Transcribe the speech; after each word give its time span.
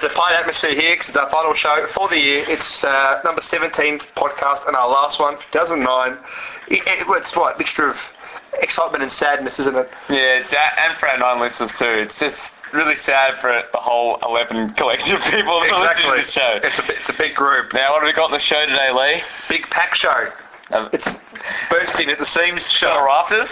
It's 0.00 0.10
a 0.10 0.16
fine 0.16 0.32
atmosphere 0.32 0.72
here 0.74 0.94
because 0.94 1.08
it's 1.08 1.16
our 1.18 1.28
final 1.28 1.52
show 1.52 1.86
for 1.92 2.08
the 2.08 2.18
year. 2.18 2.42
It's 2.48 2.82
uh, 2.84 3.20
number 3.22 3.42
17 3.42 3.98
podcast 4.16 4.66
and 4.66 4.74
our 4.74 4.88
last 4.88 5.20
one, 5.20 5.36
2009. 5.52 6.16
It, 6.68 6.80
it, 6.86 7.06
it's 7.06 7.36
what, 7.36 7.58
mixture 7.58 7.90
of 7.90 7.98
excitement 8.62 9.02
and 9.02 9.12
sadness, 9.12 9.58
isn't 9.58 9.76
it? 9.76 9.90
Yeah, 10.08 10.42
that, 10.52 10.78
and 10.78 10.96
for 10.98 11.06
our 11.06 11.18
nine 11.18 11.38
listeners 11.38 11.72
too. 11.72 11.84
It's 11.84 12.18
just 12.18 12.40
really 12.72 12.96
sad 12.96 13.38
for 13.42 13.62
the 13.72 13.78
whole 13.78 14.16
11 14.22 14.72
collective 14.72 15.20
people 15.24 15.60
to 15.60 16.12
this 16.16 16.30
show. 16.30 16.60
It's 16.64 16.78
a, 16.78 16.98
it's 16.98 17.10
a 17.10 17.14
big 17.18 17.34
group. 17.34 17.74
Now, 17.74 17.92
what 17.92 18.00
have 18.00 18.06
we 18.08 18.14
got 18.14 18.24
on 18.24 18.30
the 18.30 18.38
show 18.38 18.64
today, 18.64 18.92
Lee? 18.92 19.22
Big 19.50 19.68
pack 19.68 19.94
show. 19.94 20.32
Uh, 20.70 20.88
It's 20.94 21.08
bursting 21.68 22.08
at 22.08 22.18
the 22.18 22.24
seams. 22.24 22.66
to 22.78 22.86
the 22.86 23.02
rafters. 23.04 23.50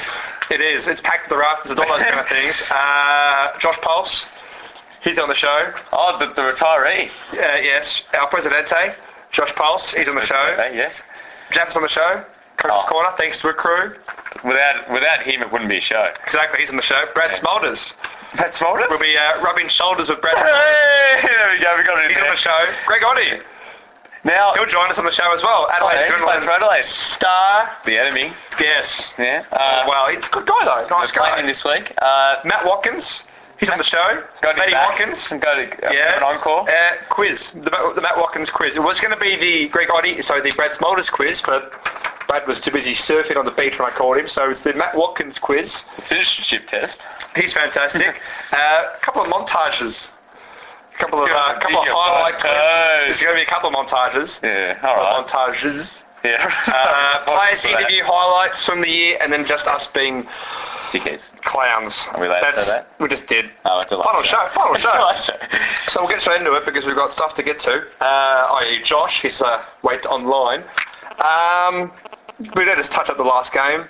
It 0.50 0.62
is. 0.62 0.88
It's 0.88 1.02
packed 1.02 1.24
to 1.24 1.34
the 1.34 1.36
rafters. 1.40 1.72
It's 1.72 1.80
all 1.80 1.88
those 1.88 2.02
kind 2.02 2.18
of 2.18 2.26
things. 2.26 2.62
Uh, 2.70 3.58
Josh 3.58 3.76
Puls, 3.82 4.24
he's 5.02 5.18
on 5.18 5.28
the 5.28 5.34
show. 5.34 5.72
Oh, 5.92 6.16
the, 6.18 6.26
the 6.34 6.42
retiree. 6.42 7.08
Uh, 7.32 7.36
yes, 7.62 8.02
our 8.14 8.28
Presidente, 8.28 8.94
Josh 9.32 9.52
Puls, 9.54 9.92
he's 9.92 10.08
on 10.08 10.14
the 10.16 10.24
show. 10.26 10.48
Okay, 10.52 10.76
yes. 10.76 11.00
Japs 11.52 11.76
on 11.76 11.82
the 11.82 11.88
show. 11.88 12.24
Coach's 12.58 12.84
Oh. 12.84 12.88
Corner, 12.88 13.10
thanks 13.16 13.38
to 13.40 13.48
Accru. 13.48 13.96
Without 14.44 14.90
without 14.92 15.22
him, 15.22 15.42
it 15.42 15.50
wouldn't 15.52 15.70
be 15.70 15.78
a 15.78 15.80
show. 15.80 16.08
Exactly, 16.26 16.60
he's 16.60 16.70
on 16.70 16.76
the 16.76 16.82
show. 16.82 17.04
Brad 17.14 17.30
Yeah. 17.32 17.38
Smulders. 17.38 17.94
That's 18.36 18.56
Smulders? 18.58 18.88
We'll 18.90 18.98
be 18.98 19.16
uh, 19.16 19.40
rubbing 19.42 19.68
shoulders 19.68 20.08
with 20.08 20.20
Brad. 20.20 20.36
Hey, 20.36 21.26
there 21.26 21.50
we 21.52 21.62
go. 21.62 21.74
We 21.78 21.84
got 21.84 22.04
it 22.04 22.10
He's 22.10 22.18
on 22.18 22.28
the 22.28 22.36
show. 22.36 22.58
Greg 22.86 23.02
Oddy, 23.02 23.40
Now, 24.24 24.52
he'll 24.54 24.66
join 24.66 24.90
us 24.90 24.98
on 24.98 25.04
the 25.06 25.12
show 25.12 25.32
as 25.32 25.42
well. 25.42 25.66
oh, 25.70 25.74
Adelaide 25.74 25.94
yeah, 25.94 26.08
Adrenaline 26.10 26.24
plays 26.24 26.44
for 26.44 26.50
Adelaide. 26.50 26.84
star. 26.84 27.70
The 27.86 27.96
enemy. 27.98 28.32
Yes. 28.60 29.14
Yeah. 29.18 29.44
Uh, 29.50 29.84
well, 29.88 30.08
he's 30.08 30.18
a 30.18 30.28
good 30.30 30.46
guy 30.46 30.64
though. 30.64 30.86
Nice 30.90 31.10
guy. 31.12 31.40
this 31.46 31.64
week. 31.64 31.94
Uh, 32.02 32.36
Matt 32.44 32.66
Watkins, 32.66 33.22
he's 33.58 33.68
on 33.70 33.78
the 33.78 33.84
show. 33.84 34.22
got 34.42 34.54
his 34.54 34.58
Matty 34.60 34.72
back. 34.72 34.98
Watkins. 34.98 35.28
Go 35.28 35.38
to 35.38 35.86
uh, 35.88 35.92
Yeah. 35.92 36.16
an 36.16 36.22
encore. 36.22 36.68
Uh, 36.68 36.74
quiz. 37.10 37.50
The, 37.52 37.70
Matt- 37.70 37.94
the 37.94 38.00
Matt 38.02 38.16
Watkins 38.16 38.50
quiz. 38.50 38.76
It 38.76 38.82
was 38.82 39.00
going 39.00 39.12
to 39.14 39.20
be 39.20 39.36
the 39.36 39.68
Greg 39.68 39.88
Oddy, 39.90 40.20
sorry, 40.22 40.40
the 40.42 40.52
Brad 40.56 40.72
Smulders 40.72 41.10
quiz, 41.10 41.40
but 41.40 41.72
Brad 42.28 42.46
was 42.46 42.60
too 42.60 42.70
busy 42.70 42.92
surfing 42.94 43.36
on 43.36 43.44
the 43.44 43.50
beach 43.52 43.78
when 43.78 43.90
I 43.90 43.94
called 43.96 44.18
him, 44.18 44.28
so 44.28 44.50
it's 44.50 44.60
the 44.60 44.74
Matt 44.74 44.94
Watkins 44.96 45.38
quiz. 45.38 45.82
Citizenship 46.04 46.68
test. 46.68 46.98
He's 47.36 47.52
fantastic. 47.52 48.06
uh, 48.52 48.56
a 48.96 49.00
couple 49.00 49.22
of 49.22 49.28
montages. 49.28 50.08
A 50.94 50.98
couple 50.98 51.22
of, 51.22 51.30
uh, 51.30 51.58
couple 51.60 51.78
of 51.78 51.84
Big 51.84 51.92
highlight 51.94 52.38
clips. 52.38 52.54
There's 53.06 53.20
going 53.22 53.34
to 53.34 53.38
be 53.40 53.46
a 53.46 53.46
couple 53.46 53.68
of 53.70 53.74
montages. 53.76 54.42
Yeah. 54.42 54.78
All 54.82 54.96
right. 54.96 55.26
Montages. 55.26 55.98
Yeah. 56.24 56.52
Uh, 56.68 57.24
players 57.24 57.64
interview 57.64 58.02
highlights 58.04 58.64
from 58.64 58.80
the 58.80 58.88
year, 58.88 59.18
and 59.20 59.32
then 59.32 59.46
just 59.46 59.66
us 59.68 59.86
being 59.86 60.26
Dickheads. 60.90 61.30
clowns. 61.42 62.06
Are 62.12 62.20
we 62.20 62.26
allowed 62.26 62.40
to 62.40 62.52
That's, 62.54 62.66
say 62.66 62.72
that? 62.74 62.92
We 63.00 63.08
just 63.08 63.26
did. 63.26 63.50
Oh, 63.64 63.80
it's 63.80 63.92
a 63.92 64.02
Final 64.02 64.22
show. 64.22 64.48
Final 64.54 64.74
show. 64.78 65.14
show. 65.22 65.34
So 65.88 66.00
we'll 66.00 66.10
get 66.10 66.20
straight 66.20 66.40
into 66.40 66.52
it 66.54 66.64
because 66.64 66.86
we've 66.86 66.96
got 66.96 67.12
stuff 67.12 67.34
to 67.34 67.42
get 67.42 67.60
to. 67.60 67.84
Uh, 68.00 68.58
i.e. 68.60 68.82
Josh, 68.82 69.22
he's 69.22 69.40
uh, 69.40 69.62
wait 69.82 70.04
online. 70.06 70.64
Um, 71.18 71.92
we 72.54 72.64
did 72.64 72.76
just 72.78 72.92
touch 72.92 73.10
up 73.10 73.16
the 73.16 73.22
last 73.24 73.52
game 73.52 73.84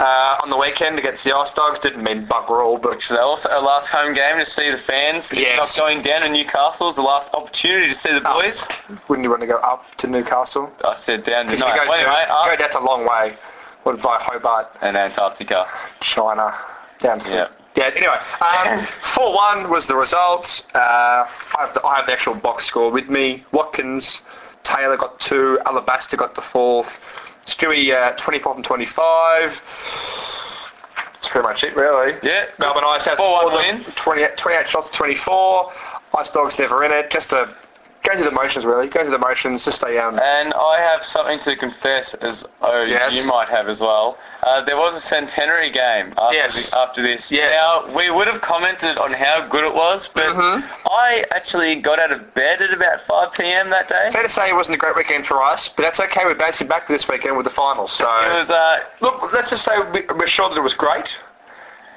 uh, 0.00 0.38
on 0.42 0.50
the 0.50 0.56
weekend 0.56 0.98
against 0.98 1.24
the 1.24 1.34
Ice 1.34 1.52
Dogs. 1.52 1.80
Didn't 1.80 2.02
mean 2.02 2.26
bugger 2.26 2.64
all, 2.64 2.78
but 2.78 3.00
So 3.02 3.16
also 3.18 3.48
our 3.48 3.62
last 3.62 3.88
home 3.88 4.14
game 4.14 4.38
to 4.38 4.46
see 4.46 4.70
the 4.70 4.78
fans. 4.78 5.32
Yes. 5.32 5.56
Not 5.76 5.80
going 5.80 6.02
down 6.02 6.22
to 6.22 6.28
Newcastle 6.28 6.88
is 6.88 6.96
the 6.96 7.02
last 7.02 7.32
opportunity 7.34 7.88
to 7.92 7.94
see 7.94 8.12
the 8.12 8.20
boys. 8.20 8.66
wouldn't 9.08 9.24
you 9.24 9.30
want 9.30 9.42
to 9.42 9.46
go 9.46 9.58
up 9.58 9.84
to 9.98 10.06
Newcastle? 10.08 10.70
I 10.84 10.96
said 10.96 11.24
down 11.24 11.46
to 11.46 11.52
no, 11.52 11.58
go, 11.58 11.66
wait, 11.88 12.02
down, 12.02 12.12
mate, 12.12 12.28
go, 12.28 12.52
up 12.52 12.58
that's 12.58 12.76
a 12.76 12.80
long 12.80 13.06
way. 13.06 13.36
What 13.88 14.02
by 14.02 14.18
Hobart, 14.20 14.66
and 14.82 14.98
Antarctica. 14.98 15.66
China, 16.00 16.54
down 17.00 17.20
to 17.20 17.30
Yeah. 17.30 17.48
Yeah, 17.74 17.90
anyway, 17.96 18.18
um, 18.42 18.86
4-1 19.02 19.70
was 19.70 19.86
the 19.86 19.96
result. 19.96 20.62
Uh, 20.74 20.78
I, 20.78 21.26
have 21.60 21.72
the, 21.72 21.82
I 21.86 21.96
have 21.96 22.06
the 22.06 22.12
actual 22.12 22.34
box 22.34 22.66
score 22.66 22.90
with 22.90 23.08
me. 23.08 23.46
Watkins, 23.50 24.20
Taylor 24.62 24.98
got 24.98 25.18
two, 25.20 25.58
Alabaster 25.64 26.18
got 26.18 26.34
the 26.34 26.42
fourth, 26.42 26.90
Stewie 27.46 27.94
uh, 27.94 28.14
24 28.18 28.54
from 28.56 28.62
25. 28.62 29.62
That's 31.14 31.28
pretty 31.28 31.48
much 31.48 31.64
it, 31.64 31.74
really. 31.74 32.18
Yeah. 32.22 32.44
Melbourne 32.58 32.84
Ice 32.88 33.06
have 33.06 33.16
4-1 33.16 33.56
win. 33.56 33.82
them 33.84 33.92
20, 33.96 34.26
28 34.36 34.68
shots 34.68 34.90
to 34.90 34.96
24. 34.98 35.72
Ice 36.18 36.30
Dogs 36.30 36.58
never 36.58 36.84
in 36.84 36.92
it. 36.92 37.10
Just 37.10 37.32
a 37.32 37.56
go 38.08 38.14
through 38.14 38.24
the 38.24 38.30
motions, 38.30 38.64
really. 38.64 38.86
Go 38.88 39.02
through 39.02 39.10
the 39.10 39.18
motions. 39.18 39.64
Just 39.64 39.78
stay 39.78 39.98
um, 39.98 40.18
And 40.18 40.54
I 40.54 40.80
have 40.80 41.04
something 41.06 41.38
to 41.40 41.56
confess, 41.56 42.14
as 42.14 42.46
oh, 42.62 42.82
Yes. 42.82 43.14
you 43.14 43.26
might 43.26 43.48
have 43.48 43.68
as 43.68 43.80
well. 43.80 44.18
Uh, 44.42 44.64
there 44.64 44.76
was 44.76 44.94
a 44.94 45.00
centenary 45.00 45.70
game 45.70 46.14
after, 46.16 46.36
Yes. 46.36 46.70
the, 46.70 46.78
after 46.78 47.02
this. 47.02 47.30
Yes. 47.30 47.52
Now, 47.52 47.94
we 47.94 48.10
would 48.10 48.26
have 48.28 48.40
commented 48.40 48.96
on 48.96 49.12
how 49.12 49.46
good 49.48 49.64
it 49.64 49.74
was, 49.74 50.08
but 50.14 50.26
Mhm. 50.34 50.64
I 50.86 51.24
actually 51.32 51.76
got 51.76 51.98
out 51.98 52.12
of 52.12 52.34
bed 52.34 52.62
at 52.62 52.72
about 52.72 53.00
5 53.06 53.32
p.m. 53.32 53.70
that 53.70 53.88
day. 53.88 54.10
fair 54.12 54.22
to 54.22 54.28
say 54.28 54.48
it 54.48 54.54
wasn't 54.54 54.74
a 54.76 54.78
great 54.78 54.96
weekend 54.96 55.26
for 55.26 55.42
us, 55.42 55.68
but 55.68 55.82
that's 55.82 56.00
okay. 56.00 56.24
We're 56.24 56.34
bouncing 56.34 56.68
back 56.68 56.88
this 56.88 57.06
weekend 57.08 57.36
with 57.36 57.44
the 57.44 57.50
finals. 57.50 57.92
So 57.92 58.04
It 58.06 58.38
was, 58.38 58.50
uh, 58.50 58.80
Look, 59.00 59.32
let's 59.32 59.50
just 59.50 59.64
say 59.64 59.78
we- 59.92 60.06
we're 60.14 60.26
sure 60.28 60.48
that 60.48 60.56
it 60.56 60.62
was 60.62 60.74
great. 60.74 61.14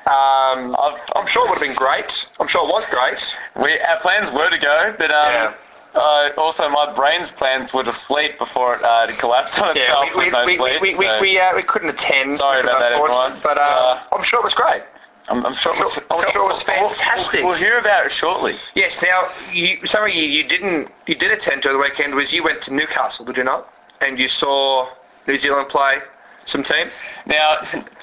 Um, 0.07 0.75
I've, 0.79 0.99
I'm 1.15 1.27
sure 1.27 1.45
it 1.45 1.49
would 1.49 1.59
have 1.59 1.67
been 1.67 1.75
great. 1.75 2.25
I'm 2.39 2.47
sure 2.47 2.67
it 2.67 2.71
was 2.73 2.83
great. 2.89 3.23
we, 3.55 3.79
our 3.81 3.99
plans 3.99 4.31
were 4.31 4.49
to 4.49 4.57
go, 4.57 4.95
but 4.97 5.11
um, 5.11 5.31
Yeah. 5.31 5.53
Uh, 5.95 6.29
also 6.37 6.69
my 6.69 6.93
brain's 6.95 7.31
plans 7.31 7.73
were 7.73 7.83
to 7.83 7.93
sleep 7.93 8.37
before 8.39 8.75
it 8.75 8.83
uh, 8.83 9.05
to 9.07 9.13
collapse 9.17 9.57
on 9.59 9.75
Yeah, 9.75 9.83
itself 9.83 10.05
we, 10.15 10.19
we, 10.19 10.25
with 10.25 10.33
no 10.33 10.45
we, 10.45 10.55
sleep. 10.57 10.81
we, 10.81 10.95
we, 10.95 11.05
so 11.05 11.19
we, 11.21 11.39
uh, 11.39 11.55
we 11.55 11.63
couldn't 11.63 11.89
attend. 11.89 12.37
Sorry 12.37 12.61
about 12.61 12.79
that, 12.79 12.93
everyone. 12.93 13.39
But 13.43 13.57
uh, 13.57 13.61
Uh, 13.61 14.03
I'm 14.15 14.23
sure 14.23 14.39
it 14.39 14.43
was 14.43 14.53
great. 14.53 14.83
I'm, 15.27 15.45
I'm 15.45 15.53
sure, 15.55 15.71
I'm 15.73 15.77
sure- 15.91 16.03
I'm 16.09 16.31
sure 16.31 16.43
it 16.43 16.47
was 16.47 16.63
fantastic. 16.63 17.39
We'll, 17.41 17.49
we'll 17.49 17.57
hear 17.57 17.77
about 17.77 18.05
it 18.05 18.11
shortly. 18.11 18.57
Yes. 18.75 18.97
Now, 19.01 19.29
you, 19.53 19.85
something 19.85 20.15
you, 20.15 20.23
you 20.23 20.47
didn't 20.47 20.89
you 21.07 21.15
did 21.15 21.31
attend 21.31 21.61
to 21.63 21.69
the 21.69 21.77
weekend 21.77 22.15
was 22.15 22.33
you 22.33 22.43
went 22.43 22.61
to 22.63 22.73
Newcastle, 22.73 23.23
did 23.25 23.37
you 23.37 23.43
not? 23.43 23.69
And 24.01 24.17
you 24.19 24.27
saw 24.29 24.89
New 25.27 25.37
Zealand 25.37 25.69
play 25.69 25.97
some 26.45 26.63
teams. 26.63 26.91
Now, 27.27 27.57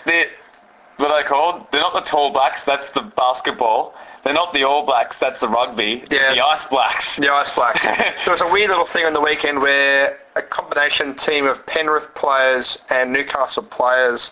they're, 0.07 0.29
what 0.99 1.11
are 1.11 1.23
they 1.23 1.29
called? 1.29 1.67
They're 1.73 1.81
not 1.81 1.93
the 1.93 2.09
Tall 2.09 2.33
Blacks, 2.33 2.65
that's 2.65 2.89
the 2.91 3.03
basketball. 3.17 3.95
They're 4.25 4.35
not 4.35 4.53
the 4.53 4.65
All 4.65 4.85
Blacks, 4.85 5.19
that's 5.19 5.41
the 5.41 5.49
rugby. 5.49 6.05
Yeah. 6.11 6.35
The 6.35 6.45
Ice 6.45 6.65
Blacks. 6.67 7.17
The 7.17 7.33
Ice 7.33 7.51
Blacks. 7.53 7.85
there 7.85 8.15
was 8.27 8.41
a 8.41 8.49
weird 8.51 8.69
little 8.71 8.87
thing 8.87 9.05
on 9.07 9.13
the 9.15 9.21
weekend 9.21 9.61
where 9.61 10.19
a 10.37 10.43
combination 10.43 11.15
team 11.15 11.47
of 11.47 11.65
Penrith 11.67 12.15
players 12.15 12.79
and 12.91 13.13
Newcastle 13.13 13.63
players, 13.63 14.31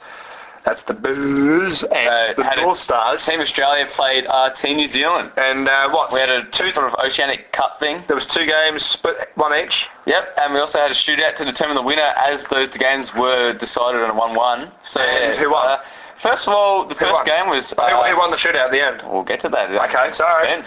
that's 0.65 0.83
the 0.83 0.95
Blues 0.95 1.85
and 1.85 2.09
Uh, 2.09 2.35
the 2.37 2.45
had 2.45 2.59
a- 2.59 2.63
North 2.63 2.79
Stars, 2.79 3.25
Team 3.25 3.41
Australia 3.41 3.87
played 3.93 4.27
uh, 4.27 4.51
Team 4.51 4.77
New 4.77 4.89
Zealand. 4.89 5.31
and 5.37 5.69
uh, 5.69 5.89
what? 5.91 6.13
We 6.13 6.19
had 6.19 6.29
a 6.29 6.45
two 6.51 6.73
sort 6.73 6.93
of 6.93 6.99
Oceanic 6.99 7.53
Cup 7.53 7.79
thing. 7.79 8.03
There 8.09 8.17
was 8.17 8.27
two 8.27 8.45
games, 8.47 8.85
split 8.85 9.17
one 9.37 9.55
each. 9.57 9.89
Yep, 10.07 10.35
and 10.43 10.53
we 10.55 10.61
also 10.61 10.79
had 10.81 10.91
a 10.91 10.95
shootout 10.95 11.37
to 11.37 11.45
determine 11.45 11.77
the 11.77 11.83
winner 11.83 12.03
as 12.17 12.45
those 12.49 12.71
games 12.71 13.15
were 13.15 13.53
decided 13.53 14.03
on 14.03 14.11
a 14.11 14.15
1-1. 14.15 14.71
So, 14.85 15.01
And 15.01 15.35
yeah, 15.35 15.41
who 15.41 15.51
won? 15.53 15.67
Uh, 15.69 15.79
first 16.23 16.47
of 16.47 16.53
all, 16.55 16.87
the 16.87 16.95
Who 16.95 17.01
first 17.01 17.13
won? 17.15 17.25
game 17.27 17.49
was... 17.49 17.71
Who- 17.71 17.83
uh, 17.83 18.11
who 18.11 18.17
won 18.19 18.31
the 18.31 18.37
shootout 18.37 18.67
at 18.67 18.71
the 18.71 18.81
end? 18.85 19.03
We'll 19.11 19.23
get 19.25 19.41
to 19.41 19.49
that. 19.51 19.71
Okay, 19.71 20.13
sorry. 20.13 20.63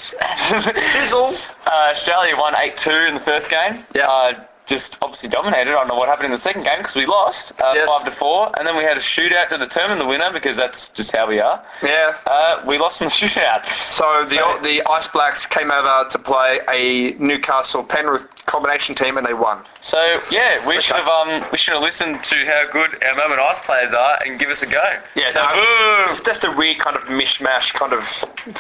Fizzle. 0.94 1.36
Uh, 1.70 1.92
Australia 1.92 2.36
won 2.36 2.56
8-2 2.56 3.10
in 3.10 3.14
the 3.14 3.20
first 3.22 3.48
game. 3.50 3.86
Yeah. 3.94 4.10
Uh, 4.10 4.44
just 4.66 4.98
obviously 5.04 5.30
dominated. 5.30 5.70
I 5.70 5.74
don't 5.74 5.88
know 5.88 5.96
what 5.96 6.10
happened 6.10 6.26
in 6.28 6.32
the 6.32 6.38
second 6.40 6.64
game 6.64 6.80
because 6.80 6.96
we 6.96 7.06
lost 7.06 7.52
uh, 7.62 7.74
Yes. 7.76 7.88
5 7.88 8.06
to 8.06 8.12
4, 8.20 8.52
and 8.58 8.68
then 8.68 8.76
we 8.76 8.84
had 8.84 8.98
a 8.98 9.02
shootout 9.02 9.50
to 9.50 9.58
determine 9.60 10.00
the 10.00 10.06
winner 10.06 10.32
because 10.34 10.58
that's 10.58 10.90
just 10.90 11.12
how 11.16 11.28
we 11.28 11.40
are. 11.40 11.64
Yeah. 11.84 12.16
Uh, 12.26 12.64
we 12.68 12.80
lost 12.80 13.02
in 13.02 13.08
the 13.10 13.12
shootout. 13.14 13.64
So 13.92 14.26
the 14.28 14.38
So- 14.38 14.60
the 14.64 14.82
Ice 14.90 15.08
Blacks 15.10 15.46
came 15.46 15.70
over 15.70 16.08
to 16.10 16.18
play 16.20 16.60
a 16.68 17.14
Newcastle 17.20 17.84
Penrith 17.84 18.26
combination 18.48 18.96
team, 18.96 19.18
and 19.18 19.26
they 19.28 19.34
won. 19.36 19.64
So 19.82 20.20
yeah, 20.30 20.66
we 20.68 20.82
should 20.82 20.98
have 20.98 21.08
um 21.08 21.46
we 21.52 21.58
should 21.58 21.74
have 21.74 21.82
listened 21.82 22.22
to 22.24 22.36
how 22.46 22.66
good 22.72 23.02
our 23.04 23.16
Melbourne 23.16 23.40
Ice 23.40 23.60
players 23.66 23.94
are 23.94 24.20
and 24.26 24.38
give 24.38 24.50
us 24.50 24.62
a 24.62 24.66
go. 24.68 24.84
Yeah, 25.16 25.32
So, 25.32 25.40
no, 25.42 26.24
just 26.26 26.44
a 26.44 26.52
weird 26.52 26.80
kind 26.80 26.98
of 26.98 27.04
mishmash 27.04 27.74
kind 27.74 27.94
of 27.94 28.04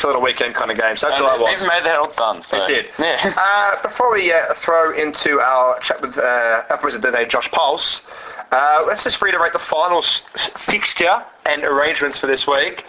the 0.01 0.19
weekend 0.19 0.55
kind 0.55 0.71
of 0.71 0.77
game. 0.77 0.95
So 0.95 1.07
that's 1.09 1.19
And 1.19 1.27
all 1.27 1.35
it 1.35 1.41
was. 1.41 1.53
even 1.61 1.67
made 1.67 1.83
the 1.83 1.89
Herald 1.89 2.13
Sun. 2.13 2.43
So. 2.43 2.63
It 2.63 2.67
did. 2.67 2.85
Yeah. 2.97 3.33
Uh, 3.49 3.81
before 3.81 4.11
we 4.13 4.31
uh, 4.31 4.53
throw 4.55 4.97
into 4.97 5.39
our 5.39 5.79
chat 5.79 6.01
with 6.01 6.17
uh, 6.17 6.63
our 6.69 6.77
president 6.77 7.03
today, 7.13 7.25
Josh 7.27 7.49
Puls, 7.51 8.01
uh, 8.51 8.83
let's 8.87 9.03
just 9.03 9.21
reiterate 9.21 9.53
the 9.53 9.59
final 9.59 10.03
fixture 10.57 11.23
and 11.45 11.63
arrangements 11.63 12.17
for 12.17 12.27
this 12.27 12.47
week. 12.47 12.85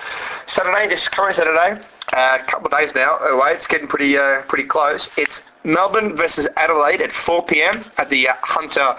Saturday, 0.47 0.89
this 0.89 1.09
coming 1.09 1.35
Saturday, 1.35 1.81
uh, 2.13 2.39
a 2.41 2.45
couple 2.47 2.67
of 2.67 2.79
days 2.79 2.95
now 2.95 3.19
away. 3.19 3.53
It's 3.53 3.67
getting 3.67 3.87
pretty 3.89 4.17
uh, 4.17 4.43
pretty 4.43 4.65
close. 4.65 5.09
It's 5.17 5.41
Melbourne 5.65 6.17
versus 6.17 6.49
Adelaide 6.57 7.01
at 7.01 7.13
4 7.13 7.45
p.m. 7.47 7.85
at 7.99 8.09
the 8.11 8.29
uh, 8.29 8.35
Hunter 8.43 8.97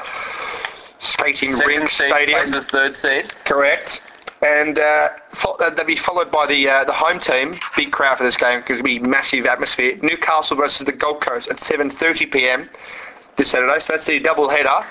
Skating 0.99 1.55
Second 1.55 1.67
Rink 1.67 1.89
seed 1.89 2.09
Stadium. 2.11 2.51
third 2.61 2.95
seed. 2.97 3.33
Correct. 3.45 4.01
And 4.43 4.79
uh, 4.79 5.09
fo- 5.35 5.53
uh, 5.53 5.69
they'll 5.73 5.85
be 5.85 5.95
followed 5.95 6.31
by 6.31 6.47
the 6.47 6.67
uh, 6.67 6.83
the 6.83 6.93
home 6.93 7.19
team. 7.19 7.59
Big 7.75 7.91
crowd 7.91 8.17
for 8.17 8.23
this 8.23 8.37
game 8.37 8.59
because 8.59 8.75
it'll 8.79 8.83
be 8.85 8.99
massive 8.99 9.45
atmosphere. 9.45 9.97
Newcastle 10.01 10.57
versus 10.57 10.85
the 10.85 10.91
Gold 10.91 11.21
Coast 11.21 11.47
at 11.47 11.57
7:30 11.57 12.31
p.m. 12.31 12.69
this 13.37 13.51
Saturday. 13.51 13.79
So 13.79 13.93
that's 13.93 14.05
the 14.05 14.19
double 14.19 14.49
header. 14.49 14.83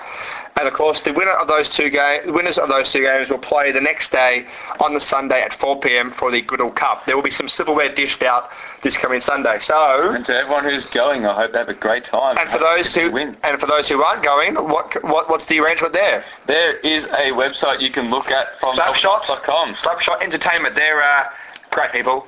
And 0.56 0.66
of 0.69 0.75
course, 0.75 1.00
the 1.00 1.12
winner 1.12 1.32
of 1.32 1.46
those 1.49 1.70
two 1.70 1.90
games, 1.90 2.26
the 2.26 2.32
winners 2.32 2.58
of 2.58 2.69
those 2.69 2.90
two 2.90 3.02
games 3.02 3.31
will 3.31 3.38
play 3.38 3.73
the 3.73 3.81
next 3.81 4.11
day 4.12 4.46
on 4.81 4.94
the 4.94 5.00
Sunday 5.00 5.40
at 5.43 5.55
4 5.55 5.81
p.m. 5.81 6.12
for 6.12 6.31
the 6.31 6.43
Goodall 6.43 6.73
Cup. 6.73 7.06
There 7.06 7.16
will 7.16 7.23
be 7.23 7.31
some 7.31 7.49
silverware 7.49 7.94
dished 7.94 8.23
out 8.23 8.50
this 8.82 8.97
coming 8.97 9.21
Sunday. 9.21 9.59
So, 9.59 10.12
And 10.15 10.25
to 10.27 10.35
everyone 10.35 10.65
who's 10.65 10.87
going, 10.87 11.27
I 11.27 11.35
hope 11.35 11.53
they 11.53 11.59
have 11.59 11.69
a 11.69 11.75
great 11.75 12.05
time. 12.05 12.38
and 12.38 12.49
for 12.49 12.59
those 12.59 12.94
who 12.94 13.11
win. 13.11 13.37
and 13.43 13.61
for 13.61 13.67
those 13.67 13.88
who 13.88 14.03
aren't 14.03 14.23
going, 14.23 14.55
what, 14.55 15.03
what 15.05 15.29
what's 15.29 15.47
the 15.47 15.61
arrangement 15.61 15.93
there? 15.93 16.25
There 16.47 16.77
is 16.79 17.05
a 17.06 17.31
website 17.32 17.81
you 17.81 17.91
can 17.91 18.11
look 18.11 18.29
at 18.31 18.59
from 18.61 18.77
Slapshot? 18.77 19.21
Slapshot.com. 19.23 19.75
Slapshot 19.75 20.23
Entertainment. 20.23 20.75
They're 20.75 21.03
uh, 21.03 21.25
great 21.71 21.93
people. 21.93 22.27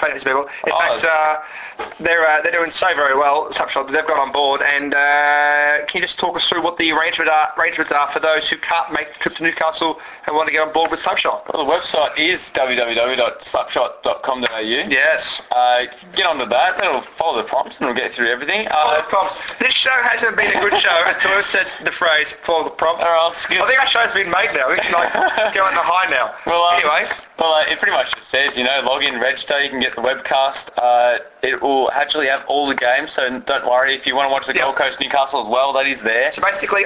Fantastic 0.00 0.24
people. 0.26 0.46
In 0.66 0.72
Oh. 0.72 0.78
fact, 0.78 1.04
uh, 1.04 1.73
they're 2.00 2.26
uh, 2.26 2.40
they're 2.42 2.52
doing 2.52 2.70
so 2.70 2.86
very 2.94 3.16
well. 3.16 3.50
Slapshot. 3.50 3.90
They've 3.92 4.06
got 4.06 4.18
on 4.18 4.32
board. 4.32 4.62
And 4.62 4.94
uh, 4.94 5.84
can 5.86 6.00
you 6.00 6.02
just 6.02 6.18
talk 6.18 6.36
us 6.36 6.46
through 6.48 6.62
what 6.62 6.76
the 6.78 6.90
arrangement 6.92 7.30
are, 7.30 7.52
arrangements 7.58 7.92
are 7.92 8.10
for 8.12 8.20
those 8.20 8.48
who 8.48 8.56
can't 8.58 8.92
make 8.92 9.12
the 9.14 9.18
trip 9.20 9.34
to 9.36 9.42
Newcastle 9.42 9.98
and 10.26 10.36
want 10.36 10.46
to 10.48 10.52
get 10.52 10.62
on 10.66 10.72
board 10.72 10.90
with 10.90 11.00
Slapshot? 11.00 11.52
Well, 11.52 11.64
the 11.64 11.70
website 11.70 12.18
is 12.18 12.40
www.slapshot.com.au. 12.54 14.58
Yes. 14.60 15.40
Uh, 15.50 15.84
get 16.14 16.26
onto 16.26 16.46
that, 16.48 16.78
it'll 16.82 17.02
follow 17.18 17.42
the 17.42 17.48
prompts 17.48 17.78
and 17.78 17.86
we'll 17.86 17.96
get 17.96 18.12
through 18.12 18.30
everything. 18.30 18.68
Follow 18.68 18.94
Uh, 18.94 19.02
the 19.02 19.08
prompts. 19.08 19.34
This 19.58 19.72
show 19.72 19.90
hasn't 20.02 20.36
been 20.36 20.54
a 20.56 20.60
good 20.60 20.80
show 20.80 21.02
until 21.06 21.30
I've 21.32 21.46
said 21.46 21.66
the 21.84 21.92
phrase 21.92 22.34
follow 22.44 22.64
the 22.64 22.70
prompt. 22.70 23.02
or 23.02 23.08
else 23.08 23.44
I 23.48 23.66
think 23.66 23.80
our 23.80 23.86
show's 23.86 24.12
been 24.12 24.30
made 24.30 24.50
now. 24.54 24.70
We 24.70 24.78
can 24.78 24.92
like 24.92 25.12
go 25.54 25.64
on 25.64 25.74
the 25.74 25.80
high 25.82 26.10
now. 26.10 26.34
Well, 26.46 26.62
um, 26.64 26.74
anyway, 26.76 27.08
Well, 27.38 27.54
uh, 27.54 27.62
it 27.66 27.78
pretty 27.78 27.92
much 27.92 28.14
just 28.14 28.28
says, 28.28 28.56
you 28.56 28.64
know, 28.64 28.80
log 28.84 29.02
in, 29.02 29.18
register, 29.18 29.60
you 29.62 29.70
can 29.70 29.80
get 29.80 29.94
the 29.96 30.02
webcast. 30.02 30.70
Uh, 30.76 31.18
it 31.42 31.60
will 31.64 31.90
actually 31.92 32.26
have 32.28 32.44
all 32.46 32.66
the 32.66 32.74
games, 32.74 33.12
so 33.12 33.28
don't 33.40 33.66
worry. 33.66 33.94
If 33.96 34.06
you 34.06 34.14
want 34.14 34.28
to 34.28 34.32
watch 34.32 34.46
the 34.46 34.54
Yeah. 34.54 34.62
Gold 34.64 34.76
Coast 34.76 35.00
Newcastle 35.00 35.40
as 35.40 35.48
well, 35.48 35.72
that 35.72 35.86
is 35.86 36.00
there. 36.00 36.32
so 36.32 36.42
basically, 36.42 36.84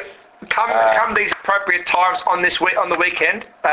come 0.48 0.70
Uh, 0.70 0.94
come 0.96 1.14
these 1.14 1.32
appropriate 1.32 1.86
times 1.86 2.22
on 2.26 2.42
this 2.42 2.60
week 2.60 2.76
on 2.78 2.88
the 2.88 2.96
weekend. 2.96 3.46
Uh, 3.64 3.68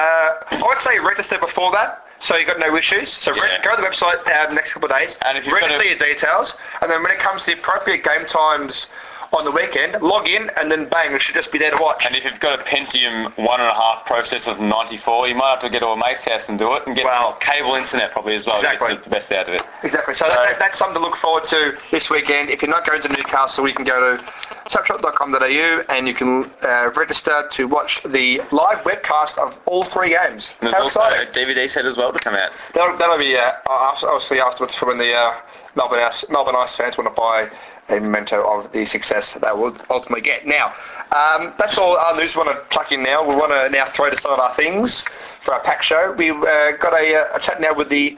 I 0.52 0.62
would 0.66 0.80
say 0.80 0.98
register 1.00 1.38
before 1.38 1.72
that. 1.74 2.02
So 2.22 2.38
you've 2.38 2.48
got 2.48 2.60
no 2.60 2.76
issues. 2.76 3.12
So 3.22 3.34
re- 3.34 3.60
go 3.64 3.76
to 3.76 3.82
the 3.82 3.88
website 3.88 4.26
uh, 4.26 4.48
the 4.48 4.56
next 4.56 4.74
couple 4.74 4.90
of 4.90 4.98
days, 4.98 5.16
And 5.22 5.38
if 5.38 5.52
register 5.52 5.84
your 5.84 5.98
details, 5.98 6.56
and 6.82 6.90
then 6.90 7.04
when 7.04 7.12
it 7.12 7.20
comes 7.20 7.44
to 7.44 7.52
the 7.52 7.58
appropriate 7.60 8.04
game 8.04 8.26
times 8.26 8.88
on 9.34 9.46
the 9.46 9.52
weekend, 9.52 10.02
log 10.02 10.28
in, 10.28 10.50
and 10.58 10.72
then 10.72 10.88
bang, 10.90 11.14
it 11.14 11.22
should 11.22 11.36
just 11.36 11.52
be 11.52 11.58
there 11.60 11.72
to 11.72 11.82
watch. 11.82 12.06
And 12.06 12.16
if 12.16 12.24
you've 12.24 12.40
got 12.40 12.60
a 12.60 12.64
Pentium 12.64 13.36
one 13.38 13.60
and 13.60 13.70
a 13.70 13.74
half 13.74 14.06
processor 14.06 14.50
of 14.50 14.60
94, 14.60 15.28
you 15.28 15.36
might 15.36 15.52
have 15.52 15.60
to 15.62 15.70
get 15.70 15.80
to 15.80 15.88
a 15.88 15.98
mate's 15.98 16.24
house 16.26 16.50
and 16.50 16.58
do 16.60 16.74
it 16.76 16.84
and 16.88 16.96
get 16.96 17.06
Wow. 17.06 17.38
cable 17.42 17.76
internet 17.76 18.12
probably 18.12 18.36
as 18.36 18.46
well. 18.46 18.58
Exactly. 18.58 18.94
Get 18.96 19.04
the 19.04 19.10
best 19.10 19.32
out 19.32 19.48
of 19.50 19.56
it. 19.56 19.64
Exactly. 19.84 20.14
So 20.16 20.26
that, 20.28 20.36
that, 20.36 20.60
that's 20.60 20.78
something 20.78 20.96
to 20.96 21.02
look 21.02 21.16
forward 21.18 21.44
to 21.46 21.78
this 21.92 22.10
weekend. 22.10 22.50
If 22.50 22.62
you're 22.62 22.72
not 22.72 22.86
going 22.88 23.02
to 23.02 23.10
Newcastle, 23.10 23.68
you 23.68 23.74
can 23.74 23.86
go 23.86 24.18
to 24.18 24.24
slapshot.com.au 24.70 25.84
and 25.90 26.08
you 26.08 26.14
can 26.14 26.52
uh, 26.64 26.92
register 26.96 27.48
to 27.52 27.66
watch 27.68 28.02
the 28.04 28.42
live 28.52 28.80
webcast 28.86 29.38
of 29.38 29.54
all 29.66 29.84
three 29.84 30.10
games. 30.10 30.52
And 30.62 30.68
there's 30.68 30.74
How 30.76 30.84
also 30.84 31.02
exciting! 31.02 31.28
a 31.46 31.54
DVD 31.54 31.70
set 31.70 31.86
as 31.86 31.98
well 31.98 32.12
to 32.14 32.20
come 32.20 32.36
out. 32.36 32.52
That'll, 32.74 32.98
that'll 32.98 33.18
be 33.18 33.36
uh, 33.36 33.52
obviously 33.68 34.40
afterwards 34.40 34.76
for 34.76 34.88
when 34.88 34.98
the 34.98 35.14
uh, 35.14 35.40
Melbourne 35.76 36.00
Ice, 36.00 36.26
Melbourne 36.30 36.56
Ice 36.58 36.76
fans 36.76 36.98
want 36.98 37.14
to 37.14 37.20
buy 37.20 37.50
a 37.90 38.00
memento 38.00 38.42
of 38.42 38.72
the 38.72 38.86
success 38.86 39.34
that 39.34 39.42
they 39.42 39.52
will 39.52 39.76
ultimately 39.90 40.22
get. 40.22 40.46
Now, 40.46 40.74
um, 41.12 41.54
that's 41.58 41.78
all 41.78 41.98
our 41.98 42.16
news 42.16 42.36
we 42.36 42.44
want 42.44 42.58
to 42.58 42.64
pluck 42.76 42.92
in 42.92 43.04
now. 43.04 43.28
We 43.28 43.36
want 43.36 43.52
to 43.52 43.70
now 43.70 43.90
throw 43.92 44.10
to 44.10 44.18
some 44.18 44.32
of 44.32 44.40
our 44.40 44.56
things 44.56 45.06
for 45.44 45.54
our 45.54 45.62
pack 45.62 45.84
show. 45.84 46.14
We've 46.18 46.36
uh, 46.36 46.78
got 46.78 47.00
a, 47.00 47.16
uh, 47.16 47.38
a 47.38 47.40
chat 47.40 47.62
now 47.62 47.74
with 47.74 47.90
the 47.90 48.18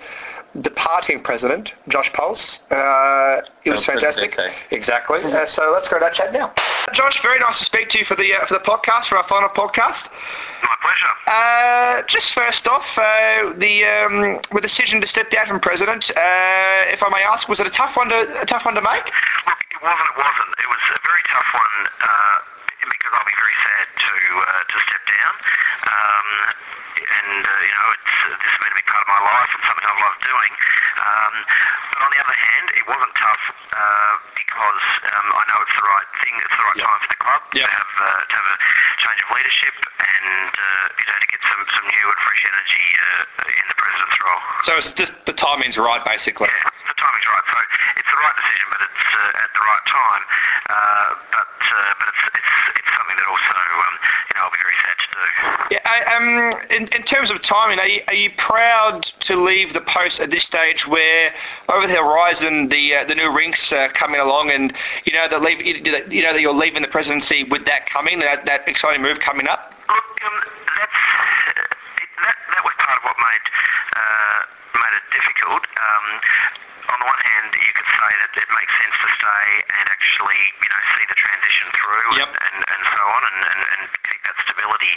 departing 0.61 1.21
president, 1.21 1.73
Josh 1.89 2.11
Puls. 2.13 2.61
Uh, 2.71 3.41
it 3.65 3.71
was 3.71 3.85
fantastic. 3.85 4.37
Exactly. 4.71 5.23
Uh, 5.23 5.45
so 5.45 5.71
let's 5.73 5.89
go 5.89 5.97
to 5.97 6.05
that 6.05 6.13
chat 6.13 6.33
now. 6.33 6.53
Josh, 6.93 7.21
very 7.21 7.39
nice 7.39 7.59
to 7.59 7.65
speak 7.65 7.89
to 7.89 7.99
you 7.99 8.05
for 8.05 8.15
the 8.15 8.33
uh, 8.33 8.45
for 8.45 8.53
the 8.53 8.63
podcast, 8.63 9.07
for 9.11 9.17
our 9.17 9.27
final 9.27 9.49
podcast. 9.49 10.07
My 10.63 10.75
pleasure. 10.79 11.13
Uh, 11.27 12.01
just 12.07 12.31
first 12.33 12.67
off, 12.67 12.87
uh, 12.97 13.51
the 13.59 13.83
um, 13.83 14.39
the 14.53 14.61
decision 14.61 15.01
to 15.01 15.07
step 15.07 15.29
down 15.29 15.47
from 15.47 15.59
president. 15.59 16.09
Uh, 16.15 16.87
if 16.95 17.03
I 17.03 17.09
may 17.11 17.23
ask, 17.23 17.49
was 17.49 17.59
it 17.59 17.67
a 17.67 17.75
tough 17.75 17.97
one 17.97 18.07
to 18.09 18.41
a 18.41 18.45
tough 18.45 18.63
one 18.63 18.75
to 18.75 18.81
make? 18.81 19.03
Look, 19.03 19.59
it 19.67 19.81
wasn't. 19.83 20.07
It 20.07 20.17
wasn't. 20.17 20.51
It 20.63 20.69
was 20.71 20.83
a 20.95 20.99
very 21.03 21.23
tough 21.27 21.49
one 21.51 21.75
uh, 22.07 22.37
because 22.87 23.11
I'll 23.19 23.27
be 23.27 23.35
very 23.35 23.57
sad 23.67 23.87
to 23.91 24.15
uh, 24.47 24.61
to 24.71 24.75
step 24.87 25.03
down. 25.11 25.33
Um, 25.91 26.27
and 27.01 27.41
uh, 27.45 27.51
you 27.61 27.73
know, 27.77 27.87
it's 27.93 28.13
uh, 28.25 28.35
this 28.41 28.49
has 28.51 28.59
been 28.61 28.73
a 28.73 28.77
big 28.77 28.87
part 28.89 29.01
of 29.05 29.09
my 29.11 29.21
life 29.21 29.51
and 29.53 29.61
something 29.67 29.85
I've 29.85 30.01
loved 30.01 30.21
doing. 30.25 30.51
Um, 30.97 31.33
but 31.93 31.99
on 32.05 32.09
the 32.13 32.21
other 32.21 32.37
hand, 32.37 32.65
it 32.77 32.85
wasn't 32.89 33.13
tough 33.17 33.43
uh, 33.73 34.13
because 34.33 34.83
um, 35.13 35.27
I 35.37 35.43
know 35.47 35.57
it's 35.61 35.75
the 35.77 35.85
right 35.87 36.09
thing. 36.23 36.33
It's 36.41 36.55
the 36.57 36.65
right 36.65 36.77
Yep. 36.77 36.87
time 36.87 36.99
for 37.01 37.09
the 37.13 37.19
club 37.21 37.41
Yep. 37.57 37.65
to 37.65 37.71
have 37.73 37.91
uh, 37.97 38.21
to 38.27 38.33
have 38.37 38.47
a 38.53 38.57
change 39.01 39.19
of 39.23 39.29
leadership 39.33 39.75
and 39.97 40.51
uh, 40.53 40.85
you 40.97 41.05
know 41.07 41.17
to 41.21 41.27
get 41.29 41.41
some 41.45 41.61
some 41.77 41.85
new 41.87 42.05
and 42.09 42.19
fresh 42.25 42.41
energy 42.45 42.85
uh, 42.97 43.57
in 43.61 43.65
the 43.69 43.77
president's 43.77 44.17
role. 44.21 44.41
So 44.67 44.71
it's 44.81 44.91
just 44.97 45.13
the 45.29 45.35
timing's 45.37 45.77
right, 45.77 46.01
basically. 46.05 46.49
Yeah, 46.49 46.69
the 46.89 46.97
timing's 46.97 47.27
right. 47.29 47.45
So 47.49 47.57
it's 48.01 48.09
the 48.11 48.19
right 48.19 48.35
decision, 48.35 48.67
but 48.73 48.81
it's 48.83 49.05
uh, 49.15 49.43
at 49.45 49.51
the 49.53 49.63
right 49.63 49.85
time. 49.87 50.23
Uh, 50.67 51.09
but 51.33 51.53
uh, 51.61 51.91
but 52.01 52.07
it's, 52.11 52.23
it's 52.35 52.53
it's 52.83 52.91
something 52.97 53.17
that 53.17 53.27
also 53.29 53.53
um, 53.55 53.95
you 54.29 54.33
know 54.37 54.41
I'll 54.49 54.55
be 54.55 54.61
very 54.65 54.77
sad 54.83 54.95
to 55.01 55.07
do. 55.13 55.25
Yeah. 55.77 55.83
I, 55.87 55.97
um, 56.15 56.27
in, 56.71 56.86
in 56.91 57.03
terms 57.03 57.31
of 57.31 57.41
timing, 57.41 57.79
are 57.79 57.87
you, 57.87 58.01
are 58.07 58.13
you 58.13 58.29
proud 58.37 59.03
to 59.21 59.41
leave 59.41 59.73
the 59.73 59.81
post 59.81 60.19
at 60.19 60.31
this 60.31 60.43
stage 60.43 60.87
where 60.87 61.33
over 61.69 61.87
the 61.87 61.95
horizon 61.95 62.69
the 62.69 62.95
uh, 62.95 63.05
the 63.05 63.15
new 63.15 63.33
rinks 63.33 63.71
uh, 63.71 63.89
coming 63.93 64.19
along, 64.19 64.51
and 64.51 64.73
you 65.05 65.13
know 65.13 65.27
that 65.29 65.41
leave 65.41 65.61
you 65.61 66.23
know 66.23 66.33
that 66.33 66.41
you're 66.41 66.53
leaving 66.53 66.81
the 66.81 66.87
presidency 66.87 67.43
with 67.43 67.65
that 67.65 67.89
coming, 67.89 68.19
that 68.19 68.45
that 68.45 68.67
exciting 68.67 69.01
move 69.01 69.19
coming 69.19 69.47
up. 69.47 69.73
Look, 69.87 70.21
um, 70.23 70.33
that's 70.77 70.91
that 72.23 72.35
that 72.51 72.63
was 72.63 72.73
part 72.77 72.97
of 72.97 73.03
what 73.03 73.17
made 73.17 73.45
uh, 73.95 74.39
made 74.75 74.93
it 74.97 75.05
difficult. 75.13 75.63
Um, 75.63 76.05
on 76.89 76.97
the 77.03 77.07
one 77.07 77.21
hand, 77.21 77.51
you 77.55 77.73
could 77.75 77.89
say 77.89 78.11
that 78.23 78.31
it 78.37 78.49
makes 78.51 78.73
sense 78.79 78.95
to 79.03 79.09
stay 79.19 79.47
and 79.77 79.85
actually, 79.91 80.39
you 80.63 80.69
know, 80.71 80.81
see 80.97 81.05
the 81.07 81.17
transition 81.19 81.67
through 81.75 82.07
Yep. 82.17 82.29
and, 82.31 82.37
and, 82.47 82.57
and 82.67 82.81
so 82.95 83.01
on, 83.03 83.21
and, 83.27 83.39
and, 83.47 83.61
and 83.77 83.81
keep 84.07 84.21
that 84.23 84.37
stability. 84.47 84.93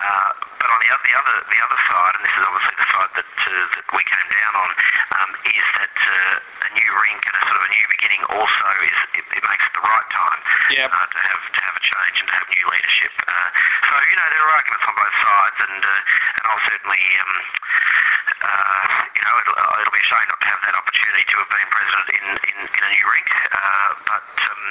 Uh, 0.00 0.30
but 0.60 0.68
on 0.68 0.78
the 0.84 0.90
other, 0.92 1.04
the 1.08 1.16
other, 1.16 1.36
the 1.48 1.60
other 1.64 1.80
side, 1.88 2.12
and 2.16 2.22
this 2.24 2.34
is 2.36 2.44
obviously 2.44 2.76
the 2.76 2.88
side 2.92 3.12
that 3.16 3.30
uh, 3.30 3.52
that 3.80 3.86
we 3.96 4.02
came 4.04 4.28
down 4.30 4.54
on, 4.60 4.70
um, 5.20 5.30
is 5.48 5.66
that 5.80 5.96
uh, 5.96 6.66
a 6.66 6.70
new 6.76 6.90
rink 7.08 7.20
and 7.24 7.34
a 7.34 7.42
sort 7.48 7.56
of 7.56 7.64
a 7.64 7.72
new 7.72 7.86
beginning 7.96 8.22
also 8.30 8.68
is 8.84 8.98
it, 9.16 9.24
it 9.32 9.44
makes 9.48 9.64
it 9.64 9.72
the 9.74 9.84
right 9.84 10.08
time 10.12 10.40
Yep. 10.76 10.88
uh, 10.92 11.06
to 11.10 11.18
have 11.24 11.42
to 11.56 11.60
have 11.64 11.74
a 11.76 11.82
change 11.84 12.16
and 12.22 12.28
to 12.30 12.34
have 12.36 12.46
new 12.52 12.66
leadership. 12.70 13.12
Uh, 13.26 13.48
so 13.88 13.92
you 14.06 14.16
know 14.20 14.26
there 14.30 14.42
are 14.44 14.52
arguments 14.54 14.84
on 14.86 14.94
both 14.94 15.16
sides, 15.24 15.58
and 15.66 15.80
uh, 15.82 15.92
and 16.36 16.44
I'll 16.46 16.64
certainly. 16.68 17.02
Um, 17.20 17.32
uh, 18.40 18.84
you 19.16 19.20
know, 19.20 19.34
it'll, 19.44 19.56
it'll 19.80 19.92
be 19.92 20.00
a 20.00 20.08
shame 20.08 20.24
not 20.32 20.40
to 20.40 20.48
have 20.48 20.62
that 20.64 20.72
opportunity 20.72 21.24
to 21.30 21.36
have 21.38 21.50
been 21.50 21.70
president 21.70 22.06
in, 22.10 22.24
in, 22.42 22.56
in 22.66 22.82
a 22.82 22.90
new 22.90 23.06
rink, 23.06 23.30
uh, 23.30 23.90
but 24.10 24.26
um, 24.50 24.62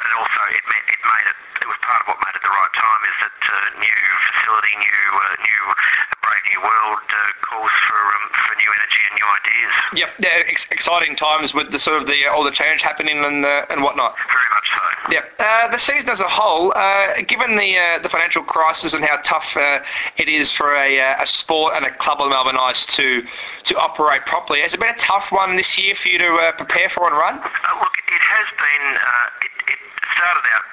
but 0.00 0.04
it 0.08 0.14
also 0.16 0.40
it, 0.56 0.64
it 0.64 1.00
made 1.04 1.26
it 1.28 1.38
it 1.60 1.68
was 1.68 1.76
part 1.84 2.00
of 2.00 2.06
what 2.08 2.18
made 2.24 2.32
it 2.32 2.42
the 2.42 2.54
right 2.56 2.72
time 2.72 3.02
is 3.04 3.16
that 3.20 3.36
uh, 3.36 3.56
new 3.84 4.00
facility, 4.32 4.72
new 4.80 5.04
uh, 5.12 5.34
new 5.44 5.60
a 5.76 6.16
brave 6.24 6.44
new 6.48 6.60
world 6.64 7.04
uh, 7.04 7.18
calls 7.44 7.74
for 7.84 8.00
um, 8.16 8.24
for 8.32 8.52
new 8.56 8.70
energy 8.72 9.02
and 9.04 9.14
new 9.20 9.28
ideas. 9.28 9.72
Yep. 10.00 10.10
Yeah, 10.24 10.48
ex- 10.48 10.68
exciting 10.70 11.16
times 11.16 11.52
with 11.52 11.70
the 11.70 11.78
sort 11.78 12.00
of 12.00 12.08
the 12.08 12.24
uh, 12.24 12.32
all 12.32 12.44
the 12.44 12.56
change 12.56 12.80
happening 12.80 13.20
and 13.20 13.44
uh, 13.44 13.68
and 13.68 13.84
whatnot. 13.84 14.16
Very 14.24 14.50
much 14.56 14.68
so. 14.72 14.84
Yeah, 15.12 15.24
uh, 15.38 15.70
the 15.70 15.78
season 15.78 16.08
as 16.08 16.20
a 16.20 16.28
whole, 16.28 16.72
uh, 16.76 17.20
given 17.28 17.56
the 17.56 17.76
uh, 17.76 17.98
the 18.00 18.08
financial 18.08 18.42
crisis 18.42 18.94
and 18.94 19.04
how 19.04 19.18
tough 19.24 19.56
uh, 19.56 19.80
it 20.16 20.28
is 20.28 20.50
for 20.52 20.74
a, 20.74 20.98
a 21.20 21.26
sport 21.26 21.74
and 21.76 21.84
a 21.84 21.92
club 21.96 22.20
of 22.20 22.30
Melbourne 22.30 22.56
Ice 22.56 22.86
to 22.96 23.22
to 23.64 23.78
operate 23.78 24.24
properly, 24.26 24.60
has 24.60 24.72
it 24.74 24.80
been 24.80 24.94
a 24.94 24.98
tough 24.98 25.30
one 25.30 25.56
this 25.56 25.76
year 25.78 25.89
for 25.98 26.08
you 26.08 26.18
to 26.22 26.30
uh, 26.38 26.52
prepare 26.54 26.90
for 26.94 27.10
and 27.10 27.16
run? 27.16 27.40
Uh, 27.42 27.74
look, 27.82 27.94
it 28.06 28.22
has 28.22 28.48
been. 28.54 28.86
Uh, 28.94 29.46
it, 29.46 29.54
it 29.74 29.80
started 30.14 30.46
out 30.54 30.66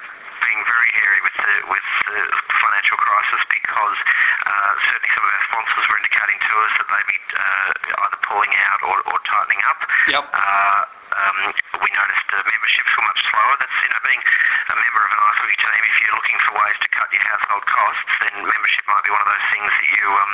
being 0.46 0.60
very 0.62 0.90
hairy 0.94 1.20
with 1.26 1.36
the 1.38 1.54
with 1.68 1.86
the 2.06 2.22
financial 2.62 2.98
crisis 2.98 3.42
because 3.50 3.98
uh, 4.46 4.72
certainly 4.86 5.10
some 5.12 5.24
of 5.26 5.30
our 5.34 5.44
sponsors 5.50 5.84
were 5.90 5.98
indicating 5.98 6.38
to 6.38 6.52
us 6.62 6.72
that 6.78 6.86
they'd 6.88 7.10
be 7.10 7.18
uh, 7.34 8.02
either 8.06 8.20
pulling 8.24 8.52
out 8.70 8.80
or, 8.86 8.96
or 9.10 9.18
tightening 9.26 9.62
up. 9.66 9.80
Yep. 10.08 10.24
Uh, 10.30 10.80
um, 11.18 11.38
we 11.82 11.88
noticed 11.90 12.28
uh, 12.30 12.38
memberships 12.46 12.92
were 12.94 13.06
much 13.06 13.20
slower. 13.28 13.54
That's 13.58 13.78
you 13.82 13.90
know 13.90 14.02
being 14.06 14.22
a 14.22 14.74
member 14.78 15.02
of 15.02 15.10
an 15.10 15.20
ice 15.20 15.38
hockey 15.42 15.58
team. 15.58 15.82
If 15.82 15.96
you're 16.04 16.16
looking 16.16 16.38
for 16.46 16.52
ways 16.54 16.78
to 16.78 16.88
cut 16.94 17.08
your 17.10 17.24
household 17.26 17.64
costs, 17.66 18.12
then 18.22 18.34
membership 18.46 18.84
might 18.86 19.04
be 19.04 19.10
one 19.10 19.22
of 19.24 19.30
those 19.34 19.48
things 19.50 19.70
that 19.72 19.88
you. 19.98 20.06
Um, 20.06 20.32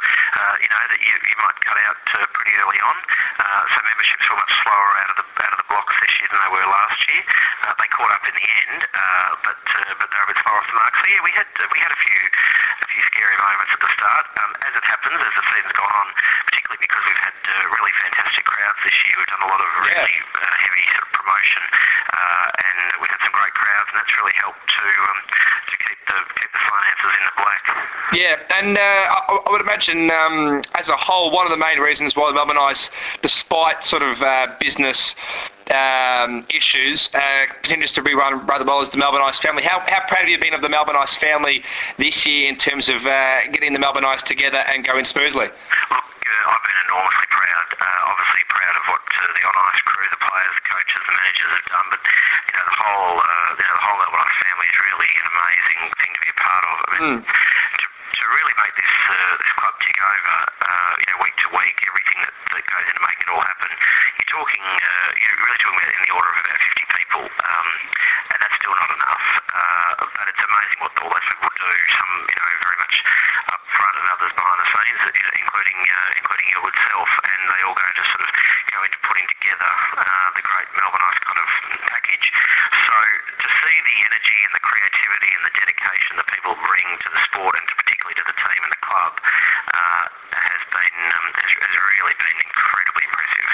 uh, 0.00 0.54
you 0.60 0.68
know, 0.68 0.82
that 0.90 1.00
you, 1.00 1.12
you 1.14 1.36
might 1.40 1.58
cut 1.64 1.78
out 1.86 2.00
uh, 2.16 2.26
pretty 2.34 2.52
early 2.60 2.80
on. 2.80 2.96
Uh, 3.40 3.62
so 3.74 3.76
memberships 3.84 4.24
were 4.30 4.38
much 4.40 4.54
slower 4.64 4.90
out 5.04 5.10
of 5.12 5.16
the 5.20 5.26
out 5.40 5.52
of 5.56 5.60
the 5.64 5.68
blocks 5.72 5.96
this 6.00 6.12
year 6.20 6.28
than 6.30 6.40
they 6.44 6.52
were 6.52 6.66
last 6.68 6.98
year. 7.08 7.22
uh, 7.64 7.74
they 7.80 7.88
caught 7.92 8.12
up 8.12 8.24
in 8.28 8.34
the 8.36 8.46
end, 8.68 8.80
uh, 8.84 9.30
but 9.44 9.60
uh, 9.60 9.92
but 10.00 10.06
they 10.10 10.18
were 10.20 10.28
a 10.28 10.32
bit 10.32 10.40
far 10.44 10.56
off 10.56 10.66
the 10.68 10.76
mark. 10.76 10.92
So 11.00 11.04
yeah, 11.08 11.22
we 11.24 11.32
had 11.32 11.48
we 11.72 11.78
had 11.80 11.92
a 11.92 12.00
few 12.00 12.20
a 12.82 12.86
few 12.88 13.02
scary 13.12 13.36
moments 13.40 13.72
at 13.72 13.80
the 13.80 13.90
start. 13.94 14.24
Um, 14.40 14.50
as 14.64 14.72
it 14.76 14.84
happens, 14.84 15.18
as 15.20 15.32
the 15.36 15.44
season's 15.52 15.76
gone 15.76 15.92
on, 15.92 16.08
particularly 16.48 16.80
because 16.84 17.02
we've 17.04 17.22
had 17.24 17.36
uh, 17.36 17.52
really 17.72 17.94
fantastic 18.00 18.44
crowds 18.44 18.80
this 18.84 18.96
year, 19.06 19.14
we've 19.16 19.32
done 19.32 19.44
a 19.44 19.50
lot 19.50 19.60
of 19.60 19.68
really 19.84 20.16
uh, 20.20 20.54
heavy 20.60 20.84
sort 20.96 21.04
of 21.04 21.10
promotion, 21.16 21.62
uh, 22.12 22.46
and 22.64 22.76
we've 23.00 23.12
had 23.12 23.22
some 23.24 23.34
great 23.36 23.54
crowds, 23.56 23.88
and 23.92 23.96
that's 24.00 24.14
really 24.16 24.36
helped 24.40 24.64
to 24.68 24.86
um, 25.12 25.20
to 25.70 25.76
keep 25.78 26.00
the 26.06 26.18
keep 26.34 26.50
the 26.52 26.62
finances 26.68 27.12
in 27.16 27.22
the 27.24 27.34
black. 27.38 27.62
Yeah, 28.12 28.58
and 28.58 28.76
uh, 28.76 28.80
I, 28.80 29.42
I 29.46 29.50
would 29.52 29.60
imagine 29.60 30.10
um, 30.10 30.62
as 30.74 30.88
a 30.88 30.96
whole, 30.96 31.30
one 31.30 31.46
of 31.46 31.50
the 31.50 31.56
main 31.56 31.78
reasons 31.78 32.16
why 32.16 32.28
the 32.28 32.34
Melbourne 32.34 32.58
Ice, 32.58 32.90
despite 33.22 33.84
sort 33.84 34.02
of 34.02 34.20
uh, 34.20 34.48
business 34.58 35.14
um, 35.70 36.44
issues, 36.50 37.08
uh, 37.14 37.46
continues 37.62 37.92
to 37.92 38.02
be 38.02 38.14
run 38.14 38.44
rather 38.46 38.64
well 38.64 38.82
as 38.82 38.90
the 38.90 38.96
Melbourne 38.96 39.22
Ice 39.22 39.38
family. 39.38 39.62
How, 39.62 39.80
how 39.86 40.00
proud 40.08 40.22
have 40.22 40.28
you 40.28 40.38
been 40.40 40.54
of 40.54 40.62
the 40.62 40.68
Melbourne 40.68 40.96
Ice 40.98 41.14
family 41.16 41.62
this 41.98 42.26
year 42.26 42.48
in 42.48 42.58
terms 42.58 42.88
of 42.88 43.06
uh, 43.06 43.46
getting 43.52 43.72
the 43.72 43.78
Melbourne 43.78 44.04
Ice 44.04 44.22
together 44.22 44.58
and 44.58 44.84
going 44.84 45.04
smoothly? 45.04 45.46
Look, 45.46 45.52
I've 46.46 46.64
been 46.64 46.80
enormously 46.88 47.28
proud. 47.28 47.68
Uh, 47.76 48.00
obviously 48.08 48.42
proud 48.48 48.74
of 48.80 48.84
what 48.88 49.02
uh, 49.04 49.20
the 49.36 49.42
on 49.44 49.56
ice 49.72 49.82
crew, 49.84 50.06
the 50.08 50.22
players, 50.24 50.54
the 50.56 50.66
coaches, 50.68 51.00
the 51.04 51.14
managers 51.16 51.52
have 51.60 51.68
done. 51.68 51.86
But 51.92 52.00
you 52.00 52.54
know 52.56 52.64
the 52.64 52.78
whole, 52.80 53.16
uh, 53.20 53.50
you 53.60 53.66
know 53.66 53.76
the 53.76 53.84
whole 53.84 53.98
Melbourne 54.00 54.24
Ice 54.24 54.38
family 54.40 54.68
is 54.72 54.78
really 54.80 55.10
an 55.20 55.26
amazing 55.28 55.80
thing 56.00 56.10
to 56.16 56.20
be 56.24 56.30
a 56.32 56.38
part 56.40 56.62
of. 56.64 56.74
I 56.80 56.88
mean, 56.96 57.18
to, 57.20 57.86
to 58.10 58.22
really 58.34 58.54
make 58.58 58.74
this 58.74 58.94
uh, 59.06 59.34
this 59.38 59.52
club 59.54 59.74
tick 59.80 59.98
over, 59.98 60.36
uh, 60.66 60.92
you 60.98 61.06
know, 61.10 61.18
week 61.22 61.36
to 61.38 61.48
week, 61.54 61.76
everything 61.86 62.18
that, 62.26 62.34
that 62.50 62.64
goes 62.66 62.86
into 62.90 63.02
making 63.06 63.24
it 63.26 63.30
all 63.30 63.44
happen. 63.44 63.70
You're 64.18 64.32
talking, 64.34 64.64
uh, 64.66 65.08
you're 65.20 65.38
really 65.46 65.60
talking 65.62 65.78
about 65.78 65.94
in 65.94 66.02
the 66.02 66.14
order 66.14 66.30
of 66.30 66.38
about 66.42 66.60
50 66.60 66.96
people, 66.96 67.24
um, 67.26 67.68
and 68.34 68.38
that's 68.42 68.56
still 68.58 68.74
not 68.74 68.90
enough. 68.90 69.26
Uh, 69.50 69.92
but 70.10 70.24
it's 70.26 70.42
amazing 70.42 70.78
what 70.82 70.92
all 71.00 71.10
those 71.10 71.28
people 71.30 71.50
do. 71.54 71.72
Some, 71.94 72.12
you 72.26 72.36
know, 72.38 72.48
very 72.66 72.78
much 72.82 72.96
up 73.54 73.62
front 73.70 73.94
and 73.94 74.06
others 74.10 74.32
behind 74.34 74.58
the 74.58 74.68
scenes, 74.74 75.00
including 75.38 75.78
uh, 75.86 76.18
including 76.18 76.46
your 76.50 76.62
good 76.66 76.78
self, 76.90 77.10
and 77.30 77.40
they 77.46 77.60
all 77.62 77.76
go 77.78 77.86
to 77.86 78.02
sort 78.10 78.22
of 78.26 78.30
go 78.74 78.78
into 78.86 78.98
putting 79.06 79.26
together 79.30 79.72
uh, 79.98 80.28
the 80.34 80.42
great 80.42 80.68
Melbourne 80.74 81.04
Ice 81.14 81.20
kind 81.22 81.40
of 81.40 81.48
package. 81.90 82.26
So 82.90 82.96
to 83.44 83.48
see 83.60 83.76
the 83.86 83.96
energy 84.08 84.38
and 84.46 84.52
the 84.56 84.64
creativity 84.64 85.30
and 85.36 85.42
the 85.46 85.54
dedication 85.58 86.12
that 86.18 86.26
people 86.30 86.54
bring 86.58 86.86
to 87.06 87.08
the 87.10 87.20
sport 87.30 87.54
and 87.58 87.64
to 87.68 87.74
particularly 87.76 87.99
to 88.08 88.24
the 88.24 88.32
team 88.32 88.60
and 88.64 88.72
the 88.72 88.80
club 88.80 89.12
uh, 89.20 90.04
has 90.32 90.62
been 90.72 90.96
um, 91.04 91.26
has, 91.36 91.52
has 91.52 91.76
really 91.92 92.16
been 92.16 92.38
incredibly 92.40 93.04
impressive. 93.04 93.48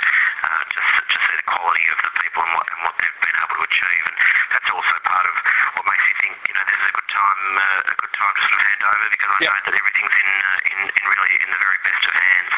Uh, 0.47 0.62
just 0.71 0.87
to 1.11 1.17
see 1.26 1.35
the 1.43 1.47
quality 1.50 1.85
of 1.91 1.99
the 2.07 2.12
people 2.23 2.38
and 2.38 2.53
what, 2.55 2.67
and 2.71 2.79
what 2.87 2.95
they've 3.03 3.19
been 3.19 3.35
able 3.35 3.57
to 3.59 3.65
achieve, 3.67 4.05
and 4.07 4.17
that's 4.55 4.71
also 4.71 4.95
part 5.03 5.26
of 5.26 5.35
what 5.75 5.85
makes 5.91 6.07
you 6.07 6.15
think 6.23 6.35
you 6.47 6.55
know 6.55 6.62
this 6.71 6.79
is 6.79 6.87
a 6.87 6.95
good 6.95 7.11
time 7.11 7.41
uh, 7.59 7.91
a 7.91 7.97
good 7.99 8.15
time 8.15 8.33
to 8.38 8.41
sort 8.47 8.55
of 8.55 8.62
hand 8.62 8.83
over 8.87 9.07
because 9.11 9.31
I 9.35 9.38
Yep. 9.43 9.50
know 9.50 9.61
that 9.67 9.75
everything's 9.75 10.15
in, 10.23 10.29
uh, 10.31 10.71
in 10.71 10.79
in 10.87 11.05
really 11.11 11.33
in 11.43 11.49
the 11.50 11.61
very 11.67 11.79
best 11.83 12.03
of 12.07 12.12
hands. 12.15 12.53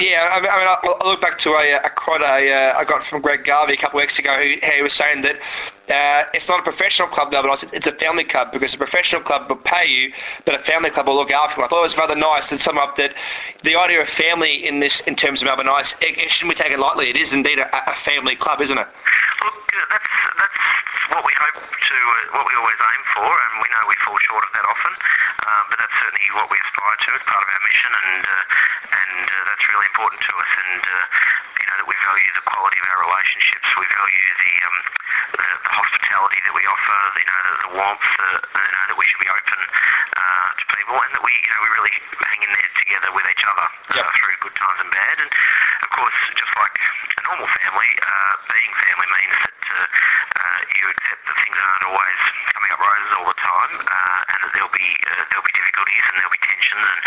Yeah, 0.00 0.28
I 0.32 0.36
mean, 0.40 0.50
I, 0.52 0.56
mean, 0.60 0.68
I 0.68 0.76
I 0.80 1.04
look 1.08 1.20
back 1.20 1.36
to 1.44 1.50
a, 1.56 1.66
a 1.84 1.90
quote 1.92 2.20
I, 2.24 2.48
uh, 2.48 2.80
I 2.80 2.84
got 2.84 3.04
from 3.04 3.20
Greg 3.20 3.44
Garvey 3.44 3.74
a 3.74 3.80
couple 3.80 4.00
of 4.00 4.04
weeks 4.04 4.18
ago. 4.18 4.32
Who, 4.36 4.56
he 4.60 4.82
was 4.82 4.92
saying 4.92 5.22
that 5.22 5.36
uh, 5.88 6.24
it's 6.34 6.48
not 6.48 6.60
a 6.60 6.62
professional 6.62 7.08
club, 7.08 7.30
Melbourne 7.32 7.52
Ice, 7.52 7.64
it's 7.72 7.86
a 7.86 7.92
family 7.92 8.24
club 8.24 8.50
because 8.52 8.74
a 8.74 8.76
professional 8.78 9.22
club 9.22 9.48
will 9.48 9.56
pay 9.56 9.86
you, 9.86 10.12
but 10.44 10.54
a 10.54 10.58
family 10.64 10.90
club 10.90 11.06
will 11.06 11.14
look 11.14 11.30
after 11.30 11.60
you. 11.60 11.64
I 11.64 11.68
thought 11.68 11.78
it 11.78 11.82
was 11.82 11.96
rather 11.96 12.16
nice 12.16 12.48
to 12.48 12.58
sum 12.58 12.76
up 12.76 12.96
that 12.96 13.14
the 13.62 13.76
idea 13.76 14.02
of 14.02 14.08
family 14.08 14.66
in 14.66 14.80
this, 14.80 15.00
in 15.00 15.14
terms 15.16 15.40
of 15.40 15.46
Melbourne 15.46 15.68
Ice, 15.68 15.94
it, 16.00 16.18
it 16.18 16.30
shouldn't 16.30 16.56
be 16.56 16.62
taken 16.62 16.80
lightly. 16.80 17.08
It 17.10 17.16
is 17.16 17.32
indeed 17.36 17.60
a, 17.60 17.68
a 17.68 17.94
family 18.00 18.32
club, 18.34 18.64
isn't 18.64 18.80
it? 18.80 18.88
Look, 19.44 19.56
uh, 19.76 19.84
that's 19.92 20.12
that's 20.40 20.60
what 21.12 21.20
we 21.20 21.34
hope 21.36 21.60
to, 21.60 21.96
uh, 22.00 22.40
what 22.40 22.48
we 22.48 22.54
always 22.56 22.80
aim 22.80 23.02
for, 23.12 23.28
and 23.28 23.52
we 23.60 23.68
know 23.68 23.82
we 23.84 23.96
fall 24.08 24.16
short 24.24 24.40
of 24.40 24.52
that 24.56 24.64
often. 24.64 24.94
Um, 25.44 25.62
but 25.68 25.76
that's 25.76 25.96
certainly 26.00 26.28
what 26.32 26.48
we 26.48 26.56
aspire 26.56 26.96
to. 26.96 27.08
It's 27.12 27.28
part 27.28 27.44
of 27.44 27.48
our 27.52 27.62
mission, 27.68 27.92
and 27.92 28.24
uh, 28.24 28.96
and 28.96 29.26
uh, 29.28 29.36
that's 29.52 29.64
really 29.68 29.88
important 29.92 30.20
to 30.24 30.32
us. 30.32 30.50
And 30.64 30.82
uh, 30.82 31.04
know 31.76 31.84
that 31.84 31.88
we 31.92 31.96
value 32.08 32.30
the 32.32 32.44
quality 32.48 32.78
of 32.80 32.86
our 32.88 33.00
relationships. 33.04 33.68
We 33.76 33.84
value 33.84 34.24
the 34.40 34.52
um, 34.64 34.76
the, 35.36 35.46
the 35.68 35.72
hospitality 35.76 36.40
that 36.48 36.54
we 36.56 36.64
offer. 36.64 36.98
You 37.20 37.26
know 37.28 37.40
the, 37.44 37.54
the 37.68 37.70
warmth. 37.76 38.08
The, 38.16 38.30
you 38.48 38.72
know 38.72 38.84
that 38.88 38.96
we 38.96 39.04
should 39.04 39.20
be 39.20 39.28
open 39.28 39.60
uh, 40.16 40.48
to 40.56 40.64
people, 40.72 40.96
and 40.96 41.10
that 41.12 41.20
we 41.24 41.32
you 41.36 41.50
know 41.52 41.60
we 41.60 41.70
really 41.76 41.94
hang 42.24 42.40
in 42.40 42.50
there 42.56 42.72
together 42.80 43.10
with 43.12 43.26
each 43.28 43.44
other 43.44 43.66
Yep. 43.92 44.04
uh, 44.08 44.10
through 44.16 44.34
good 44.40 44.56
times 44.56 44.78
and 44.80 44.90
bad. 44.92 45.16
And 45.20 45.30
of 45.84 45.90
course, 45.92 46.16
just 46.36 46.52
like 46.56 46.76
a 47.20 47.22
normal 47.28 47.48
family, 47.60 47.90
uh, 48.00 48.32
being 48.48 48.72
family 48.88 49.08
means 49.12 49.36
that 49.44 49.56
uh, 49.68 49.76
uh, 49.76 50.60
you 50.80 50.84
accept 50.96 51.22
that 51.28 51.36
things 51.44 51.56
aren't 51.60 51.84
always 51.92 52.20
coming 52.56 52.70
up 52.72 52.80
roses 52.80 53.12
all 53.20 53.28
the 53.28 53.36
time, 53.40 53.72
uh, 53.84 54.32
and 54.32 54.38
that 54.48 54.52
there'll 54.56 54.72
be 54.72 54.88
uh, 55.12 55.22
there'll 55.28 55.44
be 55.44 55.52
difficulties 55.56 56.04
and 56.08 56.14
there'll 56.16 56.32
be 56.34 56.40
tensions 56.44 56.80
and 56.88 57.00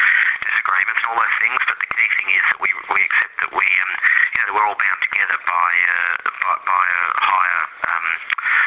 disagreements 0.45 0.99
and 1.01 1.07
all 1.09 1.17
those 1.19 1.37
things. 1.41 1.59
But 1.65 1.77
the 1.81 1.89
key 1.89 2.07
thing 2.21 2.29
is 2.37 2.45
that 2.53 2.59
we 2.61 2.69
we 2.93 2.99
accept 3.05 3.33
that 3.43 3.51
we 3.53 3.65
um, 3.65 3.91
you 4.33 4.37
know 4.41 4.45
that 4.49 4.55
we're 4.59 4.67
all 4.67 4.75
bound 4.75 5.01
together 5.07 5.39
by 5.47 5.71
uh, 5.71 6.27
by, 6.43 6.53
by 6.67 6.83
a 6.83 7.03
higher 7.23 7.63
um, 7.87 8.07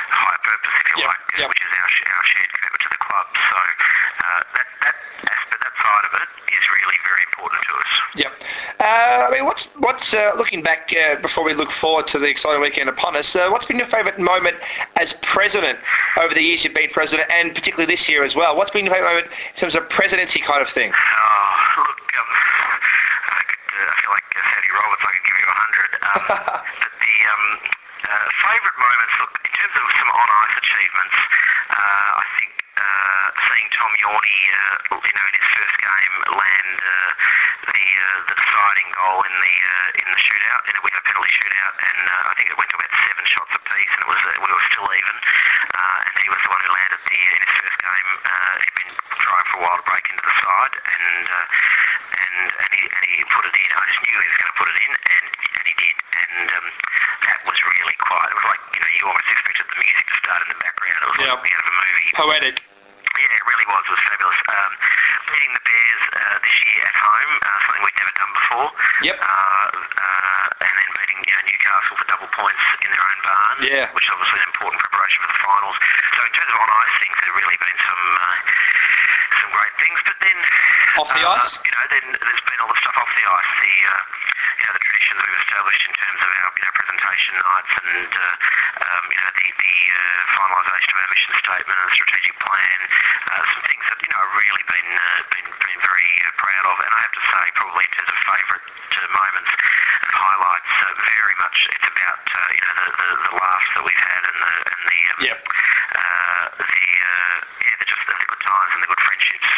higher 0.09 0.41
purpose, 0.41 0.73
if 0.81 0.87
you 0.89 0.97
Yep, 1.05 1.09
like, 1.13 1.21
yep. 1.37 1.49
which 1.53 1.61
is 1.61 1.69
our 1.69 1.91
our 2.17 2.25
shared 2.33 2.51
commitment 2.57 2.81
to 2.81 2.91
the 2.97 3.01
club. 3.05 3.27
So 3.37 3.59
uh, 3.61 4.43
that 4.57 4.67
that 4.89 4.97
aspect, 5.29 5.61
that 5.61 5.75
side 5.77 6.05
of 6.09 6.13
it 6.17 6.29
is 6.49 6.65
really 6.73 6.99
very 7.05 7.23
important 7.29 7.61
to 7.61 7.73
us. 7.77 7.93
Yep. 8.25 8.33
Uh, 8.81 9.29
I 9.29 9.31
mean, 9.37 9.45
what's 9.45 9.65
what's 9.85 10.09
uh, 10.17 10.33
looking 10.41 10.63
back 10.65 10.89
uh, 10.97 11.21
before 11.21 11.45
we 11.45 11.53
look 11.53 11.71
forward 11.77 12.09
to 12.09 12.19
the 12.19 12.27
exciting 12.27 12.61
weekend 12.65 12.89
upon 12.89 13.13
us? 13.17 13.37
Uh, 13.37 13.53
what's 13.53 13.69
been 13.69 13.77
your 13.77 13.89
favourite 13.93 14.17
moment 14.19 14.57
as 14.97 15.13
president 15.21 15.79
over 16.17 16.33
the 16.33 16.41
years 16.43 16.65
you've 16.65 16.73
been 16.73 16.89
president, 16.91 17.29
and 17.31 17.53
particularly 17.55 17.85
this 17.85 18.09
year 18.09 18.25
as 18.25 18.33
well? 18.35 18.57
What's 18.57 18.71
been 18.73 18.87
your 18.89 18.95
favourite 18.95 19.13
moment 19.13 19.29
in 19.29 19.61
terms 19.61 19.75
of 19.77 19.89
presidency 19.93 20.41
kind 20.41 20.65
of 20.65 20.73
thing? 20.73 20.93
Oh, 20.93 21.85
look, 21.85 22.01
um, 22.17 22.29
I, 23.29 23.43
could, 23.45 23.61
I 23.77 23.95
feel 24.01 24.13
like 24.13 24.22
uh, 24.33 24.43
Sandy 24.53 24.71
Roberts, 24.73 25.05
I 25.05 25.11
could 25.13 25.27
give 25.29 25.39
you 25.39 25.49
a 25.49 25.59
hundred. 25.59 25.91
Um, 26.03 26.23
but 26.83 26.93
the 26.97 27.15
um, 27.29 27.45
uh, 28.09 28.27
favourite 28.43 28.79
moments, 28.81 29.15
look, 29.21 29.33
in 29.45 29.53
terms 29.53 29.75
of 29.77 29.87
some 30.01 30.11
on-ice 30.11 30.57
achievements, 30.59 31.17
uh, 31.73 32.21
I 32.21 32.25
think 32.41 32.51
uh, 32.83 33.27
seeing 33.47 33.69
Tom 33.73 33.93
Yorney, 34.03 34.39
uh, 34.51 34.99
you 34.99 35.15
know, 35.15 35.27
in 35.31 35.35
his 35.39 35.49
first 35.55 35.77
game 35.79 36.15
land 36.35 36.75
uh, 36.83 37.11
the 37.71 37.83
uh, 37.83 38.19
the 38.27 38.35
deciding 38.37 38.89
goal 38.99 39.19
in 39.23 39.35
the 39.39 39.55
uh, 39.63 40.01
in 40.03 40.07
the 40.11 40.21
shootout, 40.21 40.63
in 40.69 40.75
a, 40.77 40.81
in 40.83 40.95
a 40.99 41.03
penalty 41.07 41.33
shootout, 41.33 41.75
and 41.79 41.99
uh, 42.11 42.31
I 42.31 42.33
think 42.37 42.47
it 42.51 42.57
went 42.59 42.71
to 42.75 42.77
about 42.83 42.93
seven 43.07 43.25
shots 43.31 43.53
apiece, 43.55 43.93
and 43.95 44.01
it 44.03 44.09
was 44.11 44.21
uh, 44.27 44.31
we 44.43 44.51
were 44.51 44.67
still 44.75 44.89
even, 44.91 45.17
uh, 45.79 45.99
and 46.11 46.15
he 46.23 46.29
was 46.33 46.41
the 46.43 46.51
one 46.51 46.61
who 46.67 46.71
landed 46.75 47.01
the 47.07 47.19
in 47.23 47.41
his 47.43 47.53
first 47.63 47.79
game. 47.79 48.09
Uh, 48.27 48.55
he'd 48.67 48.77
been 48.83 48.93
trying 49.23 49.47
for 49.53 49.57
a 49.59 49.63
while 49.63 49.79
to 49.79 49.87
break 49.87 50.05
into 50.11 50.25
the 50.27 50.37
side, 50.43 50.75
and 50.83 51.25
uh, 51.31 51.47
and 52.19 52.37
and 52.51 52.71
he, 52.75 52.83
and 52.91 53.03
he 53.07 53.17
put 53.31 53.45
it 53.47 53.55
in. 53.55 53.69
I 53.71 53.83
just 53.87 54.01
knew 54.03 54.17
he 54.19 54.27
was 54.27 54.39
going 54.43 54.53
to 54.53 54.59
put 54.59 54.69
it 54.75 54.79
in, 54.83 54.91
and 54.93 55.25
and 55.31 55.65
he 55.71 55.75
did, 55.79 55.97
and 56.19 56.47
um, 56.51 56.67
that 57.31 57.39
was 57.47 57.59
really 57.79 57.97
quiet. 58.03 58.29
It 58.33 58.37
was 58.43 58.47
like 58.51 58.63
you 58.75 58.81
know 58.83 58.91
you 58.99 59.03
almost 59.07 59.29
expected 59.31 59.67
the 59.71 59.79
music 59.79 60.05
to 60.11 60.17
start 60.19 60.41
in 60.45 60.49
the 60.51 60.59
background. 60.61 60.99
It 60.99 61.09
was 61.15 61.19
Yep. 61.23 61.31
like 61.31 61.43
the 61.47 61.53
end 61.55 61.63
of 61.63 61.69
a 61.71 61.75
movie. 61.79 62.11
Poetic. 62.19 62.57
Really 63.63 63.79
was. 63.79 63.87
Was 63.95 64.03
fabulous. 64.11 64.41
Um, 64.51 64.73
beating 65.31 65.53
the 65.55 65.63
Bears 65.63 66.03
uh, 66.19 66.37
this 66.43 66.57
year 66.67 66.83
at 66.83 66.97
home, 66.99 67.31
uh, 67.47 67.59
something 67.63 67.83
we'd 67.87 67.95
never 67.95 68.15
done 68.19 68.33
before. 68.35 68.69
Yep. 69.07 69.17
Uh, 69.23 69.67
uh, 70.03 70.67
and 70.67 70.73
then 70.83 70.89
beating 70.99 71.21
you 71.23 71.31
know, 71.31 71.43
Newcastle 71.47 71.95
for 71.95 72.07
double 72.11 72.31
points 72.35 72.65
in 72.83 72.91
their 72.91 73.05
own 73.07 73.19
barn, 73.23 73.57
Yeah. 73.63 73.87
which 73.95 74.03
is 74.03 74.11
obviously 74.11 74.43
is 74.43 74.51
important 74.51 74.83
preparation 74.83 75.19
for 75.23 75.31
the 75.31 75.41
finals. 75.47 75.77
So 75.79 76.21
in 76.27 76.33
terms 76.35 76.51
of 76.51 76.59
on-ice 76.59 76.95
things, 77.07 77.15
there 77.23 77.35
really 77.39 77.59
been 77.63 77.79
some 77.87 78.03
uh, 78.19 78.37
some 79.47 79.51
great 79.55 79.75
things. 79.79 79.99
But 80.11 80.17
then 80.19 80.37
Off 80.99 81.11
the 81.15 81.23
ice? 81.23 81.51
you 81.63 81.71
know, 81.71 81.85
then 81.87 82.05
there's 82.19 82.45
been 82.51 82.59
all 82.67 82.71
the 82.75 82.81
stuff 82.83 82.99
off 82.99 83.13
the 83.15 83.27
ice. 83.31 83.51
The 83.63 83.75
uh, 83.79 83.95
you 84.59 84.65
know 84.67 84.75
the 84.75 84.83
traditions 84.91 85.19
we've 85.23 85.39
established 85.47 85.83
in 85.87 85.95
terms 85.95 86.19
of 86.19 86.31
our 86.35 86.51
you 86.59 86.63
know 86.67 86.73
presentation 86.83 87.33
nights 87.39 87.73
and 87.79 88.11
uh, 88.11 88.27
um, 88.93 89.05
you 89.09 89.19
know 89.19 89.31
the 89.33 89.47
the 89.57 89.75
uh, 89.93 90.23
finalisation 90.37 90.91
of 90.93 90.99
our 91.01 91.11
mission 91.13 91.33
statement 91.41 91.77
and 91.81 91.91
strategic 91.97 92.35
plan. 92.45 92.79
Uh, 93.33 93.43
some 93.57 93.65
things 93.65 93.85
that 93.89 93.99
you 94.05 94.11
know 94.13 94.21
I've 94.21 94.37
really 94.37 94.65
been 94.69 94.91
uh, 94.93 95.21
been 95.33 95.49
been 95.49 95.81
very 95.81 96.13
uh, 96.29 96.33
proud 96.37 96.65
of, 96.69 96.77
and 96.85 96.93
I 96.93 97.01
have 97.01 97.15
to 97.17 97.25
say 97.25 97.43
probably 97.57 97.85
in 97.89 97.93
terms 97.97 98.11
of 98.13 98.19
favourite 98.29 98.67
uh, 98.69 99.01
moments 99.17 99.53
and 100.05 100.13
highlights, 100.13 100.73
uh, 100.77 100.93
very 101.09 101.37
much 101.41 101.57
it's 101.73 101.89
about 101.89 102.21
uh, 102.21 102.39
you 102.53 102.63
know 102.63 102.75
the, 102.77 102.89
the 102.93 103.09
the 103.33 103.35
laughs 103.41 103.69
that 103.77 103.83
we've 103.87 104.05
had 104.05 104.23
and 104.29 104.37
the 104.37 104.53
and 104.69 104.81
the 104.85 105.01
um, 105.09 105.19
Yep. 105.23 105.39
uh, 105.41 106.45
the 106.61 106.85
uh, 107.01 107.37
yeah 107.65 107.75
the 107.81 107.87
just 107.89 108.05
the, 108.05 108.15
the 108.19 108.29
good 108.29 108.43
times 108.45 108.71
and 108.77 108.81
the 108.85 108.91
good 108.93 109.03
friendships. 109.03 109.51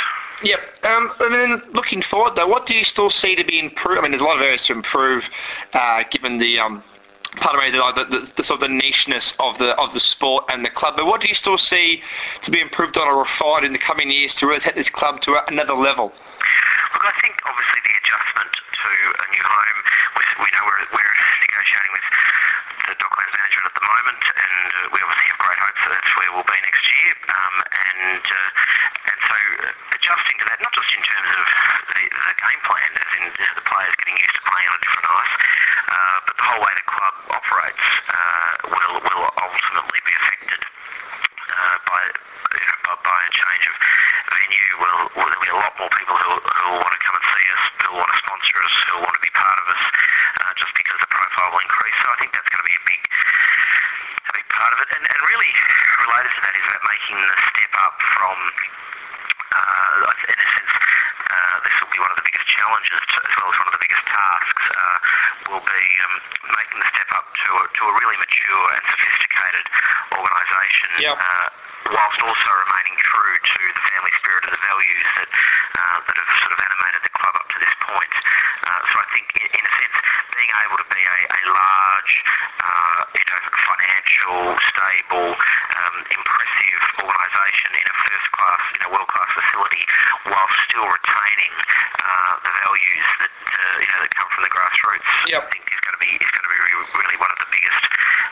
Yep. 0.44 0.60
Um, 0.84 1.04
and 1.20 1.32
then 1.32 1.52
looking 1.72 2.02
forward, 2.02 2.36
though, 2.36 2.46
what 2.46 2.66
do 2.66 2.74
you 2.76 2.84
still 2.84 3.08
see 3.08 3.34
to 3.34 3.44
be 3.44 3.58
improved? 3.58 3.98
I 3.98 4.02
mean, 4.02 4.10
there's 4.12 4.20
a 4.20 4.28
lot 4.28 4.36
of 4.36 4.42
areas 4.42 4.64
to 4.66 4.72
improve, 4.72 5.24
uh, 5.72 6.04
given 6.10 6.36
the 6.36 6.58
um, 6.58 6.82
part 7.36 7.56
of 7.56 7.62
the, 7.72 8.04
the, 8.04 8.32
the 8.36 8.44
sort 8.44 8.62
of 8.62 8.68
the 8.68 8.74
nicheness 8.74 9.34
of 9.38 9.58
the 9.58 9.74
of 9.80 9.92
the 9.92 10.00
sport 10.00 10.44
and 10.48 10.64
the 10.64 10.70
club. 10.70 10.94
But 10.96 11.06
what 11.06 11.20
do 11.20 11.28
you 11.28 11.34
still 11.34 11.58
see 11.58 12.02
to 12.42 12.50
be 12.50 12.60
improved 12.60 12.96
on 12.96 13.06
or 13.06 13.18
refined 13.18 13.64
in 13.64 13.72
the 13.72 13.78
coming 13.78 14.10
years 14.10 14.34
to 14.36 14.46
really 14.46 14.60
take 14.60 14.74
this 14.74 14.90
club 14.90 15.20
to 15.22 15.38
another 15.48 15.74
level? 15.74 16.12
Look, 16.94 17.04
I 17.04 17.14
think 17.22 17.34
obviously 17.46 17.80
the 17.82 17.94
adjustment 18.02 18.52
to 18.54 18.90
a 19.18 19.26
new 19.34 19.44
home, 19.44 19.78
we, 20.14 20.22
we 20.44 20.48
know 20.54 20.62
we're, 20.62 20.84
we're 20.94 21.14
negotiating 21.42 21.93
uh, 22.84 22.94
Docklands 23.00 23.32
management 23.32 23.66
at 23.68 23.74
the 23.74 23.86
moment, 23.86 24.22
and 24.28 24.68
uh, 24.68 24.92
we 24.92 24.98
obviously 25.00 25.26
have 25.32 25.40
great 25.40 25.60
hopes 25.60 25.80
that 25.84 25.90
that's 25.96 26.12
where 26.20 26.30
we'll 26.36 26.48
be 26.48 26.60
next 26.64 26.84
year. 26.84 27.12
Um, 27.32 27.54
and 27.72 28.24
uh, 28.24 29.08
and 29.08 29.18
so 29.24 29.36
adjusting 29.96 30.36
to 30.40 30.44
that, 30.52 30.58
not 30.60 30.72
just 30.76 30.90
in 30.92 31.02
terms 31.04 31.30
of 31.32 31.46
the, 31.96 32.02
the 32.04 32.34
game 32.44 32.60
plan, 32.68 32.90
as 32.92 33.10
in 33.16 33.24
the 33.32 33.64
players 33.64 33.94
getting 34.04 34.18
used 34.20 34.36
to 34.36 34.44
playing 34.44 34.68
on 34.68 34.76
a 34.76 34.82
different 34.84 35.08
ice, 35.08 35.34
uh, 35.88 36.16
but 36.28 36.34
the 36.36 36.44
whole 36.44 36.60
way 36.60 36.72
the 36.76 36.86
club 36.88 37.14
operates 37.32 37.84
uh, 38.12 38.52
will 38.68 38.94
will 39.00 39.24
ultimately 39.32 40.00
be 40.04 40.14
affected 40.20 40.60
uh, 40.60 41.76
by 41.88 42.00
you 42.04 42.66
know, 42.68 42.78
by, 42.84 42.94
by 43.00 43.18
a 43.24 43.32
change 43.32 43.64
of 43.64 43.74
venue. 44.28 44.68
Will, 44.76 45.00
will 45.16 45.28
there'll 45.32 45.46
be 45.46 45.52
a 45.56 45.60
lot 45.60 45.72
more 45.80 45.92
people 45.96 46.16
who 46.20 46.32
who 46.36 46.68
want 46.76 46.92
to 46.92 47.00
come 47.00 47.16
and 47.16 47.26
see 47.32 47.46
us, 47.48 47.62
who 47.80 47.90
want 47.96 48.10
to 48.12 48.18
sponsor 48.20 48.56
us, 48.60 48.74
who 48.92 48.96
want 49.00 49.14
to 49.16 49.24
be 49.24 49.32
part 49.32 49.56
of 49.56 49.66
us, 49.72 49.82
uh, 50.40 50.52
just 50.58 50.72
because 50.74 50.98
the 51.00 51.10
profile 51.10 51.50
will 51.54 51.62
increase. 51.64 51.96
So 52.02 52.08
I 52.10 52.16
think 52.18 52.30
that's 52.34 52.48
going 52.50 52.62
to 52.64 52.68
be 52.70 52.78
a 52.78 52.84
big 52.88 53.02
a 53.04 54.32
big 54.34 54.46
part 54.50 54.72
of 54.74 54.78
it. 54.82 54.88
And, 54.96 55.04
and 55.04 55.18
really 55.28 55.52
related 56.00 56.30
to 56.34 56.40
that 56.42 56.54
is 56.56 56.64
about 56.64 56.84
making 56.88 57.16
the 57.20 57.36
step 57.52 57.72
up 57.84 57.96
from 58.18 58.36
uh, 59.54 60.10
in 60.26 60.38
a 60.38 60.46
sense, 60.58 60.72
uh, 61.30 61.56
this 61.62 61.74
will 61.78 61.92
be 61.94 62.00
one 62.02 62.10
of 62.10 62.18
the 62.18 62.26
biggest 62.26 62.46
challenges 62.50 63.00
to, 63.14 63.16
as 63.22 63.32
well 63.38 63.48
as 63.52 63.56
one 63.62 63.68
of 63.70 63.74
the 63.78 63.82
biggest 63.86 64.04
tasks, 64.10 64.64
uh, 64.74 64.96
will 65.54 65.62
be 65.64 65.84
um, 66.02 66.14
making 66.58 66.78
the 66.82 66.88
step 66.90 67.10
up 67.14 67.26
to 67.38 67.48
a, 67.54 67.64
to 67.70 67.82
a 67.86 67.92
really 68.02 68.18
mature 68.18 68.66
and 68.74 68.82
sophisticated 68.90 69.64
organisation, 70.10 70.90
Yep. 71.06 71.16
uh, 71.18 71.46
whilst 71.94 72.18
also 72.22 72.48
remaining 72.50 72.96
true 72.98 73.34
to 73.38 73.60
the 73.78 73.84
family 73.94 74.12
spirit 74.18 74.42
and 74.48 74.52
the 74.58 74.62
values 74.64 75.06
that 75.22 75.30
uh, 75.30 75.98
that 76.06 76.16
have 76.18 76.30
sort 76.42 76.52
of 76.54 76.60
animated 76.64 77.00
the 77.06 77.12
club 77.14 77.34
up 77.38 77.46
to 77.50 77.58
this 77.62 77.74
point. 77.86 78.14
Uh, 78.64 78.80
so 78.90 78.94
I 78.98 79.06
think, 79.14 79.26
in, 79.38 79.46
in 79.54 79.62
a 79.62 79.72
sense, 79.78 79.96
being 80.34 80.52
able 80.66 80.78
to 80.78 80.88
be 80.90 81.02
a, 81.02 81.18
a 81.30 81.40
large, 81.50 82.12
uh, 82.60 83.00
you 83.14 83.24
know, 83.26 83.40
financial, 83.66 84.38
stable, 84.74 85.28
um, 85.34 85.96
impressive 86.10 86.82
organisation 87.02 87.70
in 87.78 87.86
a 87.86 87.94
first-class, 88.02 88.60
you 88.74 88.80
know, 88.84 88.90
world-class 88.94 89.30
facility, 89.34 89.84
while 90.28 90.50
still 90.68 90.86
retaining 90.86 91.54
uh, 92.02 92.34
the 92.42 92.52
values 92.66 93.06
that 93.22 93.32
uh, 93.34 93.76
you 93.80 93.88
know 93.88 93.98
that 94.02 94.12
come 94.14 94.28
from 94.34 94.42
the 94.44 94.52
grassroots, 94.52 95.10
Yep. 95.30 95.40
I 95.40 95.46
think 95.54 95.62
is 95.70 95.80
going 95.82 95.96
to 95.96 96.02
be 96.02 96.12
is 96.18 96.30
going 96.34 96.46
to 96.46 96.52
be 96.52 96.60
re- 96.60 96.92
really 96.98 97.18
one 97.22 97.30
of 97.32 97.38
the 97.38 97.48
biggest 97.54 97.82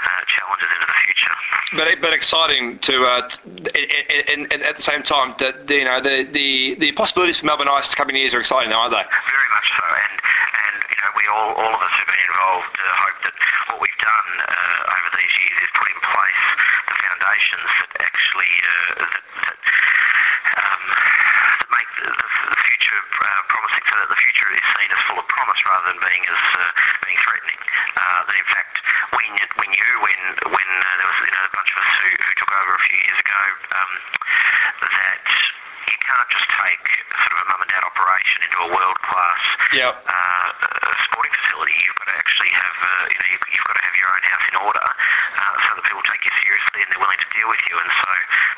uh, 0.03 0.23
challenges 0.29 0.69
into 0.75 0.87
the 0.91 0.99
future. 1.07 1.35
But 1.79 1.87
but 2.03 2.13
exciting 2.13 2.79
to 2.91 2.95
uh, 3.07 3.31
and, 3.47 4.23
and, 4.29 4.41
and 4.53 4.61
at 4.63 4.77
the 4.77 4.83
same 4.85 5.03
time 5.03 5.35
that 5.39 5.71
you 5.71 5.85
know 5.85 6.03
the, 6.03 6.27
the 6.33 6.77
the 6.79 6.91
possibilities 6.93 7.39
for 7.39 7.47
Melbourne 7.47 7.71
Ice 7.71 7.89
the 7.91 7.97
coming 7.97 8.17
years 8.17 8.35
are 8.35 8.41
exciting, 8.41 8.73
aren't 8.73 8.93
they? 8.93 9.05
Very 9.07 9.51
much 9.55 9.69
so, 9.73 9.85
and 9.87 10.15
and 10.21 10.21
you 10.21 10.43
know 10.43 10.52
we 11.23 11.31
all 11.31 11.55
all 11.55 11.71
of 11.71 11.79
us 11.79 11.95
who've 11.95 12.11
been 12.11 12.27
involved 12.27 12.75
uh, 12.83 12.87
hope 13.07 13.19
that 13.23 13.37
what 13.71 13.79
we've 13.79 14.03
done 14.03 14.29
uh, 14.43 14.95
over 14.99 15.09
these 15.15 15.35
years 15.39 15.59
is 15.63 15.71
put 15.71 15.87
in 15.87 16.01
place 16.03 16.43
the 16.91 16.97
foundations 16.99 17.71
that 17.79 17.91
actually 18.03 18.53
uh, 18.59 19.07
that, 19.07 19.23
that, 19.47 19.59
um, 20.59 20.83
that 21.63 21.69
make 21.71 21.91
the, 22.03 22.11
the, 22.11 22.59
future 22.67 22.99
uh, 23.23 23.43
promising, 23.55 23.87
so 23.87 23.95
that 24.03 24.11
the 24.11 24.19
future 24.19 24.51
is 24.51 24.67
seen 24.75 24.91
as 24.91 25.01
full 25.07 25.19
of 25.23 25.27
promise 25.31 25.63
rather 25.63 25.95
than 25.95 26.03
being 26.03 26.25
as 26.27 26.43
uh, 26.59 26.63
being 27.07 27.19
threatening. 27.23 27.61
Uh, 27.95 28.21
that 28.27 28.37
in 28.43 28.49
fact 28.51 28.75
we 29.15 29.23
knew, 29.31 29.47
we 29.63 29.67
knew 29.71 29.91
when 30.03 30.21
when 30.59 30.69
there 30.75 31.07
was 31.07 31.19
you 31.23 31.31
know 31.39 31.45
a 31.47 31.55
bunch 31.55 31.71
of 31.71 31.79
us 31.87 31.91
who, 32.03 32.11
who 32.19 32.33
took 32.35 32.51
over 32.51 32.73
a 32.75 32.83
few 32.83 32.99
years 32.99 33.19
ago 33.23 33.43
um, 33.79 33.93
that 34.91 35.23
you 35.89 35.99
can't 36.03 36.29
just 36.31 36.49
take 36.59 36.85
sort 37.11 37.33
of 37.35 37.39
a 37.43 37.47
mum 37.53 37.61
and 37.65 37.71
dad 37.71 37.85
operation 37.85 38.39
into 38.47 38.59
a 38.67 38.69
world 38.73 38.99
class 39.07 39.43
Yep. 39.73 39.93
uh, 40.05 40.13
uh, 40.13 40.93
sporting 41.09 41.33
facility. 41.45 41.73
You've 41.85 41.97
got 41.97 42.09
to 42.13 42.17
actually 42.21 42.53
have 42.53 42.77
uh, 42.77 42.89
you 43.13 43.19
know 43.19 43.29
you've, 43.33 43.45
you've 43.53 43.67
got 43.69 43.77
to 43.81 43.85
have 43.89 43.97
your 43.97 44.11
own 44.13 44.23
house 44.29 44.45
in 44.53 44.57
order 44.61 44.85
uh, 44.85 45.57
so 45.65 45.71
that 45.81 45.85
people 45.89 46.05
take 46.09 46.23
you 46.29 46.33
seriously 46.45 46.79
and 46.85 46.89
they're 46.93 47.01
willing 47.03 47.21
to 47.23 47.31
deal 47.33 47.49
with 47.49 47.63
you. 47.71 47.75
And 47.81 47.91
so 47.91 48.11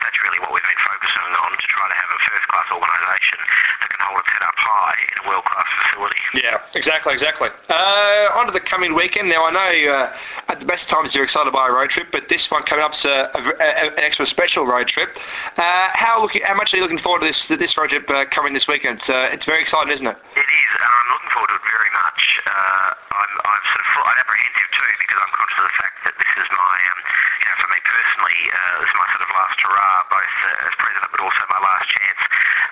that's 0.02 0.19
really 0.26 0.40
what 0.43 0.50
we've 0.50 0.66
been 0.66 0.83
focusing 0.83 1.23
on 1.38 1.50
to 1.54 1.66
try 1.71 1.87
to 1.87 1.97
have 1.97 2.11
a 2.11 2.21
first 2.26 2.47
class 2.50 2.69
organisation 2.75 3.38
that 3.81 3.88
can 3.94 4.01
hold 4.03 4.18
its 4.22 4.31
head 4.35 4.42
up 4.44 4.59
high 4.59 4.98
in 5.14 5.16
a 5.22 5.25
world 5.31 5.44
class 5.46 5.68
facility. 5.87 6.20
Yeah, 6.42 6.59
exactly, 6.75 7.14
exactly. 7.14 7.48
Uh, 7.70 8.35
on 8.35 8.46
to 8.46 8.53
the 8.53 8.61
coming 8.61 8.94
weekend. 8.94 9.31
Now, 9.31 9.46
I 9.46 9.51
know 9.55 9.70
uh, 9.94 10.51
at 10.51 10.59
the 10.59 10.66
best 10.66 10.88
times 10.90 11.14
you're 11.14 11.22
excited 11.25 11.53
by 11.55 11.68
a 11.68 11.72
road 11.72 11.90
trip, 11.90 12.09
but 12.11 12.27
this 12.29 12.51
one 12.51 12.64
coming 12.64 12.83
up 12.85 12.94
is 12.98 13.05
a, 13.07 13.31
a, 13.35 13.38
a- 13.38 13.94
an 13.94 14.03
extra 14.03 14.27
special 14.27 14.66
road 14.66 14.88
trip. 14.88 15.11
Uh, 15.57 15.88
how 15.94 16.20
looking? 16.20 16.42
How 16.42 16.55
much 16.55 16.75
are 16.75 16.77
you 16.79 16.83
looking 16.83 16.98
forward 16.98 17.13
to 17.20 17.27
this 17.27 17.48
this 17.48 17.72
trip 17.74 18.09
uh, 18.11 18.24
coming 18.31 18.55
this 18.55 18.66
weekend? 18.66 18.98
It's, 18.98 19.11
uh, 19.11 19.31
it's 19.35 19.44
very 19.44 19.62
exciting, 19.62 19.92
isn't 19.92 20.07
it? 20.07 20.16
It 20.35 20.48
is, 20.48 20.70
and 20.79 20.90
I'm 20.90 21.09
looking 21.14 21.31
forward 21.31 21.50
to 21.53 21.59
it 21.59 21.66
very 21.66 21.92
much. 21.94 22.20
Uh, 22.46 22.88
I'm, 23.14 23.33
I'm 23.44 23.64
sort 23.70 23.83
of 23.83 23.88
full, 23.94 24.07
I'm 24.07 24.18
apprehensive 24.18 24.70
too 24.74 24.90
because 25.00 25.18
I'm 25.20 25.33
conscious 25.35 25.59
of 25.59 25.66
the 25.68 25.77
fact 25.79 25.96
that 26.07 26.14
this 26.18 26.33
is 26.38 26.48
my, 26.50 26.77
um, 26.90 26.98
you 27.42 27.46
know, 27.50 27.57
for 27.61 27.70
me 27.70 27.79
personally, 27.85 28.38
uh, 28.50 28.59
this 28.83 28.88
is 28.90 28.96
my 28.98 29.09
sort 29.14 29.22
of 29.27 29.31
last 29.35 29.59
hurrah, 29.62 29.96
both 30.11 30.37
uh, 30.48 30.66
as 30.66 30.74
president 30.81 31.11
but 31.14 31.20
also 31.22 31.42
my 31.50 31.61
last 31.62 31.87
chance 31.90 32.20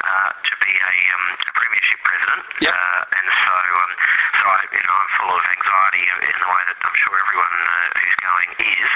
uh, 0.02 0.30
to 0.34 0.52
be 0.62 0.72
a, 0.74 0.94
um, 1.14 1.24
a 1.46 1.52
premiership 1.54 2.00
president. 2.04 2.42
Yep. 2.62 2.74
Uh, 2.74 3.16
and 3.18 3.26
so, 3.30 3.54
um, 3.54 3.92
so 4.38 4.44
I, 4.50 4.60
you 4.70 4.82
know, 4.82 4.94
I'm 4.98 5.10
full 5.18 5.32
of 5.34 5.44
anxiety 5.46 6.04
in 6.30 6.36
the 6.42 6.48
way 6.50 6.62
that 6.68 6.78
I'm 6.82 6.96
sure 7.02 7.14
everyone 7.16 7.54
uh, 7.62 7.70
who's 7.98 8.18
going 8.22 8.50
is. 8.66 8.90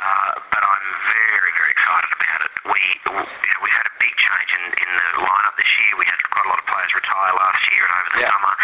Uh, 0.00 0.30
but 0.52 0.62
I'm 0.64 0.86
very, 1.10 1.52
very 1.56 1.72
excited 1.76 2.10
about 2.16 2.40
it. 2.48 2.52
We, 2.70 2.82
you 3.10 3.50
know, 3.52 3.60
we've 3.64 3.76
had 3.76 3.88
a 3.88 3.96
big 4.00 4.14
change 4.16 4.50
in, 4.56 4.64
in 4.80 4.90
the 4.96 5.08
lineup 5.24 5.54
this 5.60 5.72
year. 5.80 5.92
We 6.00 6.06
had 6.08 6.20
quite 6.32 6.46
a 6.46 6.50
lot 6.52 6.60
of 6.60 6.66
players 6.68 6.92
retire 6.96 7.32
last 7.36 7.62
year 7.72 7.82
and 7.84 7.92
over 8.00 8.10
the 8.16 8.20
Yeah. 8.24 8.32
summer. 8.32 8.54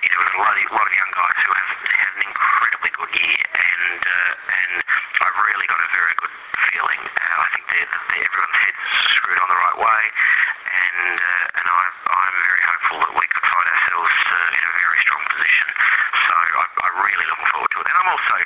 You 0.00 0.08
know, 0.12 0.18
we've 0.20 0.36
a 0.36 0.42
lot 0.44 0.54
of, 0.56 0.64
a 0.64 0.74
lot 0.76 0.86
of 0.88 0.94
young 0.96 1.12
guys 1.12 1.36
who 1.44 1.50
have 1.52 1.70
had 1.92 2.12
an 2.16 2.22
incredibly 2.28 2.90
good 2.96 3.12
year, 3.20 3.44
and 3.52 4.00
uh, 4.00 4.32
and 4.60 4.72
I've 5.20 5.38
really 5.52 5.68
got 5.68 5.80
a 5.80 5.90
very 5.92 6.14
good 6.20 6.34
feeling. 6.72 7.00
Uh, 7.04 7.44
I 7.44 7.48
think 7.52 7.64
that 7.68 7.88
everyone's 8.16 8.58
heads 8.64 8.80
screwed 9.16 9.40
on 9.40 9.48
the 9.48 9.60
right 9.60 9.78
way, 9.80 10.00
and 10.90 11.20
uh, 11.20 11.58
and 11.58 11.66
I'm 11.70 11.92
I'm 12.10 12.34
very 12.42 12.62
hopeful 12.66 12.98
that 13.06 13.14
we 13.14 13.26
could 13.30 13.46
find 13.46 13.66
ourselves 13.70 14.16
uh, 14.26 14.59
position. 15.40 15.66
So 16.28 16.32
I, 16.36 16.62
I'm 16.84 16.96
really 17.00 17.26
looking 17.32 17.48
forward 17.56 17.70
to 17.72 17.78
it, 17.80 17.86
and 17.88 17.96
I'm 17.96 18.10
also 18.12 18.36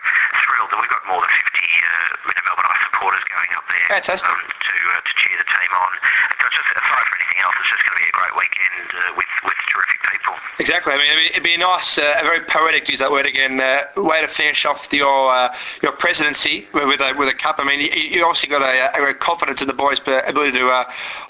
thrilled 0.47 0.71
that 0.71 0.79
we've 0.79 0.95
got 0.95 1.03
more 1.11 1.19
than 1.19 1.33
50 1.35 1.59
uh, 1.59 2.47
Melbourne 2.47 2.71
Ice 2.71 2.83
supporters 2.87 3.25
going 3.27 3.51
up 3.59 3.67
there 3.67 3.87
Fantastic. 3.99 4.31
um, 4.31 4.39
to 4.39 4.75
uh, 4.95 5.03
to 5.03 5.13
cheer 5.19 5.37
the 5.43 5.49
team 5.49 5.73
on. 5.75 5.93
So 6.39 6.45
just 6.55 6.69
aside 6.71 7.05
from 7.11 7.17
anything 7.19 7.41
else, 7.43 7.55
it's 7.59 7.71
just 7.75 7.83
going 7.83 7.97
to 7.99 8.03
be 8.05 8.11
a 8.11 8.17
great 8.17 8.35
weekend 8.39 8.87
uh, 8.95 9.01
with 9.19 9.33
with 9.43 9.59
terrific 9.75 10.01
people. 10.07 10.35
Exactly. 10.63 10.93
I 10.95 10.99
mean, 11.03 11.11
it'd 11.11 11.19
be, 11.19 11.29
it'd 11.35 11.49
be 11.51 11.57
a 11.59 11.63
nice, 11.67 11.99
uh, 11.99 12.23
a 12.23 12.25
very 12.25 12.47
poetic, 12.47 12.87
use 12.87 13.03
that 13.03 13.11
word 13.11 13.27
again, 13.27 13.59
uh, 13.59 13.91
way 13.99 14.23
to 14.23 14.31
finish 14.39 14.63
off 14.65 14.87
your 14.95 15.35
uh, 15.35 15.51
your 15.83 15.93
presidency 15.99 16.69
with 16.73 17.03
a, 17.03 17.11
with 17.19 17.27
a 17.29 17.35
cup. 17.35 17.57
I 17.59 17.65
mean, 17.65 17.81
you, 17.81 17.91
you 17.91 18.23
obviously 18.23 18.55
got 18.55 18.63
a, 18.63 18.95
a 18.95 19.01
great 19.03 19.19
confidence 19.19 19.61
in 19.61 19.67
the 19.67 19.75
boys' 19.75 19.99
ability 20.05 20.53
to 20.55 20.69
uh, 20.69 20.85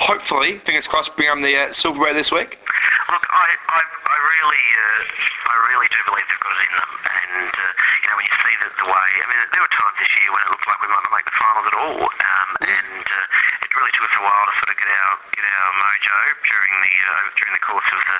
hopefully, 0.04 0.60
fingers 0.66 0.86
crossed, 0.86 1.14
bring 1.16 1.28
home 1.32 1.42
the 1.42 1.56
uh, 1.56 1.72
silverware 1.72 2.12
this 2.12 2.30
week. 2.30 2.58
Look, 3.04 3.24
I, 3.28 3.48
I, 3.68 3.80
I 3.84 4.16
really, 4.32 4.64
uh, 4.80 5.52
I 5.52 5.54
really 5.68 5.88
do 5.92 6.00
believe 6.08 6.24
they've 6.24 6.40
got 6.40 6.56
it 6.56 6.64
in 6.64 6.72
them. 6.72 6.92
And 7.04 7.52
uh, 7.52 7.64
you 8.00 8.08
know, 8.08 8.16
when 8.16 8.24
you 8.24 8.36
see 8.40 8.54
the, 8.64 8.68
the 8.80 8.88
way, 8.88 9.08
I 9.20 9.26
mean, 9.28 9.40
there 9.52 9.60
were 9.60 9.74
times 9.76 9.96
this 10.00 10.08
year 10.16 10.32
when 10.32 10.40
it 10.40 10.48
looked 10.48 10.64
like 10.64 10.80
we 10.80 10.88
might 10.88 11.04
not 11.04 11.12
make 11.12 11.28
the 11.28 11.36
finals 11.36 11.66
at 11.68 11.76
all, 11.76 12.00
um, 12.00 12.50
and 12.64 13.04
uh, 13.04 13.64
it 13.64 13.70
really 13.76 13.92
took 13.92 14.08
us 14.08 14.14
a 14.16 14.22
while 14.24 14.44
to 14.48 14.54
sort 14.56 14.70
of 14.72 14.76
get 14.80 14.88
our 14.88 15.12
get 15.36 15.44
our 15.44 15.70
mojo 15.84 16.16
during 16.48 16.74
the 16.80 16.94
uh, 16.96 17.24
during 17.36 17.52
the 17.52 17.64
course 17.64 17.88
of 17.92 18.00
the 18.08 18.18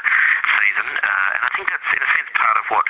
season. 0.53 0.88
Uh, 1.01 1.29
and 1.33 1.42
I 1.49 1.51
think 1.57 1.66
that's 1.73 1.88
in 1.88 2.03
a 2.05 2.11
sense 2.20 2.31
part 2.37 2.57
of 2.61 2.64
what 2.68 2.85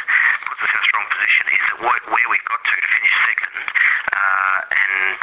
puts 0.51 0.61
us 0.67 0.71
in 0.75 0.81
a 0.83 0.87
strong 0.91 1.07
position 1.15 1.45
is 1.47 1.63
that 1.63 1.79
where 2.11 2.27
we've 2.27 2.49
got 2.51 2.59
to 2.59 2.75
to 2.75 2.89
finish 2.91 3.15
second, 3.23 3.55
uh, 4.11 4.59
and. 4.75 5.23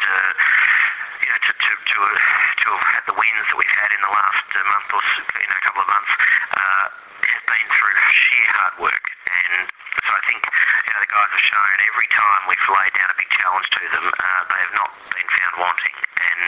You 1.21 1.29
know, 1.29 1.37
to, 1.37 1.53
to, 1.53 1.71
to, 1.77 1.99
to 2.01 2.67
have 2.73 2.87
had 2.97 3.03
the 3.05 3.13
wins 3.13 3.45
that 3.45 3.57
we've 3.57 3.77
had 3.77 3.93
in 3.93 4.01
the 4.01 4.09
last 4.09 4.47
uh, 4.51 4.59
month 4.65 4.89
or 4.89 5.01
so, 5.05 5.21
you 5.37 5.45
know, 5.45 5.57
a 5.57 5.63
couple 5.63 5.81
of 5.85 5.89
months 5.89 6.13
uh, 6.57 6.85
has 7.29 7.41
been 7.45 7.67
through 7.77 7.97
sheer 8.09 8.49
hard 8.57 8.75
work. 8.89 9.05
And 9.29 9.69
so 10.01 10.09
I 10.17 10.21
think, 10.25 10.41
you 10.41 10.91
know, 10.97 11.01
the 11.05 11.11
guys 11.13 11.29
have 11.29 11.45
shown 11.45 11.75
every 11.93 12.09
time 12.09 12.39
we've 12.49 12.67
laid 12.73 12.93
down 12.97 13.09
a 13.13 13.17
big 13.21 13.29
challenge 13.37 13.67
to 13.69 13.81
them, 13.93 14.05
uh, 14.09 14.41
they 14.49 14.61
have 14.65 14.75
not 14.81 14.91
been 15.13 15.29
found 15.29 15.53
wanting. 15.61 15.97
And 16.21 16.41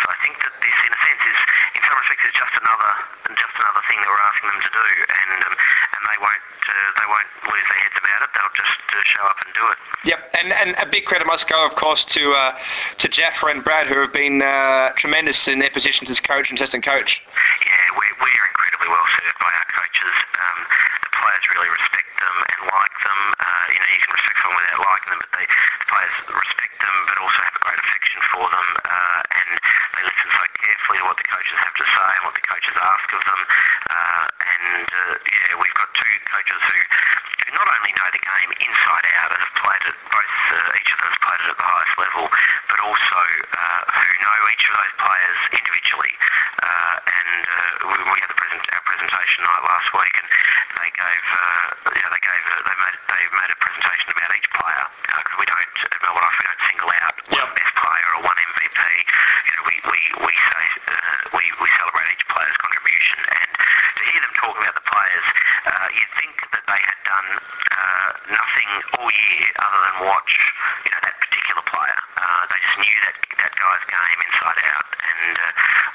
so 0.00 0.04
I 0.08 0.16
think 0.24 0.34
that 0.40 0.52
this, 0.56 0.78
in 0.88 0.90
a 0.92 1.00
sense, 1.04 1.22
is 1.28 1.40
in 1.76 1.80
some 1.84 1.96
respects 2.00 2.24
is 2.24 2.34
just 2.34 2.54
another 2.64 2.92
just 3.34 3.54
another 3.60 3.84
thing 3.92 3.98
that 4.00 4.08
we're 4.08 4.24
asking 4.24 4.48
them 4.56 4.60
to 4.64 4.72
do. 4.72 4.88
And 5.04 5.40
um, 5.48 5.54
and 5.54 6.00
they 6.08 6.18
won't 6.20 6.44
uh, 6.68 6.90
they 6.96 7.06
won't 7.08 7.30
lose 7.46 7.66
their 7.68 7.80
heads 7.84 7.98
about 7.98 8.20
it. 8.24 8.30
They'll 8.34 8.56
just 8.56 8.80
uh, 8.90 8.96
show 9.04 9.24
up 9.28 9.38
and 9.44 9.50
do 9.54 9.64
it. 9.68 9.78
Yep, 10.04 10.20
and, 10.36 10.48
and 10.52 10.70
a 10.76 10.86
big 10.88 11.04
credit 11.08 11.26
must 11.26 11.48
go, 11.48 11.64
of 11.64 11.76
course, 11.76 12.04
to 12.12 12.22
uh, 12.32 12.52
to 13.00 13.08
Jaffa 13.08 13.46
and 13.48 13.64
Brad, 13.64 13.88
who 13.88 13.96
have 14.04 14.12
been 14.12 14.42
uh, 14.42 14.92
tremendous 15.00 15.48
in 15.48 15.58
their 15.60 15.72
positions 15.72 16.10
as 16.10 16.20
coach 16.20 16.50
and 16.52 16.60
assistant 16.60 16.84
coach. 16.84 17.20
Yeah, 17.64 17.86
we, 17.96 18.06
we 18.20 18.28
are 18.28 18.46
incredibly 18.52 18.88
well 18.92 19.08
served 19.16 19.38
by 19.40 19.48
our 19.48 19.68
coaches. 19.72 20.14
Um, 20.36 20.58
the 21.08 21.10
players 21.16 21.44
really 21.56 21.70
respect 21.72 22.10
them 22.20 22.36
and 22.36 22.60
like 22.68 22.96
them. 23.00 23.20
Uh, 23.40 23.64
you 23.72 23.80
know, 23.80 23.88
you 23.96 24.00
can 24.04 24.12
respect 24.12 24.36
someone 24.44 24.60
without 24.60 24.82
liking 24.84 25.10
them, 25.16 25.20
but 25.24 25.32
they, 25.32 25.46
the 25.48 25.88
players 25.88 26.14
respect 26.36 26.74
them, 26.84 26.96
but 27.08 27.16
also 27.24 27.40
have 27.40 27.56
a 27.56 27.62
great 27.64 27.80
affection 27.80 28.20
for 28.28 28.46
them, 28.52 28.68
uh, 28.84 29.20
and 29.40 29.48
they 29.96 30.02
listen 30.04 30.28
so 30.36 30.44
carefully 30.60 30.98
to 31.00 31.04
what 31.08 31.16
the 31.16 31.28
coaches 31.32 31.58
have 31.64 31.76
to 31.80 31.86
say 31.88 32.08
and 32.20 32.22
what 32.28 32.36
the 32.36 32.44
coaches 32.44 32.76
ask 32.76 33.08
of 33.08 33.22
them. 33.24 33.40
Uh, 33.88 34.24
and 34.36 34.84
uh, 34.84 35.14
yeah, 35.16 35.50
we've 35.56 35.76
got 35.80 35.88
two 35.96 36.14
coaches 36.28 36.53
coaches 36.54 36.62
who, 36.70 36.78
who 36.78 37.50
not 37.54 37.66
only 37.66 37.92
know 37.98 38.08
the 38.14 38.22
game 38.22 38.50
inside 38.62 39.06
out 39.18 39.30
and 39.34 39.40
have 39.42 39.56
played 39.58 39.84
it, 39.90 39.96
both 40.10 40.34
uh, 40.54 40.78
each 40.78 40.90
of 40.94 40.98
them 41.02 41.10
has 41.10 41.18
played 41.18 41.40
it 41.42 41.48
at 41.50 41.58
the 41.58 41.66
highest 41.66 41.96
level, 41.98 42.24
but 42.70 42.78
also 42.86 43.20
uh, 43.58 43.82
who 43.90 44.10
know 44.22 44.38
each 44.54 44.64
of 44.70 44.74
those 44.78 44.94
players 45.02 45.38
individually. 45.50 46.14
Uh, 46.62 46.96
and 47.10 47.30
uh, 47.42 47.90
we, 47.90 47.96
we, 48.06 48.18
had 48.22 48.30
present, 48.38 48.62
our 48.70 48.84
presentation 48.86 49.38
night 49.42 49.64
last 49.66 49.88
week, 49.98 50.14
and 50.14 50.28
they 50.78 50.90
gave, 50.94 51.24
uh, 51.34 51.90
you 51.90 52.02
know, 52.02 52.12
they 52.14 52.22
gave, 52.22 52.42
they 52.46 52.76
made, 52.78 52.96
they 53.10 53.22
made 53.34 53.50
a 53.50 53.58
presentation 53.58 54.08
about 54.14 54.30
each 54.38 54.50
player. 54.54 54.84
Because 55.10 55.36
we 55.38 55.46
don't, 55.50 55.74
at 55.90 55.98
Melbourne 56.02 56.26
Ice, 56.26 56.38
we 56.38 56.46
don't 56.46 56.62
single 56.70 56.90
out 57.02 57.14
yep. 57.34 57.44
one 57.50 57.52
best 57.58 57.74
player 57.78 58.08
or 58.14 58.20
one 58.22 58.38
MVP. 58.54 58.78
You 58.78 59.52
know, 59.58 59.64
we 59.66 59.74
we 59.90 59.98
we 60.26 60.34
say 60.34 60.62
we 61.34 61.44
we 61.62 61.68
celebrate 61.78 62.08
each 62.14 62.26
player's 62.30 62.58
contribution, 62.58 63.18
and 63.30 63.50
to 63.54 64.02
hear 64.10 64.20
them 64.22 64.34
talk 64.38 64.54
about 64.58 64.74
the 64.74 64.86
players, 64.86 65.26
you'd 65.94 66.14
think 66.18 66.43
that 66.52 66.64
they 66.66 66.80
had 66.80 66.98
done 67.06 67.28
uh, 67.38 68.08
nothing 68.34 68.70
all 68.98 69.10
year 69.10 69.46
other 69.60 69.80
than 69.84 69.94
watch, 70.10 70.32
you 70.84 70.90
know, 70.92 71.00
that 71.02 71.16
particular 71.20 71.64
player. 71.70 72.00
Uh, 72.18 72.42
they 72.50 72.60
just 72.60 72.78
knew 72.80 72.98
that 73.08 73.16
that 73.40 73.52
guy's 73.56 73.84
game 73.88 74.20
inside 74.28 74.60
out, 74.74 74.86
and 74.98 75.34
uh, 75.38 75.48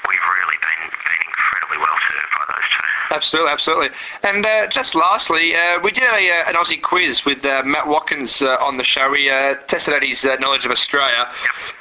we've 0.08 0.26
really 0.40 0.58
been 0.62 0.82
been 0.90 1.22
incredibly 1.26 1.78
well 1.78 1.98
served 2.08 2.32
by 2.34 2.44
those 2.50 2.68
two. 2.70 2.88
Absolutely, 3.10 3.50
absolutely. 3.50 3.90
And 4.22 4.46
uh, 4.46 4.66
just 4.68 4.94
lastly, 4.94 5.56
uh, 5.56 5.80
we 5.82 5.90
did 5.90 6.04
a, 6.04 6.22
uh, 6.30 6.48
an 6.50 6.54
Aussie 6.54 6.80
quiz 6.80 7.24
with 7.24 7.44
uh, 7.44 7.62
Matt 7.64 7.88
Watkins 7.88 8.40
uh, 8.42 8.56
on 8.60 8.76
the 8.76 8.84
show. 8.84 9.10
We 9.10 9.28
uh, 9.28 9.56
tested 9.66 9.94
out 9.94 10.02
his 10.02 10.24
uh, 10.24 10.36
knowledge 10.36 10.64
of 10.64 10.70
Australia. 10.70 11.26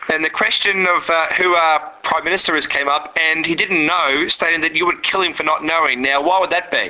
And 0.09 0.25
the 0.25 0.29
question 0.29 0.87
of 0.87 1.07
uh, 1.07 1.27
who 1.37 1.53
our 1.53 1.91
Prime 2.03 2.23
Minister 2.23 2.55
is 2.57 2.65
came 2.65 2.87
up, 2.89 3.15
and 3.15 3.45
he 3.45 3.53
didn't 3.53 3.85
know, 3.85 4.27
stating 4.27 4.61
that 4.61 4.73
you 4.73 4.85
would 4.87 5.03
kill 5.03 5.21
him 5.21 5.35
for 5.35 5.43
not 5.43 5.63
knowing. 5.63 6.01
Now, 6.01 6.23
why 6.23 6.39
would 6.39 6.49
that 6.49 6.71
be? 6.71 6.89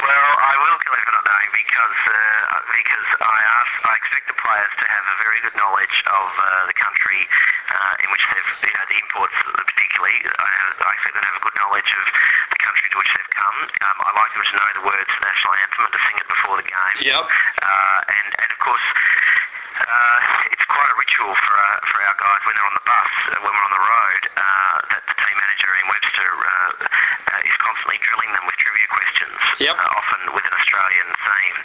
Well, 0.00 0.30
I 0.38 0.54
will 0.54 0.78
kill 0.86 0.94
him 0.94 1.02
for 1.02 1.14
not 1.18 1.26
knowing 1.26 1.50
because 1.50 1.98
uh, 2.06 2.62
because 2.78 3.08
I 3.26 3.38
ask, 3.42 3.72
I 3.90 3.92
expect 3.98 4.24
the 4.30 4.38
players 4.38 4.72
to 4.78 4.86
have 4.86 5.02
a 5.02 5.16
very 5.40 5.48
good 5.48 5.56
knowledge 5.56 5.96
of 6.04 6.28
uh, 6.36 6.68
the 6.68 6.76
country 6.76 7.24
uh, 7.72 8.04
in 8.04 8.08
which 8.12 8.20
they've, 8.28 8.50
you 8.68 8.74
know, 8.76 8.84
the 8.92 8.98
imports 9.00 9.36
particularly. 9.40 10.16
I, 10.20 10.48
have, 10.52 10.76
I 10.84 10.90
expect 11.00 11.16
them 11.16 11.24
to 11.24 11.28
have 11.32 11.40
a 11.40 11.44
good 11.48 11.56
knowledge 11.56 11.90
of 11.96 12.06
the 12.52 12.60
country 12.60 12.86
to 12.92 12.96
which 13.00 13.08
they've 13.16 13.32
come. 13.32 13.56
Um, 13.80 13.96
I 14.04 14.10
like 14.20 14.32
them 14.36 14.44
to 14.44 14.54
know 14.60 14.68
the 14.76 14.84
words 14.84 15.08
to 15.08 15.16
the 15.16 15.24
national 15.32 15.52
anthem 15.64 15.80
and 15.88 15.92
to 15.96 16.00
sing 16.04 16.16
it 16.20 16.28
before 16.28 16.56
the 16.60 16.68
game. 16.68 16.96
Yep. 17.08 17.24
Uh, 17.24 18.00
and 18.04 18.28
and 18.36 18.48
of 18.52 18.58
course. 18.60 18.86
Uh, 19.80 20.52
it's 20.52 20.66
quite 20.68 20.92
a 20.92 20.96
ritual 21.00 21.32
for 21.32 21.54
our, 21.56 21.78
for 21.88 21.98
our 22.04 22.16
guys 22.20 22.40
when 22.44 22.52
they're 22.52 22.68
on 22.68 22.76
the 22.76 22.84
bus, 22.84 23.12
uh, 23.32 23.40
when 23.40 23.48
we're 23.48 23.64
on 23.64 23.72
the 23.72 23.80
road, 23.80 24.22
uh, 24.36 24.76
that 24.92 25.02
the 25.08 25.16
team 25.16 25.36
manager 25.40 25.72
Ian 25.72 25.88
Webster 25.88 26.30
uh, 26.36 26.84
uh, 26.84 27.48
is 27.48 27.56
constantly 27.64 27.96
drilling 28.04 28.28
them 28.36 28.44
with 28.44 28.60
trivia 28.60 28.88
questions, 28.92 29.40
Yep. 29.56 29.80
uh, 29.80 29.96
often 29.96 30.20
with 30.36 30.44
an 30.44 30.52
Australian 30.52 31.08
theme. 31.16 31.58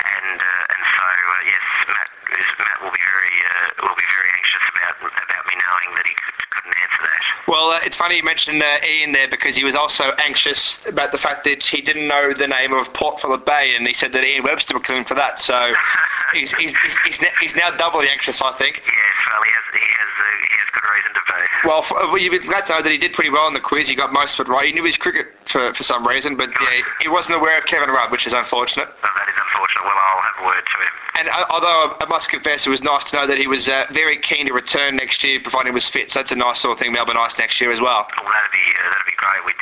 And 0.00 0.38
uh, 0.40 0.72
and 0.72 0.82
so 0.96 1.06
uh, 1.12 1.44
yes, 1.44 1.64
Matt 1.92 2.08
is, 2.38 2.48
Matt 2.58 2.78
will 2.82 2.94
be 2.94 3.02
very 3.02 3.34
uh, 3.42 3.88
will 3.88 3.98
be 3.98 4.08
very 4.14 4.30
anxious 4.38 4.64
about 4.70 4.94
about 5.02 5.44
me 5.46 5.54
knowing 5.58 5.90
that 5.98 6.06
he 6.06 6.14
couldn't 6.50 6.76
answer 6.78 7.02
that. 7.02 7.22
Well, 7.46 7.70
uh, 7.70 7.80
it's 7.82 7.96
funny 7.96 8.16
you 8.16 8.24
mentioned 8.24 8.62
uh, 8.62 8.78
Ian 8.86 9.12
there 9.12 9.28
because 9.28 9.56
he 9.56 9.64
was 9.64 9.74
also 9.74 10.12
anxious 10.18 10.80
about 10.86 11.12
the 11.12 11.18
fact 11.18 11.44
that 11.44 11.62
he 11.62 11.80
didn't 11.80 12.06
know 12.06 12.32
the 12.34 12.46
name 12.46 12.72
of 12.72 12.92
Port 12.94 13.20
Phillip 13.20 13.44
Bay, 13.44 13.74
and 13.76 13.86
he 13.86 13.94
said 13.94 14.12
that 14.12 14.24
Ian 14.24 14.44
Webster 14.44 14.74
would 14.74 14.84
kill 14.84 14.96
him 14.96 15.04
for 15.04 15.14
that. 15.14 15.40
So 15.40 15.54
he's, 16.32 16.52
he's, 16.54 16.72
he's, 16.84 16.96
he's, 17.04 17.18
he's 17.40 17.54
now 17.54 17.70
doubly 17.76 18.08
anxious, 18.08 18.40
I 18.42 18.56
think. 18.58 18.82
Yes, 18.84 19.14
well 19.28 19.42
he 19.42 19.50
has 19.52 19.64
he 19.72 19.86
has 19.98 20.12
uh, 20.18 20.24
he 20.42 20.54
has 20.58 20.68
good 20.74 20.86
reason 20.88 21.12
to 21.14 21.22
be. 21.26 21.40
Well, 21.68 21.82
f- 21.84 22.10
well, 22.10 22.18
you'd 22.18 22.30
be 22.30 22.46
glad 22.46 22.66
to 22.66 22.72
know 22.76 22.82
that 22.82 22.90
he 22.92 22.98
did 22.98 23.12
pretty 23.12 23.30
well 23.30 23.46
in 23.48 23.54
the 23.54 23.60
quiz. 23.60 23.88
He 23.88 23.94
got 23.94 24.12
most 24.12 24.38
of 24.38 24.46
it 24.46 24.50
right. 24.50 24.66
He 24.66 24.72
knew 24.72 24.84
his 24.84 24.96
cricket 24.96 25.26
for, 25.50 25.74
for 25.74 25.82
some 25.82 26.06
reason, 26.06 26.36
but 26.36 26.50
yeah, 26.60 26.82
he 27.00 27.08
wasn't 27.08 27.36
aware 27.36 27.58
of 27.58 27.64
Kevin 27.66 27.90
Rudd, 27.90 28.10
which 28.12 28.26
is 28.26 28.32
unfortunate. 28.32 28.88
So 29.00 29.08
that 29.08 29.28
is 29.28 29.36
unfortunate. 29.36 29.84
Well, 29.84 29.96
I'll 29.98 30.22
have 30.22 30.38
a 30.42 30.46
word 30.46 30.64
to 30.64 30.76
him. 30.82 30.92
And 31.18 31.26
uh, 31.34 31.50
although 31.50 31.98
I 31.98 32.06
must 32.06 32.30
confess, 32.30 32.62
it 32.66 32.70
was 32.70 32.82
nice 32.82 33.10
to 33.10 33.16
know 33.18 33.26
that 33.26 33.38
he 33.38 33.46
was 33.50 33.66
uh, 33.66 33.86
very 33.90 34.18
keen 34.22 34.46
to 34.46 34.52
return 34.54 34.94
next 34.96 35.24
year, 35.24 35.40
providing 35.42 35.72
he 35.72 35.74
was 35.74 35.88
fit. 35.88 36.12
So 36.14 36.20
that's 36.22 36.30
a 36.30 36.38
nice 36.38 36.60
sort 36.62 36.72
of 36.74 36.78
thing, 36.78 36.92
Melbourne 36.94 37.18
Ice 37.18 37.36
next 37.38 37.60
year 37.60 37.72
as 37.74 37.80
well. 37.82 38.06
Well, 38.22 38.30
that'd 38.30 38.54
be 38.54 38.62
uh, 38.78 38.86
that'd 38.86 39.06
be 39.10 39.18
great. 39.18 39.42
We'd, 39.42 39.58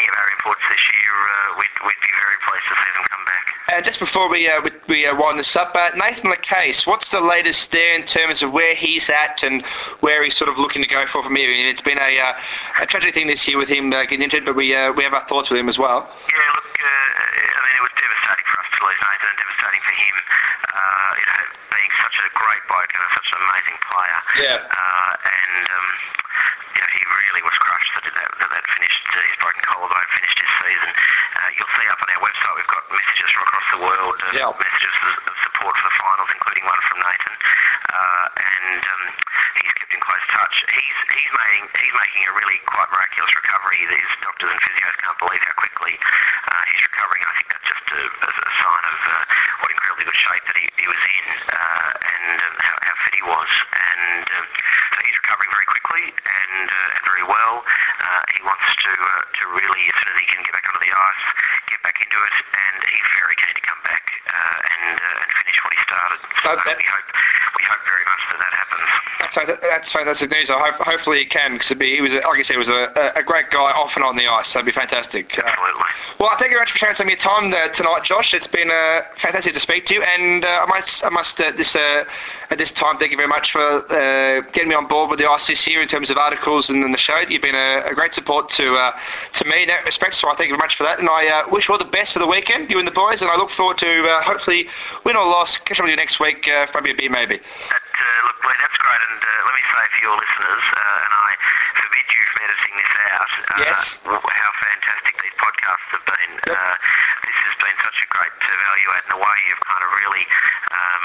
any 0.00 0.08
of 0.08 0.14
our 0.16 0.28
imports 0.40 0.64
this 0.72 0.80
year, 0.96 1.12
uh, 1.12 1.60
we'd 1.60 1.76
we'd 1.84 2.00
be 2.00 2.12
very 2.16 2.38
pleased 2.40 2.66
to 2.72 2.74
see 2.80 2.90
them 2.96 3.04
come 3.12 3.24
back. 3.28 3.44
And 3.74 3.84
just 3.84 3.98
before 3.98 4.30
we 4.30 4.46
uh, 4.46 4.62
we, 4.62 4.70
we 4.86 5.06
uh, 5.06 5.18
wind 5.18 5.38
this 5.42 5.56
up, 5.56 5.74
uh, 5.74 5.90
Nathan 5.98 6.30
LaCase, 6.30 6.86
what's 6.86 7.10
the 7.10 7.18
latest 7.18 7.72
there 7.72 7.92
in 7.98 8.06
terms 8.06 8.38
of 8.40 8.52
where 8.52 8.76
he's 8.76 9.10
at 9.10 9.42
and 9.42 9.66
where 9.98 10.22
he's 10.22 10.36
sort 10.36 10.46
of 10.48 10.58
looking 10.58 10.80
to 10.80 10.86
go 10.86 11.06
for 11.10 11.24
from 11.26 11.34
here? 11.34 11.50
Mean, 11.50 11.66
it's 11.66 11.82
been 11.82 11.98
a, 11.98 12.12
uh, 12.22 12.82
a 12.82 12.86
tragic 12.86 13.14
thing 13.18 13.26
this 13.26 13.42
year 13.50 13.58
with 13.58 13.66
him 13.68 13.90
uh, 13.90 14.06
getting 14.06 14.22
injured, 14.22 14.46
but 14.46 14.54
we 14.54 14.70
uh, 14.76 14.92
we 14.94 15.02
have 15.02 15.12
our 15.12 15.26
thoughts 15.26 15.50
with 15.50 15.58
him 15.58 15.68
as 15.68 15.74
well. 15.74 16.06
Yeah, 16.06 16.54
look, 16.54 16.70
uh, 16.70 16.86
I 16.86 17.60
mean, 17.66 17.74
it 17.74 17.82
was 17.82 17.94
devastating 17.98 18.46
for 18.46 18.58
us 18.62 18.70
to 18.70 18.78
lose 18.78 19.00
Nathan 19.02 19.26
and 19.26 19.38
devastating 19.42 19.82
for 19.82 19.94
him. 19.98 20.16
Uh, 20.70 21.10
you 21.18 21.26
know, 21.26 21.42
being 21.74 21.92
such 21.98 22.16
a 22.22 22.26
great 22.30 22.62
bloke 22.70 22.92
and 22.94 23.02
such 23.10 23.28
an 23.34 23.40
amazing 23.42 23.78
player. 23.90 24.20
Yeah. 24.38 24.58
Uh, 24.70 25.12
and, 25.18 25.66
um, 25.66 25.88
know, 26.82 26.90
he 26.94 27.02
really 27.06 27.42
was 27.46 27.56
crushed 27.60 27.92
that 27.94 28.04
that, 28.08 28.14
that, 28.40 28.50
that 28.50 28.64
finished, 28.74 29.04
uh, 29.12 29.18
his 29.28 29.36
broken 29.38 29.62
collarbone 29.68 30.08
finished 30.18 30.38
his 30.40 30.52
season. 30.64 30.90
Uh, 30.90 31.48
you'll 31.58 31.74
see 31.78 31.86
up 31.90 32.00
on 32.02 32.08
our 32.10 32.22
website 32.24 32.54
we've 32.58 32.72
got 32.72 32.82
messages 32.90 33.28
from 33.34 33.42
across 33.46 33.68
the 33.74 33.80
world, 33.84 34.16
uh, 34.24 34.30
Yeah. 34.34 34.50
messages 34.54 34.94
of, 35.04 35.14
of 35.30 35.36
for 35.72 35.86
the 35.88 35.96
finals, 35.96 36.30
including 36.34 36.64
one 36.68 36.82
from 36.84 36.98
Nathan. 37.00 37.34
Uh, 37.94 38.26
and 38.36 38.82
um, 38.84 39.02
he's 39.60 39.72
kept 39.78 39.92
in 39.94 40.00
close 40.02 40.26
touch. 40.34 40.56
He's 40.68 40.98
he's 41.14 41.32
making 41.32 41.64
he's 41.78 41.94
making 41.94 42.22
a 42.26 42.32
really 42.34 42.58
quite 42.68 42.90
miraculous 42.90 43.32
recovery. 43.38 43.80
His 43.86 44.12
doctors 44.20 44.50
and 44.50 44.60
physios 44.60 44.96
can't 45.00 45.18
believe 45.22 45.42
how 45.46 45.54
quickly 45.56 45.94
uh, 45.96 46.64
he's 46.74 46.82
recovering. 46.90 47.22
I 47.22 47.32
think 47.38 47.48
that's 47.54 47.68
just 47.70 47.86
a, 47.94 48.02
a, 48.02 48.28
a 48.28 48.52
sign 48.58 48.84
of 48.90 48.98
uh, 48.98 49.14
what 49.62 49.70
incredibly 49.70 50.04
good 50.10 50.20
shape 50.20 50.44
that 50.50 50.56
he, 50.58 50.66
he 50.74 50.86
was 50.90 50.98
in 50.98 51.26
uh, 51.54 51.90
and 52.02 52.38
um, 52.42 52.54
how, 52.58 52.76
how 52.82 52.94
fit 53.06 53.14
he 53.14 53.24
was. 53.24 53.50
And 53.72 54.26
um, 54.26 54.46
so 54.48 54.98
he's 55.06 55.16
recovering 55.22 55.50
very 55.54 55.68
quickly 55.70 56.04
and, 56.10 56.66
uh, 56.66 56.94
and 56.98 57.02
very 57.06 57.24
well. 57.24 57.62
Uh, 57.64 58.22
he 58.34 58.40
wants 58.42 58.66
to 58.66 58.90
uh, 58.90 59.22
to 59.38 59.42
really, 59.54 59.82
as 59.86 59.96
soon 60.02 60.10
as 60.12 60.18
he 60.18 60.26
can 60.34 60.40
get 60.42 60.52
back 60.52 60.66
onto 60.66 60.82
the 60.82 60.92
ice, 60.92 61.24
get 61.70 61.80
back 61.86 61.96
into 62.02 62.18
it, 62.18 62.34
and 62.42 62.76
he's 62.90 63.08
very 63.22 63.36
keen 63.38 63.54
to 63.54 63.64
come 63.64 63.80
back 63.86 64.04
uh, 64.28 64.58
and 64.66 64.98
uh, 64.98 65.22
and 65.22 65.30
finish 65.40 65.53
what 65.62 65.72
he 65.74 65.80
started. 65.86 66.18
So 66.42 66.48
Uh, 66.50 66.64
that- 66.64 66.78
we 66.78 66.84
hope 66.84 67.06
we 67.58 67.64
hope 67.64 67.82
very 67.86 68.04
much 68.04 68.22
that 68.30 68.38
that 68.40 68.52
happens. 68.52 68.88
That's, 69.34 69.60
that's 69.62 69.92
fantastic 69.92 70.30
news. 70.30 70.50
I 70.50 70.58
hope, 70.58 70.74
hopefully 70.86 71.18
he 71.20 71.24
can, 71.24 71.54
because 71.54 71.68
he 71.68 72.00
was, 72.00 72.12
a- 72.12 72.20
like 72.26 72.38
you 72.38 72.44
said, 72.44 72.54
he 72.54 72.58
was 72.58 72.68
a, 72.68 73.12
a 73.16 73.22
great 73.22 73.50
guy 73.50 73.70
off 73.72 73.96
and 73.96 74.04
on 74.04 74.16
the 74.16 74.26
ice. 74.28 74.48
So 74.48 74.58
it'd 74.58 74.66
be 74.66 74.72
fantastic. 74.72 75.36
Uh, 75.38 75.42
Absolutely. 75.46 75.82
well, 76.20 76.30
thank 76.38 76.50
you 76.50 76.56
very 76.56 76.60
much 76.62 76.72
for 76.72 76.78
sharing 76.78 76.96
some 76.96 77.06
of 77.06 77.10
your 77.10 77.18
time 77.18 77.52
uh, 77.52 77.68
tonight, 77.68 78.04
Josh. 78.04 78.34
It's 78.34 78.46
been 78.46 78.70
uh, 78.70 79.02
fantastic 79.20 79.54
to 79.54 79.60
speak 79.60 79.86
to 79.86 79.94
you, 79.94 80.02
and 80.02 80.44
uh, 80.44 80.64
I 80.64 80.66
must, 80.66 81.04
I 81.04 81.08
must 81.08 81.40
uh, 81.40 81.52
this 81.56 81.74
uh, 81.74 82.04
at 82.50 82.58
this 82.58 82.72
time 82.72 82.98
thank 82.98 83.10
you 83.10 83.16
very 83.16 83.28
much 83.28 83.52
for 83.52 83.60
uh, 83.60 84.40
getting 84.52 84.68
me 84.68 84.74
on 84.74 84.86
board 84.86 85.10
with 85.10 85.18
the 85.18 85.24
ICC 85.24 85.80
in 85.80 85.88
terms 85.88 86.10
of 86.10 86.16
articles 86.18 86.68
and, 86.70 86.82
and 86.84 86.92
the 86.92 86.98
show. 86.98 87.18
You've 87.28 87.42
been 87.42 87.54
a, 87.54 87.82
a 87.90 87.94
great 87.94 88.14
support 88.14 88.50
to 88.50 88.74
uh, 88.76 88.92
to 89.34 89.44
me 89.44 89.62
in 89.62 89.68
that 89.68 89.84
respect, 89.84 90.14
so 90.16 90.28
I 90.28 90.36
thank 90.36 90.48
you 90.50 90.56
very 90.56 90.64
much 90.64 90.76
for 90.76 90.84
that. 90.84 90.98
And 90.98 91.08
I 91.08 91.26
uh, 91.28 91.48
wish 91.50 91.68
you 91.68 91.72
all 91.72 91.78
the 91.78 91.84
best 91.88 92.12
for 92.12 92.18
the 92.18 92.26
weekend, 92.26 92.70
you 92.70 92.78
and 92.78 92.86
the 92.86 92.92
boys, 92.94 93.22
and 93.22 93.30
I 93.30 93.36
look 93.36 93.50
forward 93.52 93.78
to 93.78 93.90
uh, 94.08 94.22
hopefully 94.22 94.66
win 95.04 95.16
or 95.16 95.24
loss, 95.26 95.58
catch 95.58 95.78
up 95.80 95.84
with 95.84 95.90
you 95.90 95.96
next 95.96 96.20
week, 96.20 96.46
uh, 96.48 96.66
maybe 96.74 96.90
a 96.90 96.94
beer 96.94 97.10
maybe. 97.10 97.38
That, 97.38 97.82
uh, 97.82 98.26
look, 98.26 98.38
Lee, 98.44 98.58
that's 98.60 98.78
great, 98.78 99.02
and 99.08 99.20
uh, 99.22 99.28
let 99.48 99.54
me 99.54 99.64
say 99.70 99.82
for 99.94 100.00
your 100.04 100.16
listeners, 100.18 100.64
uh, 100.74 101.04
and 101.04 101.12
I 101.14 101.30
forbid 101.80 102.06
you 102.10 102.22
from 102.34 102.38
editing 102.44 102.74
this 102.76 102.92
out, 103.14 103.32
uh, 103.34 103.64
Yes. 103.64 103.82
how 104.04 104.50
fantastic 104.60 105.14
these 105.22 105.36
podcasts 105.40 105.88
have 105.96 106.04
been. 106.06 106.30
Yep. 106.44 106.56
Uh, 106.58 106.74
this 107.24 107.36
has 107.48 107.54
been 107.62 107.76
such 107.86 107.98
a 108.04 108.06
great 108.12 108.34
value 108.44 108.88
add 108.98 109.04
in 109.08 109.10
the 109.16 109.20
way 109.22 109.36
you've 109.48 109.64
kind 109.64 109.82
of 109.84 109.90
really 110.04 110.24
um, 110.74 111.04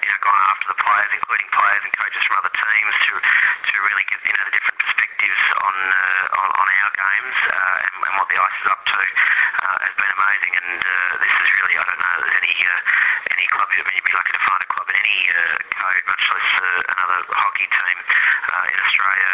you 0.00 0.08
know, 0.08 0.18
gone 0.24 0.42
after 0.50 0.66
the 0.72 0.78
players, 0.80 1.12
including 1.12 1.48
players 1.52 1.82
and 1.84 1.92
coaches 1.92 2.22
from 2.24 2.36
other 2.40 2.54
teams, 2.54 2.94
to 3.08 3.12
to 3.20 3.74
really 3.84 4.06
give 4.08 4.20
you 4.24 4.34
know 4.34 4.44
the 4.48 4.54
different 4.56 4.78
perspectives 4.80 5.40
on 5.60 5.74
uh, 5.74 6.40
on, 6.40 6.48
on 6.56 6.66
our 6.66 6.92
games 6.96 7.36
uh, 7.48 7.84
and, 7.84 7.94
and 8.00 8.14
what 8.16 8.28
the 8.32 8.38
ice 8.40 8.58
is 8.64 8.68
up 8.68 8.82
to 8.88 9.00
uh, 9.00 9.78
has 9.84 9.94
been 9.96 10.12
amazing. 10.12 10.52
And 10.60 10.80
uh, 10.80 10.92
this 11.20 11.34
is 11.44 11.48
really 11.60 11.74
I 11.76 11.84
don't 11.84 12.00
know 12.00 12.14
there's 12.24 12.38
any 12.40 12.56
uh, 12.64 13.34
any 13.36 13.46
club. 13.52 13.68
I 13.70 13.82
mean, 13.84 13.94
you'd 14.00 14.08
be 14.08 14.16
lucky 14.16 14.32
to 14.32 14.42
find 14.44 14.60
a 14.64 14.68
club 14.72 14.86
in 14.88 14.96
any 14.96 15.18
uh, 15.30 15.56
code, 15.76 16.04
much 16.08 16.24
less 16.32 16.50
another 16.96 17.20
hockey 17.36 17.68
team 17.68 17.98
in 18.00 18.78
Australia 18.84 19.30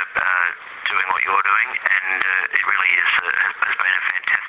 doing 0.87 1.07
what 1.11 1.21
you're 1.27 1.47
doing. 1.47 1.69
And 1.83 2.21
it 2.55 2.63
really 2.63 2.91
is 2.95 3.11
has, 3.27 3.55
has 3.67 3.75
been 3.75 3.95
a 3.95 4.03
fantastic 4.07 4.46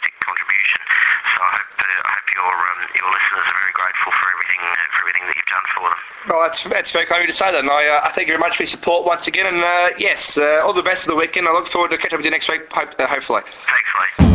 I 1.37 1.49
hope 1.61 1.69
uh, 1.77 2.09
I 2.09 2.11
hope 2.17 2.27
your 2.33 2.49
um, 2.49 2.81
your 2.97 3.09
listeners 3.13 3.45
are 3.45 3.59
very 3.61 3.75
grateful 3.77 4.11
for 4.11 4.27
everything 4.33 4.61
uh, 4.65 4.73
for 4.89 4.99
everything 5.05 5.23
that 5.29 5.35
you've 5.37 5.51
done 5.53 5.67
for 5.73 5.83
them. 5.85 5.99
Well, 6.27 6.41
that's, 6.43 6.63
that's 6.63 6.91
very 6.91 7.05
kind 7.05 7.21
of 7.21 7.27
you 7.27 7.31
to 7.31 7.37
say 7.37 7.51
that, 7.51 7.59
and 7.59 7.69
I, 7.69 7.87
uh, 7.87 8.01
I 8.03 8.11
thank 8.11 8.27
you 8.27 8.33
very 8.35 8.43
much 8.43 8.57
for 8.57 8.63
your 8.63 8.67
support 8.67 9.05
once 9.05 9.27
again. 9.27 9.45
And 9.45 9.63
uh, 9.63 9.95
yes, 9.97 10.37
uh, 10.37 10.61
all 10.65 10.73
the 10.73 10.81
best 10.81 11.03
for 11.03 11.11
the 11.11 11.15
weekend. 11.15 11.47
I 11.47 11.53
look 11.53 11.69
forward 11.69 11.91
to 11.91 11.97
catching 11.97 12.15
up 12.15 12.19
with 12.19 12.25
you 12.25 12.31
next 12.31 12.49
week, 12.49 12.67
hope, 12.69 12.89
uh, 12.99 13.07
hopefully. 13.07 13.43
Thanks, 13.69 13.91
Lee. 13.95 14.27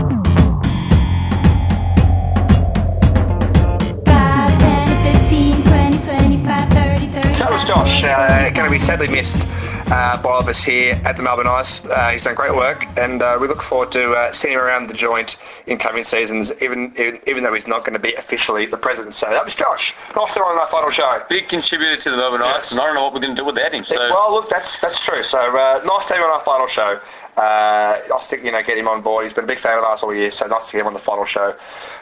5, 4.06 4.58
10, 4.58 5.22
15, 5.26 5.62
20, 5.62 5.98
25, 5.98 6.68
30, 6.70 7.06
35. 7.06 7.38
That 7.38 7.50
was 7.50 7.64
Josh, 7.64 8.04
uh, 8.04 8.50
going 8.50 8.64
to 8.64 8.70
be 8.70 8.78
sadly 8.78 9.08
missed 9.08 9.46
uh, 9.92 10.16
by 10.22 10.30
all 10.30 10.40
of 10.40 10.48
us 10.48 10.64
here 10.64 10.98
at 11.04 11.18
the 11.18 11.22
Melbourne 11.22 11.46
Ice. 11.46 11.84
Uh, 11.84 12.10
he's 12.10 12.24
done 12.24 12.34
great 12.34 12.56
work, 12.56 12.86
and 12.96 13.22
uh, 13.22 13.36
we 13.38 13.46
look 13.46 13.62
forward 13.62 13.92
to 13.92 14.12
uh, 14.12 14.32
seeing 14.32 14.54
him 14.54 14.60
around 14.60 14.86
the 14.88 14.94
joint 14.94 15.36
in 15.66 15.76
coming 15.76 16.02
seasons, 16.02 16.50
even 16.62 16.94
even, 16.98 17.20
even 17.26 17.44
though 17.44 17.52
he's 17.52 17.66
not 17.66 17.84
going 17.84 17.92
to 17.92 17.98
be 17.98 18.14
officially 18.14 18.64
the 18.66 18.78
president. 18.78 19.14
So 19.14 19.26
that 19.28 19.44
was 19.44 19.54
Josh. 19.54 19.92
Nice 20.16 20.32
to 20.34 20.40
on 20.40 20.58
our 20.58 20.68
final 20.68 20.90
show. 20.90 21.22
Big 21.28 21.48
contributor 21.48 22.00
to 22.00 22.10
the 22.10 22.16
Melbourne 22.16 22.40
Yes. 22.42 22.64
Ice, 22.64 22.70
and 22.72 22.80
I 22.80 22.86
don't 22.86 22.94
know 22.94 23.04
what 23.04 23.12
we're 23.12 23.20
going 23.20 23.36
to 23.36 23.42
do 23.42 23.44
without 23.44 23.74
him. 23.74 23.84
So 23.84 23.96
well, 23.96 24.32
look, 24.32 24.48
that's 24.48 24.80
that's 24.80 24.98
true. 25.00 25.22
So 25.22 25.38
uh, 25.38 25.82
nice 25.84 26.06
to 26.06 26.14
have 26.14 26.24
on 26.24 26.30
our 26.30 26.44
final 26.44 26.68
show. 26.68 26.98
Uh, 27.36 27.40
I 27.40 28.08
was 28.10 28.26
thinking, 28.28 28.46
you 28.46 28.52
know, 28.52 28.62
get 28.62 28.76
him 28.76 28.86
on 28.88 29.00
board. 29.00 29.24
He's 29.24 29.32
been 29.32 29.44
a 29.44 29.46
big 29.46 29.58
fan 29.60 29.78
of 29.78 29.84
ours 29.84 30.02
all 30.02 30.14
year, 30.14 30.30
so 30.30 30.46
nice 30.46 30.66
to 30.66 30.72
get 30.72 30.80
him 30.82 30.86
on 30.88 30.92
the 30.92 30.98
final 31.00 31.24
show 31.24 31.54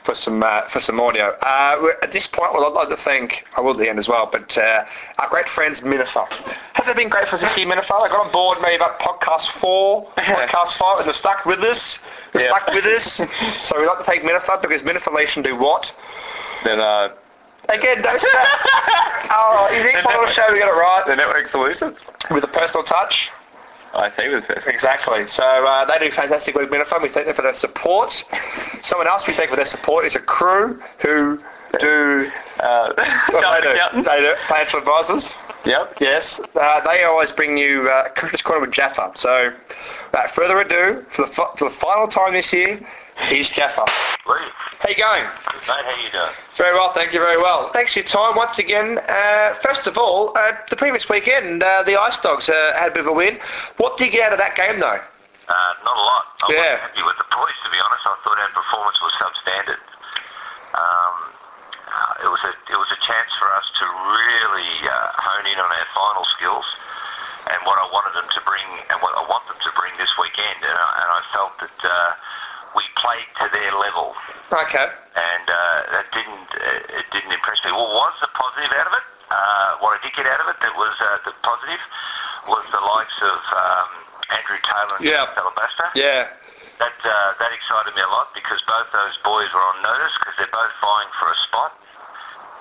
for 0.05 0.17
some 0.17 0.43
uh, 0.43 0.69
for 0.71 0.81
some 0.81 1.01
audio. 1.01 1.37
Uh, 1.41 1.87
at 2.03 2.11
this 2.11 2.27
point, 2.27 2.53
well, 2.53 2.65
I'd 2.67 2.73
like 2.73 2.89
to 2.89 3.03
thank, 3.05 3.45
I 3.57 3.61
will 3.61 3.73
at 3.73 3.79
the 3.79 3.89
end 3.89 4.01
as 4.01 4.09
well, 4.09 4.29
but 4.31 4.59
uh, 4.59 4.85
our 5.19 5.29
great 5.29 5.49
friends 5.49 5.83
Minopher. 5.83 6.27
Have 6.73 6.87
they 6.87 6.95
been 6.95 7.09
great 7.09 7.29
for 7.29 7.37
us 7.37 7.43
this 7.43 7.57
year, 7.57 7.65
Minopher? 7.67 8.03
They 8.03 8.09
got 8.11 8.27
on 8.27 8.33
board 8.33 8.59
maybe 8.61 8.75
about 8.75 8.99
podcast 8.99 9.53
four, 9.61 10.11
podcast 10.19 10.73
five, 10.77 10.99
and 10.99 11.09
they've 11.09 11.17
stuck 11.17 11.47
with 11.47 11.61
us. 11.61 12.01
They've 12.33 12.43
Yeah. 12.43 12.57
stuck 12.59 12.75
with 12.75 12.85
us. 12.87 13.05
so 13.63 13.79
we'd 13.79 13.87
like 13.87 13.99
to 13.99 14.05
thank 14.05 14.25
Minopher 14.25 14.61
because 14.61 14.83
Minopher 14.83 15.15
Nation 15.15 15.43
do 15.45 15.55
what? 15.57 15.95
then 16.65 16.81
uh, 16.81 17.11
Again, 17.69 18.03
don't 18.03 18.21
say 18.21 18.29
that. 18.33 19.29
oh, 19.31 19.71
you 19.77 19.83
think 19.83 20.03
final 20.03 20.27
show 20.27 20.43
we 20.53 20.59
got 20.59 20.69
it 20.69 20.77
right 20.77 21.05
the 21.07 21.15
network 21.15 21.47
solutions. 21.47 22.01
with 22.33 22.43
a 22.43 22.49
personal 22.49 22.83
touch. 22.83 23.31
I 23.93 24.09
think 24.11 24.33
with 24.33 24.47
this. 24.47 24.67
Exactly. 24.67 25.27
So 25.29 25.43
uh, 25.45 25.85
they 25.85 25.99
do 26.05 26.11
fantastic 26.15 26.55
work, 26.55 26.71
Minopher. 26.71 27.03
We 27.03 27.09
thank 27.09 27.27
them 27.27 27.35
for 27.35 27.43
their 27.43 27.55
support. 27.55 28.25
Someone 28.83 29.09
else 29.09 29.27
we 29.27 29.33
thank 29.35 29.51
for 29.51 29.57
their 29.57 29.67
support 29.67 30.05
is 30.07 30.15
Accru 30.15 30.81
who 31.01 31.41
do. 31.79 32.31
Uh, 32.59 32.93
Well, 33.33 33.55
they, 33.61 33.61
do, 33.63 34.03
they 34.03 34.21
do 34.21 34.35
financial 34.49 34.79
advisors. 34.79 35.35
Yep. 35.65 35.97
Yes, 36.01 36.41
uh, 36.55 36.81
they 36.89 37.05
always 37.05 37.33
bring 37.33 37.59
you 37.59 37.89
uh, 37.91 38.09
Cricketers 38.11 38.43
Corner 38.43 38.63
with 38.63 38.71
Jaffa. 38.73 39.13
So, 39.15 39.53
without 40.07 40.31
further 40.31 40.59
ado, 40.59 41.05
for 41.11 41.27
the, 41.27 41.33
for 41.33 41.69
the 41.69 41.77
final 41.77 42.07
time 42.07 42.33
this 42.33 42.51
year, 42.53 42.81
here's 43.29 43.51
Jaffa. 43.51 43.85
Lee, 44.27 44.37
How 44.81 44.89
you 44.89 44.97
going? 44.97 45.25
mate, 45.25 45.85
how 45.85 45.97
you 46.03 46.11
doing? 46.13 46.35
Very 46.57 46.75
well, 46.75 46.93
thank 46.95 47.13
you 47.13 47.21
very 47.21 47.37
well. 47.37 47.71
Thanks 47.73 47.93
for 47.93 48.01
your 48.01 48.09
time 48.09 48.37
once 48.37 48.59
again. 48.59 48.99
Uh, 49.09 49.55
first 49.63 49.87
of 49.87 49.97
all, 49.99 50.37
uh, 50.37 50.53
the 50.69 50.77
previous 50.77 51.09
weekend, 51.09 51.63
uh, 51.63 51.83
the 51.85 51.99
Ice 52.01 52.19
Dogs 52.19 52.49
uh, 52.49 52.73
had 52.79 52.89
a 52.91 52.95
bit 52.95 53.01
of 53.01 53.07
a 53.09 53.13
win. 53.13 53.39
What 53.79 53.99
did 53.99 54.07
you 54.07 54.11
get 54.13 54.27
out 54.29 54.33
of 54.33 54.39
that 54.39 54.57
game, 54.57 54.79
though? 54.81 55.01
Uh, 55.49 55.73
not 55.85 55.97
a 55.97 56.01
lot. 56.05 56.25
I 56.43 56.53
Yeah. 56.53 56.59
wasn't 56.63 56.81
happy 56.95 57.03
with 57.03 57.19
the 57.19 57.29
boys, 57.35 57.57
to 57.65 57.71
be 57.75 57.79
honest. 57.83 58.07
I 58.07 58.15
thought 58.23 58.39
our 58.39 58.53
performance 58.55 58.99
was 59.03 59.13
substandard. 59.19 59.83
Um, 60.79 61.17
uh, 61.91 62.23
it 62.23 62.31
was 62.31 62.39
a 62.47 62.53
it 62.71 62.79
was 62.79 62.87
a 62.95 63.01
chance 63.03 63.31
for 63.35 63.51
us 63.59 63.67
to 63.83 63.85
really 63.85 64.71
uh, 64.87 65.11
hone 65.19 65.47
in 65.51 65.59
on 65.59 65.67
our 65.67 65.89
final 65.91 66.23
skills 66.39 66.63
and 67.51 67.59
what 67.67 67.75
I 67.83 67.91
wanted 67.91 68.15
them 68.15 68.31
to 68.31 68.41
bring 68.47 68.63
and 68.95 69.03
what 69.03 69.11
I 69.19 69.27
want 69.27 69.43
them 69.51 69.59
to 69.59 69.71
bring 69.75 69.91
this 69.99 70.15
weekend. 70.23 70.63
And 70.63 70.71
I, 70.79 70.89
and 71.03 71.09
I 71.19 71.21
felt 71.35 71.53
that 71.59 71.79
uh, 71.83 72.11
we 72.77 72.85
played 72.99 73.27
to 73.43 73.47
their 73.51 73.73
level, 73.75 74.15
Okay. 74.53 74.87
and 75.17 75.45
uh, 75.51 75.81
that 75.95 76.07
didn't 76.15 76.49
uh, 76.55 76.99
it 77.01 77.07
didn't 77.11 77.33
impress 77.35 77.59
me. 77.67 77.73
What 77.75 77.91
was 77.91 78.15
the 78.23 78.31
positive 78.35 78.71
out 78.79 78.87
of 78.87 78.95
it? 78.95 79.05
Uh, 79.31 79.71
what 79.83 79.95
I 79.95 79.99
did 80.03 80.15
get 80.19 80.27
out 80.27 80.41
of 80.43 80.49
it 80.51 80.59
that 80.63 80.75
was 80.75 80.95
uh, 81.03 81.19
the 81.27 81.35
positive 81.43 81.83
was 82.51 82.65
the 82.75 82.83
likes 82.83 83.19
of 83.23 83.39
um, 83.55 83.89
Andrew 84.35 84.59
Taylor 84.67 84.97
and 84.99 85.07
Yeah. 85.07 85.31
Alabaster. 85.39 85.89
Yeah. 85.95 86.31
That 86.83 86.97
uh, 87.05 87.13
that 87.39 87.51
excited 87.53 87.93
me 87.95 88.03
a 88.03 88.09
lot 88.11 88.33
because 88.35 88.59
both 88.67 88.89
those 88.95 89.15
boys 89.23 89.51
were 89.53 89.61
on 89.63 89.83
notice 89.85 90.15
because 90.19 90.35
they're 90.41 90.55
both 90.55 90.73
vying 90.81 91.11
for 91.21 91.29
a 91.31 91.39
spot, 91.51 91.73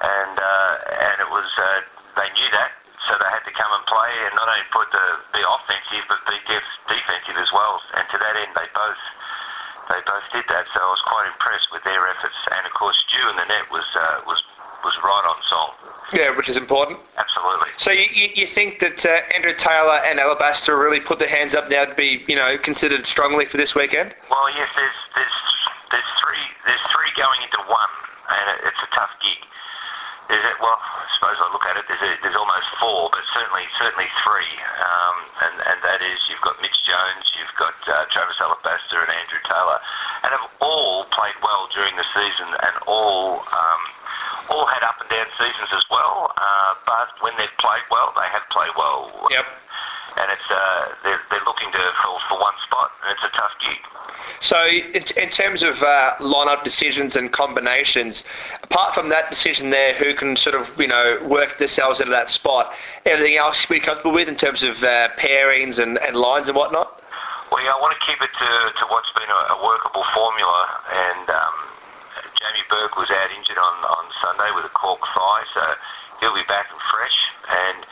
and 0.03 0.35
uh, 0.35 0.73
and 1.09 1.15
it 1.23 1.29
was 1.31 1.47
uh, 1.55 1.79
they 2.19 2.27
knew 2.35 2.49
that, 2.51 2.75
so 3.07 3.15
they 3.15 3.29
had 3.31 3.45
to 3.47 3.53
come 3.55 3.71
and 3.71 3.85
play 3.87 4.11
and 4.27 4.33
not 4.35 4.51
only 4.51 4.67
put 4.75 4.91
the 4.91 5.05
be 5.31 5.39
offensive 5.39 6.03
but 6.11 6.19
be 6.27 6.35
def- 6.51 6.77
defensive 6.91 7.37
as 7.39 7.47
well. 7.55 7.79
And 7.95 8.03
to 8.11 8.17
that 8.19 8.35
end, 8.43 8.51
they 8.59 8.67
both 8.75 8.99
they 9.89 10.01
both 10.05 10.25
did 10.31 10.45
that. 10.49 10.65
So 10.73 10.79
I 10.79 10.89
was 10.89 11.03
quite 11.05 11.27
impressed 11.27 11.67
with 11.73 11.83
their 11.83 12.07
efforts. 12.07 12.37
And 12.53 12.65
of 12.65 12.73
course, 12.73 12.97
Stu 13.09 13.21
in 13.29 13.35
the 13.35 13.45
net 13.49 13.65
was 13.73 13.85
uh, 13.97 14.21
was 14.25 14.41
was 14.85 14.95
right 15.03 15.25
on 15.27 15.37
song. 15.49 15.73
Yeah, 16.13 16.35
which 16.35 16.49
is 16.49 16.57
important. 16.57 16.99
Absolutely. 17.17 17.69
So 17.77 17.91
you, 17.91 18.07
you, 18.13 18.29
you 18.33 18.47
think 18.47 18.79
that 18.79 19.05
uh, 19.05 19.21
Andrew 19.35 19.53
Taylor 19.53 20.01
and 20.07 20.19
Alabaster 20.19 20.77
really 20.77 20.99
put 20.99 21.19
their 21.19 21.29
hands 21.29 21.53
up 21.53 21.69
now 21.69 21.85
to 21.85 21.93
be, 21.93 22.23
you 22.27 22.35
know, 22.35 22.57
considered 22.57 23.05
strongly 23.05 23.45
for 23.45 23.57
this 23.57 23.75
weekend? 23.75 24.15
Well, 24.29 24.49
yes, 24.55 24.69
there's 24.75 24.99
there's 25.15 25.37
there's 25.91 26.11
three 26.23 26.45
there's 26.65 26.85
three 26.93 27.11
going 27.17 27.41
into 27.43 27.61
one, 27.69 27.93
and 28.29 28.45
it's 28.65 28.81
a 28.81 28.89
tough 28.95 29.11
gig. 29.21 29.37
There's 30.29 30.45
a, 30.45 30.53
well, 30.61 30.77
I 30.77 31.09
suppose 31.17 31.37
I 31.41 31.49
look 31.49 31.65
at 31.65 31.75
it. 31.81 31.89
There's 31.89 32.05
a, 32.05 32.11
there's 32.21 32.37
almost 32.37 32.69
four, 32.77 33.09
but 33.09 33.25
certainly 33.33 33.65
certainly 33.81 34.05
three, 34.21 34.53
um, 34.77 35.17
and 35.41 35.55
and 35.73 35.77
that 35.81 36.05
is 36.05 36.21
you've 36.29 36.45
got 36.45 36.61
Mitch 36.61 36.77
Jones, 36.85 37.25
you've 37.33 37.57
got 37.57 37.73
uh, 37.89 38.05
Travis 38.13 38.37
Alabaster 38.37 39.01
and 39.01 39.09
Andrew 39.09 39.41
Taylor, 39.49 39.81
and 40.23 40.29
have 40.29 40.45
all 40.61 41.09
played 41.09 41.37
well 41.41 41.65
during 41.73 41.97
the 41.97 42.05
season, 42.13 42.49
and 42.61 42.75
all. 42.85 43.41
Um, 43.49 43.81
all 44.49 44.65
had 44.65 44.81
up 44.81 44.97
and 44.99 45.09
down 45.13 45.29
seasons 45.37 45.69
as 45.77 45.85
well, 45.93 46.33
uh, 46.33 46.73
but 46.85 47.13
when 47.21 47.33
they've 47.37 47.53
played 47.61 47.85
well, 47.93 48.09
they 48.17 48.25
have 48.33 48.41
played 48.49 48.73
well. 48.73 49.13
Yep. 49.29 49.45
And 50.17 50.27
it's 50.33 50.49
uh, 50.49 50.89
they're, 51.05 51.21
they're 51.29 51.45
looking 51.45 51.69
to 51.69 51.81
fill 52.01 52.17
for 52.27 52.41
one 52.41 52.57
spot, 52.65 52.89
and 53.05 53.13
it's 53.13 53.21
a 53.23 53.31
tough 53.37 53.53
gig. 53.61 53.77
So 54.41 54.55
in, 54.67 55.03
in 55.17 55.29
terms 55.29 55.63
of 55.63 55.83
uh, 55.83 56.15
line-up 56.19 56.63
decisions 56.63 57.15
and 57.15 57.31
combinations, 57.31 58.23
apart 58.63 58.95
from 58.95 59.09
that 59.09 59.29
decision 59.29 59.69
there, 59.69 59.93
who 59.93 60.13
can 60.15 60.35
sort 60.37 60.55
of, 60.55 60.67
you 60.79 60.87
know, 60.87 61.19
work 61.27 61.57
themselves 61.59 61.99
into 61.99 62.11
that 62.11 62.29
spot, 62.29 62.71
everything 63.05 63.35
else 63.35 63.61
you're 63.61 63.67
pretty 63.67 63.85
comfortable 63.85 64.13
with 64.13 64.29
in 64.29 64.37
terms 64.37 64.63
of 64.63 64.81
uh, 64.83 65.09
pairings 65.19 65.77
and, 65.77 65.97
and 65.99 66.15
lines 66.15 66.47
and 66.47 66.55
whatnot? 66.55 67.03
Well, 67.51 67.59
yeah, 67.65 67.75
I 67.75 67.79
want 67.81 67.97
to 67.99 68.03
keep 68.07 68.21
it 68.21 68.31
to, 68.31 68.49
to 68.79 68.83
what's 68.87 69.11
been 69.11 69.27
a, 69.27 69.41
a 69.53 69.65
workable 69.65 70.05
formula, 70.15 70.61
and 70.87 71.27
um, 71.27 71.55
Jamie 72.39 72.63
Burke 72.69 72.95
was 72.95 73.11
out 73.11 73.29
injured 73.35 73.59
on, 73.59 73.75
on 73.91 74.03
Sunday 74.23 74.47
with 74.55 74.63
a 74.63 74.73
cork 74.77 75.03
thigh, 75.11 75.43
so 75.51 75.63
he'll 76.23 76.37
be 76.37 76.47
back 76.47 76.71
and 76.71 76.79
fresh, 76.87 77.17
and 77.49 77.83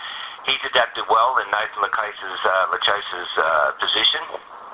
he's 0.47 0.63
adapted 0.63 1.03
well 1.12 1.36
in 1.43 1.49
Nathan 1.51 1.83
Lachase's, 1.83 2.39
uh, 2.45 2.71
Lachase's 2.71 3.31
uh, 3.36 3.75
position 3.81 4.23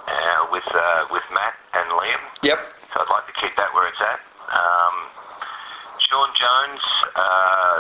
uh, 0.08 0.42
with 0.52 0.68
uh, 0.74 1.06
with 1.12 1.24
Matt 1.34 1.56
and 1.74 1.88
Liam. 1.96 2.24
Yep. 2.44 2.60
So 2.94 3.02
I'd 3.02 3.10
like 3.12 3.28
to 3.28 3.36
keep 3.42 3.56
that 3.58 3.74
where 3.74 3.88
it's 3.88 4.02
at. 4.02 4.20
Um, 4.54 4.96
Sean 6.00 6.30
Jones, 6.38 6.84
uh, 7.16 7.80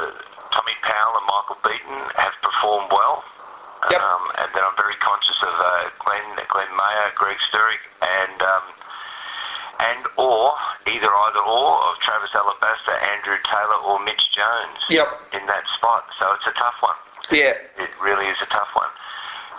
Tommy 0.55 0.75
Powell, 0.81 1.19
and 1.21 1.27
Michael 1.27 1.59
Beaton 1.61 1.99
have 2.17 2.33
performed 2.41 2.89
well. 2.89 3.21
Yep. 3.91 3.99
Um, 3.99 4.23
and 4.39 4.49
then 4.55 4.63
I'm 4.63 4.77
very 4.79 4.95
conscious 5.03 5.35
of 5.43 5.51
uh, 5.53 5.91
Glenn, 6.07 6.23
Glenn 6.47 6.71
Mayer, 6.71 7.07
Greg 7.19 7.35
Sturrock, 7.51 7.83
and 7.99 8.39
um, 8.41 8.65
and 9.83 10.01
or 10.15 10.55
either 10.87 11.11
either 11.11 11.43
or 11.43 11.71
of 11.91 11.99
Travis 11.99 12.31
Alabaster, 12.31 12.95
Andrew 13.11 13.35
Taylor, 13.43 13.79
or 13.83 13.99
Mitch 14.07 14.23
Jones 14.31 14.79
Yep. 14.87 15.07
in 15.35 15.43
that 15.51 15.67
spot. 15.75 16.07
So 16.19 16.31
it's 16.39 16.47
a 16.47 16.55
tough 16.55 16.79
one. 16.79 16.95
Yeah. 17.31 17.59
It 17.75 17.91
really 17.99 18.27
is 18.31 18.37
a 18.39 18.47
tough 18.47 18.71
one. 18.73 18.89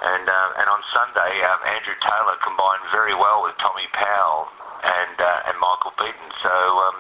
And 0.02 0.26
uh, 0.28 0.59
and 0.61 0.66
on 0.68 0.80
Sunday, 0.92 1.33
um, 1.46 1.61
Andrew 1.64 1.94
Taylor 2.02 2.37
combined 2.42 2.83
very 2.90 3.14
well 3.14 3.42
with 3.44 3.57
Tommy 3.59 3.87
Powell 3.92 4.48
and 4.83 5.16
uh, 5.20 5.48
and 5.48 5.57
Michael 5.61 5.94
Beaton. 5.96 6.30
So 6.42 6.50
um, 6.50 6.96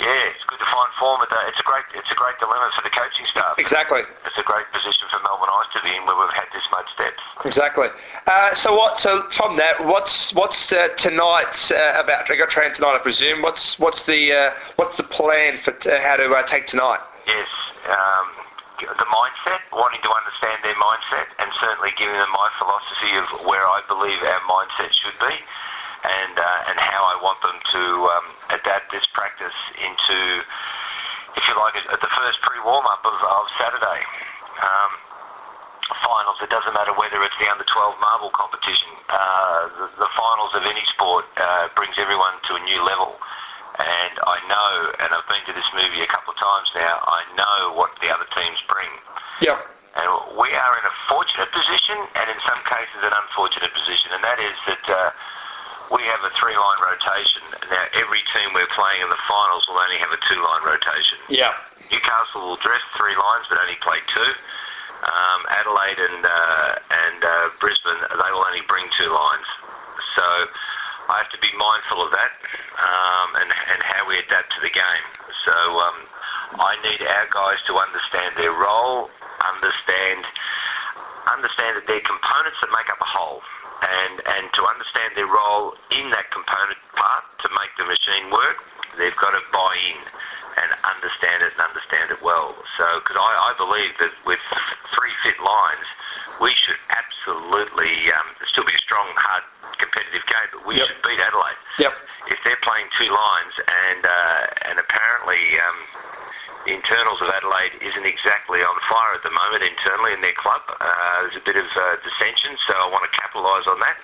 yeah, 0.00 0.32
it's 0.34 0.44
good 0.48 0.58
to 0.58 0.68
find 0.68 0.90
form. 0.98 1.22
The, 1.22 1.36
it's 1.48 1.60
a 1.60 1.66
great 1.66 1.84
it's 1.94 2.10
a 2.10 2.18
great 2.18 2.36
dilemma 2.40 2.70
for 2.74 2.82
the 2.82 2.90
coaching 2.90 3.26
staff. 3.30 3.58
Exactly. 3.58 4.02
It's 4.26 4.38
a 4.38 4.42
great 4.42 4.66
position 4.72 5.06
for 5.12 5.22
Melbourne 5.22 5.52
Ice 5.62 5.70
to 5.76 5.80
be 5.84 5.94
in 5.94 6.04
where 6.04 6.16
we've 6.18 6.34
had 6.34 6.48
this 6.52 6.64
much 6.72 6.88
depth. 6.98 7.20
Exactly. 7.44 7.88
Uh, 8.26 8.54
so 8.54 8.74
what? 8.74 8.98
So 8.98 9.28
from 9.30 9.56
that, 9.56 9.84
what's 9.84 10.34
what's 10.34 10.72
uh, 10.72 10.88
tonight 10.96 11.70
uh, 11.70 12.02
about? 12.02 12.30
I 12.30 12.36
got 12.36 12.50
trained 12.50 12.74
tonight, 12.74 12.96
I 12.96 12.98
presume. 12.98 13.42
What's 13.42 13.78
what's 13.78 14.02
the 14.06 14.32
uh, 14.32 14.50
what's 14.76 14.96
the 14.96 15.04
plan 15.04 15.58
for 15.64 15.72
t- 15.72 15.90
how 15.90 16.16
to 16.16 16.28
uh, 16.32 16.42
take 16.44 16.66
tonight? 16.66 17.00
Yes, 17.26 17.48
um, 17.88 18.41
the 18.86 19.08
mindset, 19.08 19.62
wanting 19.72 20.02
to 20.02 20.12
understand 20.12 20.62
their 20.62 20.76
mindset, 20.78 21.30
and 21.38 21.48
certainly 21.60 21.94
giving 21.98 22.16
them 22.16 22.32
my 22.34 22.50
philosophy 22.58 23.12
of 23.18 23.26
where 23.46 23.64
I 23.64 23.82
believe 23.86 24.18
our 24.22 24.42
mindset 24.46 24.90
should 24.92 25.16
be, 25.18 25.34
and 26.04 26.34
uh, 26.38 26.68
and 26.70 26.76
how 26.78 27.02
I 27.06 27.16
want 27.22 27.38
them 27.42 27.58
to 27.58 27.82
um, 28.10 28.26
adapt 28.58 28.90
this 28.90 29.06
practice 29.14 29.54
into, 29.78 30.18
if 31.38 31.42
you 31.46 31.54
like, 31.58 31.78
at 31.78 32.00
the 32.02 32.12
first 32.18 32.42
pre-warm 32.42 32.86
up 32.86 33.02
of, 33.06 33.14
of 33.14 33.44
Saturday. 33.58 34.00
Um, 34.62 34.92
finals, 36.00 36.38
it 36.40 36.48
doesn't 36.48 36.72
matter 36.72 36.94
whether 36.96 37.20
it's 37.20 37.36
the 37.36 37.48
under 37.50 37.66
12 37.66 38.00
marble 38.00 38.30
competition. 38.32 38.88
Uh, 39.10 39.68
the, 39.76 39.86
the 40.06 40.10
finals 40.16 40.52
of 40.56 40.64
any 40.64 40.82
sport 40.88 41.26
uh, 41.36 41.68
brings 41.76 41.94
everyone 41.98 42.32
to 42.48 42.56
a 42.56 42.62
new 42.64 42.80
level. 42.80 43.18
And 43.80 44.14
I 44.20 44.36
know, 44.52 44.72
and 45.00 45.08
I've 45.16 45.24
been 45.32 45.40
to 45.48 45.54
this 45.56 45.68
movie 45.72 46.04
a 46.04 46.10
couple 46.12 46.36
of 46.36 46.38
times 46.38 46.68
now, 46.76 47.00
I 47.08 47.24
know 47.36 47.72
what 47.72 47.96
the 48.04 48.12
other 48.12 48.28
teams 48.36 48.60
bring. 48.68 48.92
Yep. 49.40 49.58
And 49.96 50.08
we 50.36 50.48
are 50.52 50.74
in 50.76 50.84
a 50.84 50.94
fortunate 51.08 51.48
position, 51.52 51.96
and 52.16 52.26
in 52.28 52.38
some 52.44 52.60
cases 52.68 53.00
an 53.00 53.12
unfortunate 53.12 53.72
position, 53.72 54.12
and 54.16 54.24
that 54.24 54.40
is 54.40 54.56
that 54.68 54.84
uh, 54.88 55.08
we 55.92 56.00
have 56.08 56.24
a 56.24 56.32
three-line 56.36 56.80
rotation. 56.80 57.44
Now, 57.68 57.84
every 57.96 58.24
team 58.32 58.56
we're 58.56 58.72
playing 58.72 59.04
in 59.04 59.08
the 59.12 59.20
finals 59.28 59.68
will 59.68 59.80
only 59.80 60.00
have 60.00 60.12
a 60.12 60.20
two-line 60.24 60.64
rotation. 60.64 61.20
Yeah. 61.28 61.52
Newcastle 61.92 62.56
will 62.56 62.60
dress 62.64 62.80
three 62.96 63.16
lines, 63.16 63.44
but 63.52 63.60
only 63.60 63.76
play 63.84 64.00
two. 64.08 64.32
Um, 65.02 65.40
Adelaide 65.50 65.98
and 65.98 66.22
uh, 66.24 66.70
and 66.88 67.20
uh, 67.20 67.50
Brisbane, 67.58 68.00
they 68.06 68.30
will 68.32 68.46
only 68.46 68.62
bring 68.70 68.86
two 68.96 69.10
lines. 69.10 69.48
So 70.14 70.24
be 71.42 71.50
mindful 71.58 72.06
of 72.06 72.10
that 72.14 72.32
um, 72.78 73.28
and, 73.42 73.50
and 73.50 73.80
how 73.82 74.06
we 74.06 74.14
adapt 74.22 74.54
to 74.54 74.60
the 74.62 74.70
game. 74.70 75.06
So 75.42 75.54
um, 75.82 75.98
I 76.62 76.78
need 76.86 77.02
our 77.02 77.26
guys 77.34 77.58
to 77.66 77.74
understand 77.74 78.38
their 78.38 78.54
role, 78.54 79.10
understand 79.42 80.22
understand 81.26 81.78
that 81.78 81.86
they're 81.86 82.02
components 82.02 82.58
that 82.62 82.70
make 82.74 82.90
up 82.90 82.98
a 82.98 83.06
whole, 83.06 83.42
and 83.82 84.22
and 84.22 84.50
to 84.54 84.62
understand 84.66 85.14
their 85.14 85.30
role 85.30 85.74
in 85.90 86.10
that 86.14 86.30
component 86.30 86.78
part 86.94 87.26
to 87.42 87.46
make 87.58 87.70
the 87.78 87.86
machine 87.86 88.30
work, 88.30 88.58
they've 88.98 89.16
got 89.18 89.34
to 89.34 89.42
buy 89.50 89.74
in 89.74 90.02
and 90.62 90.68
understand 90.84 91.42
it 91.42 91.50
and 91.56 91.62
understand 91.62 92.10
it 92.10 92.20
well. 92.22 92.54
So, 92.76 92.84
because 93.00 93.16
I, 93.16 93.30
I 93.50 93.52
believe 93.56 93.96
that 93.98 94.12
with 94.26 94.42
three 94.94 95.14
fit 95.24 95.38
lines, 95.40 95.88
we 96.42 96.52
should 96.52 96.78
absolutely 96.92 98.12
um, 98.12 98.28
still 98.50 98.66
be 98.66 98.76
a 98.76 98.82
strong, 98.84 99.08
hard, 99.16 99.46
competitive 99.78 100.24
game, 100.26 100.48
but 100.52 100.66
we 100.66 100.76
Yep. 100.76 100.86
should 100.88 101.02
beat 101.02 101.20
Adelaide. 101.20 101.60
Yep. 101.78 101.92
If 102.28 102.38
they're 102.44 102.60
playing 102.62 102.86
two 102.98 103.10
lines 103.10 103.54
and 103.66 104.02
uh, 104.06 104.68
and 104.68 104.78
apparently 104.78 105.40
um, 105.58 105.78
the 106.66 106.72
internals 106.74 107.20
of 107.20 107.28
Adelaide 107.28 107.72
isn't 107.82 108.06
exactly 108.06 108.60
on 108.62 108.76
fire 108.88 109.14
at 109.14 109.22
the 109.22 109.30
moment 109.34 109.62
internally 109.64 110.12
in 110.12 110.20
their 110.20 110.36
club, 110.38 110.62
uh, 110.68 111.22
there's 111.22 111.36
a 111.36 111.44
bit 111.44 111.56
of 111.56 111.66
uh, 111.74 111.96
dissension, 112.06 112.56
so 112.66 112.74
I 112.74 112.86
want 112.90 113.02
to 113.10 113.12
capitalise 113.18 113.66
on 113.66 113.80
that. 113.80 113.96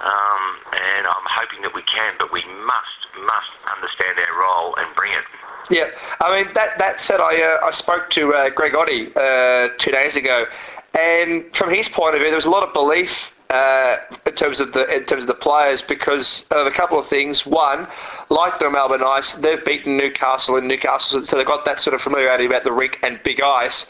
Um, 0.00 0.44
and 0.72 1.06
I'm 1.06 1.26
hoping 1.28 1.60
that 1.62 1.74
we 1.74 1.82
can, 1.82 2.14
but 2.18 2.32
we 2.32 2.40
must, 2.64 3.00
must 3.20 3.52
understand 3.68 4.16
our 4.16 4.40
role 4.40 4.74
and 4.76 4.88
bring 4.96 5.12
it. 5.12 5.24
Yeah, 5.68 5.90
I 6.20 6.42
mean 6.42 6.54
that 6.54 6.78
that 6.78 7.00
said, 7.00 7.20
I 7.20 7.36
uh, 7.42 7.66
I 7.66 7.70
spoke 7.72 8.08
to 8.10 8.32
uh, 8.34 8.48
Greg 8.50 8.74
Oddy 8.74 9.12
uh, 9.14 9.68
two 9.78 9.90
days 9.90 10.16
ago, 10.16 10.46
and 10.94 11.44
from 11.54 11.70
his 11.72 11.88
point 11.88 12.14
of 12.14 12.20
view, 12.20 12.28
there 12.30 12.36
was 12.36 12.46
a 12.46 12.50
lot 12.50 12.66
of 12.66 12.72
belief 12.72 13.10
uh, 13.50 13.96
in 14.26 14.34
terms 14.34 14.60
of 14.60 14.72
the 14.72 14.88
in 14.94 15.04
terms 15.04 15.22
of 15.22 15.26
the 15.26 15.34
players 15.34 15.82
because 15.82 16.44
of 16.52 16.66
a 16.66 16.70
couple 16.70 16.98
of 16.98 17.08
things. 17.08 17.44
One, 17.44 17.88
like 18.28 18.58
the 18.60 18.70
Melbourne 18.70 19.02
Ice, 19.02 19.32
they've 19.32 19.64
beaten 19.64 19.96
Newcastle 19.96 20.56
and 20.56 20.68
Newcastle, 20.68 21.24
so 21.24 21.36
they've 21.36 21.46
got 21.46 21.64
that 21.64 21.80
sort 21.80 21.94
of 21.94 22.00
familiarity 22.00 22.46
about 22.46 22.62
the 22.62 22.72
rink 22.72 22.98
and 23.02 23.20
big 23.24 23.40
ice. 23.40 23.86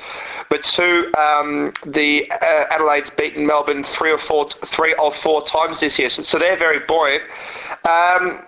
But 0.48 0.64
two, 0.64 1.12
um, 1.18 1.74
the 1.84 2.30
uh, 2.30 2.66
Adelaide's 2.70 3.10
beaten 3.10 3.46
Melbourne 3.46 3.84
three 3.84 4.10
or 4.10 4.18
four 4.18 4.48
three 4.66 4.94
or 4.94 5.12
four 5.12 5.44
times 5.46 5.80
this 5.80 5.98
year, 5.98 6.08
so, 6.08 6.22
so 6.22 6.38
they're 6.38 6.56
very 6.56 6.80
buoyant. 6.86 7.22
Um, 7.84 8.46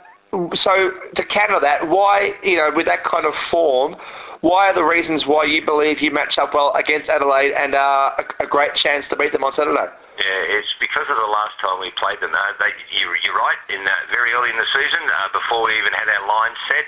so 0.55 0.93
to 1.15 1.25
counter 1.25 1.61
that, 1.61 1.89
why 1.89 2.35
you 2.43 2.57
know 2.57 2.73
with 2.75 2.87
that 2.87 3.05
kind 3.05 3.27
of 3.27 3.35
form, 3.35 3.97
why 4.41 4.71
are 4.71 4.75
the 4.75 4.85
reasons 4.85 5.27
why 5.27 5.45
you 5.45 5.63
believe 5.63 6.01
you 6.01 6.11
match 6.11 6.39
up 6.39 6.55
well 6.55 6.73
against 6.73 7.11
Adelaide 7.11 7.53
and 7.53 7.75
are 7.75 8.15
a, 8.19 8.45
a 8.45 8.47
great 8.47 8.75
chance 8.75 9.09
to 9.09 9.17
beat 9.17 9.33
them 9.33 9.45
on 9.45 9.53
Saturday? 9.53 9.93
Yeah, 10.19 10.61
it's 10.61 10.75
because 10.77 11.09
of 11.09 11.17
the 11.17 11.31
last 11.33 11.57
time 11.61 11.81
we 11.81 11.91
played 11.97 12.21
them. 12.21 12.37
Uh, 12.37 12.53
they, 12.61 12.73
you, 12.93 13.09
you're 13.25 13.37
right. 13.37 13.57
In 13.73 13.81
uh, 13.81 13.93
very 14.13 14.33
early 14.37 14.51
in 14.51 14.61
the 14.61 14.69
season, 14.69 15.01
uh, 15.09 15.33
before 15.33 15.65
we 15.65 15.73
even 15.81 15.93
had 15.93 16.09
our 16.09 16.29
line 16.29 16.53
set, 16.69 16.85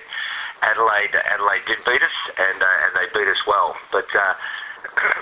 Adelaide 0.60 1.16
Adelaide 1.16 1.64
did 1.66 1.80
beat 1.88 2.04
us, 2.04 2.16
and 2.36 2.60
uh, 2.60 2.84
and 2.84 2.92
they 2.96 3.08
beat 3.16 3.28
us 3.28 3.40
well. 3.48 3.76
But 3.92 4.08
uh, 4.12 4.34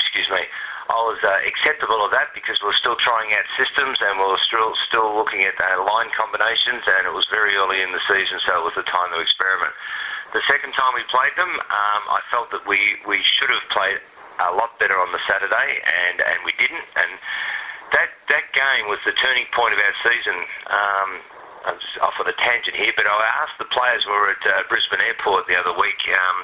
excuse 0.00 0.28
me, 0.32 0.48
I 0.90 1.00
was 1.06 1.20
uh, 1.22 1.38
acceptable 1.46 2.02
of 2.02 2.10
that 2.10 2.34
because 2.34 2.58
we 2.58 2.72
were 2.72 2.80
still 2.80 2.96
trying 2.96 3.30
out 3.36 3.46
systems 3.54 4.02
and 4.02 4.18
we 4.18 4.26
were 4.26 4.42
still 4.42 4.74
still 4.88 5.14
looking 5.14 5.44
at 5.46 5.54
uh, 5.60 5.84
line 5.84 6.08
combinations, 6.16 6.82
and 6.82 7.06
it 7.06 7.14
was 7.14 7.28
very 7.30 7.54
early 7.54 7.84
in 7.84 7.92
the 7.92 8.02
season, 8.08 8.40
so 8.42 8.58
it 8.58 8.64
was 8.64 8.74
the 8.74 8.82
time 8.88 9.12
to 9.12 9.20
experiment. 9.20 9.70
The 10.32 10.42
second 10.48 10.72
time 10.74 10.94
we 10.94 11.02
played 11.06 11.34
them, 11.36 11.50
um, 11.50 12.02
I 12.10 12.20
felt 12.30 12.50
that 12.50 12.66
we, 12.66 12.78
we 13.06 13.22
should 13.22 13.50
have 13.50 13.62
played 13.70 13.98
a 14.38 14.54
lot 14.54 14.78
better 14.78 14.96
on 14.98 15.10
the 15.12 15.20
Saturday, 15.26 15.80
and, 15.82 16.20
and 16.22 16.38
we 16.44 16.52
didn't. 16.56 16.86
And 16.96 17.12
that 17.92 18.10
that 18.30 18.46
game 18.54 18.86
was 18.86 19.02
the 19.04 19.12
turning 19.18 19.46
point 19.52 19.74
of 19.74 19.80
our 19.82 19.96
season. 20.06 20.36
Um, 20.70 21.10
I 21.60 21.76
was 21.76 21.84
off 22.00 22.16
on 22.16 22.24
a 22.24 22.36
tangent 22.40 22.72
here, 22.76 22.92
but 22.96 23.04
I 23.04 23.12
asked 23.44 23.58
the 23.60 23.68
players 23.68 24.06
we 24.08 24.12
were 24.16 24.32
at 24.32 24.40
uh, 24.48 24.64
Brisbane 24.72 25.04
Airport 25.04 25.44
the 25.44 25.60
other 25.60 25.76
week, 25.76 26.00
um, 26.08 26.38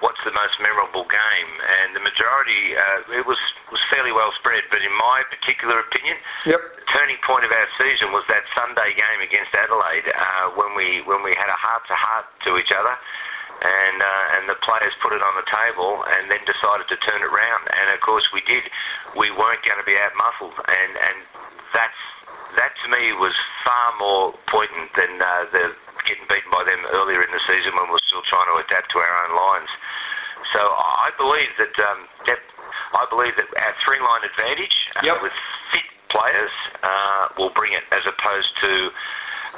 what's 0.00 0.20
the 0.24 0.32
most 0.32 0.56
memorable 0.56 1.04
game? 1.04 1.50
And 1.84 1.92
the 1.92 2.00
majority, 2.00 2.72
uh, 2.72 3.12
it 3.12 3.26
was 3.28 3.36
was 3.68 3.80
fairly 3.92 4.12
well 4.12 4.32
spread. 4.40 4.64
But 4.72 4.80
in 4.80 4.92
my 4.96 5.20
particular 5.28 5.80
opinion, 5.84 6.16
Yep. 6.48 6.60
the 6.80 6.86
turning 6.96 7.20
point 7.24 7.44
of 7.44 7.52
our 7.52 7.68
season 7.76 8.12
was 8.16 8.24
that 8.32 8.48
Sunday 8.56 8.96
game 8.96 9.20
against 9.20 9.52
Adelaide 9.52 10.08
uh, 10.08 10.56
when 10.56 10.72
we 10.72 11.04
when 11.04 11.20
we 11.20 11.36
had 11.36 11.52
a 11.52 11.58
heart 11.60 11.84
to 11.92 11.96
heart 11.96 12.24
to 12.48 12.56
each 12.56 12.72
other, 12.72 12.96
and 13.62 13.96
uh, 14.02 14.34
and 14.38 14.48
the 14.48 14.58
players 14.66 14.92
put 15.02 15.12
it 15.12 15.22
on 15.22 15.34
the 15.38 15.46
table 15.48 16.02
and 16.18 16.30
then 16.30 16.40
decided 16.48 16.88
to 16.88 16.96
turn 17.04 17.22
it 17.22 17.30
round. 17.30 17.62
And 17.70 17.94
of 17.94 18.00
course 18.00 18.28
we 18.32 18.40
did. 18.48 18.64
We 19.16 19.30
weren't 19.30 19.62
going 19.62 19.78
to 19.78 19.86
be 19.86 19.94
out 20.00 20.12
muscled, 20.18 20.58
and 20.66 20.92
and 20.98 21.16
that's 21.72 22.00
that 22.56 22.72
to 22.82 22.86
me 22.90 23.12
was 23.18 23.34
far 23.64 23.94
more 23.98 24.34
poignant 24.46 24.90
than 24.94 25.20
uh, 25.22 25.46
the 25.52 25.74
getting 26.06 26.28
beaten 26.28 26.50
by 26.52 26.62
them 26.64 26.84
earlier 26.92 27.22
in 27.24 27.30
the 27.32 27.40
season 27.48 27.72
when 27.74 27.88
we 27.88 27.96
were 27.96 28.06
still 28.06 28.22
trying 28.28 28.46
to 28.52 28.60
adapt 28.60 28.92
to 28.92 28.98
our 29.00 29.14
own 29.26 29.32
lines. 29.34 29.70
So 30.52 30.60
I 30.60 31.10
believe 31.16 31.48
that 31.58 31.74
um, 31.80 32.04
that 32.28 32.38
I 32.92 33.06
believe 33.10 33.34
that 33.40 33.48
our 33.58 33.74
three-line 33.84 34.22
advantage 34.28 34.76
uh, 34.96 35.00
Yep. 35.02 35.22
with 35.22 35.32
fit 35.72 35.88
players 36.10 36.52
uh, 36.82 37.28
will 37.38 37.50
bring 37.50 37.72
it, 37.72 37.82
as 37.90 38.04
opposed 38.06 38.50
to 38.60 38.90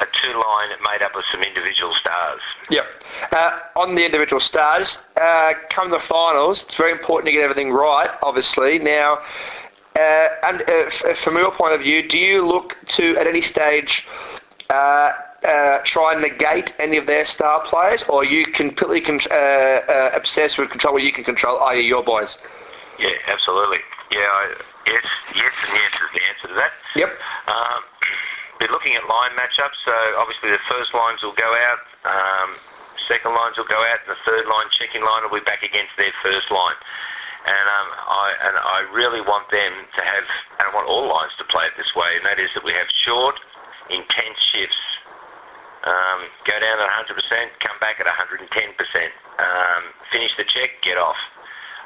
a 0.00 0.06
two-line 0.22 0.68
made 0.82 1.02
up 1.02 1.14
of 1.14 1.24
some 1.32 1.42
individual 1.42 1.94
stars. 1.94 2.40
Yep. 2.70 2.84
Uh, 3.32 3.58
on 3.76 3.94
the 3.94 4.04
individual 4.04 4.40
stars, 4.40 5.02
uh, 5.16 5.54
come 5.70 5.90
the 5.90 6.00
finals, 6.00 6.62
it's 6.64 6.74
very 6.74 6.92
important 6.92 7.26
to 7.26 7.32
get 7.32 7.42
everything 7.42 7.72
right, 7.72 8.10
obviously. 8.22 8.78
Now, 8.78 9.20
uh, 9.96 10.28
and 10.44 10.62
uh, 10.62 10.72
f- 10.88 11.18
from 11.18 11.36
your 11.36 11.50
point 11.52 11.74
of 11.74 11.80
view, 11.80 12.06
do 12.06 12.18
you 12.18 12.46
look 12.46 12.76
to, 12.96 13.16
at 13.16 13.26
any 13.26 13.40
stage, 13.40 14.04
uh, 14.70 15.12
uh, 15.46 15.78
try 15.84 16.12
and 16.12 16.22
negate 16.22 16.74
any 16.78 16.96
of 16.96 17.06
their 17.06 17.24
star 17.24 17.60
players, 17.66 18.02
or 18.08 18.20
are 18.22 18.24
you 18.24 18.46
completely 18.46 19.00
con- 19.00 19.20
uh, 19.30 19.34
uh, 19.34 20.10
obsessed 20.14 20.58
with 20.58 20.70
control 20.70 20.94
what 20.94 21.02
you 21.02 21.12
can 21.12 21.24
control, 21.24 21.60
i.e. 21.60 21.80
your 21.86 22.02
boys? 22.02 22.38
Yeah, 22.98 23.10
absolutely. 23.28 23.78
Yeah, 24.10 24.20
I, 24.20 24.54
yes, 24.86 25.04
yes, 25.34 25.52
and 25.68 25.74
yes 25.76 25.92
is 25.92 26.08
the 26.14 26.20
answer 26.28 26.48
to 26.48 26.54
that. 26.54 26.72
Yep. 26.94 27.10
Um, 27.48 27.82
be 28.58 28.68
looking 28.68 28.96
at 28.96 29.04
line 29.08 29.32
matchups. 29.36 29.78
So 29.84 29.94
obviously 30.18 30.50
the 30.50 30.62
first 30.68 30.94
lines 30.94 31.22
will 31.22 31.36
go 31.36 31.50
out, 31.68 31.82
um, 32.04 32.56
second 33.08 33.34
lines 33.34 33.56
will 33.56 33.68
go 33.68 33.78
out, 33.86 34.00
and 34.06 34.10
the 34.16 34.20
third 34.24 34.46
line, 34.48 34.66
checking 34.72 35.02
line, 35.02 35.22
will 35.24 35.38
be 35.38 35.44
back 35.44 35.62
against 35.62 35.94
their 35.96 36.12
first 36.22 36.50
line. 36.50 36.76
And 37.46 37.66
um, 37.70 37.88
I 37.94 38.26
and 38.42 38.54
I 38.58 38.78
really 38.90 39.22
want 39.22 39.46
them 39.54 39.86
to 39.94 40.02
have, 40.02 40.26
and 40.58 40.66
I 40.66 40.70
want 40.74 40.90
all 40.90 41.06
lines 41.06 41.30
to 41.38 41.44
play 41.46 41.70
it 41.70 41.78
this 41.78 41.94
way, 41.94 42.18
and 42.18 42.26
that 42.26 42.42
is 42.42 42.50
that 42.58 42.64
we 42.66 42.74
have 42.74 42.90
short, 43.06 43.38
intense 43.86 44.40
shifts. 44.50 44.82
Um, 45.86 46.26
go 46.42 46.58
down 46.58 46.82
at 46.82 46.90
100%, 47.06 47.14
come 47.62 47.78
back 47.78 48.02
at 48.02 48.10
110%. 48.10 48.42
Um, 49.38 49.82
finish 50.10 50.34
the 50.34 50.42
check, 50.42 50.82
get 50.82 50.98
off. 50.98 51.14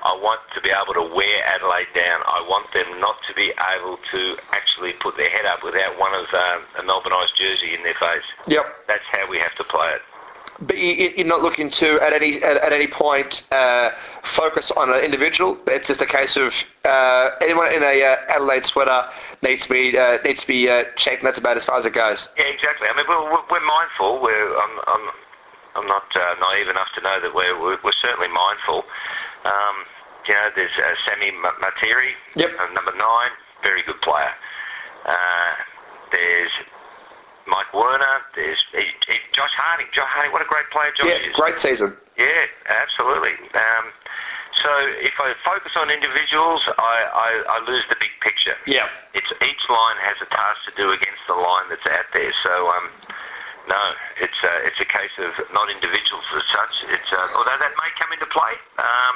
I 0.02 0.14
want 0.16 0.40
to 0.54 0.60
be 0.60 0.70
able 0.70 0.94
to 0.94 1.14
wear 1.14 1.44
Adelaide 1.44 1.88
down. 1.94 2.20
I 2.26 2.44
want 2.48 2.72
them 2.72 3.00
not 3.00 3.16
to 3.28 3.34
be 3.34 3.52
able 3.76 3.98
to 4.12 4.36
actually 4.52 4.92
put 4.94 5.16
their 5.16 5.28
head 5.30 5.44
up 5.46 5.62
without 5.62 5.98
one 5.98 6.14
of 6.14 6.26
um, 6.32 6.62
a 6.78 6.82
Melbourne 6.82 7.12
Ice 7.12 7.30
jersey 7.36 7.74
in 7.74 7.82
their 7.82 7.94
face. 7.94 8.24
Yep. 8.46 8.64
That's 8.88 9.04
how 9.12 9.28
we 9.28 9.38
have 9.38 9.54
to 9.56 9.64
play 9.64 9.90
it. 9.92 10.00
But 10.62 10.76
you- 10.76 11.12
you're 11.16 11.26
not 11.26 11.42
looking 11.42 11.70
to, 11.70 11.98
at 12.00 12.12
any 12.12 12.42
at, 12.42 12.56
at 12.58 12.72
any 12.72 12.86
point, 12.86 13.46
uh, 13.50 13.90
focus 14.24 14.70
on 14.72 14.92
an 14.92 15.00
individual. 15.02 15.56
It's 15.66 15.86
just 15.88 16.02
a 16.02 16.06
case 16.06 16.36
of 16.36 16.52
uh, 16.84 17.30
anyone 17.40 17.72
in 17.72 17.82
a 17.82 18.02
uh, 18.02 18.16
Adelaide 18.28 18.66
sweater 18.66 19.04
needs 19.42 19.62
to 19.64 19.68
be 19.70 19.96
uh, 19.98 20.18
needs 20.22 20.42
to 20.42 20.46
be 20.46 20.68
uh, 20.68 20.84
checked. 20.96 21.20
And 21.22 21.26
that's 21.28 21.38
about 21.38 21.56
as 21.56 21.64
far 21.64 21.78
as 21.78 21.86
it 21.86 21.94
goes. 21.94 22.28
Yeah, 22.36 22.44
exactly. 22.44 22.88
I 22.88 22.96
mean, 22.96 23.06
we're, 23.08 23.30
we're- 23.50 23.66
mindful. 23.66 24.20
We're, 24.20 24.56
I'm, 24.58 24.78
I'm, 24.86 25.08
I'm 25.76 25.86
not 25.86 26.04
uh, 26.14 26.34
naive 26.40 26.68
enough 26.68 26.88
to 26.96 27.00
know 27.00 27.20
that 27.22 27.34
we're, 27.34 27.58
we're, 27.60 27.78
we're 27.84 27.92
certainly 28.02 28.28
mindful. 28.28 28.84
Um, 29.44 29.76
you 30.28 30.34
know, 30.34 30.48
there's 30.54 30.74
uh, 30.76 30.94
Sammy 31.06 31.32
Ma- 31.32 31.56
Materi, 31.62 32.12
Yep. 32.36 32.50
uh, 32.60 32.72
number 32.74 32.92
nine, 32.96 33.30
very 33.62 33.82
good 33.82 34.00
player. 34.02 34.32
Uh, 35.06 35.52
there's 36.12 36.52
Mike 37.46 37.72
Werner. 37.72 38.20
There's 38.36 38.62
eh, 38.74 38.84
eh, 39.08 39.14
Josh 39.32 39.52
Harding. 39.56 39.86
Josh 39.92 40.08
Harding, 40.12 40.32
what 40.32 40.42
a 40.42 40.48
great 40.48 40.68
player 40.70 40.92
Josh 40.94 41.08
Yeah, 41.08 41.30
is. 41.30 41.36
great 41.36 41.58
season. 41.58 41.96
Yeah, 42.18 42.44
absolutely. 42.68 43.32
Um, 43.56 43.84
so 44.62 44.68
if 45.00 45.14
I 45.18 45.32
focus 45.42 45.72
on 45.76 45.88
individuals, 45.90 46.60
I, 46.76 46.96
I, 47.08 47.30
I 47.48 47.64
lose 47.64 47.84
the 47.88 47.96
big 47.98 48.12
picture. 48.20 48.54
Yeah. 48.66 48.86
It's 49.14 49.32
each 49.40 49.64
line 49.72 49.96
has 50.04 50.20
a 50.20 50.28
task 50.28 50.68
to 50.68 50.72
do 50.76 50.92
against 50.92 51.24
the 51.26 51.34
line 51.34 51.64
that's 51.72 51.86
out 51.88 52.04
there. 52.12 52.32
So 52.44 52.68
um, 52.68 52.90
no, 53.68 53.82
it's 54.20 54.38
uh, 54.42 54.66
it's 54.68 54.80
a 54.80 54.84
case 54.84 55.14
of 55.18 55.32
not 55.52 55.70
individuals 55.70 56.24
as 56.36 56.44
such. 56.52 56.74
It's 56.88 57.10
uh, 57.12 57.36
although 57.36 57.58
that 57.58 57.72
may 57.76 57.90
come 57.98 58.12
into 58.12 58.26
play, 58.26 58.54
um, 58.78 59.14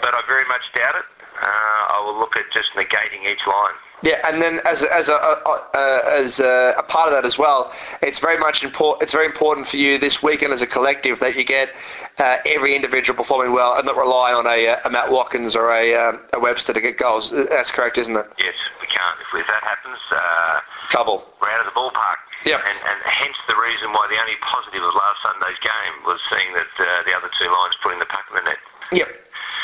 but 0.00 0.14
I 0.14 0.22
very 0.26 0.46
much 0.46 0.62
doubt 0.74 0.96
it. 0.96 1.06
Uh, 1.32 1.96
I 1.96 2.02
will 2.04 2.18
look 2.18 2.36
at 2.36 2.44
just 2.52 2.70
negating 2.74 3.26
each 3.26 3.46
line. 3.46 3.74
Yeah, 4.02 4.18
and 4.28 4.42
then 4.42 4.60
as 4.66 4.82
as 4.82 5.08
a, 5.08 5.14
uh, 5.14 6.02
as 6.06 6.40
a, 6.40 6.74
a 6.76 6.82
part 6.82 7.08
of 7.08 7.14
that 7.14 7.24
as 7.24 7.38
well, 7.38 7.72
it's 8.02 8.18
very 8.18 8.38
much 8.38 8.62
important. 8.64 9.02
It's 9.02 9.12
very 9.12 9.26
important 9.26 9.68
for 9.68 9.76
you 9.76 9.98
this 9.98 10.22
weekend 10.22 10.52
as 10.52 10.60
a 10.60 10.66
collective 10.66 11.20
that 11.20 11.36
you 11.36 11.44
get 11.44 11.70
uh, 12.18 12.38
every 12.44 12.74
individual 12.74 13.16
performing 13.16 13.52
well 13.52 13.74
and 13.76 13.86
not 13.86 13.96
rely 13.96 14.32
on 14.32 14.46
a, 14.46 14.68
uh, 14.68 14.80
a 14.84 14.90
Matt 14.90 15.10
Watkins 15.10 15.54
or 15.54 15.70
a, 15.70 15.94
um, 15.94 16.20
a 16.32 16.40
Webster 16.40 16.72
to 16.72 16.80
get 16.80 16.98
goals. 16.98 17.30
That's 17.30 17.70
correct, 17.70 17.96
isn't 17.98 18.16
it? 18.16 18.26
Yes, 18.38 18.54
we 18.80 18.86
can't. 18.86 19.18
If, 19.20 19.40
if 19.40 19.46
that 19.46 19.62
happens, 19.62 19.98
uh, 20.10 20.60
Trouble. 20.90 21.24
we're 21.40 21.48
out 21.50 21.66
of 21.66 21.72
the 21.72 21.78
ballpark. 21.78 22.18
Yep. 22.44 22.58
And, 22.58 22.78
and 22.82 22.98
hence 23.06 23.38
the 23.46 23.54
reason 23.54 23.94
why 23.94 24.10
the 24.10 24.18
only 24.18 24.36
positive 24.42 24.82
of 24.82 24.92
last 24.94 25.18
Sunday's 25.22 25.60
game 25.62 25.94
was 26.02 26.18
seeing 26.30 26.52
that 26.58 26.72
uh, 26.78 27.06
the 27.06 27.14
other 27.14 27.30
two 27.38 27.46
lines 27.46 27.78
putting 27.82 28.02
the 28.02 28.10
puck 28.10 28.26
in 28.30 28.42
the 28.42 28.44
net. 28.46 28.60
Yep. 28.90 29.08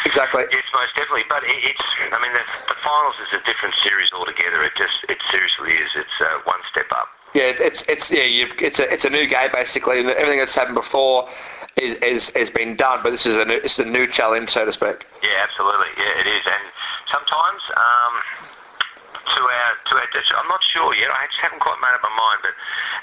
Exactly. 0.06 0.46
Yes, 0.54 0.64
most 0.72 0.94
definitely. 0.94 1.26
But 1.28 1.42
it, 1.42 1.58
it's, 1.74 1.86
I 2.14 2.18
mean, 2.22 2.32
the, 2.32 2.44
the 2.70 2.78
finals 2.86 3.18
is 3.18 3.34
a 3.34 3.42
different 3.42 3.74
series 3.82 4.14
altogether. 4.14 4.62
It 4.62 4.78
just, 4.78 5.02
it 5.10 5.18
seriously 5.30 5.74
is. 5.74 5.90
It's 5.98 6.16
uh, 6.22 6.38
one 6.46 6.62
step 6.70 6.86
up. 6.94 7.10
Yeah, 7.36 7.52
it's 7.60 7.84
it's 7.88 8.10
yeah, 8.10 8.24
it's 8.24 8.80
a 8.80 8.88
it's 8.88 9.04
a 9.04 9.10
new 9.10 9.28
game 9.28 9.52
basically, 9.52 10.00
and 10.00 10.08
everything 10.08 10.38
that's 10.38 10.54
happened 10.54 10.80
before 10.80 11.28
is 11.76 11.94
is 12.00 12.32
has 12.32 12.48
been 12.48 12.74
done, 12.74 13.00
but 13.02 13.10
this 13.10 13.26
is 13.26 13.36
a 13.36 13.44
new 13.44 13.60
it's 13.60 13.78
a 13.78 13.84
new 13.84 14.06
challenge, 14.08 14.48
so 14.48 14.64
to 14.64 14.72
speak. 14.72 15.04
Yeah, 15.22 15.44
absolutely. 15.44 15.92
Yeah, 15.98 16.24
it 16.24 16.26
is. 16.26 16.44
And 16.48 16.64
sometimes, 17.12 17.60
um, 17.76 18.47
to 19.36 19.42
our 19.44 19.72
to 19.90 19.92
our 20.00 20.08
I'm 20.40 20.48
not 20.48 20.62
sure 20.72 20.94
yet. 20.96 21.10
I 21.12 21.28
just 21.28 21.40
haven't 21.42 21.60
quite 21.60 21.78
made 21.80 21.92
up 21.92 22.02
my 22.04 22.12
mind. 22.12 22.40
But 22.40 22.54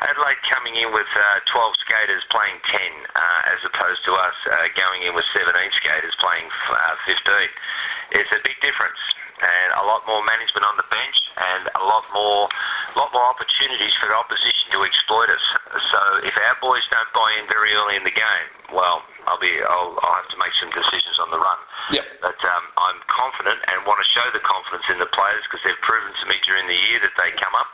Adelaide 0.10 0.42
coming 0.48 0.76
in 0.78 0.90
with 0.94 1.10
uh, 1.14 1.44
12 1.50 1.76
skaters 1.86 2.24
playing 2.34 2.58
10, 2.70 2.80
uh, 3.14 3.54
as 3.54 3.60
opposed 3.66 4.02
to 4.10 4.12
us 4.14 4.38
uh, 4.50 4.70
going 4.76 5.06
in 5.06 5.14
with 5.14 5.26
17 5.34 5.52
skaters 5.78 6.16
playing 6.18 6.48
uh, 6.70 6.96
15. 7.08 8.18
It's 8.18 8.32
a 8.34 8.42
big 8.46 8.58
difference, 8.62 9.00
and 9.42 9.70
a 9.82 9.84
lot 9.86 10.06
more 10.06 10.22
management 10.26 10.66
on 10.66 10.78
the 10.78 10.88
bench, 10.90 11.18
and 11.38 11.70
a 11.74 11.84
lot 11.84 12.06
more 12.14 12.50
lot 12.96 13.12
more 13.12 13.28
opportunities 13.28 13.92
for 14.00 14.08
the 14.08 14.16
opposition 14.16 14.72
to 14.72 14.88
exploit 14.88 15.28
us. 15.28 15.46
So 15.92 16.00
if 16.24 16.32
our 16.32 16.56
boys 16.64 16.84
don't 16.88 17.12
buy 17.12 17.36
in 17.36 17.46
very 17.52 17.76
early 17.76 18.00
in 18.00 18.08
the 18.08 18.16
game, 18.16 18.48
well, 18.72 19.04
I'll 19.26 19.42
be 19.42 19.52
I'll, 19.66 19.98
I'll 20.02 20.18
have 20.22 20.30
to 20.30 20.40
make 20.40 20.54
some 20.58 20.70
decisions 20.72 21.18
on 21.20 21.30
the 21.34 21.42
run. 21.42 21.60
Yep. 21.92 22.06
But 22.22 22.40
um, 22.46 22.66
I'm 22.78 23.00
confident 23.10 23.60
and 23.70 23.86
want 23.86 24.02
to 24.02 24.08
show 24.10 24.26
the 24.34 24.42
confidence 24.42 24.86
in 24.90 24.98
the 24.98 25.10
players 25.10 25.46
because 25.46 25.62
they've 25.66 25.84
proven 25.86 26.14
to 26.14 26.26
me 26.30 26.38
during 26.46 26.66
the 26.70 26.78
year 26.90 27.02
that 27.02 27.14
they 27.18 27.34
come 27.38 27.54
up. 27.54 27.70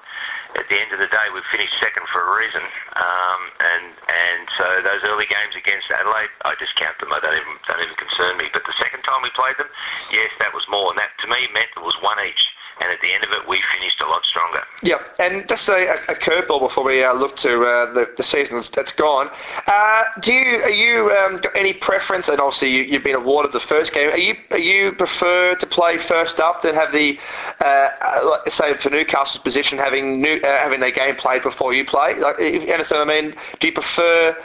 At 0.51 0.67
the 0.67 0.75
end 0.75 0.91
of 0.91 0.99
the 0.99 1.07
day, 1.07 1.31
we've 1.31 1.47
finished 1.47 1.71
second 1.79 2.03
for 2.11 2.19
a 2.19 2.31
reason, 2.35 2.59
um, 2.99 3.41
and 3.63 3.87
and 3.95 4.41
so 4.59 4.83
those 4.83 4.99
early 5.07 5.23
games 5.23 5.55
against 5.55 5.87
Adelaide, 5.87 6.27
I 6.43 6.59
discount 6.59 6.99
them. 6.99 7.15
I 7.15 7.23
don't 7.23 7.39
even 7.39 7.55
don't 7.71 7.79
even 7.79 7.95
concern 7.95 8.35
me. 8.35 8.51
But 8.51 8.67
the 8.67 8.75
second 8.75 9.07
time 9.07 9.23
we 9.23 9.31
played 9.31 9.55
them, 9.55 9.71
yes, 10.11 10.27
that 10.43 10.51
was 10.51 10.67
more, 10.67 10.91
and 10.91 10.99
that 10.99 11.15
to 11.23 11.27
me 11.31 11.47
meant 11.55 11.71
it 11.71 11.83
was 11.87 11.95
one 12.03 12.19
each. 12.19 12.51
And 12.79 12.91
at 12.91 13.01
the 13.01 13.13
end 13.13 13.23
of 13.23 13.31
it, 13.31 13.47
we 13.47 13.61
finished 13.77 14.01
a 14.01 14.07
lot 14.07 14.23
stronger. 14.25 14.63
Yeah, 14.81 14.97
and 15.19 15.47
just 15.47 15.67
a, 15.69 15.93
a 16.07 16.15
curveball 16.15 16.59
before 16.67 16.83
we 16.83 17.03
uh, 17.03 17.13
look 17.13 17.37
to 17.37 17.63
uh, 17.63 17.93
the, 17.93 18.09
the 18.17 18.23
season 18.23 18.63
that's, 18.73 18.91
gone. 18.93 19.29
Uh, 19.67 20.03
do 20.21 20.33
you 20.33 20.57
are 20.63 20.69
you 20.69 21.11
um, 21.11 21.39
got 21.41 21.55
any 21.55 21.73
preference? 21.73 22.27
And 22.27 22.39
obviously 22.41 22.69
you, 22.71 22.83
you've 22.83 23.03
been 23.03 23.15
awarded 23.15 23.53
the 23.53 23.59
first 23.59 23.93
game. 23.93 24.09
Are 24.09 24.17
you 24.17 24.35
are 24.49 24.57
you 24.57 24.91
prefer 24.93 25.55
to 25.55 25.67
play 25.67 25.97
first 25.97 26.39
up 26.39 26.61
than 26.63 26.75
have 26.75 26.91
the 26.91 27.17
uh, 27.59 27.89
like, 28.25 28.51
say 28.51 28.75
for 28.77 28.89
Newcastle's 28.89 29.41
position 29.43 29.77
having 29.77 30.21
new, 30.21 30.39
uh, 30.43 30.57
having 30.57 30.79
their 30.79 30.91
game 30.91 31.15
played 31.15 31.43
before 31.43 31.73
you 31.73 31.85
play? 31.85 32.19
Like, 32.19 32.39
you 32.39 32.71
understand 32.71 33.07
what 33.07 33.15
I 33.15 33.21
mean? 33.21 33.35
Do 33.59 33.67
you 33.67 33.73
prefer 33.73 34.35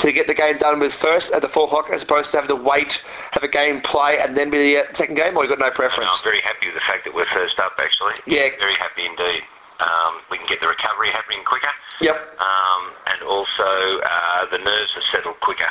to 0.00 0.12
get 0.12 0.26
the 0.26 0.34
game 0.34 0.58
done 0.58 0.80
with 0.80 0.92
first 0.94 1.30
at 1.32 1.42
the 1.42 1.48
four 1.48 1.64
o'clock 1.66 1.90
as 1.90 2.02
opposed 2.02 2.30
to 2.32 2.40
having 2.40 2.48
to 2.56 2.62
wait, 2.62 3.00
have 3.32 3.42
a 3.42 3.48
game 3.48 3.80
play, 3.82 4.18
and 4.18 4.36
then 4.36 4.50
be 4.50 4.58
the 4.58 4.80
uh, 4.82 4.94
second 4.94 5.14
game, 5.16 5.36
or 5.36 5.44
you 5.44 5.48
got 5.50 5.58
no 5.58 5.70
preference? 5.70 6.10
I'm 6.12 6.24
very 6.24 6.40
happy 6.40 6.66
with 6.66 6.74
the 6.74 6.86
fact 6.86 7.04
that 7.04 7.14
we're 7.14 7.28
first 7.32 7.58
up, 7.60 7.72
actually. 7.78 8.14
Yeah. 8.26 8.48
Very 8.58 8.74
happy 8.74 9.04
indeed. 9.06 9.42
Um, 9.80 10.20
we 10.30 10.36
can 10.36 10.46
get 10.46 10.60
the 10.60 10.68
recovery 10.68 11.08
happening 11.08 11.40
quicker. 11.44 11.72
Yep. 12.00 12.16
Um, 12.40 12.82
and 13.06 13.22
also, 13.22 14.00
uh, 14.04 14.46
the 14.50 14.58
nerves 14.58 14.90
are 14.96 15.06
settled 15.12 15.40
quicker. 15.40 15.68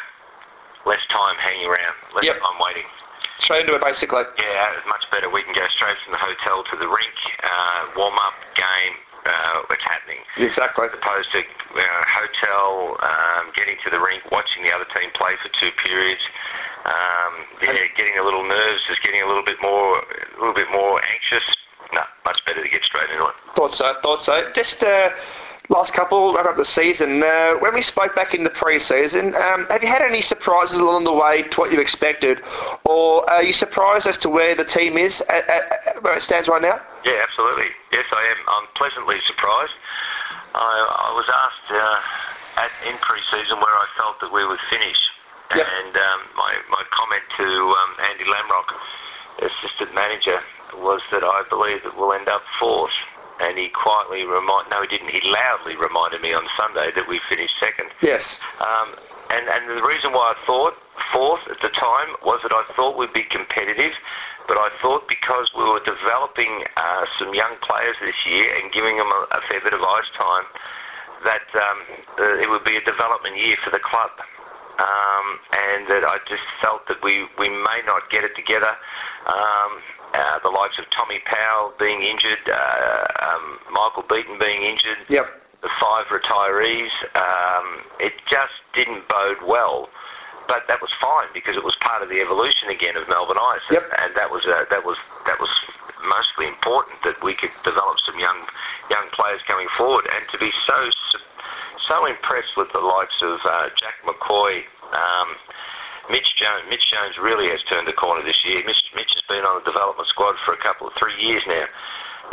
Less 0.86 1.02
time 1.10 1.36
hanging 1.38 1.68
around. 1.68 1.94
Less 2.16 2.26
Yep. 2.26 2.40
time 2.40 2.58
waiting. 2.60 2.86
Straight 3.40 3.62
into 3.62 3.76
it, 3.76 3.82
basically. 3.82 4.24
Yeah, 4.38 4.74
it's 4.78 4.88
much 4.88 5.06
better. 5.12 5.30
We 5.30 5.44
can 5.44 5.54
go 5.54 5.66
straight 5.70 5.98
from 6.04 6.12
the 6.14 6.18
hotel 6.20 6.64
to 6.64 6.76
the 6.76 6.88
rink, 6.88 7.14
uh, 7.44 7.86
warm 7.96 8.18
up, 8.18 8.34
game. 8.56 8.96
Uh, 9.26 9.64
it's 9.70 9.84
happening. 9.84 10.20
Exactly. 10.38 10.88
As 10.88 10.94
opposed 10.94 11.32
to 11.32 11.40
uh, 11.40 12.04
hotel, 12.08 12.98
um, 13.04 13.52
getting 13.56 13.76
to 13.84 13.90
the 13.90 14.00
rink, 14.00 14.24
watching 14.32 14.64
the 14.64 14.72
other 14.72 14.86
team 14.96 15.10
play 15.14 15.36
for 15.42 15.50
two 15.60 15.72
periods. 15.84 16.22
Um, 16.86 17.34
yeah, 17.62 17.86
getting 17.96 18.18
a 18.18 18.24
little 18.24 18.48
nerves, 18.48 18.82
just 18.88 19.04
getting 19.04 19.22
a 19.22 19.28
little 19.28 19.44
bit 19.44 19.58
more, 19.62 20.00
a 20.00 20.40
little 20.40 20.56
bit 20.56 20.72
more 20.72 21.02
anxious. 21.14 21.44
No, 21.94 22.02
much 22.26 22.44
better 22.46 22.64
to 22.64 22.70
get 22.70 22.84
straight 22.84 23.10
into 23.10 23.26
it. 23.26 23.36
Thought 23.56 23.76
so. 23.76 23.94
Thought 24.02 24.24
so. 24.24 24.52
Just 24.56 24.84
uh, 24.84 25.10
last 25.70 25.94
couple 25.94 26.34
wrap 26.34 26.46
up 26.46 26.58
the 26.58 26.66
season. 26.66 27.22
Uh, 27.24 27.56
when 27.60 27.74
we 27.74 27.82
spoke 27.82 28.16
back 28.16 28.34
in 28.34 28.44
the 28.44 28.50
pre-season, 28.52 29.36
um, 29.36 29.66
have 29.70 29.84
you 29.84 29.90
had 29.90 30.02
any 30.02 30.22
surprises 30.22 30.80
along 30.80 31.04
the 31.04 31.14
way 31.14 31.44
to 31.44 31.60
what 31.60 31.72
you 31.72 31.80
expected, 31.80 32.42
or 32.86 33.30
are 33.30 33.44
you 33.44 33.54
surprised 33.54 34.08
as 34.08 34.18
to 34.20 34.30
where 34.30 34.56
the 34.56 34.66
team 34.66 34.98
is 34.98 35.22
at, 35.22 35.48
at, 35.50 35.64
at 35.88 36.04
where 36.04 36.16
it 36.16 36.24
stands 36.24 36.48
right 36.48 36.62
now? 36.62 36.80
Yeah, 37.06 37.24
absolutely. 37.24 37.72
Yes, 37.92 38.06
I 38.12 38.24
am. 38.36 38.40
I'm 38.48 38.68
pleasantly 38.76 39.18
surprised. 39.28 39.74
I, 40.56 41.10
I 41.10 41.12
was 41.16 41.28
asked 41.32 41.70
uh, 41.72 42.62
at 42.66 42.72
in 42.88 42.98
pre-season 43.00 43.58
where 43.60 43.72
I 43.76 43.88
felt 43.96 44.20
that 44.22 44.32
we 44.34 44.46
would 44.46 44.60
finish, 44.70 44.98
Yep. 45.56 45.66
and 45.66 45.96
um, 45.96 46.20
my 46.36 46.54
my 46.70 46.84
comment 46.92 47.24
to 47.38 47.48
um, 47.48 47.92
Andy 48.12 48.26
Lamrock, 48.26 48.70
assistant 49.42 49.96
manager, 49.96 50.40
was 50.76 51.02
that 51.12 51.24
I 51.24 51.44
believe 51.50 51.84
that 51.84 51.98
we'll 51.98 52.14
end 52.14 52.28
up 52.28 52.44
fourth. 52.60 52.94
And 53.42 53.58
he 53.58 53.70
quietly 53.70 54.26
remind 54.26 54.70
no, 54.70 54.82
he 54.82 54.88
didn't. 54.88 55.10
He 55.16 55.22
loudly 55.24 55.78
reminded 55.78 56.22
me 56.22 56.34
on 56.34 56.44
Sunday 56.60 56.92
that 56.94 57.08
we 57.08 57.22
finished 57.30 57.54
second. 57.58 57.88
Yes. 58.02 58.38
Um, 58.60 58.96
and, 59.30 59.48
and 59.48 59.78
the 59.78 59.86
reason 59.86 60.12
why 60.12 60.34
I 60.34 60.46
thought 60.46 60.74
fourth 61.14 61.42
at 61.50 61.62
the 61.62 61.70
time 61.70 62.18
was 62.26 62.40
that 62.44 62.52
I 62.52 62.66
thought 62.76 62.98
we'd 62.98 63.14
be 63.14 63.24
competitive, 63.24 63.94
but 64.48 64.58
I 64.58 64.70
thought 64.82 65.08
because 65.08 65.50
we 65.56 65.64
were 65.64 65.82
developing 65.86 66.66
uh, 66.78 67.06
some 67.18 67.34
young 67.34 67.56
players 67.62 67.96
this 68.02 68.18
year 68.26 68.50
and 68.58 68.72
giving 68.72 68.98
them 68.98 69.08
a, 69.08 69.22
a 69.38 69.42
fair 69.50 69.62
bit 69.62 69.74
of 69.74 69.82
ice 69.82 70.10
time, 70.18 70.46
that 71.24 71.46
um, 71.54 71.80
uh, 72.18 72.42
it 72.42 72.50
would 72.50 72.64
be 72.64 72.78
a 72.78 72.84
development 72.84 73.38
year 73.38 73.58
for 73.64 73.70
the 73.70 73.80
club. 73.80 74.10
Um, 74.80 75.44
and 75.52 75.88
that 75.92 76.08
I 76.08 76.24
just 76.24 76.48
felt 76.62 76.88
that 76.88 77.04
we, 77.04 77.28
we 77.38 77.50
may 77.50 77.84
not 77.86 78.10
get 78.10 78.24
it 78.24 78.32
together. 78.34 78.72
Um, 79.28 79.84
uh, 80.14 80.40
the 80.42 80.50
likes 80.50 80.80
of 80.80 80.86
Tommy 80.90 81.20
Powell 81.26 81.74
being 81.78 82.02
injured, 82.02 82.40
uh, 82.48 83.06
um, 83.22 83.60
Michael 83.72 84.06
Beaton 84.08 84.40
being 84.40 84.64
injured, 84.64 84.98
Yep. 85.10 85.28
The 85.62 85.70
five 85.80 86.06
retirees. 86.08 86.92
Um, 87.16 87.84
it 88.00 88.14
just 88.30 88.54
didn't 88.74 89.08
bode 89.08 89.42
well. 89.46 89.90
But 90.48 90.66
that 90.68 90.82
was 90.82 90.90
fine 91.00 91.28
because 91.32 91.56
it 91.56 91.64
was 91.64 91.76
part 91.80 92.02
of 92.02 92.10
the 92.10 92.22
evolution 92.22 92.70
again 92.70 92.98
of 92.98 93.08
Melbourne 93.08 93.38
Ice, 93.38 93.62
Yep. 93.70 93.84
and 94.02 94.16
that 94.18 94.32
was 94.32 94.48
uh, 94.50 94.66
that 94.72 94.84
was 94.84 94.98
that 95.28 95.40
was 95.40 95.50
mostly 96.02 96.48
important 96.48 96.98
that 97.04 97.22
we 97.22 97.36
could 97.36 97.52
develop 97.64 98.00
some 98.02 98.18
young 98.18 98.48
young 98.90 99.06
players 99.14 99.42
coming 99.46 99.68
forward, 99.78 100.10
and 100.10 100.26
to 100.32 100.40
be 100.40 100.50
so 100.66 100.90
so 101.88 102.06
impressed 102.06 102.58
with 102.58 102.72
the 102.74 102.80
likes 102.80 103.22
of 103.22 103.38
uh, 103.46 103.70
Jack 103.78 104.02
McCoy. 104.06 104.64
Um, 104.94 105.36
Mitch 106.10 106.36
Jones, 106.36 106.66
Mitch 106.68 106.90
Jones 106.90 107.18
really 107.22 107.48
has 107.54 107.62
turned 107.70 107.88
the 107.88 107.94
corner 107.94 108.24
this 108.26 108.44
year. 108.44 108.64
Mitch, 108.66 108.82
Mitch 108.96 109.14
has 109.14 109.22
been 109.30 109.46
on 109.46 109.62
the 109.62 109.70
development 109.72 110.08
squad 110.10 110.34
for 110.44 110.54
a 110.54 110.58
couple 110.58 110.88
of 110.88 110.94
three 110.98 111.14
years 111.22 111.44
now, 111.46 111.66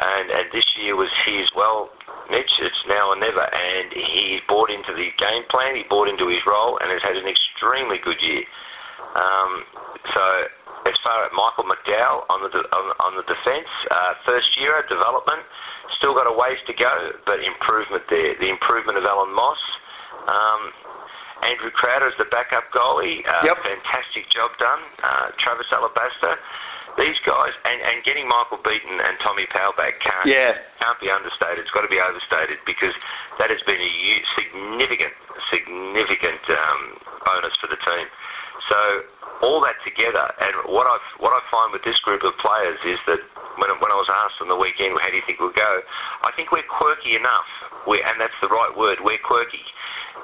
and 0.00 0.30
and 0.30 0.48
this 0.52 0.64
year 0.80 0.96
was 0.96 1.10
his. 1.26 1.52
Well, 1.54 1.90
Mitch, 2.30 2.50
it's 2.58 2.82
now 2.88 3.10
or 3.10 3.16
never, 3.16 3.42
and 3.54 3.92
he 3.92 4.40
bought 4.48 4.70
into 4.70 4.92
the 4.92 5.10
game 5.18 5.44
plan. 5.48 5.76
He 5.76 5.84
bought 5.88 6.08
into 6.08 6.28
his 6.28 6.40
role, 6.46 6.78
and 6.78 6.90
has 6.90 7.02
had 7.02 7.16
an 7.16 7.26
extremely 7.28 7.98
good 7.98 8.20
year. 8.22 8.42
Um, 9.14 9.64
so 10.12 10.44
as 10.86 10.94
far 11.02 11.24
as 11.24 11.30
Michael 11.34 11.64
McDowell 11.64 12.24
on 12.30 12.42
the 12.42 12.48
de- 12.50 12.68
on, 12.74 12.84
on 13.00 13.16
the 13.16 13.22
defence, 13.22 13.68
uh, 13.90 14.14
first 14.24 14.56
year 14.58 14.84
development, 14.88 15.42
still 15.96 16.14
got 16.14 16.26
a 16.26 16.34
ways 16.36 16.58
to 16.66 16.72
go, 16.74 17.12
but 17.26 17.40
improvement 17.42 18.04
there. 18.10 18.34
The 18.38 18.48
improvement 18.50 18.98
of 18.98 19.04
Alan 19.04 19.34
Moss. 19.34 19.58
Um, 20.26 20.72
Andrew 21.42 21.70
Crowder 21.70 22.08
as 22.08 22.14
the 22.18 22.24
backup 22.24 22.64
goalie, 22.72 23.20
uh, 23.28 23.40
Yep. 23.44 23.58
fantastic 23.62 24.28
job 24.30 24.50
done. 24.58 24.80
Uh, 25.02 25.30
Travis 25.38 25.66
Alabaster, 25.70 26.38
these 26.97 27.16
guys, 27.24 27.53
and, 27.64 27.80
and 27.82 28.05
getting 28.05 28.26
Michael 28.28 28.59
Beaton 28.64 29.01
and 29.05 29.16
Tommy 29.20 29.47
Powell 29.53 29.72
back 29.76 30.01
can't, 30.01 30.26
Yeah. 30.26 30.57
can't 30.80 30.99
be 31.01 31.11
understated. 31.11 31.61
It's 31.61 31.70
got 31.70 31.82
to 31.82 31.92
be 31.92 32.01
overstated 32.01 32.59
because 32.64 32.94
that 33.38 33.51
has 33.51 33.61
been 33.68 33.80
a 33.80 33.92
significant, 34.34 35.12
significant 35.53 36.40
um, 36.49 36.80
bonus 37.24 37.55
for 37.61 37.66
the 37.68 37.76
team. 37.76 38.07
So 38.68 38.78
all 39.42 39.61
that 39.62 39.76
together, 39.84 40.32
and 40.40 40.57
what 40.72 40.86
I 40.88 40.97
what 41.20 41.30
I 41.36 41.40
find 41.53 41.72
with 41.72 41.84
this 41.84 42.01
group 42.01 42.24
of 42.24 42.32
players 42.38 42.78
is 42.88 42.99
that 43.07 43.20
when 43.61 43.68
when 43.84 43.92
I 43.92 43.99
was 44.01 44.09
asked 44.09 44.40
on 44.40 44.49
the 44.49 44.57
weekend, 44.57 44.97
how 44.99 45.11
do 45.11 45.16
you 45.16 45.22
think 45.26 45.38
we'll 45.40 45.53
go? 45.53 45.80
I 46.24 46.32
think 46.34 46.51
we're 46.51 46.64
quirky 46.66 47.14
enough, 47.16 47.47
we 47.86 48.03
and 48.03 48.18
that's 48.18 48.34
the 48.40 48.49
right 48.49 48.72
word. 48.76 48.99
We're 49.05 49.20
quirky. 49.20 49.61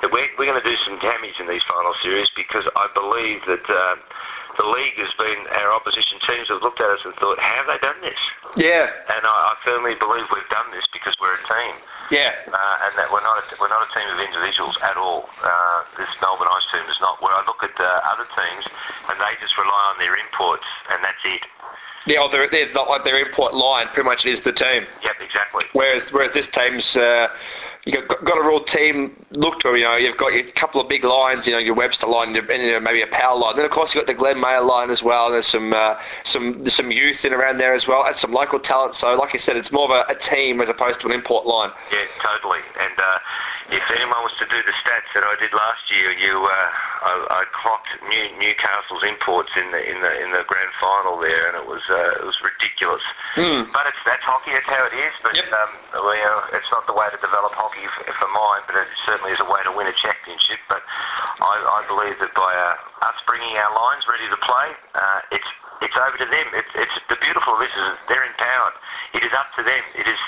That 0.00 0.10
we're 0.10 0.26
we're 0.38 0.48
going 0.48 0.60
to 0.60 0.66
do 0.68 0.76
some 0.88 0.98
damage 0.98 1.36
in 1.38 1.46
these 1.46 1.62
final 1.68 1.92
series 2.02 2.28
because 2.34 2.64
I 2.74 2.88
believe 2.94 3.44
that. 3.46 3.68
Uh, 3.68 3.96
the 4.58 4.66
league 4.68 4.96
has 5.00 5.12
been, 5.16 5.46
our 5.62 5.72
opposition 5.72 6.18
teams 6.28 6.48
have 6.48 6.60
looked 6.62 6.80
at 6.80 6.90
us 6.90 7.00
and 7.04 7.14
thought, 7.16 7.38
how 7.40 7.64
have 7.64 7.68
they 7.72 7.80
done 7.80 7.96
this? 8.04 8.18
Yeah. 8.56 8.90
And 9.08 9.22
I, 9.24 9.34
I 9.52 9.54
firmly 9.64 9.94
believe 9.96 10.28
we've 10.32 10.52
done 10.52 10.68
this 10.72 10.84
because 10.92 11.16
we're 11.20 11.32
a 11.34 11.44
team 11.48 11.74
Yeah. 12.12 12.36
uh, 12.52 12.84
and 12.88 12.92
that 13.00 13.08
we're 13.08 13.24
not 13.24 13.40
a, 13.40 13.44
we're 13.60 13.72
not 13.72 13.84
a 13.84 13.90
team 13.96 14.08
of 14.12 14.20
individuals 14.20 14.76
at 14.84 14.96
all. 14.96 15.28
Uh, 15.40 15.84
this 15.96 16.10
Melbourne 16.20 16.48
Ice 16.52 16.66
team 16.72 16.84
is 16.90 16.98
not. 17.00 17.20
Where 17.24 17.32
I 17.32 17.42
look 17.48 17.64
at 17.64 17.72
uh, 17.80 18.12
other 18.12 18.28
teams 18.36 18.64
and 19.08 19.16
they 19.20 19.32
just 19.40 19.56
rely 19.56 19.82
on 19.92 19.96
their 19.98 20.16
imports 20.16 20.66
and 20.92 21.00
that's 21.02 21.22
it. 21.24 21.42
Yeah, 22.04 22.18
well, 22.20 22.30
they're 22.30 22.50
not 22.74 22.88
like 22.88 23.04
their 23.04 23.20
import 23.20 23.54
line. 23.54 23.86
Pretty 23.94 24.08
much 24.08 24.26
is 24.26 24.40
the 24.42 24.52
team. 24.52 24.84
Yep, 25.06 25.16
exactly. 25.22 25.64
Whereas 25.72 26.10
whereas 26.10 26.32
this 26.34 26.48
team's 26.48 26.96
uh, 26.96 27.28
you've 27.84 28.06
got, 28.08 28.24
got 28.24 28.38
a 28.38 28.46
real 28.46 28.62
team 28.64 29.16
look 29.32 29.60
to. 29.60 29.74
You 29.74 29.84
know, 29.84 29.96
you've 29.96 30.16
got 30.16 30.32
a 30.32 30.42
couple 30.52 30.80
of 30.80 30.88
big 30.88 31.04
lines. 31.04 31.46
You 31.46 31.52
know, 31.52 31.58
your 31.58 31.74
Webster 31.74 32.06
line 32.06 32.34
and 32.34 32.48
you 32.48 32.72
know, 32.72 32.80
maybe 32.80 33.02
a 33.02 33.06
power 33.08 33.36
line. 33.36 33.56
Then 33.56 33.64
of 33.64 33.70
course 33.70 33.94
you've 33.94 34.06
got 34.06 34.12
the 34.12 34.18
Glenn 34.18 34.40
Mayer 34.40 34.60
line 34.62 34.90
as 34.90 35.02
well. 35.02 35.26
And 35.26 35.34
there's 35.34 35.46
some 35.46 35.72
uh, 35.72 35.98
some 36.24 36.62
there's 36.62 36.74
some 36.74 36.90
youth 36.90 37.24
in 37.24 37.32
around 37.32 37.58
there 37.58 37.74
as 37.74 37.86
well, 37.86 38.04
and 38.04 38.16
some 38.16 38.32
local 38.32 38.58
talent. 38.60 38.94
So 38.94 39.14
like 39.14 39.32
you 39.32 39.38
said, 39.40 39.56
it's 39.56 39.72
more 39.72 39.84
of 39.84 39.90
a, 39.90 40.12
a 40.12 40.16
team 40.18 40.60
as 40.60 40.68
opposed 40.68 41.00
to 41.00 41.06
an 41.06 41.12
import 41.12 41.46
line. 41.46 41.70
Yeah, 41.90 42.04
totally. 42.22 42.60
And 42.78 42.98
uh, 42.98 43.18
if 43.70 43.82
anyone 43.90 44.22
was 44.22 44.32
to 44.38 44.46
do 44.46 44.58
the 44.62 44.74
stats 44.84 45.08
that 45.14 45.24
I 45.24 45.34
did 45.40 45.52
last 45.52 45.90
year, 45.90 46.12
you 46.12 46.44
uh, 46.44 46.68
I, 47.02 47.42
I 47.42 47.44
clocked 47.56 47.88
New, 48.08 48.26
Newcastle's 48.38 49.02
imports 49.02 49.50
in 49.56 49.70
the 49.72 49.80
in 49.90 50.00
the 50.02 50.12
in 50.22 50.30
the 50.30 50.44
grand 50.46 50.70
final 50.80 51.18
there, 51.18 51.48
and 51.48 51.56
it 51.56 51.66
was 51.66 51.82
uh, 51.88 52.20
it 52.20 52.26
was 52.26 52.36
ridiculous. 52.44 53.02
Mm. 53.34 53.72
But 53.72 53.88
it's 53.88 53.98
that's 54.04 54.22
hockey. 54.22 54.52
That's 54.52 54.68
how 54.68 54.84
it 54.86 54.94
is. 54.94 55.14
But 55.22 55.34
Yep. 55.34 55.48
um, 55.50 55.70
well, 56.04 56.14
you 56.14 56.22
know, 56.22 56.42
it's 56.52 56.68
not 56.70 56.86
the 56.86 56.92
way 56.92 57.08
to 57.08 57.16
develop 57.16 57.56
hockey 57.56 57.71
for, 57.88 58.04
for 58.12 58.28
mine, 58.28 58.62
but 58.68 58.76
it 58.76 58.88
certainly 59.06 59.32
is 59.32 59.40
a 59.40 59.48
way 59.48 59.60
to 59.64 59.72
win 59.72 59.88
a 59.88 59.96
championship. 59.96 60.60
But 60.68 60.84
I, 61.40 61.54
I 61.56 61.80
believe 61.88 62.20
that 62.20 62.32
by 62.36 62.52
uh, 62.52 63.08
us 63.08 63.18
bringing 63.24 63.56
our 63.56 63.72
lines 63.72 64.04
ready 64.04 64.28
to 64.28 64.38
play, 64.44 64.68
uh, 64.94 65.20
it's 65.32 65.50
it's 65.82 65.98
over 65.98 66.14
to 66.14 66.28
them. 66.28 66.46
It's, 66.54 66.72
it's 66.78 66.96
the 67.10 67.18
beautiful 67.18 67.58
of 67.58 67.60
this 67.60 67.74
is 67.74 67.98
they're 68.06 68.22
empowered. 68.22 68.76
It 69.18 69.26
is 69.26 69.34
up 69.34 69.50
to 69.58 69.66
them. 69.66 69.82
It 69.98 70.06
is 70.06 70.20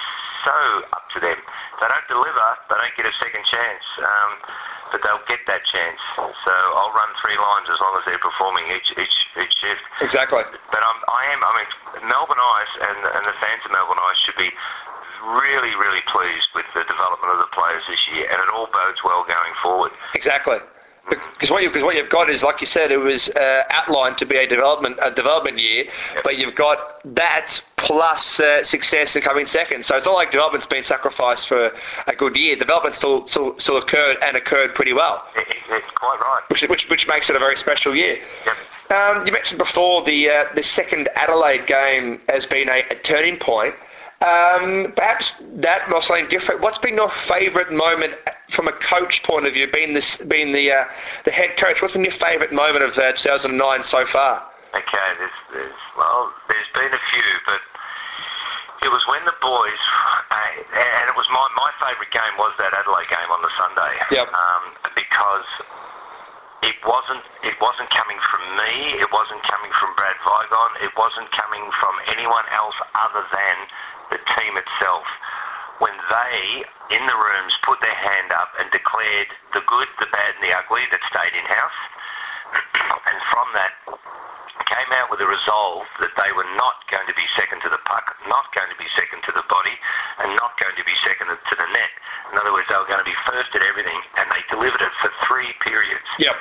so 0.43 0.59
up 0.91 1.07
to 1.15 1.19
them. 1.23 1.39
If 1.39 1.79
they 1.79 1.89
don't 1.89 2.09
deliver, 2.11 2.47
they 2.69 2.77
don't 2.77 2.97
get 2.99 3.07
a 3.07 3.15
second 3.23 3.47
chance. 3.47 3.87
Um, 4.03 4.33
but 4.95 5.03
they'll 5.03 5.27
get 5.27 5.43
that 5.51 5.67
chance. 5.67 5.99
So 6.15 6.55
I'll 6.79 6.95
run 6.95 7.11
three 7.19 7.35
lines 7.35 7.67
as 7.67 7.83
long 7.83 7.99
as 7.99 8.07
they're 8.07 8.23
performing 8.23 8.63
each 8.71 8.95
each 8.95 9.17
each 9.35 9.55
shift. 9.59 9.83
Exactly. 9.99 10.47
But 10.71 10.83
I'm, 10.87 10.99
I 11.11 11.23
am. 11.35 11.41
I 11.43 11.51
mean, 11.59 11.71
Melbourne 12.07 12.39
Ice 12.39 12.75
and, 12.79 12.99
and 13.19 13.25
the 13.27 13.35
fans 13.43 13.67
of 13.67 13.75
Melbourne 13.75 13.99
Ice 13.99 14.19
should 14.23 14.39
be 14.39 14.55
really, 15.25 15.75
really 15.77 16.03
pleased 16.13 16.49
with 16.55 16.67
the 16.75 16.85
development 16.85 17.33
of 17.33 17.39
the 17.39 17.51
players 17.53 17.83
this 17.89 18.01
year, 18.15 18.29
and 18.31 18.39
it 18.41 18.49
all 18.53 18.69
bodes 18.73 19.01
well 19.05 19.25
going 19.27 19.55
forward. 19.63 19.93
Exactly. 20.15 20.59
Because 21.09 21.51
what, 21.51 21.63
you, 21.63 21.85
what 21.85 21.97
you've 21.97 22.09
got 22.09 22.31
is, 22.31 22.43
like 22.43 22.63
you 22.63 22.67
said, 22.67 22.91
it 22.91 22.97
was 22.97 23.29
uh, 23.31 23.65
outlined 23.69 24.17
to 24.19 24.25
be 24.25 24.39
a 24.39 24.47
development 24.47 24.99
a 25.03 25.11
development 25.11 25.59
year, 25.59 25.85
but 26.23 26.39
you've 26.39 26.55
got 26.55 26.79
that 27.15 27.61
plus 27.77 28.41
uh, 28.41 28.65
success 28.65 29.15
in 29.15 29.21
coming 29.21 29.45
second. 29.45 29.85
So 29.85 29.97
it's 29.99 30.07
not 30.07 30.15
like 30.15 30.31
development's 30.31 30.67
been 30.67 30.83
sacrificed 30.83 31.47
for 31.47 31.73
a 32.07 32.17
good 32.17 32.37
year. 32.37 32.57
Development 32.57 32.95
still, 32.95 33.29
still, 33.29 33.59
still 33.61 33.77
occurred 33.77 34.17
and 34.23 34.35
occurred 34.35 34.75
pretty 34.75 34.95
well, 34.95 35.23
It, 35.37 35.47
it, 35.47 35.57
it's 35.69 35.91
quite 35.95 36.19
right. 36.21 36.43
which, 36.49 36.63
which, 36.63 36.89
which 36.89 37.07
makes 37.07 37.29
it 37.29 37.37
a 37.37 37.39
very 37.39 37.57
special 37.57 37.95
year. 37.95 38.19
Yep. 38.47 38.57
Um, 38.91 39.27
you 39.27 39.33
mentioned 39.33 39.59
before 39.59 40.05
the 40.05 40.29
uh, 40.29 40.45
the 40.55 40.63
second 40.63 41.09
Adelaide 41.17 41.67
game 41.67 42.21
has 42.29 42.45
been 42.47 42.69
a, 42.69 42.83
a 42.91 42.95
turning 42.97 43.39
point. 43.39 43.75
Um, 44.21 44.93
perhaps 44.97 45.33
that 45.61 45.85
something 45.91 46.29
different. 46.29 46.61
What's 46.61 46.79
been 46.79 46.95
your 46.95 47.13
favourite 47.29 47.73
moment 47.73 48.15
from 48.51 48.69
a 48.69 48.73
coach 48.73 49.23
point 49.23 49.47
of 49.47 49.53
view, 49.53 49.69
being 49.71 49.93
this 49.93 50.17
being 50.17 50.53
the 50.53 50.71
uh, 50.71 50.85
the 51.25 51.31
head 51.31 51.57
coach? 51.57 51.83
What's 51.83 51.95
been 51.95 52.05
your 52.05 52.17
favourite 52.17 52.53
moment 52.53 52.85
of 52.85 52.97
uh, 52.97 53.13
2009 53.13 53.83
so 53.83 54.07
far? 54.07 54.47
Okay, 54.75 55.09
there's, 55.19 55.39
there's 55.53 55.81
well, 55.99 56.33
there's 56.49 56.71
been 56.73 56.91
a 56.91 57.03
few, 57.13 57.31
but 57.45 57.61
it 58.83 58.91
was 58.91 59.05
when 59.07 59.25
the 59.25 59.37
boys, 59.43 59.83
uh, 60.31 60.63
and 60.73 61.05
it 61.11 61.17
was 61.17 61.29
my 61.29 61.45
my 61.59 61.71
favourite 61.83 62.11
game 62.11 62.35
was 62.39 62.55
that 62.59 62.73
Adelaide 62.73 63.11
game 63.11 63.31
on 63.31 63.43
the 63.43 63.53
Sunday. 63.59 63.93
Yep. 64.15 64.29
Um, 64.33 64.63
because 64.95 65.49
it 66.65 66.81
wasn't 66.89 67.21
it 67.45 67.61
wasn't 67.61 67.91
coming 67.93 68.17
from 68.33 68.43
me. 68.57 68.97
It 68.97 69.11
wasn't 69.13 69.43
coming 69.45 69.73
from 69.77 69.93
Brad 70.01 70.17
Vigon. 70.25 70.73
It 70.81 70.97
wasn't 70.97 71.29
coming 71.37 71.65
from 71.77 71.95
anyone 72.09 72.45
else 72.57 72.77
other 72.97 73.25
than 73.29 73.57
the 74.11 74.21
team 74.37 74.57
itself. 74.57 75.07
When 75.83 75.95
they, 76.09 76.63
in 76.95 77.03
the 77.03 77.19
rooms, 77.19 77.55
put 77.67 77.81
their 77.83 77.99
hand 77.99 78.31
up 78.31 78.55
and 78.63 78.71
declared 78.71 79.29
the 79.53 79.63
good, 79.67 79.91
the 79.99 80.07
bad, 80.15 80.39
and 80.39 80.43
the 80.45 80.55
ugly 80.55 80.87
that 80.95 81.03
stayed 81.11 81.35
in 81.35 81.45
house, 81.45 81.81
and 83.11 83.19
from 83.35 83.49
that 83.59 83.75
came 84.71 84.91
out 84.97 85.11
with 85.11 85.21
a 85.21 85.29
resolve 85.29 85.85
that 86.01 86.15
they 86.17 86.31
were 86.33 86.47
not 86.57 86.79
going 86.89 87.05
to 87.11 87.17
be 87.19 87.27
second 87.37 87.61
to 87.67 87.69
the 87.69 87.83
puck, 87.85 88.07
not 88.31 88.49
going 88.55 88.71
to 88.71 88.79
be 88.79 88.87
second 88.95 89.21
to 89.27 89.33
the 89.35 89.45
body, 89.51 89.75
and 90.23 90.31
not 90.39 90.55
going 90.63 90.75
to 90.79 90.87
be 90.87 90.95
second 91.05 91.27
to 91.29 91.55
the 91.59 91.69
net. 91.75 91.93
In 92.33 92.39
other 92.39 92.55
words, 92.55 92.71
they 92.71 92.79
were 92.79 92.89
going 92.89 93.03
to 93.03 93.07
be 93.09 93.19
first 93.27 93.51
at 93.53 93.63
everything, 93.67 93.99
and 94.17 94.31
they 94.31 94.41
delivered 94.49 94.81
it 94.81 94.95
for 95.03 95.11
three 95.27 95.53
periods 95.61 96.07
Yep. 96.23 96.39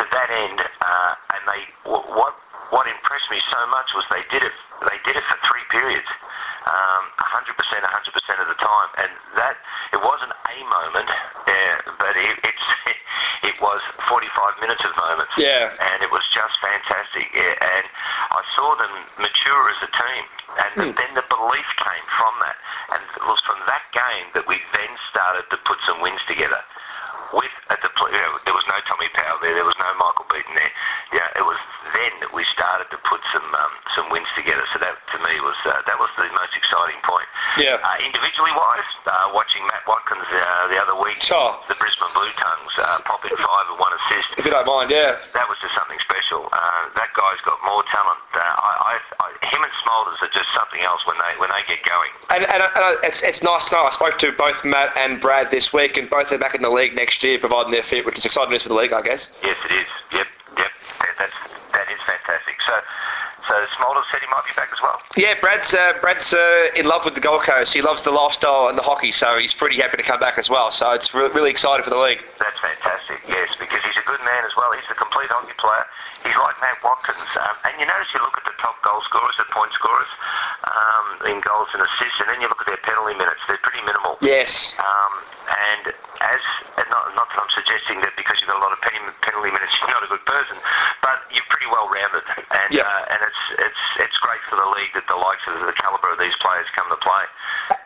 to 0.00 0.02
that 0.16 0.28
end, 0.32 0.58
uh, 0.64 1.12
and 1.36 1.42
they 1.46 1.62
what 1.86 2.34
what 2.74 2.84
impressed 2.90 3.30
me 3.30 3.38
so 3.52 3.60
much 3.70 3.94
was 3.94 4.02
they 4.10 4.24
did 4.32 4.42
it 4.42 4.52
they 4.82 4.98
did 5.06 5.14
it 5.16 5.24
for 5.30 5.38
three 5.46 5.62
periods, 5.70 6.08
um, 6.66 7.02
100%, 7.22 7.54
100% 7.54 8.42
of 8.42 8.48
the 8.50 8.58
time, 8.58 8.90
and 8.98 9.10
that 9.38 9.56
it 9.94 10.00
wasn't 10.02 10.32
a 10.34 10.56
moment, 10.66 11.08
uh, 11.10 11.76
but 11.98 12.14
it, 12.18 12.36
it's 12.42 12.66
it 13.50 13.56
was 13.62 13.80
45 14.10 14.60
minutes 14.60 14.82
of 14.84 14.92
moments, 14.98 15.32
Yeah. 15.38 15.70
and 15.70 16.02
it 16.02 16.10
was 16.10 16.22
just 16.34 16.54
fantastic, 16.60 17.30
yeah, 17.34 17.54
and 17.54 17.84
I 18.34 18.42
saw 18.58 18.74
them 18.76 18.92
mature 19.22 19.62
as 19.70 19.78
a 19.86 19.90
team, 19.94 20.22
and 20.58 20.72
then 20.98 21.10
the 21.14 21.24
belief 21.30 21.68
came 21.78 22.06
from 22.18 22.34
that, 22.42 22.56
and 22.96 23.00
it 23.14 23.24
was 23.26 23.40
from 23.46 23.60
that 23.70 23.84
game 23.94 24.26
that 24.34 24.46
we 24.48 24.58
then 24.74 24.92
started 25.10 25.46
to 25.50 25.56
put 25.64 25.78
some 25.86 26.00
wins 26.02 26.20
together 26.26 26.60
with 27.34 27.52
at 27.70 27.80
the 27.82 27.90
you 27.90 28.20
know, 28.22 28.38
there 28.46 28.54
was 28.54 28.66
no 28.70 28.78
Tommy 28.86 29.08
Powell 29.14 29.38
there, 29.42 29.54
there 29.54 29.66
was 29.66 29.76
no 29.78 29.88
Michael 29.98 30.26
Beaton 30.30 30.54
there. 30.54 30.72
Yeah, 31.12 31.38
it 31.40 31.44
was 31.44 31.58
then 31.94 32.12
that 32.22 32.30
we 32.34 32.42
started 32.52 32.86
to 32.90 32.98
put 33.06 33.20
some 33.32 33.46
um, 33.54 33.72
some 33.94 34.06
wins 34.10 34.28
together. 34.38 34.62
So 34.74 34.78
that 34.82 34.94
to 35.14 35.18
me 35.22 35.38
was 35.42 35.56
uh, 35.66 35.82
that 35.86 35.98
was 35.98 36.10
the 36.18 36.28
most 36.34 36.54
exciting 36.54 36.98
point. 37.06 37.26
Yeah. 37.58 37.80
Uh, 37.80 37.96
individually 38.04 38.52
wise, 38.52 38.90
uh, 39.06 39.32
watching 39.32 39.64
Matt 39.70 39.86
Watkins 39.88 40.26
uh, 40.28 40.68
the 40.68 40.76
other 40.76 40.96
week, 41.00 41.22
Sure. 41.24 41.56
the 41.72 41.78
Brisbane 41.80 42.12
Blue 42.12 42.28
Tongues 42.36 42.74
uh, 42.76 43.00
pop 43.08 43.24
in 43.24 43.32
five 43.32 43.66
and 43.72 43.78
one 43.80 43.92
assist. 44.04 44.28
If 44.36 44.44
you 44.44 44.52
don't 44.52 44.66
mind, 44.68 44.90
yeah. 44.92 45.16
That 45.32 45.48
was 45.48 45.56
just 45.64 45.72
something 45.72 45.96
special. 46.04 46.50
Uh, 46.52 46.92
that 47.00 47.10
guy's 47.16 47.40
got 47.48 47.56
more 47.64 47.80
talent. 47.88 48.20
Uh, 48.36 48.40
I, 48.44 48.72
I, 48.76 48.94
I, 49.24 49.26
him 49.48 49.62
and 49.64 49.72
Smulders 49.80 50.20
are 50.20 50.32
just 50.36 50.50
something 50.52 50.82
else 50.84 51.00
when 51.08 51.16
they 51.16 51.32
when 51.40 51.48
they 51.54 51.62
get 51.64 51.80
going. 51.86 52.10
And, 52.28 52.44
and, 52.44 52.60
and 52.60 52.84
it's, 53.06 53.22
it's 53.22 53.40
nice 53.40 53.70
to 53.70 53.78
know. 53.78 53.88
I 53.88 53.92
spoke 53.96 54.18
to 54.20 54.32
both 54.36 54.58
Matt 54.64 54.92
and 54.98 55.20
Brad 55.20 55.48
this 55.50 55.72
week, 55.72 55.96
and 55.96 56.10
both 56.10 56.28
are 56.32 56.38
back 56.38 56.54
in 56.54 56.60
the 56.60 56.68
league 56.70 56.95
next 56.96 57.22
year, 57.22 57.38
providing 57.38 57.70
their 57.72 57.84
fit, 57.84 58.04
which 58.04 58.18
is 58.18 58.24
exciting 58.24 58.50
news 58.50 58.62
for 58.62 58.68
the 58.70 58.74
league, 58.74 58.92
I 58.92 59.02
guess. 59.02 59.28
Yes, 59.44 59.56
it 59.68 59.72
is. 59.72 59.86
Yep, 60.12 60.26
yep. 60.58 60.70
That, 61.00 61.14
that's 61.20 61.38
that 61.72 61.86
is 61.92 62.00
fantastic. 62.08 62.56
So, 62.66 62.74
so 63.46 63.54
Smolder 63.78 64.02
said 64.10 64.20
he 64.24 64.28
might 64.32 64.42
be 64.48 64.56
back 64.56 64.72
as 64.72 64.80
well. 64.82 64.98
Yeah, 65.16 65.34
Brad's 65.40 65.72
uh, 65.72 65.92
Brad's 66.00 66.32
uh, 66.32 66.72
in 66.74 66.86
love 66.86 67.04
with 67.04 67.14
the 67.14 67.20
Gold 67.20 67.42
Coast. 67.42 67.72
He 67.72 67.82
loves 67.82 68.02
the 68.02 68.10
lifestyle 68.10 68.68
and 68.68 68.76
the 68.76 68.82
hockey, 68.82 69.12
so 69.12 69.38
he's 69.38 69.52
pretty 69.54 69.76
happy 69.76 69.96
to 69.96 70.02
come 70.02 70.18
back 70.18 70.38
as 70.38 70.48
well. 70.50 70.72
So 70.72 70.90
it's 70.92 71.12
re- 71.14 71.30
really 71.30 71.50
exciting 71.50 71.84
for 71.84 71.90
the 71.90 72.00
league. 72.00 72.24
That's 72.40 72.58
fantastic. 72.58 73.20
Yes, 73.28 73.48
because 73.60 73.80
he's 73.84 73.96
a 74.02 74.06
good 74.08 74.20
man 74.24 74.42
as 74.44 74.56
well. 74.56 74.72
He's 74.72 74.88
a 74.90 74.98
complete 74.98 75.30
hockey 75.30 75.54
player. 75.60 75.86
He's 76.26 76.34
like 76.42 76.58
Matt 76.58 76.82
Watkins. 76.82 77.30
Um, 77.38 77.54
and 77.70 77.72
you 77.78 77.86
notice 77.86 78.10
you 78.10 78.18
look 78.18 78.34
at 78.34 78.42
the 78.50 78.56
top 78.58 78.74
goal 78.82 78.98
scorers, 79.06 79.38
the 79.38 79.46
point 79.54 79.70
scorers, 79.78 80.10
um, 80.66 81.06
in 81.30 81.38
goals 81.38 81.70
and 81.70 81.80
assists, 81.86 82.18
and 82.18 82.26
then 82.26 82.42
you 82.42 82.50
look 82.50 82.58
at 82.66 82.68
their 82.68 82.82
penalty 82.82 83.14
minutes. 83.14 83.38
They're 83.46 83.62
pretty 83.62 83.80
minimal. 83.86 84.18
Yes. 84.18 84.74
Um, 84.82 85.12
and 85.46 85.94
as 86.18 86.42
and 86.82 86.86
not, 86.90 87.14
not 87.14 87.30
that 87.30 87.38
I'm 87.38 87.52
suggesting 87.54 88.02
that 88.02 88.18
because 88.18 88.42
you've 88.42 88.50
got 88.50 88.58
a 88.58 88.64
lot 88.66 88.74
of 88.74 88.80
penalty, 88.82 89.14
penalty 89.22 89.54
minutes, 89.54 89.70
you're 89.78 89.94
not 89.94 90.02
a 90.02 90.10
good 90.10 90.24
person, 90.26 90.58
but 91.06 91.22
you're 91.30 91.46
pretty 91.46 91.70
well 91.70 91.86
rounded, 91.86 92.26
and 92.50 92.68
Yeah. 92.74 92.82
uh, 92.82 93.12
and 93.14 93.20
it's 93.22 93.42
it's 93.62 93.82
it's 94.02 94.18
great 94.18 94.42
for 94.50 94.58
the 94.58 94.66
league 94.74 94.90
that 94.98 95.06
the 95.06 95.14
likes 95.16 95.46
of 95.46 95.54
the 95.62 95.72
calibre 95.78 96.10
of 96.10 96.18
these 96.18 96.34
players 96.42 96.66
come 96.74 96.90
to 96.90 96.98
play. 96.98 97.24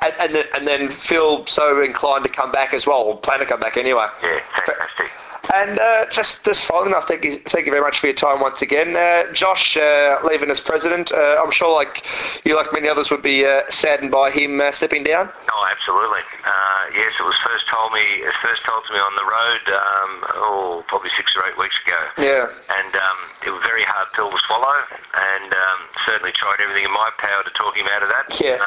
And, 0.00 0.14
and, 0.18 0.30
then, 0.34 0.46
and 0.56 0.64
then 0.66 0.82
Phil 1.04 1.44
so 1.46 1.82
inclined 1.84 2.24
to 2.24 2.32
come 2.32 2.50
back 2.52 2.72
as 2.72 2.86
well, 2.88 3.04
or 3.04 3.20
plan 3.20 3.40
to 3.40 3.46
come 3.46 3.60
back 3.60 3.76
anyway. 3.76 4.08
Yeah, 4.24 4.40
fantastic. 4.56 5.12
And 5.54 5.80
uh, 5.80 6.06
just 6.12 6.44
just 6.44 6.64
following 6.66 6.94
up, 6.94 7.08
thank 7.08 7.24
you, 7.24 7.40
thank 7.50 7.66
you 7.66 7.72
very 7.72 7.82
much 7.82 7.98
for 7.98 8.06
your 8.06 8.14
time 8.14 8.40
once 8.40 8.62
again. 8.62 8.94
Uh, 8.94 9.32
Josh 9.32 9.76
uh, 9.76 10.18
leaving 10.22 10.50
as 10.50 10.60
president, 10.60 11.10
uh, 11.10 11.42
I'm 11.42 11.50
sure 11.50 11.74
like 11.74 12.06
you, 12.44 12.54
like 12.54 12.72
many 12.72 12.88
others, 12.88 13.10
would 13.10 13.22
be 13.22 13.44
uh, 13.44 13.62
saddened 13.68 14.12
by 14.12 14.30
him 14.30 14.60
uh, 14.60 14.70
stepping 14.72 15.02
down. 15.02 15.28
Oh, 15.50 15.66
absolutely. 15.70 16.22
Uh, 16.46 16.82
yes, 16.94 17.12
it 17.18 17.24
was 17.24 17.34
first 17.42 17.64
told 17.66 17.92
me. 17.92 18.04
First 18.42 18.62
told 18.64 18.84
to 18.86 18.92
me 18.92 19.00
on 19.00 19.14
the 19.18 19.26
road. 19.26 19.64
Um, 19.74 20.10
oh, 20.38 20.84
probably 20.86 21.10
six 21.16 21.34
or 21.34 21.42
eight 21.48 21.58
weeks 21.58 21.74
ago. 21.86 21.98
Yeah. 22.18 22.46
And 22.70 22.94
um, 22.94 23.18
it 23.46 23.50
was 23.50 23.58
a 23.58 23.66
very 23.66 23.82
hard 23.82 24.06
pill 24.14 24.30
to 24.30 24.38
swallow, 24.46 24.78
and 25.18 25.50
um, 25.50 25.78
certainly 26.06 26.32
tried 26.32 26.60
everything 26.62 26.84
in 26.84 26.94
my 26.94 27.10
power 27.18 27.42
to 27.42 27.50
talk 27.58 27.76
him 27.76 27.86
out 27.90 28.02
of 28.02 28.08
that. 28.08 28.38
Yeah. 28.38 28.62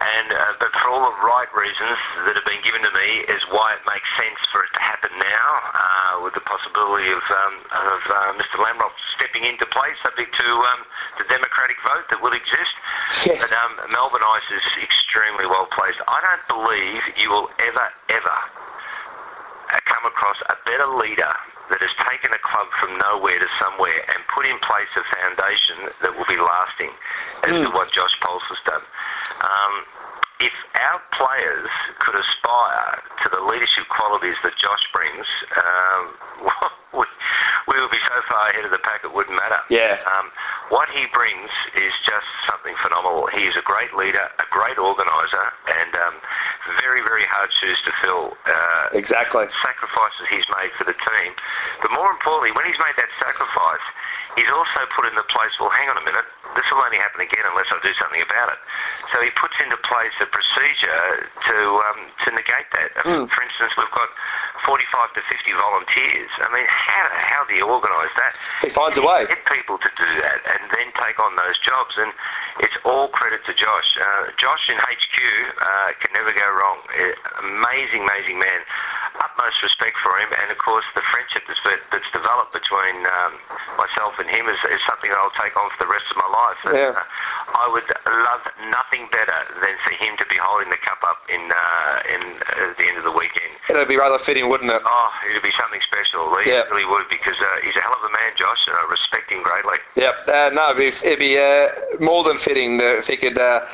And 0.00 0.28
uh, 0.32 0.58
but 0.60 0.72
for 0.76 0.88
all 0.90 1.04
the 1.10 1.18
right 1.22 1.50
reasons 1.54 1.98
that 2.26 2.34
have 2.36 2.46
been 2.48 2.62
given 2.62 2.82
to 2.82 2.92
me 2.92 3.24
is 3.28 3.42
why 3.50 3.76
it 3.76 3.82
makes 3.86 4.08
sense 4.16 4.40
for 4.50 4.64
it 4.64 4.72
to 4.74 4.82
happen 4.82 5.10
now, 5.16 5.48
uh, 5.74 6.22
with 6.24 6.34
the 6.34 6.44
possibility 6.44 7.08
of 7.10 7.24
um, 7.30 7.54
of 7.72 8.00
uh, 8.08 8.32
Mr. 8.40 8.60
Lamrock 8.60 8.94
stepping 9.16 9.44
into 9.44 9.66
place, 9.70 9.96
subject 10.02 10.34
to 10.36 10.48
um, 10.72 10.80
the 11.18 11.26
democratic 11.28 11.76
vote 11.84 12.06
that 12.10 12.20
will 12.20 12.34
exist. 12.34 12.74
Yes. 13.24 13.40
But 13.40 13.52
um, 13.52 13.78
Melbourne 13.92 14.24
Ice 14.24 14.48
is 14.50 14.66
extremely 14.82 15.46
well 15.46 15.66
placed. 15.70 16.00
I 16.08 16.18
don't 16.20 16.46
believe 16.48 17.02
you 17.16 17.30
will 17.30 17.48
ever, 17.60 17.86
ever 18.10 18.38
come 19.84 20.04
across 20.06 20.36
a 20.48 20.56
better 20.64 20.86
leader 20.86 21.32
that 21.70 21.80
has 21.80 21.94
taken 22.04 22.28
a 22.32 22.40
club 22.44 22.68
from 22.76 22.92
nowhere 23.00 23.40
to 23.40 23.48
somewhere 23.56 24.04
and 24.12 24.20
put 24.28 24.44
in 24.44 24.58
place 24.60 24.90
a 25.00 25.04
foundation 25.08 25.88
that 26.04 26.12
will 26.12 26.28
be 26.28 26.36
lasting, 26.36 26.92
as 27.48 27.56
to 27.64 27.68
what 27.72 27.88
Josh 27.92 28.12
Puls 28.20 28.44
has 28.52 28.60
done. 28.68 28.84
Um, 29.40 29.74
if 30.42 30.52
our 30.74 30.98
players 31.14 31.70
could 32.02 32.18
aspire 32.18 32.98
to 33.22 33.28
the 33.30 33.40
leadership 33.46 33.86
qualities 33.88 34.34
that 34.42 34.52
Josh 34.58 34.82
brings, 34.92 35.26
um, 35.54 36.02
we, 36.98 37.06
we 37.70 37.80
would 37.80 37.90
be 37.94 38.02
so 38.02 38.18
far 38.28 38.50
ahead 38.50 38.66
of 38.66 38.72
the 38.74 38.82
pack 38.82 39.06
it 39.06 39.14
wouldn't 39.14 39.36
matter. 39.36 39.62
Yeah. 39.70 40.02
Um, 40.04 40.34
what 40.74 40.90
he 40.90 41.06
brings 41.14 41.50
is 41.78 41.94
just 42.02 42.26
something 42.50 42.74
phenomenal. 42.82 43.30
He 43.30 43.46
is 43.46 43.54
a 43.54 43.62
great 43.62 43.94
leader, 43.94 44.26
a 44.42 44.46
great 44.50 44.76
organiser, 44.76 45.46
and 45.70 45.94
um, 46.02 46.14
very, 46.82 47.00
very 47.00 47.24
hard 47.30 47.54
shoes 47.54 47.78
to 47.86 47.92
fill. 48.02 48.34
Uh, 48.44 48.90
Exactly. 48.92 49.46
sacrifices 49.62 50.26
he's 50.28 50.46
made 50.60 50.74
for 50.76 50.84
the 50.84 50.94
team. 50.98 51.30
But 51.80 51.94
more 51.94 52.10
importantly, 52.10 52.50
when 52.52 52.66
he's 52.66 52.78
made 52.82 52.98
that 52.98 53.10
sacrifice, 53.22 53.86
he's 54.36 54.50
also 54.50 54.86
put 54.94 55.06
into 55.06 55.22
place, 55.30 55.54
well, 55.58 55.70
hang 55.70 55.88
on 55.88 55.98
a 55.98 56.04
minute, 56.04 56.26
this 56.54 56.66
will 56.70 56.82
only 56.82 56.98
happen 56.98 57.22
again 57.22 57.42
unless 57.50 57.66
I 57.70 57.78
do 57.82 57.90
something 57.98 58.22
about 58.22 58.54
it. 58.54 58.60
So 59.10 59.22
he 59.22 59.30
puts 59.34 59.54
into 59.58 59.78
place 59.82 60.14
a 60.22 60.28
procedure 60.30 61.28
to 61.50 61.58
um, 61.90 62.00
to 62.26 62.28
negate 62.34 62.68
that. 62.74 62.90
Hmm. 63.02 63.26
For 63.26 63.40
instance, 63.42 63.74
we've 63.78 63.94
got 63.94 64.10
45 64.64 65.12
to 65.18 65.22
50 65.28 65.52
volunteers. 65.52 66.30
I 66.40 66.48
mean, 66.54 66.64
how, 66.66 67.06
how 67.12 67.42
do 67.44 67.54
you 67.54 67.66
organise 67.68 68.10
that? 68.16 68.32
He 68.64 68.70
finds 68.72 68.96
a 68.96 69.04
way. 69.04 69.28
Get 69.28 69.44
people 69.44 69.76
to 69.76 69.90
do 69.98 70.08
that 70.24 70.40
and 70.46 70.62
then 70.72 70.88
take 70.96 71.20
on 71.20 71.36
those 71.36 71.58
jobs. 71.60 71.94
And 72.00 72.10
it's 72.64 72.74
all 72.82 73.12
credit 73.12 73.44
to 73.44 73.52
Josh. 73.52 73.98
Uh, 74.00 74.32
Josh 74.40 74.70
in 74.72 74.78
HQ 74.80 75.16
uh, 75.60 75.90
can 76.00 76.10
never 76.16 76.32
go 76.32 76.46
wrong. 76.54 76.80
Uh, 76.90 77.44
amazing, 77.44 78.08
amazing 78.08 78.40
man. 78.40 78.60
Utmost 79.24 79.62
respect 79.64 79.96
for 80.04 80.12
him, 80.20 80.28
and 80.36 80.52
of 80.52 80.58
course 80.60 80.84
the 80.94 81.00
friendship 81.08 81.48
that's, 81.48 81.62
that's 81.88 82.10
developed 82.12 82.52
between 82.52 82.96
um, 83.08 83.32
myself 83.80 84.12
and 84.20 84.28
him 84.28 84.44
is, 84.52 84.60
is 84.68 84.80
something 84.84 85.08
that 85.08 85.16
I'll 85.16 85.32
take 85.40 85.56
on 85.56 85.72
for 85.72 85.80
the 85.80 85.88
rest 85.90 86.04
of 86.12 86.16
my 86.20 86.28
life. 86.28 86.60
And, 86.68 86.74
Yeah. 86.76 86.92
uh, 86.92 87.56
I 87.56 87.66
would 87.72 87.88
love 88.04 88.42
nothing 88.68 89.08
better 89.08 89.38
than 89.64 89.74
for 89.86 89.94
him 89.96 90.18
to 90.20 90.26
be 90.28 90.36
holding 90.36 90.68
the 90.68 90.76
cup 90.84 91.00
up 91.08 91.24
in 91.32 91.40
uh, 91.40 92.14
in 92.14 92.22
uh, 92.36 92.68
at 92.68 92.76
the 92.76 92.84
end 92.84 92.98
of 93.00 93.04
the 93.08 93.14
weekend. 93.16 93.48
It'd 93.70 93.88
be 93.88 93.96
rather 93.96 94.18
fitting, 94.28 94.48
wouldn't 94.52 94.70
it? 94.70 94.82
Oh, 94.84 95.10
it'd 95.30 95.42
be 95.42 95.54
something 95.56 95.80
special. 95.80 96.28
He 96.44 96.50
Yeah. 96.52 96.68
really 96.68 96.84
would 96.84 97.08
because 97.08 97.38
uh, 97.40 97.46
he's 97.64 97.76
a 97.76 97.80
hell 97.80 97.96
of 97.96 98.04
a 98.04 98.12
man, 98.12 98.36
Josh, 98.36 98.60
and 98.68 98.76
I 98.76 98.84
respect 98.90 99.30
him 99.32 99.40
greatly. 99.42 99.78
Yep. 99.96 100.14
Uh, 100.28 100.50
no, 100.52 100.70
it'd 100.76 100.82
be, 100.82 100.90
it'd 101.06 101.18
be 101.18 101.38
uh, 101.40 101.68
more 102.04 102.24
than 102.24 102.38
fitting 102.44 102.76
uh, 102.80 103.00
if 103.00 103.06
he 103.06 103.16
could, 103.16 103.38
uh, 103.38 103.64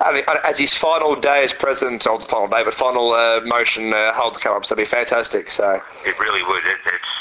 I 0.00 0.12
mean, 0.12 0.24
as 0.44 0.58
his 0.58 0.72
final 0.72 1.16
day 1.18 1.42
as 1.44 1.52
president, 1.52 2.06
or 2.06 2.20
final 2.20 2.46
day, 2.46 2.62
but 2.64 2.74
final 2.74 3.12
uh, 3.12 3.40
motion, 3.42 3.92
uh, 3.92 4.12
hold 4.14 4.34
the 4.36 4.38
cup 4.38 4.56
up. 4.56 4.64
So 4.64 4.74
it'd 4.74 4.86
be 4.86 4.90
fantastic. 4.90 5.50
So 5.50 5.82
It 6.06 6.18
really 6.18 6.42
would. 6.42 6.64
It, 6.64 6.78
it's 6.86 7.12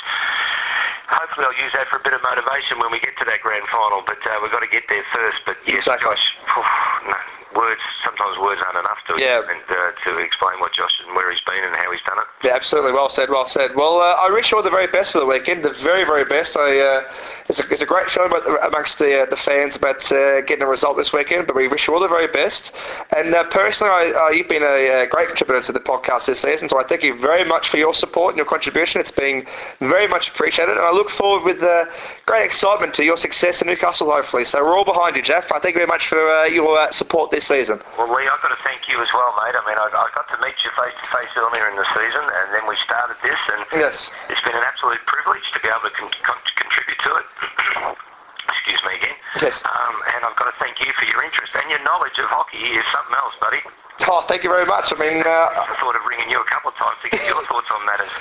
hopefully 1.09 1.47
I'll 1.49 1.63
use 1.63 1.73
that 1.73 1.87
for 1.87 1.97
a 1.97 2.03
bit 2.03 2.13
of 2.13 2.21
motivation 2.21 2.77
when 2.79 2.91
we 2.91 2.99
get 2.99 3.17
to 3.17 3.25
that 3.25 3.41
grand 3.41 3.65
final. 3.71 4.03
But 4.05 4.19
uh, 4.29 4.37
we've 4.43 4.51
got 4.51 4.61
to 4.61 4.67
get 4.69 4.83
there 4.89 5.03
first. 5.11 5.41
But 5.45 5.57
yes, 5.65 5.87
Exactly. 5.89 6.05
Josh. 6.05 6.25
phew, 6.53 6.63
no, 7.09 7.17
words 7.57 7.81
sometimes 8.05 8.37
words 8.37 8.61
aren't 8.61 8.77
enough 8.77 9.01
to 9.09 9.17
Yeah. 9.17 9.41
and 9.41 9.61
uh, 9.65 9.91
to 10.05 10.17
explain 10.21 10.59
what 10.61 10.71
Josh 10.73 10.93
and 11.05 11.15
where 11.15 11.31
he's 11.31 11.41
been 11.41 11.63
and 11.65 11.75
how 11.75 11.89
he's 11.91 12.05
done 12.05 12.19
it. 12.21 12.27
yeah, 12.45 12.55
absolutely. 12.55 12.93
Well 12.93 13.09
said. 13.09 13.29
Well 13.29 13.47
said. 13.47 13.75
Well, 13.75 13.99
uh, 13.99 14.25
I 14.25 14.29
wish 14.31 14.51
you 14.51 14.57
all 14.57 14.63
the 14.63 14.69
very 14.69 14.87
best 14.87 15.11
for 15.11 15.19
the 15.19 15.25
weekend. 15.25 15.65
The 15.65 15.73
very, 15.81 16.03
very 16.05 16.25
best. 16.25 16.55
I, 16.55 16.79
uh, 16.79 17.01
it's, 17.49 17.59
a, 17.59 17.67
it's 17.73 17.81
a 17.81 17.85
great 17.85 18.09
show 18.09 18.25
about, 18.25 18.45
amongst 18.63 18.99
the 18.99 19.23
uh, 19.23 19.25
the 19.25 19.37
fans 19.37 19.75
about 19.75 20.05
uh, 20.11 20.41
getting 20.41 20.61
a 20.63 20.67
result 20.67 20.97
this 20.97 21.11
weekend. 21.11 21.47
But 21.47 21.55
we 21.55 21.67
wish 21.67 21.87
you 21.87 21.93
all 21.93 21.99
the 21.99 22.07
very 22.07 22.27
best. 22.27 22.71
And 23.15 23.33
uh, 23.33 23.43
personally, 23.49 23.91
I, 23.91 24.11
uh, 24.11 24.29
you've 24.29 24.49
been 24.49 24.63
a, 24.63 25.07
great 25.09 25.27
contributor 25.29 25.61
to 25.67 25.71
the 25.71 25.79
podcast 25.79 26.25
this 26.25 26.41
season. 26.41 26.69
So 26.69 26.79
I 26.79 26.83
thank 26.83 27.01
you 27.03 27.17
very 27.19 27.43
much 27.43 27.69
for 27.69 27.77
your 27.77 27.93
support 27.93 28.31
and 28.33 28.37
your 28.37 28.45
contribution. 28.45 29.01
It's 29.01 29.11
been 29.11 29.47
very 29.79 30.07
much 30.07 30.27
appreciated. 30.29 30.77
And 30.77 30.81
I 30.81 30.91
look 30.91 31.09
forward 31.11 31.43
with 31.45 31.63
uh, 31.63 31.85
great 32.25 32.45
excitement 32.45 32.93
to 32.95 33.03
your 33.03 33.17
success 33.17 33.61
in 33.61 33.67
Newcastle, 33.67 34.11
hopefully. 34.11 34.45
So 34.45 34.61
we're 34.63 34.77
all 34.77 34.85
behind 34.85 35.15
you, 35.15 35.21
Jeff. 35.21 35.51
I 35.51 35.59
thank 35.59 35.75
you 35.75 35.79
very 35.79 35.87
much 35.87 36.07
for 36.07 36.19
uh, 36.29 36.45
your 36.45 36.77
uh, 36.77 36.91
support 36.91 37.31
this 37.31 37.46
season. 37.47 37.79
Well, 37.95 38.11
Lee, 38.11 38.27
I've 38.27 38.43
got 38.43 38.51
to 38.51 38.61
thank 38.67 38.85
you 38.91 38.99
as 38.99 39.07
well, 39.15 39.31
mate. 39.39 39.55
I 39.55 39.63
mean, 39.63 39.79
I, 39.79 39.87
I 39.87 40.07
got 40.11 40.27
to 40.35 40.37
meet 40.43 40.59
you 40.67 40.71
face 40.75 40.93
to 40.99 41.07
face 41.15 41.31
earlier 41.39 41.65
in 41.71 41.79
the 41.79 41.87
season, 41.95 42.23
and 42.27 42.47
then 42.51 42.67
we 42.67 42.75
started 42.83 43.15
this, 43.23 43.39
and 43.55 43.63
Yes. 43.71 44.11
it's 44.27 44.43
been 44.43 44.53
an 44.55 44.67
absolute 44.67 44.99
privilege 45.07 45.47
to 45.55 45.59
be 45.63 45.71
able 45.71 45.87
to 45.87 45.93
con- 45.95 46.11
con- 46.27 46.43
contribute 46.59 46.99
to 47.07 47.11
it. 47.23 47.27
Excuse 48.51 48.81
me 48.83 48.99
again. 48.99 49.17
Yes. 49.39 49.63
Um, 49.63 49.95
and 50.15 50.27
I've 50.27 50.35
got 50.35 50.51
to 50.51 50.55
thank 50.59 50.79
you 50.83 50.91
for 50.99 51.07
your 51.07 51.23
interest 51.23 51.51
and 51.55 51.67
your 51.71 51.79
knowledge 51.87 52.19
of 52.19 52.27
hockey 52.27 52.59
is 52.75 52.83
something 52.91 53.15
else, 53.15 53.35
buddy. 53.39 53.63
Oh, 54.05 54.23
thank 54.29 54.43
you 54.43 54.49
very 54.49 54.65
much. 54.65 54.93
I 54.93 54.97
mean, 54.99 55.25
uh, 55.25 55.25
I 55.25 55.73
thought 55.81 55.95
of 55.97 56.05
ringing 56.05 56.29
you 56.29 56.39
a 56.39 56.45
couple 56.45 56.69
of 56.69 56.77
times 56.77 56.97
to 57.01 57.09
get 57.09 57.25
your 57.25 57.41
thoughts 57.49 57.65
on 57.73 57.81
matters, 57.85 58.13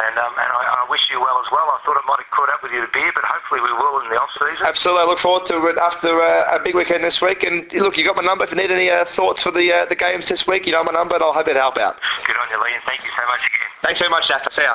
and 0.00 0.16
um, 0.16 0.32
and 0.32 0.50
I, 0.50 0.82
I 0.82 0.86
wish 0.88 1.04
you 1.10 1.20
well 1.20 1.36
as 1.44 1.50
well. 1.52 1.68
I 1.68 1.78
thought 1.84 2.00
I 2.00 2.04
might 2.08 2.24
have 2.24 2.30
caught 2.32 2.48
up 2.48 2.62
with 2.62 2.72
you 2.72 2.82
at 2.82 2.88
a 2.88 2.92
beer, 2.92 3.12
but 3.14 3.24
hopefully 3.28 3.60
we 3.60 3.70
will 3.70 4.00
in 4.00 4.08
the 4.08 4.16
off 4.16 4.32
season. 4.40 4.64
Absolutely, 4.64 5.04
I 5.04 5.06
look 5.06 5.20
forward 5.20 5.46
to 5.52 5.60
it 5.68 5.76
after 5.76 6.08
uh, 6.20 6.56
a 6.56 6.62
big 6.64 6.74
weekend 6.74 7.04
this 7.04 7.20
week. 7.20 7.44
And 7.44 7.70
look, 7.76 7.96
you 7.98 8.04
got 8.04 8.16
my 8.16 8.24
number 8.24 8.44
if 8.44 8.50
you 8.50 8.56
need 8.56 8.70
any 8.72 8.88
uh, 8.90 9.04
thoughts 9.14 9.42
for 9.42 9.52
the 9.52 9.70
uh, 9.72 9.86
the 9.86 9.96
games 9.96 10.28
this 10.28 10.46
week. 10.46 10.66
You 10.66 10.72
know 10.72 10.82
my 10.82 10.92
number, 10.92 11.14
and 11.14 11.22
I'll 11.22 11.36
happy 11.36 11.52
to 11.52 11.60
help 11.60 11.76
out. 11.76 12.00
Good 12.26 12.36
on 12.40 12.48
you, 12.48 12.58
Lee, 12.64 12.72
and 12.74 12.82
thank 12.88 13.04
you 13.04 13.10
so 13.12 13.24
much 13.28 13.44
again. 13.44 13.68
Thanks 13.84 14.00
very 14.00 14.10
much, 14.10 14.28
Jeff. 14.28 14.48
See 14.50 14.62
ya. 14.62 14.74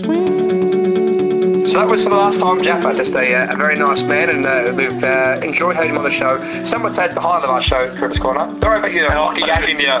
So 0.00 0.39
that 1.74 1.88
was 1.88 2.02
for 2.02 2.10
the 2.10 2.16
last 2.16 2.38
time, 2.38 2.62
Jaffa. 2.62 2.94
Just 2.94 3.14
a, 3.14 3.34
uh, 3.34 3.52
a 3.52 3.56
very 3.56 3.76
nice 3.76 4.02
man, 4.02 4.30
and 4.30 4.46
uh, 4.46 4.72
we've 4.76 5.02
uh, 5.02 5.40
enjoyed 5.42 5.76
having 5.76 5.90
him 5.90 5.98
on 5.98 6.04
the 6.04 6.10
show. 6.10 6.38
Some 6.64 6.82
would 6.82 6.94
say 6.94 7.06
it's 7.06 7.14
the 7.14 7.20
highlight 7.20 7.44
of 7.44 7.50
our 7.50 7.62
show, 7.62 7.94
Coach's 7.96 8.18
Corner. 8.18 8.46
Sorry 8.60 8.78
about 8.78 8.92
you, 8.92 9.06
Hockey 9.08 9.40
Gap 9.42 9.62
India. 9.68 10.00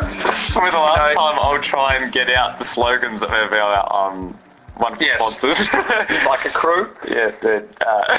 Probably 0.50 0.70
the 0.70 0.78
last 0.78 1.14
No. 1.14 1.20
time 1.20 1.38
I'll 1.40 1.60
try 1.62 1.96
and 1.96 2.12
get 2.12 2.30
out 2.30 2.58
the 2.58 2.64
slogans 2.64 3.20
that 3.20 3.30
we've 3.30 3.50
got 3.50 3.90
on 3.90 4.36
one 4.80 4.92
of 4.94 4.98
the 4.98 5.04
Yes. 5.06 5.16
sponsors. 5.16 5.58
like 6.26 6.40
Accru. 6.40 6.88
yeah, 7.08 7.30
the 7.40 7.64
uh. 7.86 8.18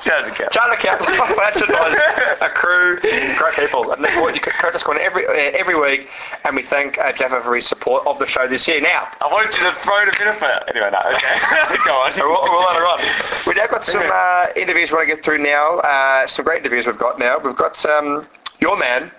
Charter 0.00 0.76
Cap, 0.76 1.00
that's 1.00 1.60
it, 1.62 1.68
guys. 1.68 1.96
Accru, 2.40 3.00
great 3.38 3.54
people. 3.54 3.90
And 3.92 4.04
that's 4.04 4.16
what 4.16 4.34
you 4.34 4.40
Coach's 4.40 4.82
Corner 4.82 5.00
every 5.00 5.26
uh, 5.26 5.30
every 5.32 5.78
week, 5.78 6.08
and 6.44 6.54
we 6.54 6.62
thank 6.64 6.98
uh, 6.98 7.12
Jaffa 7.12 7.40
for 7.42 7.54
his 7.56 7.66
support 7.66 8.06
of 8.06 8.18
the 8.18 8.26
show 8.26 8.46
this 8.46 8.66
year. 8.68 8.80
Now, 8.80 9.08
I 9.20 9.26
wanted 9.32 9.56
you 9.56 9.62
to 9.64 9.74
throw 9.82 10.02
in 10.02 10.08
a 10.08 10.12
bit 10.12 10.26
of 10.28 10.36
it. 10.36 10.62
Anyway, 10.68 10.90
no, 10.92 10.98
okay. 11.16 11.76
Go 11.84 11.94
on. 11.96 12.12
We'll, 12.16 12.28
we'll 12.28 12.60
let 12.66 12.76
it 12.76 12.80
run. 12.80 13.00
We've 13.46 13.56
now 13.56 13.66
got 13.66 13.84
some 13.84 14.02
uh, 14.04 14.46
interviews 14.54 14.90
we 14.90 14.96
want 14.98 15.08
to 15.08 15.14
get 15.14 15.24
through 15.24 15.38
now. 15.42 15.78
Uh, 15.78 16.26
some 16.26 16.44
great 16.44 16.60
interviews 16.60 16.86
we've 16.86 16.98
got 16.98 17.18
now. 17.18 17.38
We've 17.38 17.56
got 17.56 17.84
um, 17.86 18.26
your 18.60 18.76
man, 18.76 19.10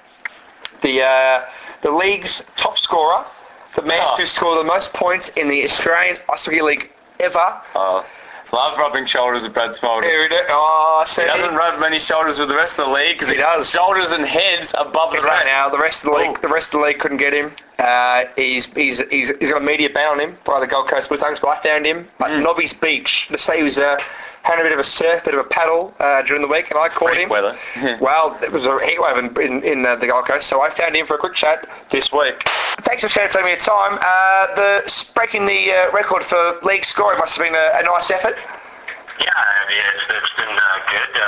the 0.84 1.02
uh, 1.04 1.46
the 1.82 1.92
league's 1.92 2.44
top 2.56 2.78
scorer, 2.78 3.26
the 3.78 3.84
man 3.84 4.02
Oh. 4.04 4.18
who 4.18 4.26
scored 4.26 4.60
the 4.60 4.64
most 4.66 4.92
points 4.94 5.30
in 5.38 5.48
the 5.48 5.64
Australian 5.64 6.18
Ice 6.34 6.46
Hockey 6.46 6.62
League 6.62 6.90
ever. 7.22 7.62
Oh, 7.76 8.06
love 8.52 8.78
rubbing 8.78 9.06
shoulders 9.06 9.44
with 9.44 9.54
Brad 9.54 9.76
Smolder. 9.76 10.06
Here 10.08 10.22
we 10.24 10.28
go. 10.30 10.42
Oh, 10.50 11.04
He 11.06 11.12
so 11.14 11.26
doesn't 11.26 11.56
rub 11.56 11.80
many 11.80 12.00
shoulders 12.00 12.38
with 12.40 12.50
the 12.50 12.56
rest 12.56 12.78
of 12.80 12.88
the 12.88 12.92
league 12.92 13.16
because 13.18 13.30
He 13.30 13.38
does. 13.38 13.70
shoulders 13.70 14.12
and 14.12 14.26
heads 14.26 14.74
above 14.78 15.14
the 15.14 15.20
right 15.22 15.46
now. 15.46 15.70
The 15.70 15.78
rest 15.80 16.04
of 16.04 16.12
the 16.12 16.18
league, 16.18 16.36
Oh. 16.38 16.42
the 16.42 16.48
rest 16.50 16.74
of 16.74 16.80
the 16.82 16.86
league 16.88 17.00
couldn't 17.00 17.18
get 17.18 17.34
him. 17.34 17.56
Uh, 17.80 18.24
he's, 18.36 18.66
he's, 18.74 19.00
he's, 19.12 19.30
he's 19.40 19.50
got 19.52 19.62
a 19.62 19.66
media 19.66 19.90
ban 19.90 20.08
on 20.14 20.20
him 20.20 20.38
by 20.44 20.60
the 20.60 20.68
Gold 20.68 20.88
Coast 20.90 21.10
Blue 21.10 21.18
Tongues, 21.18 21.40
but 21.40 21.50
I 21.50 21.62
found 21.64 21.86
him 21.86 22.08
at 22.20 22.32
Mm. 22.32 22.44
Nobby's 22.44 22.74
Beach. 22.74 23.28
To 23.32 23.38
say 23.38 23.58
he 23.58 23.64
was 23.64 23.78
uh, 23.78 23.98
having 24.44 24.62
a 24.62 24.64
bit 24.64 24.74
of 24.74 24.80
a 24.80 24.84
surf, 24.84 25.24
bit 25.24 25.34
of 25.34 25.40
a 25.40 25.50
paddle 25.50 25.94
uh, 26.00 26.22
during 26.24 26.42
the 26.42 26.48
week, 26.48 26.70
and 26.70 26.80
I 26.80 26.90
caught 26.90 27.10
Freak 27.10 27.24
him. 27.24 27.30
weather. 27.30 27.58
well, 28.02 28.38
it 28.42 28.52
was 28.52 28.66
a 28.66 28.86
heat 28.86 29.02
wave 29.02 29.18
in, 29.18 29.42
in, 29.42 29.64
in 29.64 29.86
uh, 29.86 29.96
the 29.98 30.08
Gold 30.08 30.26
Coast, 30.26 30.48
so 30.48 30.62
I 30.62 30.70
found 30.74 30.96
him 30.96 31.06
for 31.06 31.16
a 31.16 31.18
quick 31.18 31.34
chat 31.36 31.68
this 31.92 32.12
week. 32.12 32.42
Thanks 32.86 33.04
for 33.04 33.10
sharing 33.10 33.32
some 33.32 33.44
of 33.44 33.50
your 33.50 33.58
time. 33.60 33.98
Uh, 34.02 34.56
the 34.56 35.04
breaking 35.16 35.46
the 35.46 35.72
uh, 35.72 35.92
record 35.92 36.24
for 36.24 36.60
league 36.64 36.86
scoring 36.86 37.20
must 37.20 37.36
have 37.36 37.46
been 37.46 37.56
a, 37.56 37.72
a 37.80 37.84
nice 37.84 38.10
effort. 38.12 38.36
Yeah, 39.20 39.34
I 39.34 39.68
mean, 39.68 39.82
it's, 39.96 40.06
it's 40.24 40.34
been 40.38 40.56
uh, 40.56 40.80
good. 40.92 41.22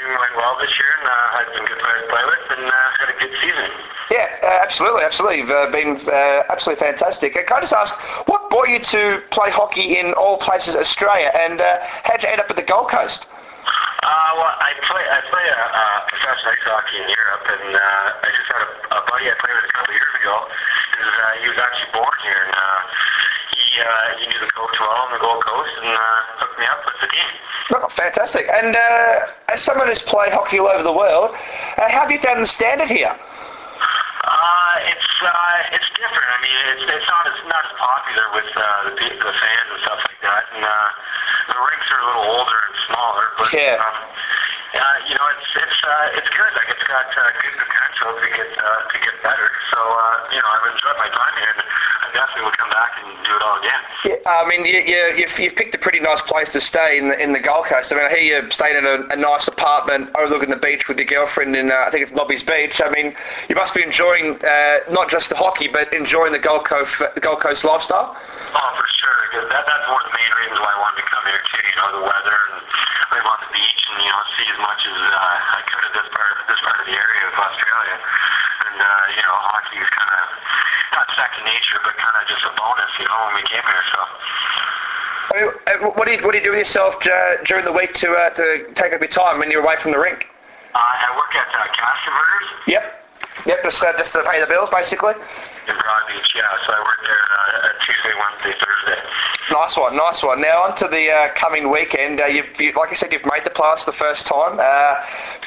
Team 0.00 0.16
went 0.16 0.32
well 0.32 0.56
this 0.56 0.72
year 0.80 0.88
and 0.96 1.04
uh, 1.04 1.12
had 1.36 1.46
some 1.52 1.66
good 1.68 1.76
players 1.76 2.00
to 2.00 2.08
play 2.08 2.24
with 2.24 2.44
and 2.56 2.64
uh, 2.64 2.76
had 2.96 3.08
a 3.12 3.16
good 3.20 3.34
season. 3.36 3.68
Yeah, 4.08 4.32
uh, 4.40 4.64
absolutely, 4.64 5.04
absolutely. 5.04 5.44
You've 5.44 5.52
uh, 5.52 5.68
been 5.68 6.00
uh, 6.08 6.48
absolutely 6.48 6.80
fantastic. 6.80 7.36
Uh, 7.36 7.44
can 7.44 7.58
I 7.58 7.60
just 7.60 7.76
ask, 7.76 7.92
what 8.24 8.48
brought 8.48 8.72
you 8.72 8.80
to 8.80 9.20
play 9.28 9.52
hockey 9.52 10.00
in 10.00 10.16
all 10.16 10.40
places 10.40 10.72
Australia, 10.74 11.28
and 11.36 11.60
uh, 11.60 11.84
how 11.84 12.16
did 12.16 12.24
you 12.24 12.32
end 12.32 12.40
up 12.40 12.48
at 12.48 12.56
the 12.56 12.64
Gold 12.64 12.88
Coast? 12.88 13.28
Uh, 14.00 14.30
well, 14.40 14.56
I 14.56 14.72
play 14.88 15.04
I 15.04 15.20
play 15.28 15.44
uh, 15.44 15.60
uh, 15.60 15.98
professional 16.08 16.56
ice 16.56 16.64
hockey 16.64 16.96
in 16.96 17.04
Europe, 17.04 17.44
and 17.60 17.76
uh, 17.76 18.24
I 18.24 18.28
just 18.32 18.48
had 18.48 18.62
a, 18.64 18.68
a 18.96 19.00
buddy 19.04 19.28
I 19.28 19.36
played 19.36 19.52
with 19.52 19.68
a 19.68 19.72
couple 19.76 19.92
of 19.92 20.00
years 20.00 20.14
ago. 20.16 20.34
Is, 20.96 21.12
uh, 21.12 21.32
he 21.44 21.46
was 21.52 21.60
actually 21.60 21.92
born 21.92 22.16
here, 22.24 22.40
and 22.48 22.56
uh, 22.56 22.80
he 23.70 23.80
uh, 23.80 24.18
he 24.18 24.26
knew 24.26 24.40
the 24.42 24.50
coach 24.50 24.74
well 24.80 24.90
on 25.06 25.12
the 25.14 25.18
Gold 25.22 25.44
Coast, 25.46 25.70
and 25.78 25.90
uh, 25.94 26.42
hooked 26.42 26.58
me 26.58 26.66
up 26.66 26.82
with 26.84 26.98
the 27.00 27.08
team. 27.14 27.30
Oh, 27.78 27.86
fantastic. 27.94 28.46
And 28.50 28.74
uh, 28.74 29.54
as 29.54 29.62
someone 29.62 29.86
who's 29.86 30.02
played 30.02 30.32
hockey 30.32 30.58
all 30.58 30.68
over 30.68 30.82
the 30.82 30.92
world, 30.92 31.30
uh, 31.78 31.86
how 31.88 32.02
have 32.02 32.10
you 32.10 32.18
found 32.18 32.42
the 32.42 32.50
standard 32.50 32.90
here? 32.90 33.14
Uh, 33.14 34.74
it's 34.90 35.10
uh, 35.22 35.74
it's 35.78 35.88
different. 35.96 36.28
I 36.34 36.38
mean, 36.42 36.58
it's 36.74 36.84
it's 36.90 37.08
not 37.08 37.24
as 37.30 37.38
not 37.46 37.62
as 37.64 37.74
popular 37.78 38.26
with 38.34 38.50
uh, 38.58 38.62
the 38.98 39.06
the 39.22 39.32
fans 39.38 39.68
and 39.70 39.80
stuff 39.86 40.00
like 40.02 40.20
that. 40.26 40.42
And 40.54 40.62
uh, 40.66 40.88
the 41.54 41.58
rinks 41.62 41.86
are 41.94 42.00
a 42.02 42.06
little 42.10 42.26
older 42.42 42.58
and 42.68 42.76
smaller, 42.90 43.26
but 43.38 43.48
Yeah. 43.54 43.78
um, 43.78 43.96
Yeah, 44.74 44.86
you 45.10 45.14
know, 45.18 45.26
it's 45.34 45.50
it's 45.56 45.78
uh, 45.82 46.18
it's 46.18 46.30
good. 46.30 46.52
Like 46.54 46.70
it's 46.70 46.86
got 46.86 47.10
uh, 47.10 47.22
good 47.42 47.56
potential 47.58 48.14
to 48.14 48.26
get 48.30 48.50
uh, 48.54 48.86
to 48.86 48.96
get 49.02 49.14
better. 49.22 49.50
So 49.74 49.78
uh, 49.82 50.30
you 50.30 50.38
know, 50.38 50.46
I've 50.46 50.66
enjoyed 50.70 50.98
my 50.98 51.10
time 51.10 51.34
here, 51.42 51.54
and 51.58 51.66
I 51.66 52.06
definitely 52.14 52.44
would 52.46 52.58
come 52.58 52.70
back 52.70 52.92
and 53.02 53.10
do 53.26 53.32
it 53.34 53.42
all 53.42 53.58
again. 53.58 53.82
Yeah, 54.04 54.16
I 54.24 54.48
mean, 54.48 54.64
you, 54.64 54.80
you, 54.80 55.00
you've, 55.18 55.38
you've 55.38 55.56
picked 55.56 55.74
a 55.74 55.78
pretty 55.78 56.00
nice 56.00 56.22
place 56.22 56.48
to 56.56 56.60
stay 56.60 56.96
in 56.96 57.12
the, 57.12 57.20
in 57.20 57.32
the 57.32 57.38
Gold 57.38 57.66
Coast. 57.66 57.92
I 57.92 57.96
mean, 57.96 58.06
I 58.06 58.10
hear 58.16 58.40
you're 58.40 58.50
staying 58.50 58.78
in 58.78 58.86
a, 58.86 59.04
a 59.12 59.16
nice 59.16 59.46
apartment 59.46 60.08
overlooking 60.16 60.48
the 60.48 60.56
beach 60.56 60.88
with 60.88 60.96
your 60.96 61.06
girlfriend 61.06 61.54
in, 61.54 61.70
uh, 61.70 61.84
I 61.86 61.90
think 61.90 62.08
it's 62.08 62.12
Nobby's 62.12 62.42
Beach. 62.42 62.80
I 62.80 62.88
mean, 62.88 63.12
you 63.48 63.56
must 63.56 63.74
be 63.74 63.82
enjoying 63.82 64.40
uh, 64.40 64.88
not 64.88 65.10
just 65.10 65.28
the 65.28 65.36
hockey, 65.36 65.68
but 65.68 65.92
enjoying 65.92 66.32
the 66.32 66.40
Gold 66.40 66.64
Coast, 66.64 66.96
the 66.98 67.20
Gold 67.20 67.40
Coast 67.40 67.64
lifestyle. 67.64 68.16
Oh, 68.16 68.70
for 68.72 68.88
sure. 68.88 69.44
that 69.52 69.68
that's 69.68 69.86
one 69.92 70.00
of 70.00 70.08
the 70.08 70.16
main 70.16 70.32
reasons 70.40 70.58
why 70.64 70.72
I 70.72 70.78
wanted 70.80 71.04
to 71.04 71.08
come 71.12 71.24
here 71.28 71.42
too. 71.52 71.60
You 71.60 71.76
know, 71.76 71.88
the 72.00 72.04
weather 72.08 72.38
and 72.56 72.64
live 73.12 73.26
on 73.28 73.38
the 73.44 73.50
beach, 73.52 73.82
and 73.92 74.00
you 74.00 74.10
know, 74.10 74.22
see 74.38 74.48
as 74.48 74.59
much 74.60 74.82
as 74.86 74.96
uh, 74.96 75.56
I 75.56 75.60
could 75.66 75.82
of 75.88 75.92
this 75.96 76.08
part 76.12 76.32
this 76.46 76.60
part 76.60 76.78
of 76.80 76.86
the 76.86 76.96
area 76.96 77.22
of 77.26 77.34
Australia. 77.34 77.96
And 78.00 78.76
uh, 78.78 79.16
you 79.16 79.22
know, 79.24 79.36
hockey 79.40 79.78
is 79.80 79.90
kind 79.90 80.12
of 80.12 80.24
not 80.94 81.06
second 81.16 81.44
nature, 81.48 81.80
but 81.82 81.96
kind 81.96 82.16
of 82.16 82.24
just 82.28 82.44
a 82.44 82.52
bonus. 82.54 82.92
You 83.00 83.06
know, 83.08 83.18
when 83.28 83.34
we 83.40 83.44
came 83.48 83.64
here, 83.64 83.84
so. 83.90 84.00
I 85.30 85.32
mean, 85.38 85.46
uh, 85.50 85.94
what 85.96 86.04
do 86.06 86.12
you 86.14 86.20
what 86.22 86.32
do 86.32 86.38
you 86.38 86.44
do 86.44 86.52
with 86.52 86.66
yourself 86.66 87.00
uh, 87.06 87.42
during 87.44 87.64
the 87.64 87.72
week 87.72 87.94
to 88.04 88.08
uh, 88.12 88.30
to 88.36 88.70
take 88.74 88.92
up 88.92 89.00
your 89.00 89.12
time 89.12 89.38
when 89.38 89.50
you're 89.50 89.64
away 89.64 89.76
from 89.80 89.92
the 89.92 90.00
rink? 90.00 90.26
Uh, 90.74 90.78
I 90.78 91.10
work 91.16 91.34
at 91.34 91.50
uh, 91.50 91.66
Cash 91.74 92.00
Converters 92.06 92.48
Yep. 92.66 92.84
Yep. 93.46 93.58
Just 93.64 93.82
uh, 93.82 93.96
just 93.96 94.12
to 94.12 94.22
pay 94.22 94.40
the 94.40 94.46
bills, 94.46 94.70
basically. 94.70 95.14
In 95.68 95.74
Broadbeach, 95.74 96.30
yeah. 96.34 96.48
So 96.66 96.72
I 96.72 96.80
work 96.80 97.00
there 97.02 97.20
uh, 97.20 97.68
Tuesday, 97.84 98.14
Wednesday, 98.16 98.54
Thursday. 98.58 99.00
Nice 99.50 99.76
one, 99.76 99.96
nice 99.96 100.22
one. 100.22 100.40
Now 100.40 100.62
on 100.62 100.76
to 100.76 100.86
the 100.86 101.10
uh, 101.10 101.34
coming 101.34 101.70
weekend. 101.70 102.20
Uh, 102.20 102.26
you've, 102.26 102.46
you, 102.58 102.72
like 102.76 102.90
I 102.90 102.94
said, 102.94 103.12
you've 103.12 103.26
made 103.26 103.44
the 103.44 103.50
playoffs 103.50 103.84
the 103.84 103.92
first 103.92 104.26
time. 104.26 104.58
Uh, 104.60 104.94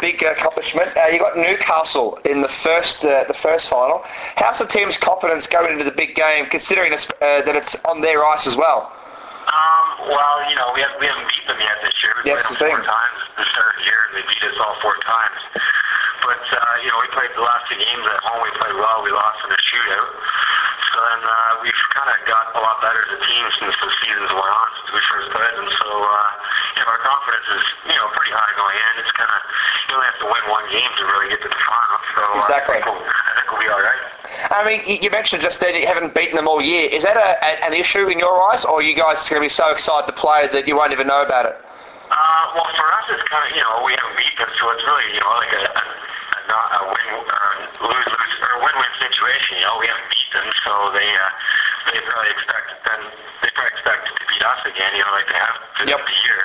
big 0.01 0.21
accomplishment. 0.21 0.95
Uh, 0.97 1.07
you 1.07 1.19
got 1.19 1.37
Newcastle 1.37 2.19
in 2.25 2.41
the 2.41 2.49
first 2.49 3.05
uh, 3.05 3.23
the 3.25 3.33
first 3.33 3.69
final. 3.69 4.01
How's 4.35 4.59
the 4.59 4.65
team's 4.65 4.97
confidence 4.97 5.47
going 5.47 5.71
into 5.71 5.85
the 5.85 5.95
big 5.95 6.15
game, 6.15 6.47
considering 6.47 6.93
uh, 6.93 6.97
that 7.21 7.55
it's 7.55 7.75
on 7.85 8.01
their 8.01 8.25
ice 8.25 8.45
as 8.45 8.57
well? 8.57 8.91
Um, 9.53 10.09
well, 10.09 10.35
you 10.49 10.55
know, 10.57 10.73
we, 10.73 10.81
have, 10.81 10.97
we 10.97 11.05
haven't 11.05 11.29
beat 11.29 11.45
them 11.45 11.61
yet 11.61 11.77
this 11.85 11.93
year. 12.01 12.13
We 12.25 12.33
Yeah, 12.33 12.41
played 12.41 12.57
that's 12.57 12.57
them 12.57 12.57
the 12.57 12.73
four 12.73 12.81
times 12.81 13.17
the 13.37 13.45
the 13.45 13.83
year, 13.85 13.99
and 14.09 14.13
they 14.17 14.25
beat 14.25 14.41
us 14.49 14.57
all 14.57 14.73
four 14.81 14.97
times. 15.05 15.39
But, 16.25 16.41
uh, 16.41 16.57
you 16.81 16.89
know, 16.89 16.97
we 17.03 17.09
played 17.13 17.29
the 17.37 17.45
last 17.45 17.69
two 17.69 17.77
games 17.77 18.05
at 18.09 18.19
home. 18.25 18.41
We 18.41 18.49
played 18.57 18.73
well. 18.73 19.05
We 19.05 19.11
lost 19.13 19.45
in 19.45 19.51
a 19.53 19.59
shootout. 19.61 20.09
So 20.91 20.97
then 20.99 21.21
uh, 21.23 21.63
we've 21.63 21.83
kind 21.95 22.09
of 22.11 22.17
got 22.27 22.51
a 22.57 22.61
lot 22.61 22.83
better 22.83 22.99
as 23.07 23.11
a 23.15 23.21
team 23.23 23.43
since 23.63 23.75
the 23.79 23.89
season's 24.03 24.33
went 24.33 24.51
on, 24.51 24.67
since 24.81 24.89
we 24.91 25.01
first 25.07 25.27
played. 25.31 25.55
And 25.63 25.69
so, 25.79 25.87
uh, 25.87 26.29
you 26.75 26.81
know, 26.83 26.89
our 26.91 27.01
confidence 27.01 27.47
is, 27.55 27.63
you 27.87 27.97
know, 27.97 28.07
pretty 28.11 28.33
high 28.35 28.53
going 28.59 28.77
in. 28.77 28.91
It's 29.01 29.13
kind 29.15 29.31
of, 29.31 29.39
you 29.87 29.91
only 29.95 30.07
have 30.11 30.21
to 30.21 30.29
win 30.29 30.43
one 30.51 30.65
game 30.73 30.91
to 30.99 31.03
really 31.07 31.29
get 31.31 31.39
to 31.45 31.49
the 31.49 31.61
final. 31.63 31.97
So 32.13 32.21
uh, 32.21 32.41
Exactly. 32.43 32.77
I, 32.77 32.83
think 32.83 32.91
we'll, 32.91 33.03
I 33.07 33.31
think 33.39 33.47
we'll 33.53 33.63
be 33.63 33.71
all 33.71 33.83
right. 33.83 34.01
I 34.51 34.59
mean, 34.67 34.81
you 34.85 34.99
you 35.01 35.09
mentioned 35.09 35.41
just 35.41 35.61
then 35.61 35.75
you 35.75 35.87
haven't 35.87 36.13
beaten 36.13 36.35
them 36.35 36.47
all 36.47 36.61
year. 36.61 36.89
Is 36.89 37.03
that 37.03 37.15
a, 37.15 37.29
a, 37.39 37.51
an 37.63 37.73
issue 37.73 38.07
in 38.09 38.19
your 38.19 38.33
eyes, 38.51 38.65
or 38.65 38.81
are 38.81 38.85
you 38.85 38.95
guys 38.95 39.21
going 39.29 39.39
to 39.39 39.45
be 39.45 39.49
so 39.49 39.71
excited 39.71 40.07
to 40.07 40.15
play 40.15 40.49
that 40.51 40.67
you 40.67 40.75
won't 40.75 40.91
even 40.91 41.07
know 41.07 41.21
about 41.23 41.45
it? 41.45 41.55
Uh, 42.11 42.43
well, 42.53 42.67
for 42.75 42.87
us, 42.91 43.05
it's 43.09 43.23
kind 43.29 43.45
of, 43.47 43.51
you 43.55 43.63
know, 43.63 43.81
we 43.87 43.95
haven't 43.95 44.17
beat 44.19 44.35
them, 44.37 44.49
so 44.59 44.69
it's 44.75 44.83
really, 44.83 45.07
you 45.15 45.21
know, 45.21 45.33
like 45.39 45.53
a, 45.53 45.63
a, 45.63 45.83
a, 45.87 46.39
not 46.51 46.67
a 46.75 46.81
win 46.91 47.07
or 47.23 47.45
lose 47.87 48.05
lose 48.09 48.33
or 48.43 48.53
win-win 48.61 48.93
situation. 48.99 49.57
You 49.57 49.65
know, 49.65 49.77
we 49.79 49.87
haven't 49.87 50.09
beat 50.11 50.29
them, 50.33 50.47
so 50.73 50.89
they 50.89 51.05
uh, 51.05 51.29
they 51.93 51.99
probably 52.01 52.31
expect 52.33 52.65
then 52.89 53.01
they 53.45 53.49
probably 53.53 53.73
expect 53.77 54.09
to 54.09 54.13
beat 54.25 54.41
us 54.41 54.61
again. 54.65 54.89
You 54.97 55.05
know, 55.05 55.13
like 55.13 55.29
they 55.29 55.37
have 55.37 55.57
to 55.61 55.83
Yep. 55.85 55.99
the 56.01 56.17
year. 56.25 56.41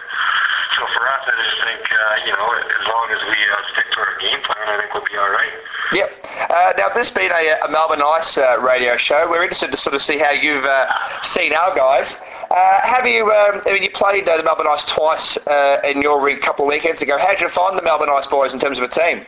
So 0.77 0.85
for 0.95 1.03
us, 1.09 1.23
I 1.27 1.33
just 1.43 1.59
think, 1.65 1.83
uh, 1.91 2.27
you 2.29 2.33
know, 2.37 2.47
as 2.55 2.85
long 2.87 3.09
as 3.11 3.19
we 3.25 3.35
uh, 3.35 3.73
stick 3.73 3.89
to 3.93 3.99
our 3.99 4.15
game 4.21 4.39
plan, 4.45 4.63
I 4.69 4.77
think 4.79 4.93
we'll 4.95 5.03
be 5.09 5.17
all 5.17 5.31
right. 5.31 5.51
Yep. 5.93 6.11
Uh, 6.51 6.73
now, 6.77 6.89
this 6.95 7.11
being 7.11 7.31
a, 7.33 7.57
a 7.65 7.71
Melbourne 7.71 8.03
Ice 8.03 8.37
uh, 8.39 8.59
radio 8.61 8.97
show, 8.97 9.27
we're 9.31 9.43
interested 9.43 9.71
to 9.73 9.77
sort 9.77 9.95
of 9.95 10.03
see 10.03 10.19
how 10.19 10.31
you've 10.31 10.65
uh, 10.65 10.87
seen 11.23 11.53
our 11.55 11.75
guys. 11.75 12.15
Uh, 12.51 12.81
have 12.83 13.07
you? 13.07 13.25
Um, 13.33 13.63
I 13.67 13.73
mean, 13.73 13.83
you 13.83 13.91
played 13.91 14.29
uh, 14.29 14.37
the 14.37 14.45
Melbourne 14.45 14.69
Ice 14.69 14.85
twice 14.85 15.37
uh, 15.47 15.81
in 15.85 16.03
your 16.03 16.21
ring 16.21 16.37
a 16.37 16.41
couple 16.41 16.65
of 16.67 16.69
weekends 16.69 17.03
ago. 17.03 17.17
How 17.19 17.31
did 17.31 17.41
you 17.41 17.49
find 17.49 17.77
the 17.79 17.83
Melbourne 17.83 18.11
Ice 18.11 18.27
boys 18.27 18.53
in 18.55 18.61
terms 18.61 18.79
of 18.79 18.85
a 18.85 18.89
team? 18.89 19.25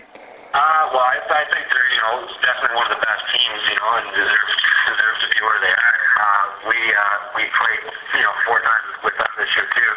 Well, 0.91 1.07
I, 1.07 1.23
I 1.23 1.45
think 1.47 1.71
they're, 1.71 1.91
you 1.95 2.03
know, 2.03 2.27
definitely 2.43 2.75
one 2.75 2.91
of 2.91 2.99
the 2.99 3.03
best 3.07 3.23
teams, 3.31 3.63
you 3.71 3.79
know, 3.79 3.91
and 4.03 4.07
deserve 4.11 4.51
deserve 4.91 5.17
to 5.23 5.29
be 5.31 5.39
where 5.39 5.61
they 5.63 5.71
are. 5.71 5.99
Uh, 6.19 6.45
we 6.67 6.79
uh, 6.83 7.17
we 7.39 7.43
played, 7.47 7.85
you 8.19 8.23
know, 8.27 8.35
four 8.43 8.59
times 8.59 8.91
with 9.07 9.15
them 9.15 9.31
this 9.39 9.47
year 9.55 9.71
too. 9.71 9.93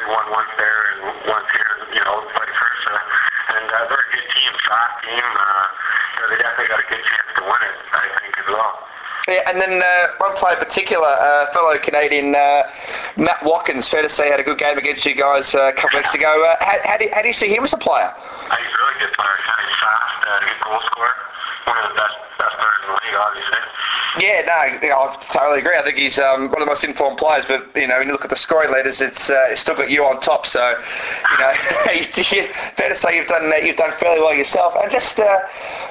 We 0.00 0.04
won 0.08 0.24
once 0.32 0.48
there 0.56 0.80
and 0.96 0.98
once 1.28 1.48
here, 1.52 1.72
you 1.92 2.00
know, 2.00 2.16
vice 2.32 2.56
versa. 2.56 2.94
And 3.60 3.66
uh, 3.68 3.92
they're 3.92 4.08
a 4.08 4.10
good 4.16 4.28
team, 4.32 4.52
fast 4.64 4.94
team. 5.04 5.20
Uh, 5.20 5.64
you 6.16 6.18
know, 6.24 6.26
they 6.32 6.38
definitely 6.40 6.70
got 6.72 6.80
a 6.80 6.88
good 6.88 7.04
chance 7.04 7.28
to 7.36 7.42
win 7.44 7.60
it, 7.68 7.76
I 7.92 8.04
think, 8.24 8.32
as 8.40 8.48
well. 8.48 8.72
Yeah, 9.28 9.52
and 9.52 9.60
then 9.60 9.84
uh, 9.84 10.16
one 10.18 10.34
player 10.40 10.56
in 10.56 10.64
particular, 10.64 11.12
uh, 11.12 11.52
fellow 11.52 11.76
Canadian 11.78 12.34
uh, 12.34 12.66
Matt 13.16 13.44
Watkins, 13.44 13.86
fair 13.88 14.02
to 14.02 14.08
say, 14.08 14.32
had 14.32 14.40
a 14.40 14.42
good 14.42 14.58
game 14.58 14.78
against 14.78 15.04
you 15.04 15.14
guys 15.14 15.54
uh, 15.54 15.70
a 15.70 15.76
couple 15.76 16.00
weeks 16.00 16.14
ago. 16.14 16.26
Uh, 16.26 16.56
how, 16.58 16.78
how, 16.84 16.96
do 16.96 17.04
you, 17.04 17.10
how 17.12 17.22
do 17.22 17.28
you 17.28 17.36
see 17.36 17.52
him 17.52 17.62
as 17.62 17.72
a 17.72 17.78
player? 17.78 18.10
Uh, 18.10 18.56
he's 18.56 18.66
a 18.66 18.78
really 18.82 18.98
good 18.98 19.12
player. 19.14 19.31
Kind 19.42 19.66
of 19.66 19.76
fast, 19.82 20.18
uh, 20.22 20.38
good 20.46 20.58
goal 20.62 20.80
scorer. 20.86 21.14
One 21.66 21.76
of 21.78 21.84
the 21.90 21.96
best 21.98 22.16
best 22.38 22.54
players 22.58 22.78
in 22.82 22.86
the 22.86 22.96
league, 23.02 23.18
obviously. 23.18 23.62
Yeah, 24.20 24.44
no, 24.44 24.78
you 24.82 24.88
know, 24.90 25.08
I 25.08 25.16
totally 25.32 25.60
agree. 25.60 25.76
I 25.76 25.82
think 25.82 25.96
he's 25.96 26.18
um, 26.18 26.52
one 26.52 26.60
of 26.60 26.66
the 26.68 26.70
most 26.70 26.84
informed 26.84 27.16
players. 27.16 27.46
But 27.46 27.72
you 27.74 27.86
know, 27.86 27.96
when 27.96 28.08
you 28.08 28.12
look 28.12 28.24
at 28.24 28.30
the 28.30 28.36
scoring 28.36 28.70
leaders, 28.70 29.00
it's, 29.00 29.30
uh, 29.30 29.46
it's 29.48 29.62
still 29.62 29.74
got 29.74 29.90
you 29.90 30.04
on 30.04 30.20
top. 30.20 30.46
So, 30.46 30.60
you 30.60 31.38
know, 31.38 31.54
fair 32.76 32.88
to 32.88 32.96
say 32.96 33.16
you've 33.16 33.26
done 33.26 33.50
uh, 33.50 33.56
you've 33.56 33.76
done 33.76 33.92
fairly 33.98 34.20
well 34.20 34.34
yourself. 34.34 34.74
And 34.76 34.90
just 34.90 35.18
uh, 35.18 35.40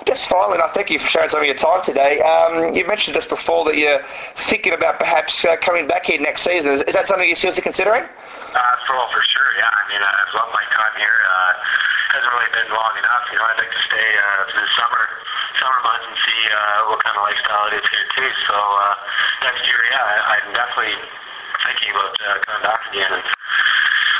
just 0.05 0.27
finally, 0.27 0.53
and 0.53 0.61
I 0.61 0.71
thank 0.71 0.91
you 0.91 0.99
for 0.99 1.07
sharing 1.07 1.29
some 1.29 1.39
of 1.41 1.45
your 1.47 1.55
time 1.55 1.83
today. 1.83 2.21
Um, 2.21 2.75
you 2.75 2.85
mentioned 2.85 3.15
just 3.15 3.29
before 3.29 3.65
that 3.65 3.75
you're 3.77 4.01
thinking 4.47 4.73
about 4.73 4.99
perhaps 4.99 5.43
uh, 5.43 5.57
coming 5.57 5.87
back 5.87 6.05
here 6.05 6.19
next 6.21 6.43
season. 6.43 6.71
Is, 6.71 6.81
is 6.81 6.93
that 6.93 7.07
something 7.07 7.27
you're 7.27 7.35
seriously 7.35 7.63
considering? 7.63 8.03
Uh, 8.03 8.59
for 8.85 8.95
well, 8.95 9.09
for 9.11 9.23
sure, 9.23 9.49
yeah. 9.57 9.65
I 9.65 9.81
mean, 9.89 10.01
I've 10.01 10.33
loved 10.35 10.53
my 10.53 10.63
time 10.69 10.93
here. 10.97 11.17
Uh, 11.25 11.53
hasn't 12.11 12.27
really 12.27 12.51
been 12.51 12.69
long 12.75 12.93
enough. 12.99 13.23
You 13.31 13.39
know, 13.39 13.47
I'd 13.47 13.59
like 13.59 13.71
to 13.71 13.83
stay 13.87 14.07
uh, 14.19 14.43
through 14.51 14.63
the 14.67 14.73
summer, 14.75 15.03
summer 15.63 15.79
months 15.79 16.05
and 16.11 16.17
see 16.19 16.41
uh, 16.51 16.91
what 16.91 16.99
kind 17.07 17.15
of 17.15 17.23
lifestyle 17.23 17.71
it 17.71 17.79
is 17.79 17.85
here 17.87 18.07
too. 18.19 18.31
So 18.51 18.55
uh, 18.55 18.95
next 19.47 19.63
year, 19.63 19.79
yeah, 19.87 20.03
I, 20.03 20.15
I'm 20.35 20.51
definitely 20.51 20.99
thinking 21.63 21.89
about 21.95 22.13
uh, 22.19 22.35
coming 22.43 22.63
back 22.67 22.81
again 22.91 23.11
and 23.15 23.25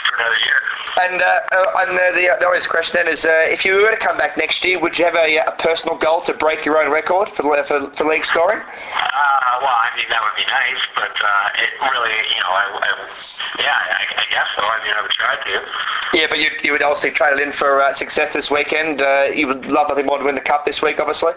for 0.07 0.15
another 0.17 0.39
year. 0.45 0.59
And 1.01 1.21
uh, 1.21 1.25
uh, 1.25 1.81
and 1.87 1.91
uh, 1.97 2.11
the, 2.13 2.35
the 2.39 2.45
obvious 2.47 2.67
question 2.67 2.93
then 2.95 3.07
is, 3.07 3.23
uh, 3.25 3.31
if 3.47 3.63
you 3.65 3.75
were 3.75 3.91
to 3.91 3.97
come 3.97 4.17
back 4.17 4.35
next 4.37 4.63
year, 4.65 4.79
would 4.79 4.97
you 4.99 5.05
have 5.05 5.15
a, 5.15 5.37
a 5.37 5.51
personal 5.59 5.97
goal 5.97 6.21
to 6.21 6.33
break 6.33 6.65
your 6.65 6.77
own 6.83 6.91
record 6.91 7.29
for, 7.35 7.43
the- 7.43 7.63
for, 7.63 7.89
for 7.95 8.03
league 8.05 8.25
scoring? 8.25 8.59
Uh, 8.59 9.57
well, 9.63 9.71
I 9.71 9.89
mean, 9.95 10.05
that 10.09 10.21
would 10.21 10.35
be 10.35 10.45
nice, 10.51 10.81
but 10.95 11.15
uh, 11.15 11.63
it 11.63 11.71
really, 11.79 12.17
you 12.35 12.39
know, 12.43 12.51
I, 12.51 12.63
I, 12.75 12.89
yeah, 13.59 13.71
I, 13.71 14.03
I 14.19 14.25
guess 14.29 14.47
so. 14.55 14.63
I 14.63 14.83
mean, 14.83 14.93
I 14.93 15.01
would 15.01 15.11
try 15.11 15.35
to. 15.35 16.17
Yeah, 16.17 16.27
but 16.29 16.39
you, 16.39 16.49
you 16.61 16.71
would 16.73 16.83
obviously 16.83 17.11
trade 17.11 17.39
it 17.39 17.41
in 17.41 17.53
for 17.53 17.81
uh, 17.81 17.93
success 17.93 18.33
this 18.33 18.51
weekend. 18.51 19.01
Uh, 19.01 19.27
you 19.33 19.47
would 19.47 19.65
love 19.65 19.87
nothing 19.89 20.05
more 20.05 20.17
to 20.19 20.25
win 20.25 20.35
the 20.35 20.41
cup 20.41 20.65
this 20.65 20.81
week, 20.81 20.99
obviously. 20.99 21.33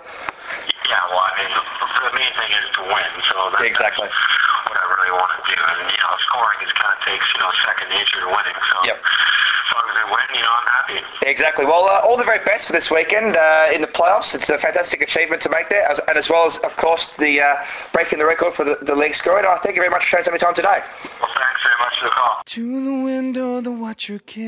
Yeah, 0.89 1.01
well, 1.09 1.25
I 1.25 1.33
mean, 1.41 1.51
the, 1.55 1.63
the 2.11 2.13
main 2.15 2.33
thing 2.37 2.51
is 2.53 2.67
to 2.77 2.83
win, 2.85 3.11
so 3.33 3.37
that's 3.57 3.65
Exactly. 3.65 4.09
what 4.09 4.77
I 4.77 4.85
really 4.85 5.13
want 5.17 5.33
to 5.41 5.43
do. 5.49 5.57
And, 5.57 5.89
you 5.91 5.97
know, 5.99 6.13
scoring 6.29 6.61
is 6.61 6.73
kind 6.77 6.93
of 6.93 7.01
takes, 7.09 7.25
you 7.35 7.41
know, 7.41 7.51
second 7.65 7.89
nature 7.89 8.21
to 8.21 8.29
winning. 8.29 8.59
So 8.69 8.77
Yep. 8.85 8.99
as 9.01 9.71
long 9.73 9.87
as 9.89 9.97
we 9.97 10.05
win, 10.13 10.27
you 10.37 10.45
know, 10.45 10.53
I'm 10.53 10.69
happy. 10.69 11.01
Exactly. 11.25 11.65
Well, 11.65 11.89
uh, 11.89 12.05
all 12.05 12.17
the 12.21 12.25
very 12.29 12.45
best 12.45 12.67
for 12.69 12.73
this 12.77 12.91
weekend 12.91 13.37
uh, 13.37 13.73
in 13.73 13.81
the 13.81 13.89
playoffs. 13.89 14.35
It's 14.35 14.51
a 14.51 14.59
fantastic 14.59 15.01
achievement 15.01 15.41
to 15.43 15.49
make 15.51 15.69
there, 15.71 15.89
as, 15.91 15.99
and 16.07 16.19
as 16.19 16.29
well 16.29 16.45
as, 16.47 16.59
of 16.59 16.77
course, 16.77 17.09
the 17.19 17.41
uh, 17.41 17.57
breaking 17.93 18.19
the 18.21 18.27
record 18.27 18.53
for 18.55 18.65
the, 18.65 18.77
the 18.83 18.95
league 18.95 19.15
scoring. 19.17 19.47
I 19.49 19.57
thank 19.65 19.75
you 19.77 19.81
very 19.83 19.91
much 19.91 20.03
for 20.05 20.09
sharing 20.21 20.25
some 20.27 20.35
of 20.35 20.41
your 20.41 20.47
time 20.53 20.55
today. 20.55 20.83
Well, 21.21 21.31
thanks 21.33 21.63
very 21.65 21.79
much 21.81 21.97
for 21.99 22.05
the 22.07 22.13
call. 22.13 22.43
To 22.45 22.85
the 22.85 22.95
window, 23.05 23.61
the 23.63 23.73
watcher 23.73 24.19
came. 24.21 24.45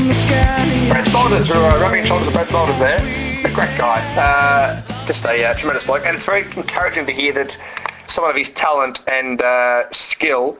Brett 0.00 1.04
Smulders, 1.04 1.52
who 1.52 1.60
are 1.60 1.78
rubbing 1.78 2.06
shoulders 2.06 2.24
with 2.26 2.34
Brett 2.34 2.46
Smulders 2.46 2.78
there. 2.78 3.00
A 3.44 3.52
great 3.54 3.76
guy. 3.76 4.00
Uh, 4.16 4.80
just 5.06 5.24
a 5.26 5.44
uh, 5.44 5.54
tremendous 5.54 5.84
bloke. 5.84 6.06
And 6.06 6.16
it's 6.16 6.24
very 6.24 6.44
encouraging 6.56 7.04
to 7.04 7.12
hear 7.12 7.34
that 7.34 7.56
someone 8.06 8.30
of 8.30 8.36
his 8.36 8.48
talent 8.50 9.00
and 9.06 9.42
uh, 9.42 9.90
skill 9.92 10.56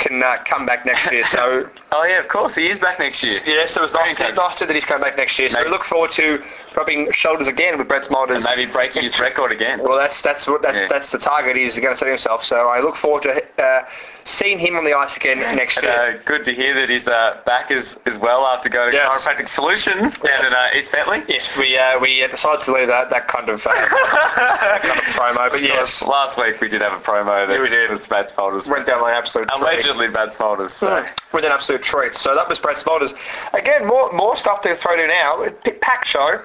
can 0.00 0.22
uh, 0.24 0.38
come 0.44 0.66
back 0.66 0.84
next 0.86 1.10
year. 1.12 1.24
So, 1.26 1.70
Oh 1.92 2.02
yeah, 2.04 2.18
of 2.18 2.26
course 2.28 2.56
he 2.56 2.68
is 2.68 2.78
back 2.80 2.98
next 2.98 3.22
year. 3.22 3.38
yeah, 3.46 3.66
so 3.68 3.84
it's 3.84 3.92
nice, 3.94 4.18
nice 4.18 4.58
that 4.58 4.70
he's 4.74 4.84
coming 4.84 5.04
back 5.04 5.16
next 5.16 5.38
year. 5.38 5.48
So 5.50 5.62
we 5.62 5.70
look 5.70 5.84
forward 5.84 6.10
to 6.12 6.42
rubbing 6.76 7.12
shoulders 7.12 7.46
again 7.46 7.78
with 7.78 7.86
Brett 7.86 8.02
Smulders. 8.04 8.36
And 8.36 8.44
maybe 8.44 8.66
breaking 8.72 9.02
his 9.02 9.20
record 9.20 9.52
again. 9.52 9.80
Well, 9.84 9.96
that's 9.98 10.20
that's 10.20 10.48
what 10.48 10.62
that's 10.62 10.78
Yeah. 10.78 10.88
that's 10.88 11.10
the 11.10 11.18
target 11.18 11.54
he's 11.56 11.78
going 11.78 11.94
to 11.94 11.98
set 11.98 12.08
himself. 12.08 12.42
So 12.44 12.68
I 12.70 12.80
look 12.80 12.96
forward 12.96 13.22
to 13.22 13.62
uh, 13.62 13.84
seeing 14.30 14.58
him 14.58 14.76
on 14.76 14.84
the 14.84 14.94
ice 14.94 15.16
again 15.16 15.38
next 15.56 15.76
And, 15.78 15.84
year. 15.86 16.18
uh, 16.18 16.22
good 16.24 16.44
to 16.44 16.54
hear 16.54 16.74
that 16.74 16.88
he's 16.88 17.06
uh, 17.08 17.40
back 17.46 17.70
as, 17.70 17.96
as 18.06 18.18
well 18.18 18.46
after 18.46 18.68
going 18.68 18.90
to 18.92 18.96
Yes. 18.96 19.24
Chiropractic 19.24 19.48
Solutions 19.48 20.18
down 20.18 20.46
in 20.46 20.52
uh, 20.54 20.68
East 20.74 20.92
Bentleigh. 20.92 21.22
yes, 21.28 21.48
we 21.56 21.76
uh, 21.76 21.98
we 22.00 22.26
decided 22.30 22.60
to 22.62 22.72
leave 22.72 22.88
that 22.88 23.10
that 23.10 23.28
kind 23.28 23.48
of, 23.48 23.60
uh, 23.66 23.70
that 23.72 24.80
kind 24.82 24.98
of 24.98 25.04
promo, 25.14 25.50
but 25.50 25.62
yes, 25.62 26.02
Last 26.02 26.38
week 26.38 26.60
we 26.60 26.68
did 26.68 26.80
have 26.80 26.92
a 26.92 27.00
promo 27.00 27.46
that 27.46 27.54
Yeah, 27.54 27.62
we 27.62 27.68
did. 27.68 27.90
was 27.90 28.08
Matt's 28.10 28.32
folders. 28.32 28.68
went 28.68 28.86
down 28.86 29.00
my 29.00 29.12
absolute 29.12 29.48
Allegedly 29.52 30.08
Brad 30.08 30.30
Smulders. 30.30 30.70
So. 30.70 31.04
with 31.32 31.44
an 31.44 31.52
absolute 31.52 31.82
treat. 31.82 32.14
So 32.14 32.34
that 32.34 32.48
was 32.48 32.58
Brad 32.58 32.76
Smulders. 32.76 33.12
Again, 33.52 33.86
more 33.86 34.12
more 34.12 34.36
stuff 34.36 34.60
to 34.62 34.76
throw 34.76 34.96
to 34.96 35.06
now. 35.06 35.46
Pack 35.80 36.04
show. 36.04 36.42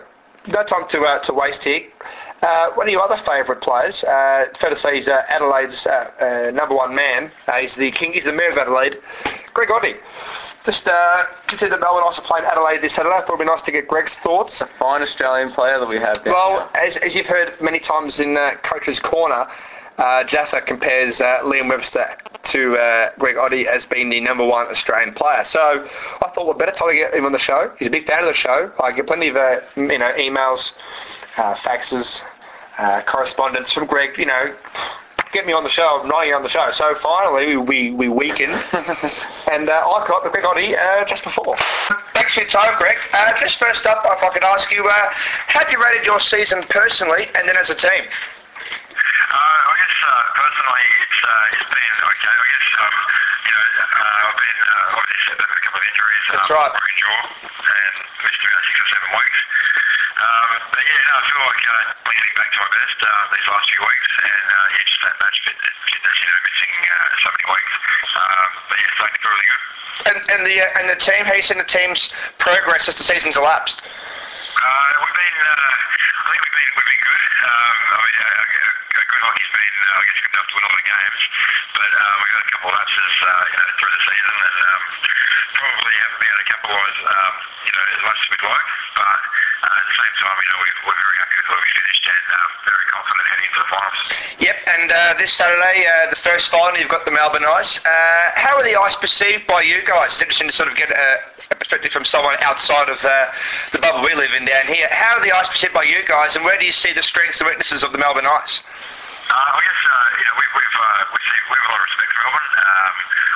No 0.48 0.64
time 0.64 0.88
to 0.90 1.02
uh, 1.04 1.20
to 1.20 1.34
waste 1.34 1.64
here. 1.64 1.82
Uh, 2.46 2.70
one 2.76 2.86
of 2.88 2.92
your 2.92 3.02
other 3.02 3.18
favourite 3.26 3.60
players, 3.62 4.04
uh, 4.04 4.46
fair 4.60 4.70
to 4.70 4.76
say 4.76 4.94
he's 4.96 5.08
uh, 5.08 5.24
Adelaide's 5.30 5.86
uh, 5.88 6.12
uh, 6.20 6.52
number 6.52 6.76
one 6.76 6.94
man. 6.94 7.32
Uh, 7.48 7.54
he's 7.54 7.74
the 7.74 7.90
king. 7.92 8.14
He's 8.14 8.26
the 8.26 8.32
mayor 8.34 8.52
of 8.52 8.58
Adelaide. 8.58 8.98
Greg 9.56 9.72
Oddy. 9.72 9.96
Just 10.64 10.88
uh, 10.88 11.24
consider 11.48 11.72
that 11.72 11.80
Melbourne 11.80 12.04
also 12.04 12.22
playing 12.22 12.46
Adelaide 12.46 12.82
this 12.82 12.94
Saturday. 12.94 13.16
I 13.16 13.22
thought 13.22 13.30
it'd 13.36 13.40
be 13.40 13.46
nice 13.46 13.62
to 13.64 13.72
get 13.72 13.88
Greg's 13.88 14.16
thoughts. 14.16 14.64
Fine 14.78 15.02
Australian 15.02 15.52
player 15.54 15.80
that 15.80 15.88
we 15.88 15.98
have 16.00 16.24
down 16.24 16.34
Well, 16.34 16.70
here. 16.74 16.84
as, 16.84 16.98
as 16.98 17.16
you've 17.16 17.26
heard 17.28 17.54
many 17.62 17.80
times 17.80 18.20
in 18.20 18.38
uh, 18.38 18.52
Coach's 18.64 19.00
Corner, 19.00 19.48
uh, 19.98 20.24
Jaffa 20.26 20.62
compares 20.62 21.22
uh, 21.22 21.40
Liam 21.44 21.70
Webster 21.70 22.16
to 22.44 22.76
uh, 22.78 23.10
Greg 23.18 23.38
Oddy 23.38 23.68
as 23.68 23.86
being 23.86 24.10
the 24.10 24.20
number 24.20 24.46
one 24.46 24.68
Australian 24.68 25.14
player. 25.14 25.44
So 25.46 25.88
I 26.24 26.30
thought, 26.30 26.46
what 26.46 26.60
better 26.60 26.72
time 26.72 26.90
to 26.90 26.96
get 26.96 27.14
him 27.16 27.26
on 27.26 27.32
the 27.32 27.40
show? 27.40 27.72
He's 27.80 27.88
a 27.88 27.92
big 27.92 28.06
fan 28.06 28.20
of 28.20 28.28
the 28.28 28.34
show. 28.34 28.72
I 28.84 28.92
get 28.92 29.08
plenty 29.08 29.30
of 29.30 29.36
uh, 29.36 29.62
you 29.76 29.98
know 30.00 30.12
emails, 30.18 30.72
uh, 31.38 31.56
faxes, 31.56 32.22
uh, 32.78 33.02
correspondence 33.04 33.72
from 33.72 33.86
Greg. 33.86 34.18
You 34.18 34.26
know, 34.26 34.56
get 35.32 35.46
me 35.46 35.54
on 35.54 35.64
the 35.64 35.70
show, 35.70 36.02
knowing 36.06 36.30
you 36.30 36.36
on 36.36 36.44
the 36.44 36.50
show. 36.50 36.70
So 36.72 36.96
finally, 36.96 37.58
we 37.58 37.92
we 37.92 38.08
weaken, 38.08 38.52
and 39.52 39.70
uh, 39.70 39.84
I 39.88 40.06
got 40.08 40.24
the 40.24 40.30
Greg 40.30 40.46
Oddy 40.46 40.76
uh, 40.76 41.06
just 41.06 41.24
before. 41.24 41.58
Thanks 42.14 42.34
for 42.34 42.42
your 42.42 42.50
time, 42.50 42.78
Greg. 42.78 42.98
Uh, 43.14 43.38
just 43.40 43.60
first 43.60 43.86
up, 43.86 44.04
if 44.06 44.24
I 44.24 44.30
could 44.34 44.44
ask 44.44 44.72
you, 44.72 44.88
uh, 44.88 45.10
how 45.48 45.60
have 45.60 45.72
you 45.72 45.82
rated 45.84 46.06
your 46.06 46.20
season 46.20 46.64
personally, 46.70 47.28
and 47.36 47.48
then 47.48 47.58
as 47.58 47.70
a 47.70 47.76
team? 47.76 48.04
Uh, 49.26 49.72
I 49.72 49.74
guess 49.82 49.98
uh, 50.06 50.24
personally, 50.38 50.86
it's 51.02 51.20
uh, 51.26 51.54
it's 51.56 51.70
been 51.70 51.96
okay. 52.06 52.36
I 52.36 52.46
guess 52.46 52.68
um, 52.78 52.96
you 53.46 53.54
know 53.56 53.66
uh, 53.86 54.28
I've 54.30 54.38
been 54.38 54.60
uh, 54.66 54.96
obviously 54.96 55.22
set 55.26 55.36
back 55.42 55.50
with 55.50 55.60
a 55.60 55.66
couple 55.66 55.80
of 55.82 55.88
injuries. 55.90 56.24
That's 56.30 56.50
um, 56.50 56.56
right. 56.56 56.72
Broken 56.76 56.96
jaw 57.02 57.22
and 57.36 57.96
missed 58.22 58.44
about 58.46 58.64
six 58.66 58.76
or 58.80 58.88
seven 58.94 59.10
weeks. 59.18 59.40
Um, 60.16 60.50
but 60.72 60.84
yeah, 60.86 61.02
no, 61.10 61.14
I 61.16 61.24
feel 61.26 61.42
like 61.46 61.64
uh, 61.66 62.06
I'm 62.06 62.14
getting 62.16 62.36
back 62.38 62.50
to 62.54 62.60
my 62.62 62.72
best 62.72 62.98
uh, 63.02 63.10
these 63.34 63.48
last 63.50 63.68
few 63.74 63.82
weeks, 63.84 64.12
and 64.16 64.46
uh, 64.46 64.66
yeah, 64.76 64.84
just 64.86 65.02
that 65.04 65.16
match 65.20 65.38
fit, 65.44 65.58
fitness, 65.58 66.18
you 66.22 66.30
know, 66.30 66.40
missing 66.46 66.74
uh, 66.86 67.10
so 67.26 67.28
many 67.34 67.46
weeks. 67.50 67.74
Um, 68.16 68.50
but 68.70 68.78
yeah, 68.80 68.90
starting 68.96 69.16
to 69.16 69.22
feel 69.26 69.34
really 69.36 69.50
good. 69.50 69.64
And, 70.06 70.18
and 70.32 70.42
the 70.46 70.56
uh, 70.62 70.78
and 70.80 70.86
the 70.88 71.00
team, 71.02 71.22
how 71.26 71.34
you 71.36 71.44
seen 71.46 71.60
the 71.60 71.68
team's 71.68 72.14
progress 72.38 72.86
as 72.88 72.96
the 72.96 73.04
season's 73.06 73.36
elapsed? 73.36 73.82
Uh, 73.82 74.90
we've 75.04 75.18
been, 75.20 75.40
uh, 75.46 76.25
I 76.26 76.34
think 76.34 76.42
we've 76.42 76.58
been, 76.58 76.72
we've 76.74 76.90
been 76.90 77.04
good. 77.06 77.24
Um, 77.46 77.78
I 77.86 77.98
mean, 78.02 78.18
uh, 78.18 78.34
uh, 78.34 79.06
good 79.06 79.22
hockey's 79.22 79.52
been, 79.54 79.76
uh, 79.78 79.94
I 79.94 80.04
guess, 80.10 80.20
good 80.26 80.34
enough 80.34 80.50
to 80.50 80.56
win 80.58 80.66
a 80.66 80.70
lot 80.74 80.82
of 80.82 80.88
games, 80.90 81.22
but 81.78 81.92
um, 81.94 82.16
we've 82.18 82.34
got 82.34 82.42
a 82.42 82.50
couple 82.50 82.70
of 82.70 82.76
lapses, 82.82 83.14
uh, 83.22 83.44
you 83.46 83.58
know, 83.62 83.68
through 83.78 83.94
the 83.94 84.04
season, 84.10 84.36
and 84.42 84.58
um, 84.66 84.82
probably 85.54 85.94
haven't 86.02 86.20
been 86.26 86.32
able 86.34 86.42
to 86.42 86.50
capitalise, 86.50 87.00
um, 87.06 87.34
you 87.62 87.74
know, 87.78 87.86
as 87.94 88.02
much 88.10 88.18
as 88.18 88.28
we'd 88.34 88.42
like. 88.42 88.68
But 88.98 89.06
uh, 89.06 89.70
at 89.70 89.86
the 89.86 89.96
same 90.02 90.16
time, 90.18 90.38
you 90.42 90.50
know, 90.50 90.60
we, 90.66 90.70
we're 90.90 90.98
very 91.06 91.18
happy 91.22 91.36
with 91.38 91.48
where 91.54 91.62
we 91.62 91.70
finished, 91.78 92.06
and 92.10 92.26
um, 92.34 92.50
very 92.66 92.86
confident 92.90 93.26
heading 93.30 93.46
into 93.46 93.60
the 93.62 93.70
finals. 93.70 94.02
Yep. 94.42 94.58
And 94.66 94.88
uh, 94.90 95.14
this 95.22 95.30
Saturday, 95.30 95.78
uh, 95.86 96.10
the 96.10 96.22
first 96.26 96.50
final, 96.50 96.74
you've 96.82 96.90
got 96.90 97.06
the 97.06 97.14
Melbourne 97.14 97.46
Ice. 97.46 97.78
Uh, 97.86 98.26
how 98.34 98.58
are 98.58 98.66
the 98.66 98.74
Ice 98.82 98.98
perceived 98.98 99.46
by 99.46 99.62
you 99.62 99.86
guys? 99.86 100.18
It's 100.18 100.26
interesting 100.26 100.50
to 100.50 100.58
sort 100.58 100.70
of 100.70 100.76
get 100.76 100.90
a, 100.90 101.22
a 101.54 101.56
perspective 101.56 101.94
from 101.94 102.04
someone 102.04 102.36
outside 102.42 102.90
of 102.90 102.98
uh, 103.06 103.32
the 103.72 103.80
bubble 103.80 104.04
we 104.04 104.14
live 104.14 104.34
in 104.34 104.46
down 104.46 104.68
here. 104.68 104.88
How 104.92 105.18
are 105.18 105.24
the 105.24 105.32
Ice 105.32 105.48
perceived 105.48 105.74
by 105.74 105.84
you 105.84 106.02
guys, 106.08 106.15
and 106.16 106.48
where 106.48 106.56
do 106.56 106.64
you 106.64 106.72
see 106.72 106.96
the 106.96 107.04
strengths 107.04 107.44
and 107.44 107.48
weaknesses 107.52 107.84
of 107.84 107.92
the 107.92 108.00
Melbourne 108.00 108.24
Ice? 108.24 108.64
Uh, 108.64 109.36
I 109.36 109.60
guess 109.60 109.82
uh, 109.84 110.08
you 110.16 110.26
know 110.26 110.36
we, 110.40 110.46
we've 110.56 110.78
uh, 110.80 111.02
we 111.12 111.20
see 111.28 111.40
we 111.52 111.56
have 111.60 111.68
a 111.68 111.72
lot 111.76 111.82
of 111.84 111.88
respect 111.92 112.08
for 112.16 112.22
Melbourne. 112.24 112.52
Um, 112.56 112.94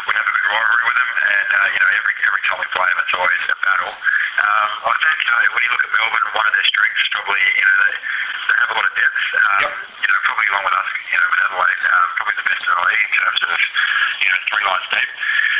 we 0.07 0.11
have 0.15 0.23
a 0.23 0.32
good 0.32 0.47
rivalry 0.47 0.84
with 0.88 0.95
them, 0.95 1.11
and 1.19 1.49
uh, 1.59 1.67
you 1.75 1.80
know 1.84 1.89
every 1.99 2.13
every 2.23 2.43
time 2.47 2.57
we 2.63 2.67
play 2.71 2.88
them, 2.88 2.99
it's 3.03 3.15
always 3.19 3.41
a 3.51 3.57
battle. 3.59 3.91
Um, 3.91 4.69
I 4.80 4.93
think 4.95 5.15
you 5.19 5.27
know 5.27 5.39
when 5.59 5.61
you 5.67 5.71
look 5.75 5.84
at 5.84 5.91
Melbourne, 5.91 6.27
one 6.39 6.47
of 6.47 6.53
their 6.55 6.67
strengths 6.71 7.03
is 7.03 7.09
probably 7.11 7.41
you 7.51 7.65
know 7.67 7.75
they, 7.84 7.93
they 7.99 8.55
have 8.63 8.71
a 8.71 8.75
lot 8.80 8.86
of 8.88 8.93
depth. 8.95 9.19
Um, 9.27 9.59
Yep. 9.59 9.71
You 9.99 10.07
know 10.07 10.19
probably 10.23 10.47
along 10.55 10.63
with 10.71 10.77
us, 10.80 10.88
you 11.11 11.17
know 11.19 11.27
with 11.36 11.41
Adelaide, 11.51 11.84
um, 11.84 12.07
probably 12.15 12.36
the 12.39 12.47
best 12.47 12.63
in 12.63 12.71
the 12.80 12.84
league 12.88 13.03
in 13.11 13.11
terms 13.19 13.41
of 13.43 13.59
you 14.23 14.30
know 14.32 14.39
three 14.47 14.63
lines 14.63 14.88
deep. 14.88 15.11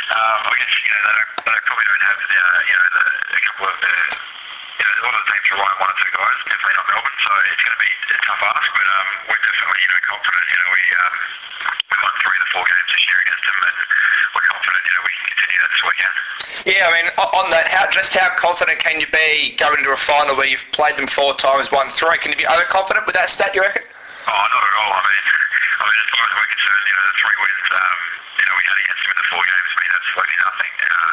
Um, 0.08 0.38
I 0.48 0.54
guess 0.56 0.72
you 0.72 0.88
know 0.88 1.00
they 1.04 1.14
don't 1.20 1.30
they 1.52 1.60
probably 1.68 1.84
don't 1.84 2.04
have 2.08 2.16
the 2.16 2.32
uh, 2.32 2.58
you 2.64 2.74
know 2.80 2.88
the 2.96 3.04
a 3.28 3.40
couple 3.44 3.66
of 3.68 3.76
the 3.84 3.94
you 4.80 4.84
know, 4.88 4.96
a 4.96 5.04
lot 5.04 5.16
of 5.20 5.24
teams 5.28 5.46
rely 5.52 5.68
on 5.68 5.78
one 5.84 5.90
or 5.92 5.98
two 6.00 6.12
guys, 6.16 6.36
definitely 6.48 6.76
not 6.80 6.86
Melbourne, 6.88 7.20
so 7.20 7.32
it's 7.52 7.62
going 7.68 7.76
to 7.76 7.82
be 7.84 7.92
a 7.92 8.18
tough 8.24 8.42
ask, 8.48 8.68
but 8.72 8.86
um, 8.88 9.08
we're 9.28 9.42
definitely, 9.44 9.80
you 9.84 9.90
know, 9.92 10.00
confident, 10.08 10.44
you 10.48 10.56
know, 10.56 10.68
we, 10.72 10.82
um, 10.96 11.14
we 11.84 11.96
won 12.00 12.14
three 12.24 12.36
of 12.40 12.42
the 12.42 12.50
four 12.56 12.64
games 12.64 12.88
this 12.96 13.04
year 13.04 13.18
against 13.20 13.44
them, 13.44 13.58
and 13.60 13.76
we're 14.32 14.48
confident, 14.48 14.80
you 14.88 14.92
know, 14.96 15.02
we 15.04 15.12
can 15.12 15.26
continue 15.36 15.58
that 15.60 15.70
this 15.76 15.84
weekend. 15.84 16.14
Yeah, 16.64 16.88
I 16.88 16.90
mean, 16.96 17.08
on 17.20 17.46
that, 17.52 17.68
how 17.68 17.88
just 17.92 18.12
how 18.16 18.28
confident 18.36 18.80
can 18.80 19.00
you 19.00 19.08
be 19.12 19.56
going 19.60 19.80
into 19.80 19.92
a 19.92 20.00
final 20.00 20.36
where 20.36 20.48
you've 20.48 20.64
played 20.72 20.96
them 20.96 21.08
four 21.08 21.36
times, 21.36 21.68
won 21.72 21.92
three? 21.96 22.16
Can 22.24 22.32
you 22.32 22.40
be 22.40 22.48
overconfident 22.48 23.04
with 23.04 23.16
that 23.16 23.28
stat? 23.28 23.52
You 23.52 23.60
reckon? 23.64 23.84
Oh, 23.84 24.32
not 24.32 24.64
at 24.64 24.74
all. 24.80 24.92
I 24.96 25.02
mean, 25.04 25.24
I 25.80 25.84
mean, 25.88 26.00
as 26.04 26.10
far 26.12 26.24
as 26.24 26.32
we're 26.36 26.50
concerned, 26.52 26.84
you 26.88 26.94
know, 26.96 27.04
the 27.04 27.16
three 27.20 27.38
wins, 27.40 27.68
um, 27.72 27.98
you 28.38 28.44
know, 28.46 28.54
we 28.54 28.64
had 28.66 28.78
against 28.84 29.02
them 29.02 29.12
in 29.14 29.18
the 29.18 29.28
four 29.30 29.42
games 29.42 29.70
mean 29.80 29.92
absolutely 29.94 30.38
nothing. 30.40 30.72
Uh, 30.80 31.10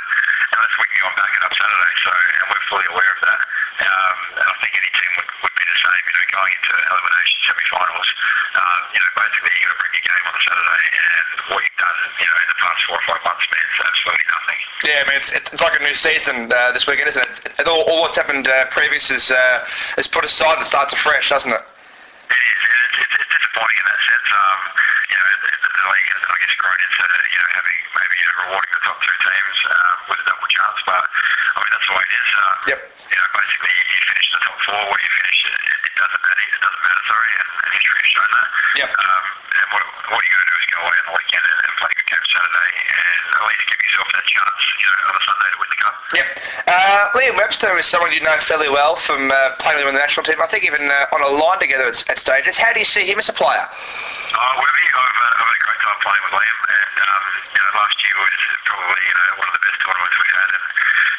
unless 0.58 0.74
we 0.78 0.86
can 0.90 0.98
go 1.02 1.08
and 1.08 1.18
back 1.18 1.32
it 1.34 1.44
up 1.46 1.54
Saturday, 1.54 1.94
so, 2.04 2.12
and 2.14 2.46
we're 2.52 2.66
fully 2.70 2.88
aware 2.92 3.12
of 3.14 3.20
that. 3.26 3.40
Um, 3.78 4.18
and 4.42 4.48
I 4.48 4.56
think 4.62 4.74
any 4.78 4.92
team 4.92 5.12
would, 5.22 5.30
would 5.46 5.56
be 5.58 5.66
the 5.66 5.78
same, 5.78 6.04
you 6.08 6.14
know, 6.18 6.26
going 6.34 6.54
into 6.58 6.74
elimination 6.74 7.38
semi-finals. 7.46 8.10
Um, 8.58 8.80
you 8.94 9.00
know, 9.02 9.10
basically 9.18 9.54
you've 9.54 9.70
got 9.70 9.74
to 9.74 9.82
bring 9.82 9.94
your 9.98 10.06
game 10.08 10.26
on 10.28 10.34
the 10.34 10.44
Saturday, 10.46 10.86
and 10.98 11.28
what 11.54 11.60
you've 11.62 11.80
done, 11.82 12.00
you 12.18 12.28
know, 12.28 12.38
in 12.42 12.50
the 12.50 12.60
past 12.62 12.80
four 12.90 12.98
or 12.98 13.06
five 13.06 13.22
months 13.26 13.46
means 13.50 13.76
absolutely 13.82 14.28
nothing. 14.28 14.60
Yeah, 14.86 15.00
I 15.02 15.06
mean, 15.10 15.18
it's, 15.22 15.32
it's 15.34 15.62
like 15.62 15.76
a 15.78 15.84
new 15.84 15.98
season 15.98 16.50
uh, 16.50 16.72
this 16.74 16.86
weekend, 16.86 17.10
isn't 17.14 17.26
it? 17.26 17.66
all, 17.68 17.84
all 17.86 18.02
what's 18.02 18.18
happened 18.18 18.48
uh, 18.48 18.66
previous 18.72 19.10
is, 19.12 19.30
uh, 19.30 19.66
is 19.98 20.08
put 20.08 20.26
aside 20.26 20.58
and 20.58 20.66
starts 20.66 20.94
afresh, 20.94 21.30
doesn't 21.30 21.52
it? 21.52 21.62
It 21.62 22.34
is, 22.34 22.62
it's, 22.66 22.98
it's, 23.04 23.16
it's 23.22 23.27
disappointing 23.38 23.78
in 23.78 23.86
that 23.86 24.02
sense. 24.02 24.28
Um, 24.34 24.60
you 25.08 25.16
know, 25.18 25.26
the, 25.46 25.86
league 25.88 26.10
has, 26.12 26.22
I 26.26 26.36
guess, 26.42 26.56
grown 26.58 26.80
into 26.82 27.04
you 27.06 27.40
know 27.40 27.50
having 27.54 27.78
maybe 27.96 28.16
you 28.18 28.26
know 28.28 28.36
rewarding 28.50 28.74
the 28.74 28.84
top 28.84 28.98
two 29.00 29.18
teams 29.24 29.58
um, 29.70 29.96
with 30.10 30.20
a 30.20 30.26
double 30.28 30.50
chance, 30.50 30.80
but 30.84 31.04
I 31.06 31.58
mean 31.62 31.72
that's 31.72 31.88
the 31.88 31.96
way 31.96 32.04
it 32.04 32.14
is. 32.18 32.30
Um, 32.38 32.58
Yep. 32.68 32.80
You 33.08 33.18
know, 33.18 33.28
basically 33.38 33.72
you, 33.72 33.84
you 33.88 34.02
finish 34.12 34.26
in 34.28 34.34
the 34.36 34.44
top 34.44 34.58
four, 34.68 34.82
where 34.92 35.00
you 35.00 35.12
finish, 35.24 35.40
it, 35.48 35.80
it 35.88 35.96
doesn't 35.96 36.22
matter. 36.26 36.44
It 36.44 36.62
doesn't 36.66 36.84
matter, 36.84 37.04
sorry, 37.08 37.32
and, 37.38 37.48
and 37.48 37.70
history 37.78 38.00
has 38.04 38.10
shown 38.12 38.30
that. 38.34 38.48
Yep. 38.84 38.90
Um, 38.92 39.24
and 39.48 39.68
what 39.72 39.82
what 40.12 40.22
you 40.26 40.30
got 40.34 40.42
to 40.44 40.50
do 40.50 40.56
is 40.58 40.66
go 40.68 40.80
away 40.84 40.98
on 40.98 41.06
the 41.08 41.16
weekend 41.16 41.46
and, 41.48 41.58
and 41.64 41.74
play 41.80 41.90
a 41.94 41.96
good 41.96 42.10
game 42.12 42.26
Saturday, 42.28 42.72
and 42.92 43.22
at 43.38 43.44
least 43.48 43.64
give 43.72 43.80
yourself 43.80 44.08
that 44.12 44.26
chance, 44.28 44.62
you 44.76 44.88
know, 44.92 45.00
on 45.08 45.14
a 45.16 45.24
Sunday 45.24 45.50
to 45.54 45.58
win 45.62 45.70
the 45.72 45.80
cup. 45.80 45.96
Yep. 46.12 46.28
Uh, 46.68 47.16
Liam 47.16 47.36
Webster 47.40 47.72
is 47.80 47.88
someone 47.88 48.12
you 48.12 48.20
know 48.20 48.36
fairly 48.44 48.68
well 48.68 49.00
from 49.08 49.32
uh, 49.32 49.56
playing 49.64 49.80
with 49.80 49.96
the 49.96 50.00
national 50.00 50.28
team. 50.28 50.36
I 50.44 50.48
think 50.52 50.68
even 50.68 50.92
uh, 50.92 51.16
on 51.16 51.24
a 51.24 51.32
line 51.32 51.60
together 51.64 51.88
at, 51.88 52.04
at 52.12 52.20
stages. 52.20 52.58
How 52.60 52.74
do 52.74 52.80
you 52.80 52.90
see 52.90 53.08
him 53.08 53.20
as 53.20 53.27
a 53.30 53.36
player? 53.36 53.68
Oh, 53.68 54.54
Webby, 54.60 54.86
I've, 54.88 55.18
uh, 55.18 55.40
I've 55.40 55.48
had 55.48 55.58
a 55.58 55.64
great 55.64 55.82
time 55.84 56.00
playing 56.04 56.24
with 56.28 56.34
Liam, 56.38 56.60
and 56.68 56.96
um, 57.04 57.24
you 57.52 57.62
know, 57.62 57.72
last 57.76 57.98
year 58.00 58.16
was 58.20 58.36
probably 58.68 59.02
you 59.04 59.16
know 59.16 59.30
one 59.42 59.48
of 59.48 59.56
the 59.58 59.64
best 59.68 59.78
tournaments 59.84 60.16
we 60.16 60.30
had, 60.32 60.50
and 60.56 60.66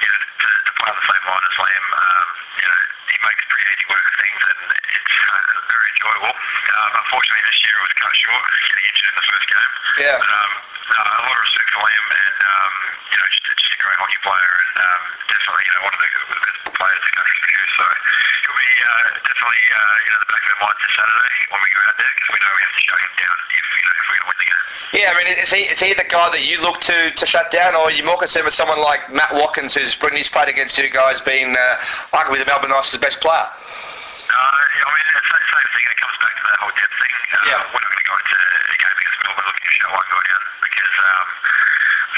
you 0.04 0.08
know, 0.08 0.20
to, 0.24 0.48
to 0.48 0.72
play 0.78 0.88
on 0.88 0.96
the 0.96 1.06
same 1.08 1.24
line 1.28 1.44
as 1.44 1.54
Liam, 1.58 1.86
um, 1.92 2.28
you 2.60 2.68
know, 2.68 2.82
he 3.18 3.26
makes 3.26 3.42
pretty 3.50 3.66
easy 3.74 3.86
work 3.90 4.04
of 4.06 4.14
things, 4.14 4.40
and 4.46 4.58
it's 4.78 5.16
uh, 5.26 5.58
very 5.74 5.88
enjoyable. 5.90 6.34
Um, 6.38 6.90
unfortunately, 7.02 7.42
this 7.50 7.58
year 7.66 7.74
it 7.74 7.82
was 7.82 7.94
cut 7.98 8.14
short, 8.14 8.42
getting 8.46 8.86
injured 8.86 9.10
in 9.10 9.16
the 9.18 9.26
first 9.26 9.46
game. 9.50 9.70
Yeah. 10.06 10.18
But 10.22 10.30
um, 10.30 10.52
no, 10.86 11.00
a 11.02 11.22
lot 11.26 11.34
of 11.34 11.42
respect 11.42 11.68
for 11.74 11.80
Liam, 11.82 12.06
and 12.14 12.38
um, 12.38 12.72
you 13.10 13.16
know, 13.18 13.26
just, 13.34 13.42
just 13.58 13.74
a 13.74 13.80
great 13.82 13.98
hockey 13.98 14.20
player, 14.22 14.52
and 14.62 14.74
um, 14.78 15.02
definitely 15.26 15.64
you 15.66 15.72
know 15.74 15.82
one 15.82 15.94
of 15.98 16.00
the, 16.00 16.08
one 16.14 16.36
of 16.38 16.42
the 16.42 16.46
best 16.46 16.60
players 16.78 17.00
the 17.02 17.12
country's 17.18 17.42
produced. 17.42 17.74
So 17.74 17.84
he'll 18.46 18.58
be 18.62 18.70
uh, 18.86 19.06
definitely 19.26 19.64
uh, 19.66 19.96
you 20.06 20.10
know 20.14 20.18
the 20.22 20.30
back 20.30 20.42
of 20.46 20.50
our 20.54 20.60
minds 20.62 20.78
this 20.78 20.94
Saturday 20.94 21.36
when 21.50 21.60
we 21.66 21.68
go 21.74 21.80
out 21.90 21.96
there, 21.98 22.12
because 22.14 22.30
we 22.30 22.38
know 22.38 22.50
we 22.54 22.62
have 22.62 22.76
to 22.78 22.82
shut 22.86 23.00
him 23.02 23.14
down 23.18 23.36
if 23.50 23.66
you 23.66 23.82
know 23.82 23.94
if 23.98 24.04
we're 24.06 24.14
going 24.14 24.22
to 24.22 24.30
win 24.30 24.38
the 24.38 24.48
game. 24.48 24.66
Yeah, 24.94 25.08
I 25.10 25.14
mean, 25.18 25.28
is 25.34 25.50
he, 25.50 25.62
is 25.68 25.78
he 25.82 25.90
the 25.92 26.06
guy 26.06 26.30
that 26.30 26.44
you 26.44 26.60
look 26.60 26.80
to 26.86 27.10
to 27.10 27.24
shut 27.26 27.50
down, 27.50 27.74
or 27.74 27.88
are 27.88 27.94
you 27.94 28.04
more 28.06 28.16
concerned 28.20 28.46
with 28.46 28.54
someone 28.54 28.78
like 28.78 29.10
Matt 29.10 29.34
Watkins, 29.34 29.74
who's 29.74 29.96
he's 30.12 30.28
played 30.28 30.48
against 30.48 30.76
you 30.76 30.88
guys, 30.90 31.20
being 31.22 31.56
uh, 31.56 31.76
arguably 32.12 32.40
the 32.40 32.46
Melbourne 32.46 32.72
Ice's 32.72 32.98
best 33.00 33.07
player? 33.16 33.48
Uh, 33.48 34.60
yeah, 34.76 34.84
I 34.84 34.90
mean, 34.92 35.04
it's 35.08 35.24
the 35.24 35.40
same 35.48 35.68
thing. 35.72 35.84
It 35.88 35.96
comes 35.98 36.16
back 36.20 36.34
to 36.36 36.44
that 36.44 36.58
whole 36.60 36.74
depth 36.76 36.96
thing. 37.00 37.12
Uh, 37.32 37.48
Yeah. 37.48 37.60
We're 37.72 37.80
not 37.80 37.88
going 37.88 38.02
to 38.04 38.08
go 38.08 38.16
into 38.20 38.36
a 38.36 38.76
game 38.76 38.96
against 39.00 39.18
Melbourne 39.24 39.46
looking 39.48 39.64
to 39.64 39.72
shut 39.72 39.88
one 39.88 40.06
guy 40.12 40.22
down 40.28 40.42
because 40.68 40.94
um, 41.00 41.26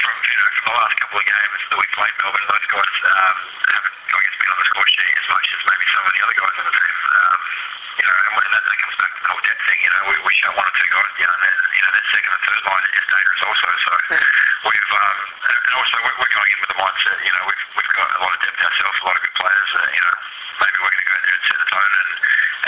from 0.03 0.15
you 0.27 0.35
know 0.37 0.49
from 0.59 0.65
the 0.71 0.77
last 0.81 0.95
couple 0.99 1.19
of 1.23 1.27
games 1.31 1.61
that 1.71 1.79
we 1.79 1.87
played 1.95 2.15
Melbourne, 2.19 2.47
those 2.51 2.67
guys 2.71 2.95
um, 3.07 3.37
haven't, 3.71 3.97
I 4.11 4.19
guess, 4.27 4.37
been 4.43 4.51
on 4.51 4.59
the 4.59 4.67
score 4.75 4.89
sheet 4.91 5.15
as 5.15 5.27
much 5.31 5.47
as 5.55 5.61
maybe 5.71 5.85
some 5.95 6.05
of 6.05 6.13
the 6.19 6.23
other 6.27 6.37
guys 6.41 6.55
on 6.61 6.65
the 6.67 6.75
team. 6.75 6.97
Um, 7.11 7.39
you 8.01 8.05
know, 8.11 8.15
and 8.41 8.51
that, 8.51 8.63
that 8.67 8.77
comes 8.83 8.97
back 8.99 9.11
to 9.15 9.21
the 9.23 9.31
whole 9.31 9.45
depth 9.47 9.63
thing, 9.71 9.79
you 9.87 9.91
know, 9.95 10.03
we, 10.11 10.15
we 10.27 10.33
shut 10.35 10.53
one 10.59 10.67
or 10.67 10.75
two 10.75 10.89
guys 10.91 11.13
down, 11.15 11.39
and 11.47 11.57
you 11.79 11.83
know 11.87 11.93
that 11.95 12.05
second 12.11 12.31
and 12.35 12.43
third 12.43 12.63
line 12.67 12.85
is 12.91 13.07
dangerous 13.07 13.43
also. 13.47 13.69
So 13.87 13.93
we've 14.67 14.91
um, 14.99 15.19
and 15.47 15.59
and 15.71 15.73
also 15.79 15.95
we're, 16.03 16.17
we're 16.19 16.35
going 16.35 16.51
in 16.51 16.59
with 16.59 16.71
the 16.75 16.79
mindset, 16.83 17.19
you 17.23 17.33
know, 17.39 17.43
we've 17.47 17.65
we've 17.79 17.93
got 17.95 18.09
a 18.11 18.21
lot 18.25 18.33
of 18.35 18.41
depth 18.43 18.59
ourselves, 18.67 18.99
a 18.99 19.05
lot 19.07 19.15
of 19.15 19.23
good 19.23 19.37
players. 19.39 19.71
Uh, 19.79 19.87
you 19.95 20.03
know, 20.03 20.15
maybe 20.61 20.77
we're 20.85 20.93
going 20.93 21.03
to 21.03 21.09
go 21.09 21.15
out 21.17 21.25
there 21.25 21.37
and 21.37 21.45
set 21.49 21.59
the 21.59 21.69
tone 21.73 21.93
and, 21.97 22.11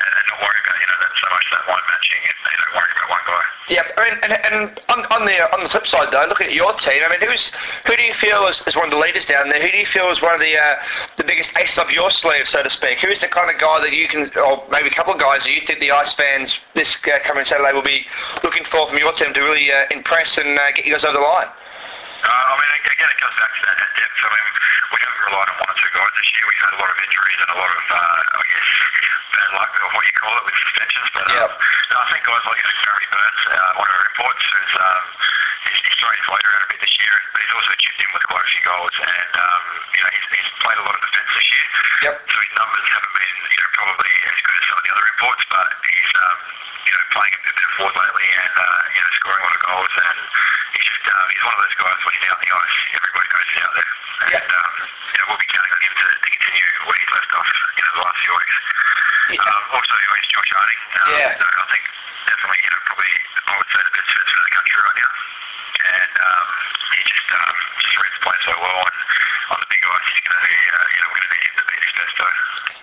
and, 0.01 0.11
and 0.17 0.25
not 0.33 0.39
worry 0.43 0.61
about 0.65 0.77
you 0.81 0.89
know 0.89 0.99
that 1.05 1.13
so 1.21 1.27
much 1.29 1.47
that 1.53 1.63
line 1.69 1.87
matching 1.93 2.23
and 2.25 2.39
you 2.43 2.59
know 2.59 2.71
worry 2.75 2.93
about 2.97 3.09
one 3.13 3.25
guy. 3.29 3.45
Yeah, 3.71 3.85
I 3.97 4.01
mean, 4.05 4.17
and, 4.27 4.33
and 4.33 4.57
on, 4.89 5.01
on 5.13 5.23
the 5.25 5.37
on 5.55 5.61
the 5.63 5.71
flip 5.71 5.87
side 5.87 6.11
though, 6.11 6.27
looking 6.29 6.49
at 6.49 6.57
your 6.57 6.73
team, 6.75 7.01
I 7.05 7.09
mean, 7.09 7.23
who's 7.23 7.53
who 7.87 7.97
do 7.97 8.03
you 8.03 8.13
feel 8.13 8.47
is, 8.49 8.61
is 8.67 8.75
one 8.77 8.87
of 8.87 8.91
the 8.91 8.99
leaders 8.99 9.25
down 9.25 9.49
there? 9.49 9.61
Who 9.61 9.71
do 9.71 9.79
you 9.79 9.87
feel 9.87 10.11
is 10.11 10.21
one 10.21 10.35
of 10.35 10.41
the 10.41 10.57
uh, 10.57 10.77
the 11.17 11.25
biggest 11.25 11.53
aces 11.57 11.79
up 11.79 11.93
your 11.93 12.11
sleeve, 12.11 12.49
so 12.49 12.63
to 12.63 12.71
speak? 12.71 13.01
Who's 13.01 13.21
the 13.21 13.29
kind 13.29 13.49
of 13.49 13.61
guy 13.61 13.81
that 13.81 13.93
you 13.93 14.09
can, 14.09 14.29
or 14.37 14.65
maybe 14.71 14.89
a 14.89 14.95
couple 14.95 15.15
of 15.15 15.21
guys 15.21 15.45
that 15.45 15.53
you 15.53 15.61
think 15.63 15.81
the 15.81 15.93
Ice 15.93 16.13
fans 16.13 16.59
this 16.75 16.97
uh, 17.07 17.19
coming 17.25 17.45
Saturday 17.45 17.73
will 17.73 17.83
be 17.83 18.05
looking 18.43 18.65
for 18.65 18.89
from 18.89 18.99
your 18.99 19.13
team 19.13 19.33
to 19.33 19.41
really 19.41 19.71
uh, 19.71 19.87
impress 19.91 20.39
and 20.39 20.59
uh, 20.59 20.73
get 20.73 20.85
you 20.85 20.93
guys 20.93 21.05
over 21.05 21.17
the 21.17 21.23
line? 21.23 21.49
Uh, 22.23 22.31
I 22.31 22.55
mean, 22.55 22.71
again, 22.87 23.11
it 23.11 23.19
comes 23.19 23.35
back 23.35 23.51
to 23.51 23.63
that, 23.67 23.77
that 23.83 23.93
depth. 23.99 24.19
I 24.23 24.29
mean, 24.31 24.47
we 24.95 24.99
haven't 25.03 25.23
relied 25.27 25.49
on 25.51 25.57
one 25.59 25.71
or 25.75 25.79
two 25.79 25.91
guys 25.91 26.13
this 26.15 26.29
year. 26.39 26.45
We've 26.47 26.63
had 26.63 26.73
a 26.77 26.81
lot 26.81 26.91
of 26.95 26.99
injuries 27.03 27.39
and 27.43 27.51
a 27.51 27.59
lot 27.59 27.71
of, 27.73 27.83
uh, 27.83 28.39
I 28.39 28.45
guess, 28.47 28.69
bad 29.35 29.51
luck 29.59 29.71
or 29.75 29.89
what 29.91 30.05
you 30.07 30.15
call 30.15 30.35
it 30.39 30.45
with 30.47 30.57
suspensions. 30.63 31.09
But 31.13 31.27
um, 31.27 31.35
Yep. 31.35 31.51
no, 31.91 31.97
I 31.99 32.07
think 32.15 32.23
guys 32.23 32.45
like 32.47 32.61
Gary 32.63 33.07
Burns, 33.11 33.41
uh, 33.51 33.71
one 33.83 33.89
of 33.91 33.95
our 33.99 34.07
imports, 34.15 34.43
who's 34.47 34.75
um, 34.79 35.03
he's, 35.67 35.79
he's 35.83 35.97
thrown 35.99 36.15
his 36.15 36.29
weight 36.31 36.47
around 36.47 36.63
a 36.63 36.71
bit 36.71 36.81
this 36.83 36.95
year, 37.03 37.15
but 37.35 37.39
he's 37.43 37.55
also 37.59 37.73
chipped 37.83 38.01
in 38.01 38.11
with 38.15 38.25
quite 38.31 38.45
a 38.47 38.51
few 38.55 38.63
goals. 38.71 38.95
And 39.03 39.33
um, 39.35 39.63
you 39.99 40.01
know, 40.07 40.11
he's, 40.15 40.27
he's 40.31 40.51
played 40.63 40.79
a 40.79 40.85
lot 40.87 40.95
of 40.95 41.03
defence 41.03 41.31
this 41.35 41.49
year. 41.51 41.67
Yep. 42.07 42.15
So 42.31 42.37
his 42.39 42.53
numbers 42.55 42.87
haven't 42.87 43.15
been, 43.19 43.35
you 43.51 43.59
know, 43.67 43.71
probably 43.75 44.13
as 44.31 44.39
good 44.47 44.57
as 44.63 44.65
some 44.71 44.79
of 44.79 44.85
the 44.87 44.93
other 44.95 45.07
imports, 45.11 45.43
but 45.51 45.69
he's, 45.91 46.13
um, 46.23 46.39
you 46.87 46.93
know, 46.93 47.03
playing 47.15 47.35
a 47.37 47.41
bit 47.43 47.55
of 47.57 47.73
forward 47.79 47.97
lately 47.97 48.29
and, 48.43 48.55
uh, 48.57 48.83
you 48.95 49.01
know, 49.03 49.11
scoring 49.19 49.43
a 49.43 49.47
lot 49.47 49.55
of 49.57 49.63
goals. 49.63 49.93
And 50.03 50.19
he's 50.77 50.87
just, 50.89 51.05
um, 51.09 51.27
he's 51.31 51.45
one 51.47 51.55
of 51.57 51.61
those 51.63 51.77
guys 51.79 51.99
when 52.03 52.13
he's 52.17 52.27
out 52.31 52.37
on 52.39 52.43
the 52.43 52.53
ice, 52.53 52.77
everybody 52.97 53.27
knows 53.33 53.47
he's 53.53 53.63
out 53.63 53.75
there. 53.77 53.93
Yeah. 54.33 54.39
And, 54.43 54.51
um, 54.53 54.73
you 55.13 55.19
know, 55.23 55.27
we'll 55.33 55.43
be 55.43 55.49
counting 55.53 55.73
on 55.73 55.81
him 55.83 55.95
to, 55.95 56.07
to 56.23 56.29
continue 56.33 56.67
where 56.87 56.97
he's 56.99 57.13
left 57.13 57.31
off, 57.37 57.49
you 57.79 57.83
know, 57.87 57.93
the 57.97 58.03
last 58.07 58.19
few 58.23 58.35
weeks. 58.35 58.57
Yeah. 59.33 59.47
Um, 59.47 59.63
also, 59.77 59.93
you 59.97 60.07
know, 60.11 60.17
he's 60.23 60.31
Josh 60.33 60.51
Harding. 60.53 60.81
Um, 60.93 61.11
Yeah. 61.19 61.31
know, 61.39 61.51
I 61.63 61.67
think 61.71 61.85
definitely, 62.27 62.61
you 62.63 62.71
know, 62.73 62.81
probably, 62.87 63.13
I 63.47 63.53
would 63.59 63.71
say 63.73 63.81
the 63.83 63.95
best 63.95 64.09
fit 64.13 64.27
for 64.33 64.43
the 64.43 64.53
country 64.53 64.77
right 64.83 64.99
now. 65.03 65.11
And 65.81 66.13
um, 66.21 66.49
he 66.97 67.03
just 67.09 67.29
um, 67.33 67.57
just 67.81 67.95
reads 67.97 68.15
the 68.17 68.23
play 68.23 68.39
so 68.45 68.55
well, 68.61 68.81
and 68.85 68.97
on 69.53 69.59
the 69.61 69.69
big 69.73 69.83
ice, 69.83 70.07
he's 70.13 70.23
going 70.25 70.39
to 70.39 70.45
be, 70.47 70.57
uh, 70.57 70.87
you 70.93 71.01
know, 71.01 71.09
we're 71.13 71.23
going 71.23 71.29
to 71.29 71.35
need 71.37 71.47
him 71.49 71.57
to 71.57 71.67
be 71.67 71.77
his 71.81 71.95
best 71.97 72.15
though. 72.21 72.37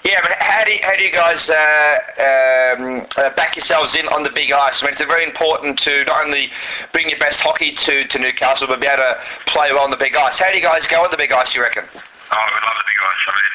Yeah, 0.09 0.19
but 0.23 0.33
how 0.39 0.63
do 0.63 0.71
you, 0.71 0.81
how 0.81 0.95
do 0.95 1.03
you 1.03 1.11
guys 1.11 1.49
uh, 1.49 1.95
um, 2.17 3.05
uh, 3.17 3.29
back 3.35 3.55
yourselves 3.55 3.95
in 3.95 4.07
on 4.09 4.23
the 4.23 4.31
big 4.31 4.51
ice? 4.51 4.81
I 4.81 4.85
mean, 4.85 4.93
it's 4.93 5.03
very 5.03 5.23
important 5.23 5.77
to 5.85 6.03
not 6.05 6.25
only 6.25 6.51
bring 6.93 7.09
your 7.09 7.19
best 7.19 7.41
hockey 7.41 7.73
to, 7.73 8.07
to 8.07 8.17
Newcastle, 8.17 8.67
but 8.67 8.79
be 8.79 8.87
able 8.87 9.03
to 9.03 9.19
play 9.45 9.71
well 9.71 9.83
on 9.83 9.91
the 9.91 9.99
big 9.99 10.15
ice. 10.15 10.39
How 10.39 10.49
do 10.49 10.57
you 10.57 10.63
guys 10.63 10.87
go 10.87 11.03
on 11.03 11.11
the 11.11 11.17
big 11.17 11.31
ice? 11.31 11.53
You 11.53 11.61
reckon? 11.61 11.83
Oh, 11.83 12.45
we 12.47 12.59
love 12.63 12.77
the 12.79 12.87
big 12.87 12.99
ice. 13.01 13.23
I 13.27 13.31
mean, 13.35 13.53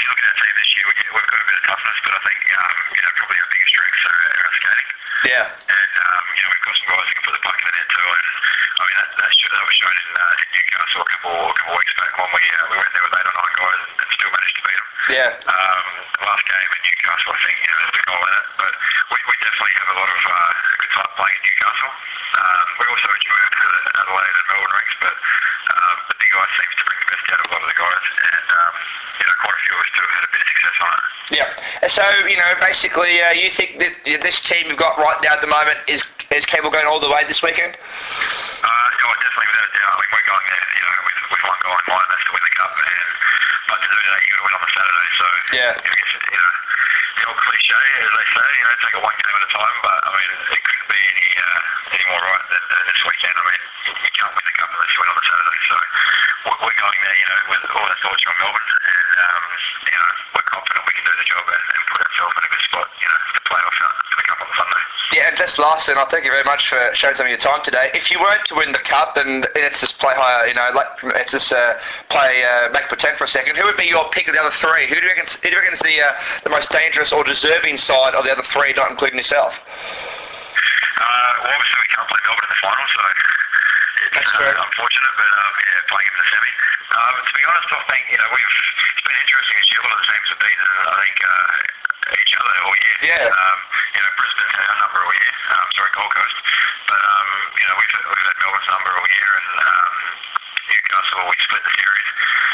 you 0.00 0.08
look 0.08 0.20
at 0.20 0.28
our 0.32 0.38
team 0.40 0.54
this 0.56 0.70
year, 0.76 0.84
we, 0.88 0.94
we've 1.12 1.30
got 1.30 1.40
a 1.40 1.46
bit 1.46 1.56
of 1.60 1.64
toughness, 1.68 1.98
but 2.04 2.12
I 2.16 2.20
think, 2.24 2.40
um, 2.56 2.74
you 2.96 3.02
know, 3.04 3.12
probably 3.20 3.38
our 3.40 3.50
biggest 3.52 3.70
strengths 3.70 4.02
are 4.08 4.20
our 4.40 4.52
skating. 4.56 4.88
Yeah. 5.28 5.44
And, 5.52 5.92
um, 6.00 6.24
you 6.34 6.42
know, 6.42 6.50
we've 6.50 6.64
got 6.64 6.74
some 6.80 6.88
guys 6.90 7.06
who 7.06 7.14
can 7.20 7.24
put 7.28 7.34
the 7.36 7.44
puck 7.44 7.56
in 7.60 7.64
the 7.68 7.74
net 7.76 7.88
too. 7.92 8.08
And, 8.10 8.26
I 8.80 8.82
mean, 8.88 8.96
that, 8.96 9.10
that, 9.20 9.30
that 9.30 9.64
was 9.68 9.76
shown 9.76 9.96
in, 10.00 10.08
uh, 10.16 10.40
in 10.40 10.46
Newcastle 10.56 11.02
a 11.04 11.08
couple, 11.12 11.34
a 11.36 11.56
couple 11.60 11.72
of 11.74 11.78
weeks 11.80 11.94
back 12.00 12.12
when 12.16 12.30
we, 12.32 12.42
uh, 12.48 12.64
we 12.70 12.76
went 12.80 12.90
there 12.96 13.04
with 13.04 13.14
eight 13.20 13.28
or 13.28 13.36
nine 13.36 13.54
guys 13.60 13.80
and, 13.84 13.92
and 14.00 14.08
still 14.16 14.32
managed 14.32 14.56
to 14.56 14.62
beat 14.64 14.78
them. 14.80 14.88
Yeah. 15.10 15.30
Um, 15.44 15.84
the 16.16 16.24
last 16.24 16.44
game 16.48 16.70
in 16.70 16.80
Newcastle, 16.80 17.30
I 17.30 17.38
think, 17.44 17.56
you 17.60 17.68
know, 17.68 17.78
there's 17.84 18.00
a 18.00 18.04
goal 18.08 18.22
in 18.24 18.32
it. 18.40 18.46
But 18.56 18.72
we, 19.12 19.18
we 19.28 19.34
definitely 19.44 19.74
have 19.76 19.90
a 19.90 19.96
lot 20.00 20.10
of 20.10 20.20
uh, 20.24 20.50
good 20.80 20.92
time 20.96 21.12
playing 21.20 21.36
in 21.36 21.44
Newcastle. 21.44 21.92
Um, 22.30 22.66
we 22.80 22.84
also 22.88 23.08
enjoy 23.10 23.40
of 23.40 23.52
the 23.52 23.68
Adelaide 24.00 24.36
and 24.40 24.46
Melbourne 24.48 24.74
ranks, 24.80 24.96
but 25.04 25.14
um, 25.70 25.98
the 26.10 26.28
guy 26.30 26.46
seems 26.58 26.74
to 26.78 26.84
bring 26.86 26.98
the 27.00 27.08
best 27.14 27.26
out 27.30 27.38
of 27.40 27.46
a 27.46 27.50
lot 27.54 27.62
of 27.62 27.68
the 27.70 27.78
guys. 27.78 28.06
And, 28.10 28.46
um, 28.50 28.74
you 29.20 29.24
know, 29.26 29.36
quite 29.40 29.56
a 29.56 29.60
few 29.62 29.72
of 29.74 29.80
us 29.80 29.90
too 29.94 30.02
have 30.02 30.14
had 30.18 30.24
a 30.26 30.32
bit 30.34 30.40
of 30.42 30.48
success 30.50 30.76
on 30.80 30.90
it. 30.90 31.04
Yeah. 31.30 31.48
So, 31.88 32.04
you 32.26 32.38
know, 32.38 32.50
basically, 32.60 33.22
uh, 33.22 33.32
you 33.32 33.50
think 33.54 33.78
that 33.78 33.94
this 34.04 34.40
team 34.42 34.66
you've 34.66 34.82
got 34.82 34.98
right 34.98 35.18
now 35.22 35.38
at 35.38 35.42
the 35.42 35.50
moment 35.50 35.78
is 35.86 36.02
is 36.30 36.46
capable 36.46 36.70
going 36.70 36.86
all 36.86 37.00
the 37.02 37.10
way 37.10 37.26
this 37.26 37.42
weekend? 37.42 37.74
Uh, 37.74 38.66
oh, 38.66 39.14
definitely, 39.18 39.50
without 39.50 39.66
a 39.66 39.74
doubt. 39.74 39.90
I 39.90 39.98
mean, 39.98 40.10
we're 40.14 40.28
going 40.30 40.46
there, 40.46 40.66
you 40.78 40.84
know, 40.86 40.96
with, 41.02 41.18
with 41.34 41.42
one 41.42 41.58
goal 41.66 41.74
in 41.74 41.86
mind, 41.90 42.06
that's 42.06 42.22
to 42.22 42.32
win 42.34 42.44
the 42.46 42.54
cup. 42.54 42.70
And 42.70 43.10
but 43.70 43.78
to 43.78 43.86
do 43.86 43.98
that, 44.02 44.18
you 44.26 44.30
got 44.34 44.38
to 44.42 44.46
win 44.50 44.54
on 44.58 44.62
the 44.66 44.72
Saturday. 44.74 45.08
So 45.14 45.26
Yeah. 45.54 45.72
I 45.78 45.94
guess, 45.94 46.10
you 46.10 46.40
know, 46.42 46.54
the 47.14 47.22
old 47.30 47.38
cliche, 47.38 47.82
as 48.02 48.10
they 48.10 48.26
say, 48.34 48.48
you 48.58 48.64
know, 48.66 48.74
take 48.82 48.94
it 48.98 49.02
one 49.06 49.14
game 49.14 49.36
at 49.38 49.46
a 49.46 49.50
time. 49.54 49.76
But 49.86 49.98
I 50.02 50.10
mean, 50.10 50.30
it 50.50 50.62
couldn't 50.66 50.88
be 50.90 51.00
any 51.06 51.28
uh, 51.38 51.94
any 51.94 52.06
more 52.10 52.22
right 52.26 52.46
than, 52.50 52.62
than 52.66 52.82
this 52.90 53.00
weekend. 53.06 53.34
I 53.38 53.44
mean, 53.46 53.62
you, 53.94 54.10
can't 54.10 54.32
win 54.34 54.42
the 54.42 54.54
cup 54.58 54.68
unless 54.74 54.90
you 54.90 54.98
win 54.98 55.10
on 55.14 55.18
the 55.22 55.26
Saturday. 55.30 55.60
So 55.70 55.76
we're, 56.50 56.78
going 56.80 56.98
there, 57.06 57.18
you 57.20 57.28
know, 57.30 57.40
with 57.54 57.62
all 57.70 57.86
our 57.86 57.98
thoughts 58.02 58.24
on 58.26 58.36
Melbourne, 58.42 58.70
and 58.90 59.08
um, 59.22 59.44
you 59.86 59.98
know, 60.02 60.10
confident 60.50 60.82
we 60.86 60.94
can 60.94 61.04
do 61.06 61.14
the 61.16 61.28
job 61.30 61.44
and, 61.46 61.64
and 61.74 61.82
put 61.90 62.00
ourselves 62.02 62.34
in 62.36 62.42
a 62.44 62.50
good 62.50 62.64
spot, 62.66 62.86
you 62.98 63.08
know, 63.08 63.20
to 63.34 63.40
play 63.46 63.60
off 63.62 63.76
for 64.10 64.16
the 64.18 64.26
cup 64.26 64.38
on 64.42 64.50
Sunday. 64.58 64.84
Yeah, 65.10 65.28
and 65.30 65.36
just 65.38 65.58
lastly, 65.58 65.94
and 65.94 66.00
I 66.02 66.06
thank 66.06 66.22
you 66.22 66.30
very 66.30 66.46
much 66.46 66.70
for 66.70 66.78
sharing 66.94 67.18
some 67.18 67.26
of 67.26 67.34
your 67.34 67.42
time 67.42 67.62
today. 67.66 67.90
If 67.94 68.10
you 68.10 68.22
weren't 68.22 68.46
to 68.46 68.54
win 68.54 68.70
the 68.70 68.82
cup, 68.86 69.18
and 69.18 69.46
let's 69.58 69.80
just 69.82 69.98
play 69.98 70.14
higher, 70.14 70.46
you 70.46 70.54
know, 70.54 70.70
like 70.74 70.86
let's 71.02 71.32
just 71.34 71.50
uh, 71.50 71.74
play 72.10 72.42
uh, 72.46 72.70
make 72.70 72.86
pretend 72.86 73.18
for 73.18 73.24
a 73.24 73.30
second. 73.30 73.58
Who 73.58 73.66
would 73.66 73.78
be 73.78 73.90
your 73.90 74.06
pick 74.10 74.28
of 74.28 74.34
the 74.34 74.40
other 74.40 74.54
three? 74.54 74.86
Who 74.86 74.94
do 74.94 75.02
you 75.02 75.10
reckon? 75.10 75.26
Who 75.26 75.50
do 75.50 75.54
you 75.54 75.58
reckon 75.58 75.74
is 75.74 75.82
the 75.82 75.98
uh, 75.98 76.14
the 76.46 76.50
most 76.50 76.70
dangerous 76.70 77.10
or 77.10 77.24
deserving 77.24 77.78
side 77.78 78.14
of 78.14 78.22
the 78.22 78.30
other 78.30 78.46
three, 78.46 78.72
not 78.74 78.90
including 78.90 79.18
yourself? 79.18 79.54
Uh, 79.54 81.32
well, 81.42 81.58
obviously 81.58 81.78
we 81.80 81.90
can't 81.90 82.06
play 82.06 82.20
Melbourne 82.28 82.46
in 82.46 82.52
the 82.54 82.60
final, 82.60 82.86
so 82.86 83.00
it's 83.10 84.14
That's 84.14 84.30
uh, 84.30 84.62
unfortunate, 84.62 85.14
but 85.16 85.26
um, 85.26 85.54
yeah, 85.58 85.90
playing 85.90 86.06
him 86.06 86.14
in 86.14 86.20
the 86.22 86.28
semi. 86.30 86.52
Um, 86.90 87.14
to 87.22 87.32
be 87.38 87.44
honest, 87.46 87.70
I 87.70 87.82
think 87.86 88.02
you 88.10 88.18
know 88.18 88.28
we've 88.34 88.56
it's 88.90 89.04
been 89.06 89.18
interesting 89.22 89.56
this 89.62 89.68
year. 89.70 89.80
A 89.80 89.86
lot 89.86 89.94
of 89.94 90.02
the 90.02 90.08
teams 90.10 90.28
have 90.34 90.40
beaten, 90.42 90.66
I 90.90 90.94
think, 91.06 91.16
uh, 91.22 92.18
each 92.18 92.32
other 92.34 92.54
all 92.66 92.74
year. 92.74 92.96
Yeah. 93.14 93.30
Um, 93.30 93.58
you 93.94 94.00
know, 94.02 94.10
Brisbane's 94.18 94.54
had 94.58 94.66
our 94.66 94.78
number 94.82 94.98
all 94.98 95.14
year. 95.14 95.34
Um, 95.54 95.66
sorry, 95.78 95.90
Gold 95.94 96.12
Coast, 96.12 96.38
but 96.90 97.00
um, 97.00 97.28
you 97.62 97.66
know 97.70 97.76
we've 97.78 97.94
we've 98.10 98.26
had 98.26 98.36
Melbourne's 98.42 98.68
number 98.74 98.90
all 98.90 99.08
year, 99.10 99.30
and 99.38 99.48
um, 99.62 99.94
Newcastle 100.66 101.22
we 101.30 101.36
split 101.46 101.62
the 101.62 101.74
series. 101.78 102.08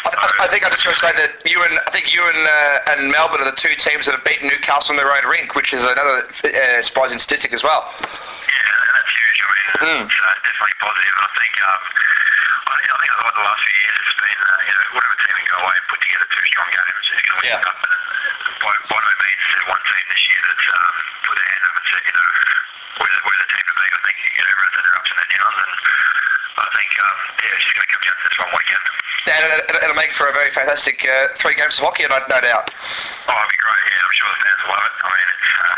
I, 0.05 0.11
I, 0.12 0.28
I 0.45 0.47
think 0.53 0.61
I 0.62 0.68
just 0.68 0.84
got 0.84 0.95
to 0.95 1.01
say 1.01 1.12
that 1.16 1.32
you 1.49 1.59
and 1.64 1.74
I 1.89 1.91
think 1.91 2.12
you 2.12 2.20
and 2.20 2.43
uh, 2.45 2.93
and 2.93 3.09
Melbourne 3.09 3.41
are 3.41 3.49
the 3.49 3.57
two 3.57 3.72
teams 3.80 4.05
that 4.05 4.12
have 4.12 4.24
beaten 4.28 4.53
Newcastle 4.53 4.93
in 4.93 5.01
their 5.01 5.09
own 5.16 5.24
rink, 5.24 5.57
which 5.57 5.72
is 5.72 5.80
another 5.80 6.28
uh, 6.28 6.84
surprising 6.84 7.16
statistic 7.18 7.57
as 7.57 7.64
well. 7.64 7.89
Yeah, 8.05 8.76
that's 8.97 9.12
huge. 9.12 9.38
I 9.38 9.47
mean, 9.47 9.64
Mm. 9.76 10.03
it's 10.09 10.16
uh, 10.16 10.34
definitely 10.40 10.76
positive. 10.80 11.14
And 11.16 11.24
I 11.26 11.30
think, 11.36 11.55
um, 11.61 11.82
I, 12.66 12.74
I 12.80 12.97
think 12.97 13.12
like 13.12 13.36
the 13.36 13.44
last 13.47 13.61
few 13.61 13.76
years, 13.76 13.97
it's 14.09 14.16
been, 14.16 14.40
uh, 14.40 14.61
you 14.66 14.72
know, 14.72 14.84
whatever 14.97 15.14
team 15.20 15.34
can 15.36 15.47
go 15.53 15.57
away 15.61 15.74
and 15.76 15.86
put 15.92 16.01
together 16.01 16.26
two 16.32 16.44
strong 16.49 16.68
games 16.72 17.05
is 17.07 17.20
going 17.22 17.26
to 17.26 17.36
win 17.36 17.47
Yeah. 17.47 17.61
the 17.61 17.66
cup. 17.68 17.78
And 17.86 17.92
by, 18.64 18.72
by 18.88 18.99
no 19.05 19.12
means 19.20 19.40
is 19.44 19.51
there 19.53 19.66
one 19.68 19.82
team 19.84 20.05
this 20.09 20.22
year 20.32 20.40
that's 20.49 20.66
um, 20.72 20.94
put 21.28 21.34
their 21.36 21.49
hand 21.53 21.62
up 21.68 21.74
and 21.76 21.86
said, 21.92 22.03
you 22.09 22.14
know, 22.16 22.28
we're 23.05 23.12
the, 23.12 23.20
we're 23.26 23.38
the 23.44 23.49
team 23.53 23.64
to 23.68 23.74
beat. 23.76 23.92
I 23.92 24.01
think, 24.07 24.16
you 24.24 24.40
know, 24.40 24.49
everyone's 24.57 24.76
had 24.80 24.84
their 24.86 24.97
ups 24.97 25.11
and 25.12 25.18
their 25.20 25.30
downs. 25.36 25.57
And 25.61 25.72
I 26.57 26.68
think, 26.72 26.90
um, 26.97 27.16
yeah, 27.36 27.57
it's 27.57 27.64
just 27.68 27.74
going 27.76 27.86
to 27.86 27.92
come 27.92 28.03
down 28.07 28.16
to 28.16 28.24
this 28.26 28.38
one 28.40 28.51
weekend. 28.57 28.84
And 29.26 29.42
it'll, 29.44 29.80
it'll 29.84 29.99
make 30.01 30.12
for 30.16 30.26
a 30.30 30.34
very 30.34 30.51
fantastic 30.57 30.97
uh, 31.05 31.34
three 31.36 31.55
games 31.59 31.76
of 31.76 31.84
hockey, 31.84 32.07
no, 32.09 32.16
no 32.30 32.38
doubt. 32.40 32.70
Oh, 32.72 33.34
it'd 33.36 33.53
be 33.53 33.59
great. 33.61 33.84
Yeah, 33.90 34.07
I'm 34.07 34.14
sure 34.16 34.28
the 34.32 34.40
fans 34.40 34.61
will 34.64 34.72
love 34.72 34.86
it. 34.88 34.94
I 35.05 35.09
mean, 35.12 35.28
it's 35.34 35.51
uh, 35.61 35.74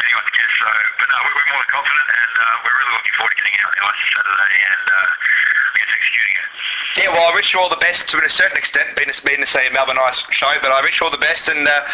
anyone's 0.00 0.32
guess. 0.32 0.52
So, 0.60 0.68
but 1.00 1.06
no, 1.08 1.18
we're, 1.24 1.48
more 1.52 1.60
than 1.62 1.72
confident, 1.72 2.08
and 2.12 2.32
uh, 2.36 2.44
we're 2.64 2.76
really 2.76 2.94
looking 2.96 3.14
forward 3.16 3.32
to 3.32 3.38
getting 3.40 3.56
out 3.60 3.68
on 3.70 3.74
the 3.76 3.82
ice 3.86 4.02
Saturday 4.12 4.54
and 4.66 4.84
uh, 4.86 5.72
I 5.72 5.76
guess 5.80 5.90
executing 5.92 6.36
it. 6.36 6.48
Yeah, 6.96 7.08
well, 7.12 7.26
I 7.28 7.32
wish 7.36 7.52
you 7.52 7.60
all 7.60 7.68
the 7.68 7.82
best 7.82 8.08
to 8.08 8.16
a 8.18 8.30
certain 8.30 8.56
extent, 8.56 8.96
being 8.96 9.12
being 9.24 9.42
to 9.44 9.48
say 9.48 9.68
a 9.68 9.72
Melbourne 9.72 10.00
Ice 10.00 10.22
show, 10.32 10.52
but 10.64 10.72
I 10.72 10.80
wish 10.80 11.00
you 11.00 11.06
all 11.06 11.12
the 11.12 11.20
best. 11.20 11.48
And 11.48 11.68
uh, 11.68 11.84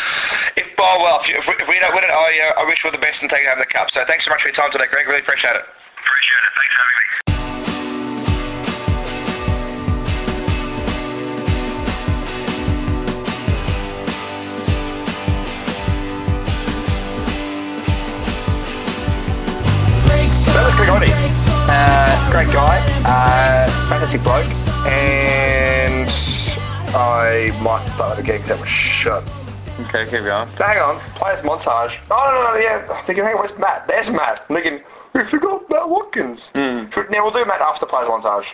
if, 0.54 0.66
oh, 0.78 1.02
well, 1.02 1.20
if, 1.20 1.28
you, 1.28 1.36
if, 1.38 1.46
we, 1.46 1.54
if 1.58 1.66
we 1.66 1.78
don't 1.78 1.94
win 1.94 2.04
it, 2.04 2.14
I, 2.14 2.54
uh, 2.54 2.62
I 2.62 2.64
wish 2.64 2.82
you 2.82 2.90
all 2.90 2.94
the 2.94 3.02
best 3.02 3.22
in 3.22 3.28
taking 3.28 3.50
home 3.50 3.58
the 3.58 3.66
cup. 3.66 3.90
So 3.90 4.04
thanks 4.06 4.24
so 4.24 4.30
much 4.30 4.42
for 4.42 4.48
your 4.48 4.56
time 4.56 4.70
today, 4.70 4.86
Greg. 4.90 5.06
Really 5.06 5.22
appreciate 5.22 5.56
it. 5.56 5.66
Appreciate 5.98 6.42
it. 6.46 6.52
Thanks 6.54 6.72
for 6.72 6.80
having 6.82 6.98
me. 6.98 7.31
Uh, 21.74 22.30
great 22.30 22.52
guy, 22.52 22.78
uh, 23.06 23.88
fantastic 23.88 24.22
bloke, 24.22 24.44
and 24.86 26.06
I 26.94 27.50
might 27.62 27.88
start 27.88 28.16
that 28.16 28.18
again 28.22 28.36
because 28.42 28.48
that 28.50 28.60
was 28.60 28.68
shut. 28.68 29.24
Okay, 29.88 30.04
keep 30.04 30.22
going. 30.24 30.48
Hang 30.48 30.78
on, 30.80 31.00
players 31.16 31.40
montage. 31.40 31.96
Oh 32.10 32.30
no, 32.30 32.44
no, 32.44 32.52
no, 32.52 32.60
yeah. 32.60 32.86
I'm 32.92 33.06
thinking, 33.06 33.24
hey, 33.24 33.32
where's 33.34 33.56
Matt? 33.58 33.86
There's 33.88 34.10
Matt. 34.10 34.44
I'm 34.50 34.56
thinking, 34.56 34.82
we 35.14 35.24
forgot 35.24 35.68
Matt 35.70 35.88
Watkins. 35.88 36.50
Hmm. 36.54 36.84
Now 37.10 37.24
we'll 37.24 37.30
do 37.32 37.44
Matt 37.46 37.62
after 37.62 37.86
players 37.86 38.06
montage. 38.06 38.44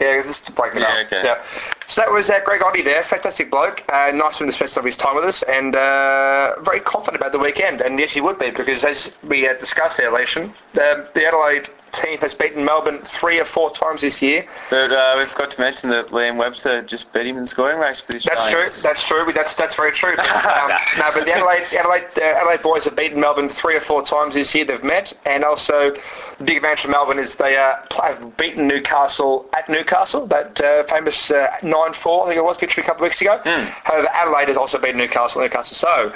Yeah, 0.00 0.22
just 0.24 0.44
to 0.46 0.52
break 0.52 0.74
it 0.74 0.80
Yeah, 0.80 0.88
up. 0.88 1.06
okay. 1.06 1.22
Yeah. 1.24 1.42
So 1.86 2.00
that 2.00 2.10
was 2.12 2.28
uh, 2.28 2.40
Greg 2.44 2.62
Oddy 2.62 2.82
there, 2.82 3.02
fantastic 3.04 3.48
bloke. 3.50 3.82
Uh, 3.88 4.10
nice 4.12 4.34
of 4.34 4.40
him 4.42 4.46
to 4.48 4.52
spend 4.52 4.70
some 4.70 4.80
of 4.82 4.86
his 4.86 4.96
time 4.96 5.14
with 5.14 5.24
us, 5.24 5.44
and 5.44 5.76
uh, 5.76 6.56
very 6.62 6.80
confident 6.80 7.16
about 7.16 7.30
the 7.32 7.38
weekend. 7.38 7.80
And 7.80 7.96
yes, 7.98 8.10
he 8.10 8.20
would 8.20 8.38
be 8.40 8.50
because 8.50 8.82
as 8.82 9.12
we 9.22 9.42
had 9.42 9.60
discussed 9.60 9.96
there, 9.98 10.10
the, 10.10 11.08
the 11.14 11.26
Adelaide 11.26 11.68
team 12.02 12.18
has 12.18 12.34
beaten 12.34 12.64
Melbourne 12.64 13.00
three 13.04 13.38
or 13.40 13.44
four 13.44 13.70
times 13.70 14.00
this 14.00 14.20
year. 14.22 14.46
But 14.70 14.92
uh, 14.92 15.16
we 15.18 15.26
forgot 15.26 15.50
to 15.52 15.60
mention 15.60 15.90
that 15.90 16.08
Liam 16.08 16.36
Webster 16.36 16.82
just 16.82 17.12
beat 17.12 17.26
him 17.26 17.36
in 17.36 17.42
the 17.42 17.46
scoring 17.46 17.78
race 17.78 18.00
for 18.00 18.12
the 18.12 18.20
That's 18.24 18.48
true. 18.48 18.82
That's 18.82 19.02
true. 19.02 19.32
That's 19.32 19.54
that's 19.54 19.74
very 19.74 19.92
true. 19.92 20.14
But, 20.16 20.26
um, 20.46 20.70
no, 20.98 21.10
but 21.14 21.24
the 21.24 21.32
Adelaide 21.32 21.66
Adelaide 21.72 22.06
uh, 22.16 22.22
Adelaide 22.22 22.62
boys 22.62 22.84
have 22.84 22.96
beaten 22.96 23.20
Melbourne 23.20 23.48
three 23.48 23.76
or 23.76 23.80
four 23.80 24.04
times 24.04 24.34
this 24.34 24.54
year. 24.54 24.64
They've 24.64 24.82
met, 24.82 25.12
and 25.24 25.44
also 25.44 25.92
the 26.38 26.44
big 26.44 26.58
advantage 26.58 26.82
for 26.82 26.88
Melbourne 26.88 27.18
is 27.18 27.34
they 27.36 27.56
uh, 27.56 27.76
have 28.02 28.36
beaten 28.36 28.66
Newcastle 28.66 29.46
at 29.56 29.68
Newcastle. 29.68 30.26
That 30.26 30.60
uh, 30.60 30.84
famous 30.84 31.30
nine 31.62 31.92
four, 31.92 32.24
I 32.24 32.28
think 32.28 32.38
it 32.38 32.44
was, 32.44 32.56
victory 32.56 32.82
a 32.82 32.86
couple 32.86 33.04
of 33.04 33.08
weeks 33.08 33.20
ago. 33.20 33.40
However, 33.84 34.08
Adelaide 34.08 34.48
has 34.48 34.56
also 34.56 34.78
beaten 34.78 34.98
Newcastle. 34.98 35.40
at 35.42 35.50
Newcastle. 35.50 35.76
So 35.76 36.12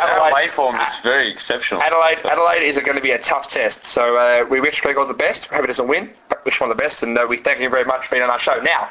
Adelaide, 0.00 0.30
away 0.30 0.48
form 0.54 0.76
is 0.76 0.96
very 1.02 1.30
exceptional. 1.30 1.82
Adelaide, 1.82 2.18
Adelaide 2.24 2.62
is 2.62 2.76
going 2.76 2.96
to 2.96 3.02
be 3.02 3.12
a 3.12 3.18
tough 3.18 3.48
test. 3.48 3.84
So 3.84 4.16
uh, 4.16 4.44
we 4.48 4.60
wish 4.60 4.80
Greg 4.80 4.96
all 4.96 5.06
the 5.06 5.14
best. 5.14 5.50
We 5.50 5.56
hope 5.56 5.64
he 5.64 5.68
doesn't 5.68 5.88
win, 5.88 6.10
but 6.28 6.44
wish 6.44 6.60
him 6.60 6.64
all 6.64 6.68
the 6.68 6.74
best. 6.74 7.02
And 7.02 7.16
uh, 7.18 7.26
we 7.28 7.38
thank 7.38 7.60
you 7.60 7.68
very 7.68 7.84
much 7.84 8.06
for 8.06 8.10
being 8.12 8.22
on 8.22 8.30
our 8.30 8.40
show. 8.40 8.60
Now, 8.62 8.88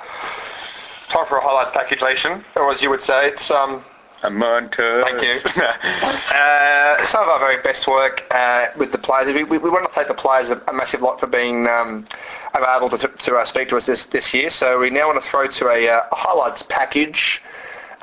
time 1.09 1.25
for 1.27 1.37
a 1.37 1.41
highlights 1.41 1.71
package, 1.73 2.01
Leishman, 2.01 2.43
or 2.55 2.71
as 2.71 2.81
you 2.81 2.89
would 2.89 3.01
say, 3.01 3.27
it's 3.27 3.49
um, 3.51 3.83
A 4.21 4.29
montage. 4.29 5.03
Thank 5.03 5.21
you. 5.23 5.61
uh, 6.35 7.03
some 7.05 7.23
of 7.23 7.29
our 7.29 7.39
very 7.39 7.61
best 7.61 7.87
work 7.87 8.25
uh, 8.31 8.67
with 8.77 8.91
the 8.91 8.97
players. 8.97 9.33
We, 9.33 9.45
we, 9.45 9.57
we 9.57 9.69
want 9.69 9.87
to 9.87 9.93
thank 9.95 10.09
the 10.09 10.13
players 10.13 10.49
a, 10.49 10.61
a 10.67 10.73
massive 10.73 11.01
lot 11.01 11.19
for 11.21 11.27
being 11.27 11.67
um, 11.67 12.05
available 12.53 12.89
to, 12.97 13.07
to 13.07 13.35
uh, 13.37 13.45
speak 13.45 13.69
to 13.69 13.77
us 13.77 13.85
this, 13.85 14.07
this 14.07 14.33
year. 14.33 14.49
So 14.49 14.77
we 14.79 14.89
now 14.89 15.07
want 15.07 15.23
to 15.23 15.29
throw 15.29 15.47
to 15.47 15.67
a, 15.69 15.87
uh, 15.87 16.01
a 16.11 16.15
highlights 16.15 16.63
package, 16.63 17.41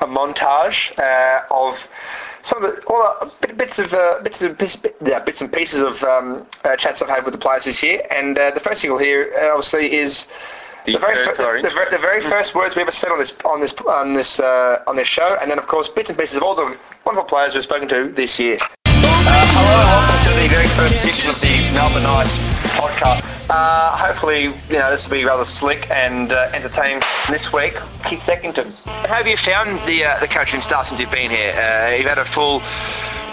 a 0.01 0.07
montage 0.07 0.97
uh, 0.99 1.43
of 1.51 1.77
some 2.43 2.65
of 2.65 2.77
the 2.77 2.83
all 2.85 3.17
the 3.21 3.33
bit- 3.47 3.57
bits 3.57 3.79
of 3.79 3.93
uh, 3.93 4.21
bits 4.23 4.43
of 4.43 4.57
bits, 4.59 4.77
yeah, 5.05 5.19
bits 5.19 5.41
and 5.41 5.53
pieces 5.53 5.81
of 5.81 6.03
um, 6.05 6.47
uh, 6.65 6.77
chats 6.77 7.03
I've 7.03 7.09
had 7.09 7.25
with 7.25 7.33
the 7.33 7.39
players 7.41 7.65
this 7.65 7.83
year. 7.83 8.07
And 8.11 8.39
uh, 8.39 8.51
the 8.53 8.61
first 8.61 8.83
thing 8.83 8.91
you'll 8.91 8.99
hear, 9.01 9.33
uh, 9.41 9.51
obviously, 9.51 9.93
is 9.97 10.27
The 10.85 10.93
the 10.93 10.99
very, 11.01 11.25
fir- 11.35 11.63
the, 11.63 11.71
the 11.91 11.99
very 11.99 12.21
first 12.21 12.55
words 12.55 12.77
we 12.77 12.83
ever 12.83 12.93
said 12.93 13.11
on 13.11 13.19
this 13.19 13.33
on 13.45 13.61
this 13.61 13.73
on 13.87 14.15
this 14.15 14.39
uh, 14.39 14.83
on 14.87 14.95
this 14.97 15.09
show, 15.09 15.37
and 15.41 15.51
then 15.51 15.59
of 15.59 15.67
course 15.67 15.89
bits 15.89 16.11
and 16.11 16.19
pieces 16.19 16.37
of 16.37 16.43
all 16.45 16.55
the 16.55 16.77
wonderful 17.05 17.29
players 17.29 17.55
we've 17.55 17.63
spoken 17.65 17.89
to 17.89 18.13
this 18.13 18.39
year. 18.39 18.59
Hello, 18.87 19.81
welcome 19.91 20.23
to 20.23 20.41
the 20.41 20.49
very 20.49 20.69
first 20.79 20.95
edition 20.95 21.31
of 21.31 21.41
the 21.41 21.55
Melbourne 21.75 22.07
Ice 22.07 22.39
podcast. 22.79 23.36
Uh, 23.49 23.97
hopefully, 23.97 24.45
you 24.45 24.79
know 24.79 24.91
this 24.91 25.05
will 25.05 25.13
be 25.13 25.25
rather 25.25 25.45
slick 25.45 25.89
and 25.91 26.33
uh, 26.33 26.51
entertaining 26.53 27.01
this 27.31 27.53
week. 27.53 27.75
Keith 28.05 28.21
Seckington, 28.21 28.67
how 29.07 29.15
have 29.23 29.27
you 29.27 29.37
found 29.37 29.79
the 29.87 30.05
uh, 30.05 30.19
the 30.19 30.27
coaching 30.27 30.61
staff 30.61 30.89
since 30.89 31.01
you've 31.01 31.11
been 31.13 31.31
here? 31.31 31.55
Uh, 31.55 31.95
you've 31.95 32.11
had 32.11 32.19
a 32.19 32.25
full 32.35 32.61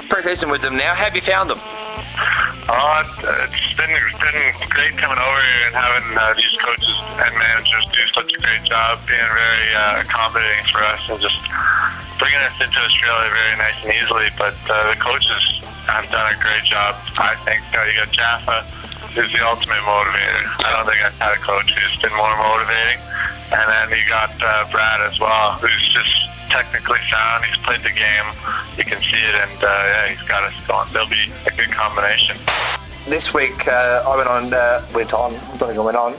pre-season 0.10 0.52
with 0.52 0.62
them 0.62 0.78
now. 0.78 0.94
How 0.94 1.06
have 1.10 1.16
you 1.16 1.22
found 1.22 1.50
them? 1.50 1.58
Oh, 2.70 3.02
it's, 3.02 3.18
it's 3.26 3.74
been 3.74 3.90
it's 3.90 4.22
been 4.22 4.70
great 4.70 4.94
coming 5.02 5.18
over 5.18 5.42
here 5.42 5.66
and 5.68 5.76
having 5.76 6.06
uh, 6.14 6.34
these 6.38 6.54
coaches 6.62 6.96
and 7.18 7.34
managers 7.34 7.86
do 7.90 8.04
such 8.14 8.30
a 8.32 8.40
great 8.40 8.64
job, 8.70 9.02
being 9.10 9.18
very 9.18 9.68
uh, 9.74 10.06
accommodating 10.06 10.64
for 10.70 10.86
us 10.94 11.02
and 11.10 11.20
just 11.20 11.42
bringing 12.22 12.40
us 12.40 12.56
into 12.62 12.78
Australia 12.78 13.34
very 13.34 13.58
nice 13.58 13.82
and 13.82 13.92
easily. 13.98 14.30
But 14.38 14.56
uh, 14.70 14.94
the 14.94 14.98
coaches 15.02 15.66
have 15.90 16.06
done 16.14 16.30
a 16.30 16.38
great 16.38 16.64
job. 16.70 16.96
I 17.18 17.34
think 17.44 17.66
uh, 17.74 17.84
you 17.90 17.98
got 17.98 18.14
Jaffa, 18.14 18.62
who's 19.14 19.32
the 19.32 19.46
ultimate 19.46 19.82
motivator. 19.86 20.44
I 20.66 20.74
don't 20.74 20.86
think 20.90 21.00
I've 21.06 21.18
had 21.22 21.34
a 21.38 21.42
coach 21.42 21.70
who's 21.70 22.02
been 22.02 22.14
more 22.18 22.34
motivating. 22.38 23.00
And 23.54 23.66
then 23.70 23.94
you 23.94 24.02
got 24.10 24.34
uh, 24.42 24.66
Brad 24.72 25.02
as 25.02 25.20
well, 25.20 25.54
who's 25.62 25.94
just 25.94 26.14
technically 26.50 27.00
sound. 27.10 27.46
He's 27.46 27.58
played 27.58 27.82
the 27.82 27.94
game. 27.94 28.28
You 28.78 28.84
can 28.84 29.00
see 29.02 29.22
it, 29.22 29.36
and 29.36 29.64
uh, 29.64 29.70
yeah, 29.70 30.10
he's 30.10 30.22
got 30.28 30.44
us 30.44 30.54
going. 30.66 30.92
They'll 30.94 31.10
be 31.10 31.32
a 31.46 31.52
good 31.52 31.70
combination. 31.70 32.38
This 33.06 33.34
week 33.34 33.68
uh, 33.68 34.04
I 34.08 34.16
went 34.18 34.30
on, 34.30 34.54
uh, 34.54 34.86
went 34.94 35.14
on, 35.14 35.36
I 35.36 35.58
don't 35.58 35.70
think 35.70 35.78
I 35.78 35.86
went 35.86 35.98
on. 35.98 36.16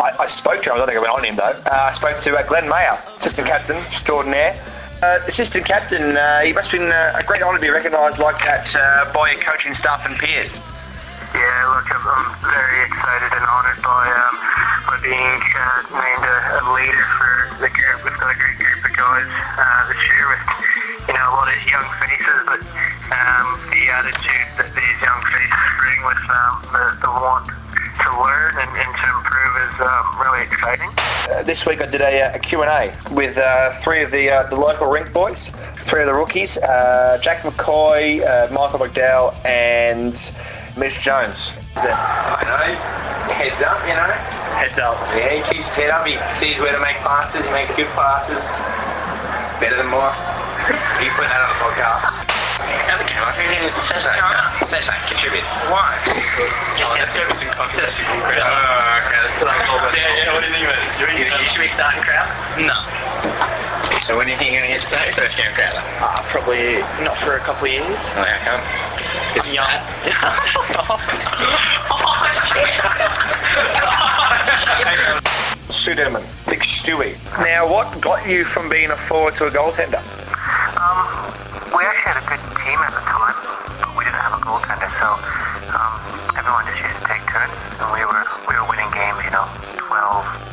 I, 0.00 0.24
I 0.24 0.28
spoke 0.28 0.62
to 0.62 0.70
him, 0.70 0.74
I 0.74 0.78
don't 0.78 0.86
think 0.86 0.98
I 0.98 1.02
went 1.02 1.12
on 1.12 1.24
him 1.24 1.36
though. 1.36 1.54
Uh, 1.68 1.90
I 1.90 1.92
spoke 1.92 2.20
to 2.20 2.36
uh, 2.36 2.46
Glenn 2.46 2.68
Mayer, 2.68 2.96
assistant 3.16 3.46
captain, 3.46 3.76
extraordinaire. 3.78 4.64
Uh, 5.02 5.18
assistant 5.26 5.66
captain, 5.66 6.16
uh, 6.16 6.40
he 6.40 6.52
must 6.52 6.70
have 6.70 6.80
been 6.80 6.92
a 6.92 7.22
great 7.26 7.42
honour 7.42 7.58
to 7.58 7.62
be 7.62 7.70
recognised 7.70 8.18
like 8.18 8.40
that 8.44 8.64
by 9.12 9.32
your 9.32 9.42
coaching 9.42 9.74
staff 9.74 10.06
and 10.06 10.16
peers. 10.16 10.60
Yeah, 11.32 11.72
look, 11.72 11.88
I'm, 11.88 12.04
I'm 12.04 12.28
very 12.44 12.84
excited 12.84 13.32
and 13.32 13.44
honoured 13.48 13.80
by 13.80 14.04
um, 14.04 14.34
by 14.84 14.96
being 15.00 15.40
uh, 15.40 15.80
named 15.96 16.24
a, 16.28 16.38
a 16.60 16.62
leader 16.76 17.04
for 17.16 17.32
the 17.56 17.72
group. 17.72 18.04
We've 18.04 18.20
got 18.20 18.28
a 18.28 18.36
great 18.36 18.60
group 18.60 18.84
of 18.84 18.92
guys 18.92 19.32
uh, 19.56 19.88
this 19.88 20.02
year 20.12 20.28
with 20.28 20.44
you 21.08 21.14
know 21.16 21.24
a 21.24 21.32
lot 21.32 21.48
of 21.48 21.56
young 21.64 21.88
faces, 22.04 22.38
but 22.44 22.60
um, 23.16 23.48
the 23.72 23.80
attitude 23.88 24.48
that 24.60 24.76
these 24.76 24.98
young 25.00 25.20
faces 25.32 25.64
bring 25.80 26.00
with 26.04 26.20
um, 26.36 26.54
the, 26.68 26.84
the 27.00 27.10
want 27.16 27.48
to 27.48 28.08
learn 28.20 28.52
and, 28.60 28.68
and 28.76 28.92
to 29.00 29.06
improve 29.16 29.54
is 29.72 29.76
um, 29.80 30.04
really 30.20 30.44
exciting. 30.44 30.92
Uh, 31.32 31.42
this 31.44 31.64
week 31.64 31.80
I 31.80 31.86
did 31.86 32.02
a, 32.02 32.34
a 32.34 32.38
Q&A 32.38 32.92
with 33.12 33.38
uh, 33.38 33.80
three 33.80 34.02
of 34.02 34.10
the 34.10 34.28
uh, 34.28 34.50
the 34.50 34.60
local 34.60 34.86
rink 34.86 35.12
boys, 35.12 35.48
three 35.88 36.04
of 36.04 36.08
the 36.08 36.14
rookies, 36.14 36.58
uh, 36.58 37.18
Jack 37.22 37.40
McCoy, 37.40 38.20
uh, 38.20 38.52
Michael 38.52 38.80
McDowell 38.80 39.32
and 39.46 40.12
Mitch 40.76 41.00
Jones. 41.04 41.52
I 41.76 42.40
know. 42.48 42.64
Heads 43.28 43.60
up, 43.60 43.80
you 43.84 43.92
know. 43.92 44.08
Heads 44.56 44.78
up. 44.80 44.96
Yeah, 45.12 45.36
he 45.36 45.40
keeps 45.52 45.68
his 45.68 45.76
head 45.76 45.90
up. 45.92 46.06
He 46.08 46.16
sees 46.40 46.56
where 46.60 46.72
to 46.72 46.80
make 46.80 46.96
passes. 47.04 47.44
He 47.44 47.52
makes 47.52 47.70
good 47.76 47.92
passes. 47.92 48.40
It's 48.40 49.54
better 49.60 49.76
than 49.76 49.92
Moss. 49.92 50.16
you 51.04 51.12
put 51.12 51.28
that 51.28 51.40
on 51.44 51.50
the 51.52 51.60
podcast. 51.60 52.08
How 52.88 52.96
the 52.96 53.04
game? 53.04 53.20
I 53.20 53.36
think 53.36 53.52
say 53.84 54.00
something. 54.00 54.72
Say 54.72 54.80
something. 54.80 55.04
Contribute. 55.12 55.44
Why? 55.68 55.92
Oh, 56.08 56.96
let's 56.96 57.12
go 57.12 57.20
with 57.28 57.36
some 57.36 57.52
context. 57.52 58.00
Oh, 58.00 58.08
okay. 58.08 58.32
That's 58.32 59.40
what 59.44 59.52
I'm 59.52 59.60
talking 59.68 59.76
about. 59.76 59.92
Yeah, 59.92 60.08
yeah. 60.24 60.32
What 60.32 60.40
do 60.40 60.48
you 60.48 60.56
think 60.56 60.64
about 60.64 60.80
this? 60.88 60.96
You, 60.96 61.06
you 61.20 61.48
should 61.52 61.60
be 61.60 61.72
starting 61.76 62.00
crowd? 62.00 62.32
No. 62.64 63.91
So 64.06 64.16
when 64.16 64.26
do 64.26 64.32
you 64.32 64.38
think 64.38 64.50
you're 64.50 64.66
going 64.66 64.74
to 64.74 64.78
get 64.80 64.88
started? 64.88 65.14
First 65.14 65.36
game 65.36 65.52
crowd? 65.54 65.78
Uh, 66.02 66.22
probably 66.26 66.82
not 67.06 67.16
for 67.18 67.34
a 67.34 67.38
couple 67.38 67.66
of 67.66 67.72
years. 67.72 67.86
Oh, 67.86 68.26
how 68.26 68.42
come? 68.42 68.58
I'm 69.38 69.54
young. 69.54 69.78
Stu 75.70 75.94
Derman, 75.94 76.26
Big 76.50 76.60
Stewie. 76.66 77.14
Now, 77.46 77.70
what 77.70 78.00
got 78.00 78.26
you 78.28 78.44
from 78.44 78.68
being 78.68 78.90
a 78.90 78.96
forward 79.06 79.36
to 79.36 79.46
a 79.46 79.50
goaltender? 79.50 80.02
Um, 80.82 81.06
we 81.70 81.86
actually 81.86 82.10
had 82.10 82.18
a 82.18 82.26
good 82.26 82.42
team 82.58 82.78
at 82.82 82.90
the 82.90 83.06
time, 83.06 83.38
but 83.78 83.94
we 83.96 84.02
didn't 84.02 84.18
have 84.18 84.34
a 84.34 84.42
goaltender, 84.42 84.90
so 84.98 85.14
um, 85.78 85.94
everyone 86.34 86.66
just 86.66 86.82
used 86.82 86.98
to 86.98 87.06
take 87.06 87.22
turns, 87.30 87.54
and 87.78 87.86
we 87.94 88.02
were 88.02 88.26
we 88.50 88.54
were 88.58 88.66
winning 88.66 88.90
games, 88.90 89.22
you 89.22 89.30
know, 89.30 89.46
12, 89.78 90.51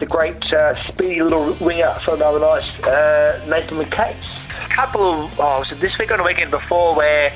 the 0.00 0.06
great 0.06 0.52
uh, 0.52 0.74
speedy 0.74 1.22
little 1.22 1.54
winger 1.60 1.92
from 2.02 2.18
Melbourne 2.18 2.42
Ice, 2.42 2.82
uh, 2.82 3.44
Nathan 3.48 3.78
McCase. 3.78 4.46
A 4.64 4.68
couple 4.74 5.02
of, 5.02 5.38
oh, 5.38 5.62
this 5.78 5.98
week 5.98 6.10
on 6.10 6.18
the 6.18 6.24
weekend 6.24 6.50
before 6.50 6.96
where, 6.96 7.30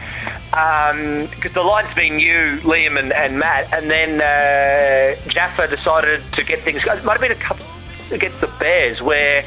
because 0.50 1.52
the 1.52 1.62
line's 1.62 1.92
been 1.92 2.18
you, 2.18 2.58
Liam 2.62 2.98
and, 2.98 3.12
and 3.12 3.38
Matt, 3.38 3.70
and 3.72 3.90
then 3.90 4.20
uh, 4.20 5.20
Jaffa 5.28 5.68
decided 5.68 6.22
to 6.32 6.42
get 6.42 6.60
things. 6.60 6.84
It 6.84 7.04
might 7.04 7.12
have 7.12 7.20
been 7.20 7.32
a 7.32 7.34
couple 7.36 7.66
against 8.10 8.40
the 8.40 8.50
Bears 8.58 9.02
where 9.02 9.42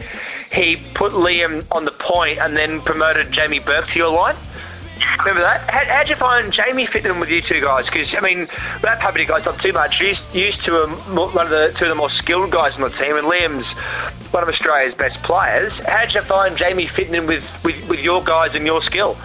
he 0.52 0.78
put 0.94 1.12
Liam 1.14 1.66
on 1.72 1.86
the 1.86 1.92
point 1.92 2.38
and 2.38 2.56
then 2.56 2.82
promoted 2.82 3.32
Jamie 3.32 3.60
Burke 3.60 3.88
to 3.88 4.00
your 4.00 4.16
line. 4.16 4.36
Remember 5.20 5.42
that? 5.42 5.70
How, 5.70 5.86
how'd 5.86 6.10
you 6.10 6.16
find 6.16 6.52
Jamie 6.52 6.86
fitting 6.86 7.12
in 7.12 7.20
with 7.20 7.30
you 7.30 7.42
two 7.42 7.62
guys? 7.62 7.86
Because 7.86 8.14
I 8.16 8.20
mean, 8.22 8.48
that 8.82 9.02
you 9.18 9.26
guys 9.26 9.48
up 9.48 9.58
too 9.60 9.74
much, 9.74 10.00
you're 10.00 10.10
used, 10.34 10.64
to 10.66 10.84
a, 10.84 10.88
one 11.16 11.46
of 11.46 11.50
the 11.52 11.74
two 11.76 11.86
of 11.86 11.90
the 11.90 11.96
more 11.96 12.10
skilled 12.10 12.52
guys 12.52 12.76
on 12.76 12.82
the 12.82 12.90
team, 12.90 13.16
and 13.18 13.28
Liam's 13.28 13.72
one 14.34 14.44
of 14.44 14.50
Australia's 14.50 14.94
best 14.94 15.22
players. 15.24 15.80
How'd 15.80 16.14
you 16.14 16.22
find 16.22 16.58
Jamie 16.58 16.86
fitting 16.88 17.16
in 17.16 17.26
with, 17.26 17.44
with, 17.64 17.78
with 17.90 18.00
your 18.02 18.24
guys 18.24 18.56
and 18.56 18.66
your 18.66 18.82
skill? 18.82 19.18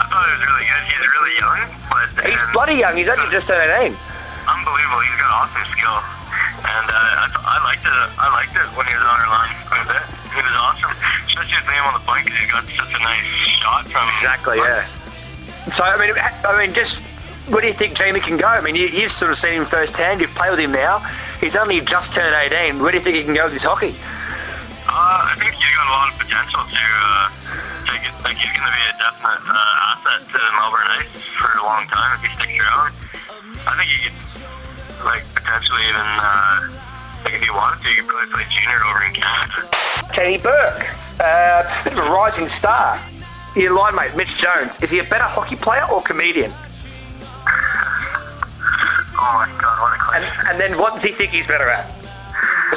I 0.00 0.06
thought 0.10 0.26
he 0.26 0.32
was 0.34 0.42
really 0.42 0.66
good. 0.66 0.82
He's 0.90 1.06
really 1.06 1.34
young, 1.38 1.60
but 1.90 2.26
He's 2.26 2.42
um, 2.42 2.52
bloody 2.52 2.74
young. 2.74 2.96
He's 2.96 3.08
only 3.08 3.30
just 3.30 3.48
18. 3.50 3.94
unbelievable. 4.48 5.00
He's 5.06 5.18
got 5.20 5.30
awesome 5.30 5.66
skill, 5.70 5.98
and 6.66 6.86
uh, 6.90 7.22
I, 7.22 7.26
th- 7.30 7.44
I 7.46 7.56
liked 7.62 7.84
it. 7.86 7.94
I 8.18 8.26
liked 8.34 8.54
it 8.56 8.66
when 8.74 8.86
he 8.90 8.94
was 8.96 9.04
on 9.06 9.14
our 9.22 9.30
line 9.30 9.54
quite 9.68 9.84
a 9.84 9.88
bit. 9.94 10.04
He 10.34 10.40
was 10.42 10.54
awesome, 10.58 10.90
especially 11.34 11.58
with 11.58 11.74
him 11.74 11.82
on 11.82 11.94
the 11.98 12.02
because 12.06 12.38
he 12.38 12.46
got 12.46 12.62
such 12.62 12.94
a 12.94 13.02
nice 13.02 13.26
shot 13.58 13.82
from. 13.90 14.08
Exactly. 14.14 14.58
Yeah. 14.58 14.86
So 15.74 15.82
I 15.82 15.98
mean, 15.98 16.14
I 16.14 16.52
mean, 16.54 16.74
just 16.74 16.98
where 17.50 17.60
do 17.60 17.66
you 17.66 17.74
think 17.74 17.96
Jamie 17.96 18.20
can 18.20 18.36
go? 18.36 18.46
I 18.46 18.60
mean, 18.60 18.76
you, 18.76 18.86
you've 18.86 19.12
sort 19.12 19.32
of 19.32 19.38
seen 19.38 19.54
him 19.54 19.66
firsthand. 19.66 20.20
You've 20.20 20.30
played 20.30 20.50
with 20.50 20.60
him 20.60 20.72
now. 20.72 21.02
He's 21.40 21.56
only 21.56 21.80
just 21.80 22.14
turned 22.14 22.34
18. 22.34 22.80
Where 22.80 22.92
do 22.92 22.98
you 22.98 23.04
think 23.04 23.16
he 23.16 23.24
can 23.24 23.34
go 23.34 23.44
with 23.44 23.52
his 23.52 23.64
hockey? 23.64 23.96
Uh, 24.86 25.28
I 25.28 25.34
think 25.36 25.52
he's 25.52 25.74
got 25.74 25.90
a 25.90 25.92
lot 25.92 26.08
of 26.12 26.16
potential 26.22 26.62
to 26.62 26.84
uh, 27.02 27.26
take 27.90 28.06
it. 28.06 28.14
Like 28.22 28.38
he's 28.38 28.52
going 28.54 28.64
to 28.64 28.72
be 28.72 28.84
a 28.86 28.96
definite 28.96 29.44
uh, 29.44 29.90
asset 29.90 30.22
to 30.30 30.38
Melbourne 30.54 30.88
Ice 31.02 31.24
for 31.34 31.50
a 31.58 31.64
long 31.66 31.82
time 31.90 32.14
if 32.16 32.22
he 32.22 32.30
sticks 32.38 32.56
around. 32.62 32.94
I 33.66 33.72
think 33.80 33.88
he 33.90 33.98
could, 34.06 34.18
like, 35.04 35.24
potentially 35.34 35.82
even, 35.88 36.04
uh, 36.04 36.83
like 37.24 37.34
if 37.34 37.42
he 37.42 37.50
wanted 37.50 37.82
to, 37.82 37.88
he 37.88 37.94
could 37.96 38.06
probably 38.06 38.30
play 38.34 38.44
junior 38.50 38.84
over 38.84 39.02
in 39.04 39.14
Canada. 39.14 39.68
Kenny 40.12 40.38
Burke, 40.38 40.86
uh, 41.20 41.62
bit 41.84 41.92
of 41.94 41.98
a 41.98 42.02
rising 42.10 42.46
star. 42.48 43.00
Your 43.56 43.72
line 43.74 43.94
mate, 43.94 44.14
Mitch 44.16 44.36
Jones, 44.36 44.76
is 44.82 44.90
he 44.90 44.98
a 44.98 45.04
better 45.04 45.24
hockey 45.24 45.54
player 45.56 45.86
or 45.90 46.02
comedian? 46.02 46.52
Oh 49.16 49.32
my 49.34 49.46
God, 49.60 49.80
what 49.80 49.92
a 49.92 49.94
And, 50.16 50.24
question. 50.26 50.46
and 50.50 50.60
then 50.60 50.76
what 50.78 50.94
does 50.94 51.02
he 51.04 51.12
think 51.12 51.30
he's 51.30 51.46
better 51.46 51.68
at? 51.68 51.92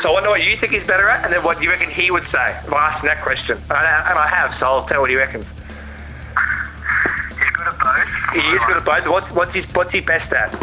So 0.02 0.10
I 0.10 0.11
wonder 0.14 0.30
what 0.30 0.44
you 0.45 0.56
think 0.57 0.74
he's 0.74 0.86
better 0.86 1.10
at, 1.10 1.24
and 1.26 1.34
then 1.34 1.44
what 1.44 1.57
do 1.57 1.64
you 1.64 1.69
reckon 1.72 1.90
he 1.90 2.11
would 2.11 2.24
say 2.24 2.52
if 2.64 2.72
I 2.72 2.90
asked 2.90 3.02
him 3.03 3.07
that 3.07 3.24
question. 3.24 3.57
And 3.57 3.72
I, 3.72 4.07
and 4.10 4.19
I 4.19 4.28
have, 4.28 4.53
so 4.53 4.68
I'll 4.68 4.86
tell 4.86 5.02
what 5.02 5.10
he 5.10 5.15
reckons. 5.15 5.49
He's 5.49 5.56
good 7.52 7.68
at 7.68 7.80
both. 7.80 8.34
He 8.34 8.40
is 8.56 8.64
good 8.65 8.78
at 8.78 8.86
both. 8.86 9.07
What's 9.07 9.32
what's 9.32 9.56
his 9.56 9.65
what's 9.74 9.91
he 9.91 9.99
best 10.02 10.32
at? 10.34 10.53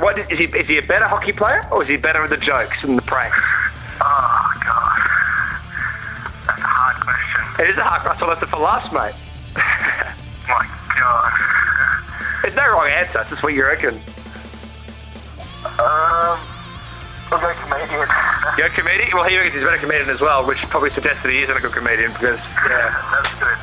What 0.00 0.18
is, 0.18 0.38
he? 0.38 0.44
Is 0.44 0.68
he 0.68 0.78
a 0.78 0.82
better 0.82 1.06
hockey 1.06 1.32
player, 1.32 1.62
or 1.70 1.82
is 1.82 1.88
he 1.88 1.96
better 1.96 2.24
at 2.24 2.30
the 2.30 2.36
jokes 2.36 2.84
and 2.84 2.96
the 2.96 3.02
pranks? 3.02 3.38
Oh 4.00 4.52
God, 4.64 5.00
that's 6.46 6.60
a 6.60 6.66
hard 6.66 6.96
question. 7.00 7.64
It 7.64 7.70
is 7.70 7.78
a 7.78 7.84
hard 7.84 8.02
question. 8.02 8.26
I 8.26 8.30
left 8.30 8.42
it 8.42 8.48
for 8.48 8.58
last, 8.58 8.92
mate. 8.92 9.14
My 10.48 10.66
God. 10.98 11.32
There's 12.42 12.54
no 12.56 12.66
wrong 12.72 12.88
answer. 12.90 13.20
It's 13.20 13.30
just 13.30 13.42
what 13.42 13.52
you 13.54 13.64
reckon. 13.64 14.00
Um, 15.78 16.40
we'll 17.30 17.40
go 17.40 17.52
comedian. 17.68 18.08
You're 18.56 18.66
a 18.66 18.70
comedian? 18.70 19.10
Well, 19.12 19.28
he 19.28 19.36
reckons 19.36 19.54
he's 19.54 19.62
a 19.62 19.66
better 19.66 19.78
comedian 19.78 20.08
as 20.08 20.20
well, 20.20 20.46
which 20.46 20.58
probably 20.68 20.90
suggests 20.90 21.22
that 21.22 21.30
he 21.30 21.42
isn't 21.42 21.56
a 21.56 21.60
good 21.60 21.72
comedian 21.72 22.12
because, 22.12 22.42
yeah. 22.68 22.90
That's 23.12 23.32
good. 23.38 23.58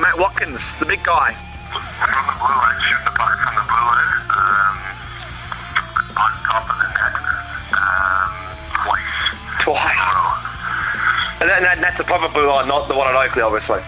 Matt 0.00 0.18
Watkins, 0.18 0.76
the 0.78 0.86
big 0.86 1.02
guy. 1.02 1.34
From 1.70 2.26
the 2.26 2.34
blue 2.38 2.54
line, 2.54 2.78
shoot 2.86 3.02
the 3.04 3.14
puck 3.18 3.34
from 3.42 3.54
the 3.54 3.66
blue 3.66 3.86
line. 3.86 4.10
Um, 4.30 4.92
on 6.16 6.30
top 6.46 6.64
of 6.68 6.76
the 6.78 6.88
net. 6.92 7.14
Um, 7.76 8.30
twice. 8.84 9.16
Twice. 9.60 10.06
And, 11.40 11.48
that, 11.50 11.56
and 11.58 11.66
that- 11.66 11.80
that's 11.80 12.00
a 12.00 12.04
proper 12.04 12.28
blue 12.32 12.46
line, 12.48 12.68
not 12.68 12.88
the 12.88 12.94
one 12.94 13.08
at 13.08 13.14
Oakley, 13.14 13.42
obviously. 13.42 13.80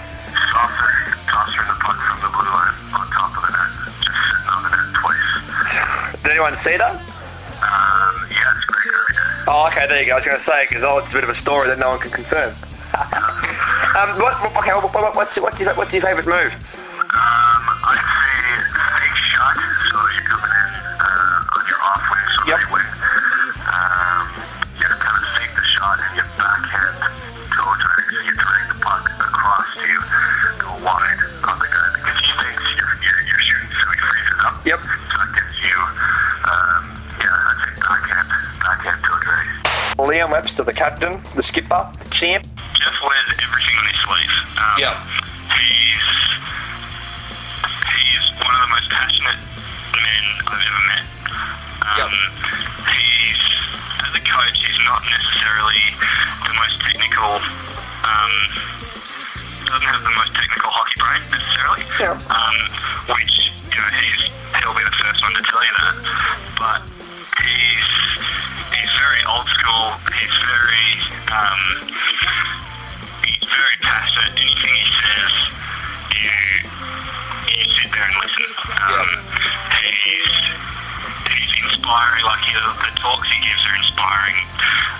Did 6.23 6.31
anyone 6.31 6.55
see 6.57 6.77
that? 6.77 6.97
Um, 6.97 8.27
yeah, 8.31 8.55
it's 8.57 8.65
great. 8.65 9.17
Oh, 9.47 9.69
okay, 9.71 9.87
there 9.87 10.01
you 10.01 10.07
go. 10.07 10.13
I 10.13 10.17
was 10.17 10.25
going 10.25 10.39
to 10.39 10.43
say, 10.45 10.67
because 10.69 10.83
oh, 10.83 10.99
it's 10.99 11.11
a 11.11 11.13
bit 11.13 11.25
of 11.25 11.31
a 11.31 11.35
story 11.35 11.69
that 11.69 11.79
no 11.79 11.91
one 11.91 12.01
can 12.01 12.11
confirm. 12.11 12.51
um, 13.97 14.19
what, 14.19 14.35
okay, 14.57 14.73
what, 14.73 14.93
what, 14.95 15.15
what's, 15.15 15.37
what's, 15.37 15.61
your, 15.61 15.75
what's 15.75 15.93
your 15.93 16.03
favourite 16.03 16.27
move? 16.27 16.53
Um, 17.15 17.54
Yep. 22.47 22.61
right. 22.71 22.93
Um, 23.65 24.29
you 24.77 24.85
kind 24.85 25.17
of 25.17 25.29
fake 25.33 25.55
the 25.57 25.65
shot 25.65 25.97
and 25.97 26.13
you 26.17 26.25
backhand 26.37 26.97
toe 27.57 27.73
drag. 27.81 28.05
So 28.13 28.21
you 28.21 28.33
drag 28.37 28.63
the 28.69 28.79
puck 28.85 29.05
across 29.17 29.69
to 29.75 29.87
you, 29.89 30.01
go 30.61 30.69
wide 30.85 31.21
on 31.49 31.57
the 31.57 31.69
guy 31.73 31.89
because 31.97 32.19
he 32.21 32.31
thinks 32.37 32.65
you're, 32.77 32.95
you're, 33.01 33.21
you're 33.25 33.43
shooting, 33.49 33.73
so 33.73 33.85
he 33.89 33.99
freezes 34.05 34.41
up. 34.45 34.55
Yep. 34.67 34.81
So 34.85 35.15
that 35.25 35.31
gives 35.33 35.57
you, 35.65 35.77
um, 36.45 36.83
yeah, 37.17 37.49
I'd 37.49 37.59
say 37.65 37.73
backhand, 37.81 38.29
backhand 38.61 39.01
toe 39.09 39.19
drag. 39.25 39.47
Liam 40.05 40.31
Webster, 40.33 40.65
the 40.65 40.73
captain, 40.77 41.23
the 41.35 41.43
skipper, 41.43 41.89
the 42.03 42.09
champ. 42.11 42.45
Jeff 42.77 42.97
wears 43.01 43.31
everything 43.41 43.77
on 43.81 43.87
his 43.89 43.99
sleeve. 44.05 44.35
Um, 44.61 44.77
Yep. 44.85 44.95
He's 45.55 46.09
he's 47.89 48.25
one 48.43 48.53
of 48.53 48.61
the 48.61 48.71
most 48.75 48.89
passionate 48.91 49.41
men 49.97 50.25
I've 50.45 50.61
ever 50.61 50.83
met. 50.93 51.07
Um, 51.85 52.15
He's 52.89 53.43
as 54.01 54.13
a 54.17 54.23
coach, 54.25 54.57
he's 54.61 54.81
not 54.89 55.03
necessarily 55.05 55.81
the 56.49 56.53
most 56.57 56.81
technical. 56.81 57.41
Um, 58.05 58.33
doesn't 59.69 59.89
have 59.89 60.05
the 60.05 60.15
most 60.17 60.33
technical 60.35 60.71
hockey 60.73 60.97
brain 61.01 61.21
necessarily. 61.33 61.83
Yeah. 62.01 62.17
Um, 62.29 62.57
which 63.17 63.53
you 63.69 63.79
know 63.81 63.91
he's 64.01 64.21
he'll 64.61 64.77
be 64.77 64.85
the 64.85 64.97
first 65.01 65.21
one 65.25 65.33
to 65.37 65.43
tell 65.45 65.65
you 65.65 65.75
that. 65.81 65.97
But 66.61 66.81
he's 67.41 67.89
he's 68.73 68.93
very 69.01 69.23
old 69.29 69.49
school. 69.49 69.87
He's 70.13 70.37
very 70.45 70.89
um, 71.33 71.63
he's 73.25 73.45
very 73.49 73.77
passionate. 73.85 74.33
Anything 74.41 74.73
he 74.73 74.89
says, 75.01 75.35
you 76.17 76.33
you 77.57 77.65
sit 77.77 77.89
there 77.93 78.05
and 78.09 78.17
listen. 78.21 78.49
Um, 78.73 79.11
He's 80.05 80.05
he's 80.05 80.94
inspiring. 81.71 82.23
Like 82.25 82.43
he, 82.45 82.53
the 82.55 82.91
talks 83.01 83.29
he 83.31 83.39
gives 83.45 83.63
are 83.67 83.77
inspiring. 83.81 84.39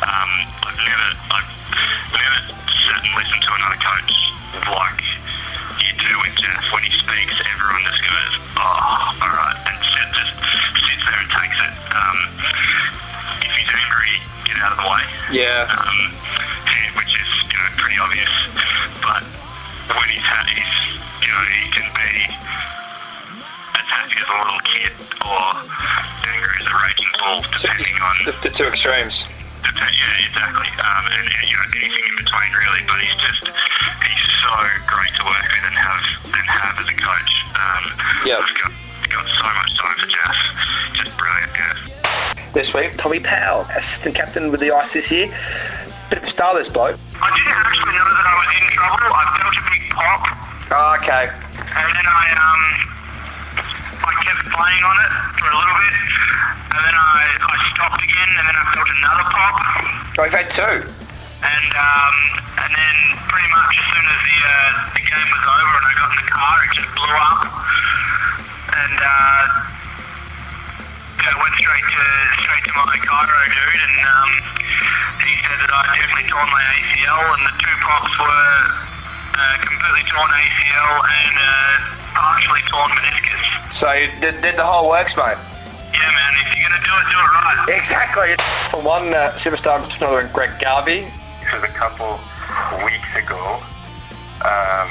Um, 0.05 0.31
I've 0.65 0.81
never 0.81 1.09
I've 1.33 1.53
never 2.13 2.39
sat 2.73 3.01
and 3.05 3.13
listened 3.17 3.43
to 3.45 3.53
another 3.57 3.81
coach 3.81 4.13
like 4.69 5.01
you 5.81 5.91
do 6.01 6.13
with 6.25 6.35
Jeff 6.41 6.65
when 6.73 6.83
he 6.85 6.93
speaks. 6.97 7.35
Everyone 7.41 7.83
just 7.85 8.03
goes, 8.05 8.33
oh, 8.57 9.19
all 9.21 9.33
right, 9.35 9.59
and 9.67 9.77
sit, 9.83 10.09
just 10.15 10.35
sits 10.79 11.05
there 11.05 11.21
and 11.21 11.31
takes 11.33 11.59
it. 11.59 11.75
Um, 11.93 12.19
if 13.45 13.53
he's 13.57 13.71
angry, 13.71 14.15
get 14.49 14.57
out 14.63 14.73
of 14.77 14.79
the 14.85 14.89
way 14.89 15.05
Yeah. 15.35 15.67
um, 15.69 15.99
which 16.97 17.13
is 17.19 17.31
you 17.51 17.57
know 17.59 17.69
pretty 17.81 17.99
obvious. 17.99 18.33
But 19.03 19.23
when 19.97 20.09
he's 20.09 20.25
had, 20.25 20.47
he's 20.49 20.75
you 21.25 21.29
know 21.33 21.43
he 21.45 21.65
can 21.75 21.89
be 21.93 22.13
as 24.05 24.13
a 24.13 24.37
little 24.37 24.61
kid 24.69 24.93
or 25.25 25.45
angry 26.29 26.57
as 26.61 26.67
a 26.69 26.75
raging 26.77 27.13
bull, 27.19 27.41
depending 27.61 27.97
on 28.03 28.15
The, 28.29 28.33
the 28.45 28.51
two 28.53 28.65
extremes. 28.65 29.25
dep- 29.65 29.75
yeah 29.81 30.27
exactly, 30.29 30.69
um, 30.81 31.05
and 31.09 31.25
you 31.49 31.57
know 31.57 31.65
anything 31.81 32.05
in 32.09 32.17
between 32.21 32.51
really. 32.53 32.83
But 32.87 33.01
he's 33.01 33.17
just 33.21 33.43
he's 33.49 34.29
so 34.45 34.55
great 34.87 35.13
to 35.17 35.25
work 35.25 35.45
with 35.49 35.65
and 35.65 35.77
have 35.77 36.05
and 36.37 36.47
have 36.49 36.75
as 36.81 36.89
a 36.89 36.97
coach. 36.97 37.33
Um, 37.57 37.85
Yeah. 38.29 38.41
I've 38.45 38.55
got 38.61 38.73
got 39.09 39.27
so 39.31 39.47
much 39.47 39.73
time 39.79 39.97
for 40.01 40.09
Jeff, 40.11 40.37
just 40.95 41.13
brilliant. 41.17 41.53
Yeah. 41.57 42.53
This 42.53 42.73
week, 42.75 42.97
Tommy 42.97 43.21
Powell, 43.21 43.67
assistant 43.75 44.15
captain 44.15 44.51
with 44.51 44.61
the 44.61 44.71
Ice 44.71 44.93
this 44.93 45.11
year. 45.11 45.27
Bit 46.11 46.19
of 46.19 46.25
a 46.25 46.31
star, 46.31 46.55
this 46.55 46.69
bloke. 46.69 46.99
I 47.21 47.31
didn't 47.35 47.51
actually 47.51 47.95
know 47.97 48.05
that 48.05 48.27
I 48.29 48.35
was 48.37 48.51
in 48.61 48.69
trouble. 48.71 49.11
I 49.11 49.25
felt 49.41 49.57
a 49.57 49.71
big 49.71 49.91
pop. 49.91 50.23
Oh, 50.71 50.97
okay. 51.03 51.31
And 51.57 51.89
then 51.95 52.07
I 52.07 52.25
um 52.35 52.94
I 54.05 54.13
kept 54.23 54.45
playing 54.53 54.85
on 54.85 54.97
it 55.01 55.13
for 55.41 55.49
a 55.49 55.57
little 55.57 55.77
bit, 55.81 55.95
and 56.77 56.81
then 56.85 56.97
I, 56.97 57.21
I 57.41 57.57
stopped 57.73 58.01
again, 58.05 58.31
and 58.37 58.45
then 58.49 58.57
I 58.57 58.65
felt 58.77 58.89
another 59.01 59.27
pop, 59.33 59.57
Oh, 60.19 60.25
you've 60.25 60.37
had 60.37 60.49
two. 60.53 60.63
and 60.63 61.71
um 61.75 62.15
and 62.55 62.71
then 62.71 62.97
pretty 63.27 63.51
much 63.51 63.73
as 63.75 63.87
soon 63.91 64.07
as 64.07 64.21
the 64.25 64.37
uh, 64.47 64.71
the 64.95 65.03
game 65.03 65.29
was 65.35 65.45
over 65.45 65.75
and 65.75 65.87
I 65.91 65.95
got 65.99 66.09
in 66.15 66.19
the 66.23 66.31
car, 66.31 66.55
it 66.65 66.71
just 66.79 66.91
blew 66.95 67.15
up, 67.19 67.41
and 68.79 68.97
uh 69.01 69.43
yeah, 71.25 71.35
went 71.41 71.55
straight 71.59 71.89
to 71.89 72.05
straight 72.45 72.65
to 72.69 72.73
my 72.79 72.95
chiro 73.03 73.41
dude, 73.49 73.81
and 73.81 73.97
um 74.07 74.31
he 75.25 75.33
said 75.49 75.59
that 75.67 75.73
I 75.73 75.83
definitely 75.99 76.29
torn 76.31 76.49
my 76.53 76.63
ACL, 76.63 77.23
and 77.35 77.43
the 77.49 77.55
two 77.59 77.75
pops 77.83 78.13
were 78.21 78.55
uh, 79.35 79.57
completely 79.65 80.05
torn 80.13 80.31
ACL 80.31 80.93
and 81.01 81.37
uh, 81.43 81.75
partially 82.15 82.63
torn 82.71 82.91
meniscus. 82.91 83.73
So 83.73 83.91
you 83.93 84.09
did, 84.21 84.41
did 84.41 84.57
the 84.57 84.65
whole 84.65 84.89
works, 84.89 85.17
mate. 85.17 85.37
Yeah, 85.93 86.11
man, 86.11 86.33
if 86.43 86.57
you're 86.57 86.69
gonna 86.69 86.83
do 86.83 86.95
it, 86.95 87.07
do 87.11 87.19
it 87.19 87.31
right. 87.35 87.79
Exactly. 87.79 88.35
From 88.71 88.85
one 88.85 89.15
uh, 89.15 89.35
superstar 89.37 89.83
to 89.83 89.97
another, 90.05 90.31
Greg 90.33 90.59
Garvey. 90.61 91.11
This 91.43 91.53
was 91.53 91.65
a 91.65 91.75
couple 91.75 92.19
weeks 92.83 93.11
ago. 93.15 93.63
Um, 94.43 94.91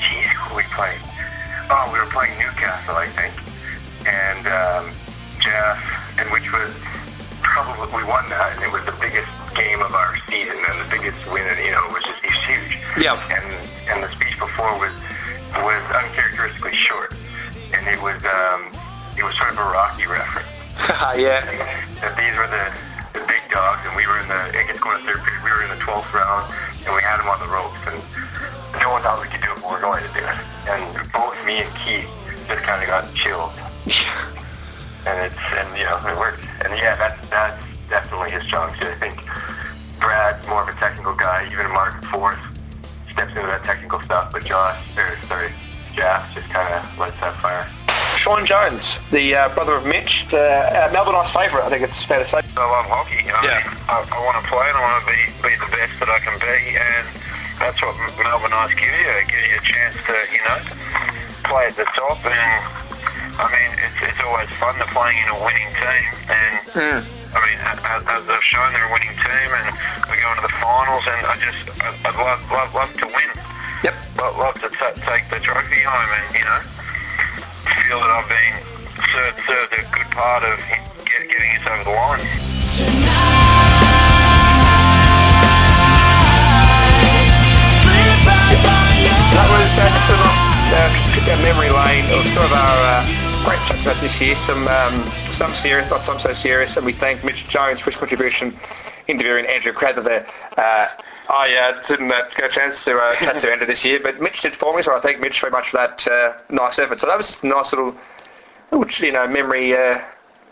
geez, 0.00 0.28
who 0.32 0.54
were 0.54 0.62
we 0.62 0.68
playing? 0.74 1.00
Oh, 1.70 1.90
we 1.92 1.98
were 1.98 2.08
playing 2.08 2.38
Newcastle, 2.38 2.96
I 2.96 3.08
think. 3.12 3.34
And 4.08 4.46
um, 4.48 4.92
Jeff, 5.40 5.76
and 6.18 6.30
which 6.32 6.50
was 6.52 6.72
probably, 7.42 7.92
we 7.92 8.04
won 8.08 8.28
that, 8.30 8.56
and 8.56 8.64
it 8.64 8.72
was 8.72 8.84
the 8.86 8.96
biggest 9.00 9.28
game 9.54 9.82
of 9.82 9.92
our 9.92 10.16
season, 10.28 10.56
and 10.56 10.80
the 10.80 10.88
biggest 10.88 11.18
win, 11.28 11.44
and, 11.44 11.58
you 11.60 11.72
know, 11.72 11.84
it 11.86 11.92
was 11.92 12.04
just 12.04 12.40
huge. 12.48 12.78
Yeah. 12.96 13.20
And, 13.28 13.52
and 13.90 14.02
the 14.02 14.08
speech 14.08 14.38
before 14.38 14.78
was, 14.80 14.92
was 15.64 15.82
uncharacteristically 15.90 16.74
short. 16.74 17.14
And 17.74 17.86
it 17.86 18.00
was, 18.00 18.18
um, 18.24 18.72
it 19.16 19.22
was 19.22 19.36
sort 19.36 19.52
of 19.52 19.58
a 19.58 19.68
Rocky 19.68 20.06
reference 20.06 20.48
yeah. 21.18 21.42
that 22.00 22.14
these 22.14 22.34
were 22.38 22.46
the, 22.48 22.70
the 23.12 23.24
big 23.26 23.42
dogs, 23.50 23.82
and 23.84 23.92
we 23.98 24.06
were 24.06 24.22
in 24.22 24.28
the, 24.30 24.40
I 24.54 24.62
guess 24.62 24.78
going 24.78 24.98
to 25.00 25.04
third 25.04 25.20
period, 25.26 25.42
we 25.42 25.50
were 25.50 25.66
in 25.66 25.70
the 25.74 25.82
12th 25.82 26.14
round, 26.14 26.46
and 26.86 26.94
we 26.94 27.02
had 27.02 27.18
them 27.18 27.28
on 27.28 27.42
the 27.42 27.50
ropes, 27.50 27.82
and 27.90 27.98
no 28.78 28.94
one 28.94 29.02
thought 29.02 29.18
we 29.20 29.28
could 29.28 29.42
do 29.42 29.50
it, 29.50 29.58
but 29.58 29.68
we're 29.68 29.82
going 29.82 30.00
to 30.00 30.12
do 30.14 30.22
it. 30.22 30.38
And 30.70 30.82
both 31.10 31.34
me 31.42 31.66
and 31.66 31.70
Keith 31.82 32.08
just 32.46 32.62
kind 32.62 32.80
of 32.80 32.88
got 32.88 33.04
chilled. 33.12 33.52
and 35.04 35.16
it's, 35.26 35.44
and 35.58 35.68
you 35.74 35.84
know, 35.84 35.98
it 35.98 36.16
worked. 36.16 36.46
And 36.62 36.72
yeah, 36.78 36.94
that's, 36.96 37.20
that's 37.28 37.58
definitely 37.90 38.30
his 38.32 38.46
strong 38.46 38.70
suit. 38.78 38.88
I 38.88 38.98
think 39.02 39.18
Brad's 39.98 40.46
more 40.46 40.62
of 40.62 40.68
a 40.68 40.78
technical 40.78 41.14
guy. 41.14 41.48
Even 41.50 41.68
Mark 41.72 42.04
Forth 42.06 42.38
steps 43.18 43.34
into 43.34 43.50
that 43.50 43.64
technical 43.64 44.00
stuff, 44.02 44.30
but 44.30 44.44
Josh, 44.44 44.78
or 44.96 45.16
sorry, 45.26 45.50
Jaff 45.94 46.32
just 46.34 46.46
kind 46.50 46.72
of 46.74 46.86
lets 46.98 47.18
that 47.18 47.36
fire. 47.38 47.66
Sean 48.16 48.46
Jones, 48.46 48.98
the 49.10 49.34
uh, 49.34 49.48
brother 49.54 49.74
of 49.74 49.86
Mitch, 49.86 50.26
the 50.30 50.38
uh, 50.38 50.90
Melbourne 50.92 51.14
Ice 51.16 51.30
favourite, 51.30 51.66
I 51.66 51.70
think 51.70 51.82
it's 51.82 52.02
fair 52.04 52.18
to 52.18 52.26
say. 52.26 52.38
I 52.38 52.62
love 52.62 52.86
hockey. 52.86 53.26
I, 53.26 53.42
Yeah. 53.42 53.62
I, 53.90 54.06
I 54.06 54.18
want 54.22 54.38
to 54.42 54.46
play 54.46 54.66
and 54.70 54.78
I 54.78 54.82
want 54.82 55.02
to 55.02 55.06
be, 55.10 55.18
be 55.42 55.54
the 55.58 55.70
best 55.70 55.98
that 55.98 56.10
I 56.10 56.18
can 56.22 56.38
be, 56.38 56.78
and 56.78 57.06
that's 57.58 57.78
what 57.82 57.98
Melbourne 58.22 58.54
Ice 58.54 58.74
give 58.74 58.86
you. 58.86 59.10
It 59.18 59.26
gives 59.26 59.46
you 59.50 59.58
a 59.58 59.64
chance 59.66 59.96
to, 59.98 60.14
you 60.30 60.42
know, 60.46 60.58
play 61.42 61.66
at 61.66 61.74
the 61.74 61.86
top. 61.98 62.22
And 62.22 62.62
I 63.34 63.46
mean, 63.50 63.70
it's, 63.82 63.98
it's 63.98 64.22
always 64.22 64.50
fun 64.62 64.78
to 64.78 64.86
playing 64.94 65.18
in 65.18 65.28
a 65.34 65.38
winning 65.42 65.70
team. 65.74 66.06
And 66.30 67.17
I 67.34 67.38
mean, 67.44 67.60
as, 67.60 67.78
as 68.08 68.22
they've 68.24 68.42
shown, 68.42 68.72
they're 68.72 68.88
a 68.88 68.92
winning 68.92 69.12
team, 69.20 69.50
and 69.52 69.68
we 70.08 70.16
go 70.16 70.28
into 70.32 70.42
the 70.42 70.54
finals. 70.56 71.04
And 71.04 71.26
I 71.26 71.36
just, 71.36 71.76
I, 71.80 71.92
I'd 72.08 72.16
love, 72.16 72.40
love, 72.50 72.72
love 72.74 72.92
to 73.04 73.06
win. 73.06 73.30
Yep. 73.84 73.94
Love, 74.16 74.36
love 74.38 74.54
to 74.64 74.68
t- 74.72 75.00
take 75.04 75.28
the 75.28 75.40
trophy 75.40 75.82
home, 75.84 76.08
and 76.08 76.26
you 76.34 76.44
know, 76.44 76.60
feel 77.84 78.00
that 78.00 78.10
I've 78.10 78.28
been 78.28 78.64
served, 79.12 79.40
served 79.44 79.72
a 79.76 79.84
good 79.92 80.10
part 80.10 80.42
of 80.44 80.58
get, 81.04 81.28
getting 81.28 81.52
us 81.60 81.68
over 81.68 81.84
the 81.84 81.90
line. 81.92 82.24
That 89.34 89.46
was 89.52 90.47
uh, 90.72 91.08
a 91.28 91.42
memory 91.42 91.68
lane 91.70 92.04
of 92.12 92.26
some 92.32 92.44
of 92.44 92.52
our 92.52 92.78
uh, 92.84 93.44
great 93.44 93.58
chats 93.68 93.82
about 93.82 94.00
this 94.00 94.20
year. 94.20 94.34
Some 94.34 94.66
um, 94.68 94.94
some 95.30 95.54
serious, 95.54 95.90
not 95.90 96.02
some 96.02 96.18
so 96.18 96.32
serious. 96.32 96.76
And 96.76 96.86
we 96.86 96.92
thank 96.92 97.24
Mitch 97.24 97.48
Jones 97.48 97.80
for 97.80 97.90
his 97.90 97.96
contribution 97.96 98.58
interviewing 99.06 99.46
Andrew 99.46 99.72
Crather 99.72 100.02
there. 100.02 100.26
Uh, 100.56 100.88
I 101.28 101.54
uh, 101.54 101.86
didn't 101.86 102.10
uh, 102.10 102.28
get 102.36 102.50
a 102.50 102.52
chance 102.52 102.84
to 102.84 102.96
uh, 102.98 103.14
chat 103.18 103.40
to 103.40 103.50
Andrew 103.50 103.66
this 103.66 103.84
year, 103.84 104.00
but 104.02 104.20
Mitch 104.20 104.40
did 104.40 104.56
for 104.56 104.74
me, 104.76 104.82
so 104.82 104.96
I 104.96 105.00
thank 105.00 105.20
Mitch 105.20 105.40
very 105.40 105.50
much 105.50 105.70
for 105.70 105.76
that 105.76 106.06
uh, 106.06 106.34
nice 106.50 106.78
effort. 106.78 107.00
So 107.00 107.06
that 107.06 107.18
was 107.18 107.28
just 107.28 107.44
a 107.44 107.46
nice 107.46 107.72
little, 107.72 107.94
little 108.70 109.06
you 109.06 109.12
know, 109.12 109.26
memory 109.26 109.76
uh, 109.76 110.00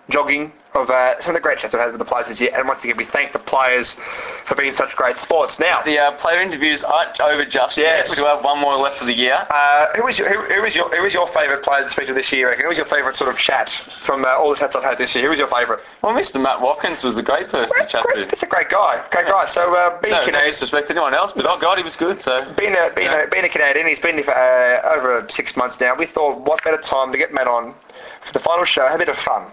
jogging 0.08 0.52
of 0.74 0.90
uh, 0.90 1.18
some 1.22 1.34
of 1.34 1.40
the 1.40 1.42
great 1.42 1.56
chats 1.58 1.72
I've 1.74 1.80
had 1.80 1.90
with 1.92 1.98
the 1.98 2.04
players 2.04 2.28
this 2.28 2.38
year. 2.38 2.50
And 2.54 2.68
once 2.68 2.84
again, 2.84 2.98
we 2.98 3.06
thank 3.06 3.32
the 3.32 3.38
players 3.38 3.96
for 4.44 4.54
being 4.56 4.74
such 4.74 4.94
great 4.94 5.18
sports. 5.18 5.58
Now, 5.58 5.80
The 5.82 5.98
uh, 5.98 6.12
player 6.18 6.38
interviews 6.42 6.84
aren't 6.84 7.18
over 7.18 7.46
just 7.46 7.78
Yes. 7.78 8.08
yet. 8.08 8.10
We 8.10 8.16
do 8.22 8.26
have 8.28 8.44
one 8.44 8.60
more 8.60 8.76
left 8.76 8.98
for 8.98 9.06
the 9.06 9.12
year. 9.14 9.46
Uh, 9.50 9.86
who 9.96 10.04
was 10.04 10.18
your 10.18 10.28
who, 10.28 10.54
who 10.54 10.60
was 10.62 10.74
your 10.74 10.94
who 10.94 11.02
was 11.02 11.14
your 11.14 11.26
favourite 11.28 11.62
player 11.62 11.82
to 11.84 11.88
speak 11.90 12.08
to 12.08 12.12
this 12.14 12.30
year? 12.30 12.54
Who 12.60 12.68
was 12.68 12.76
your 12.76 12.86
favourite 12.86 13.16
sort 13.16 13.30
of 13.30 13.38
chat 13.38 13.70
from 14.02 14.26
uh, 14.26 14.28
all 14.36 14.50
the 14.50 14.56
chats 14.56 14.76
I've 14.76 14.84
had 14.84 14.98
this 14.98 15.14
year? 15.14 15.24
Who 15.24 15.30
was 15.30 15.38
your 15.38 15.48
favourite? 15.48 15.80
Well, 16.02 16.12
Mr. 16.12 16.40
Matt 16.42 16.60
Watkins 16.60 17.02
was 17.02 17.16
a 17.16 17.22
great 17.22 17.48
person 17.48 17.78
to 17.78 17.86
chat 17.86 18.02
Great, 18.04 18.28
to. 18.28 18.36
he's 18.36 18.42
a 18.42 18.46
great 18.46 18.68
guy, 18.68 19.02
great 19.10 19.26
guy. 19.28 19.46
So 19.46 19.74
uh, 19.74 19.98
being 20.02 20.12
No, 20.12 20.20
no 20.20 20.26
Canadian, 20.26 20.50
disrespect 20.50 20.88
to 20.88 20.92
anyone 20.92 21.14
else, 21.14 21.32
but 21.34 21.46
oh 21.46 21.58
god, 21.58 21.78
he 21.78 21.84
was 21.84 21.96
good. 21.96 22.22
So 22.22 22.52
being 22.58 22.74
a, 22.74 22.90
being, 22.94 23.08
a, 23.08 23.26
being 23.32 23.46
a 23.46 23.48
Canadian, 23.48 23.86
he's 23.88 23.98
been 24.00 24.16
here 24.16 24.24
for 24.24 24.34
uh, 24.36 24.94
over 24.94 25.26
six 25.30 25.56
months 25.56 25.80
now. 25.80 25.94
We 25.96 26.04
thought, 26.04 26.38
what 26.42 26.62
better 26.62 26.76
time 26.76 27.12
to 27.12 27.18
get 27.18 27.32
Matt 27.32 27.46
on 27.48 27.74
for 28.26 28.34
the 28.34 28.40
final 28.40 28.66
show? 28.66 28.82
Have 28.86 28.96
a 28.96 28.98
bit 28.98 29.08
of 29.08 29.16
fun. 29.16 29.46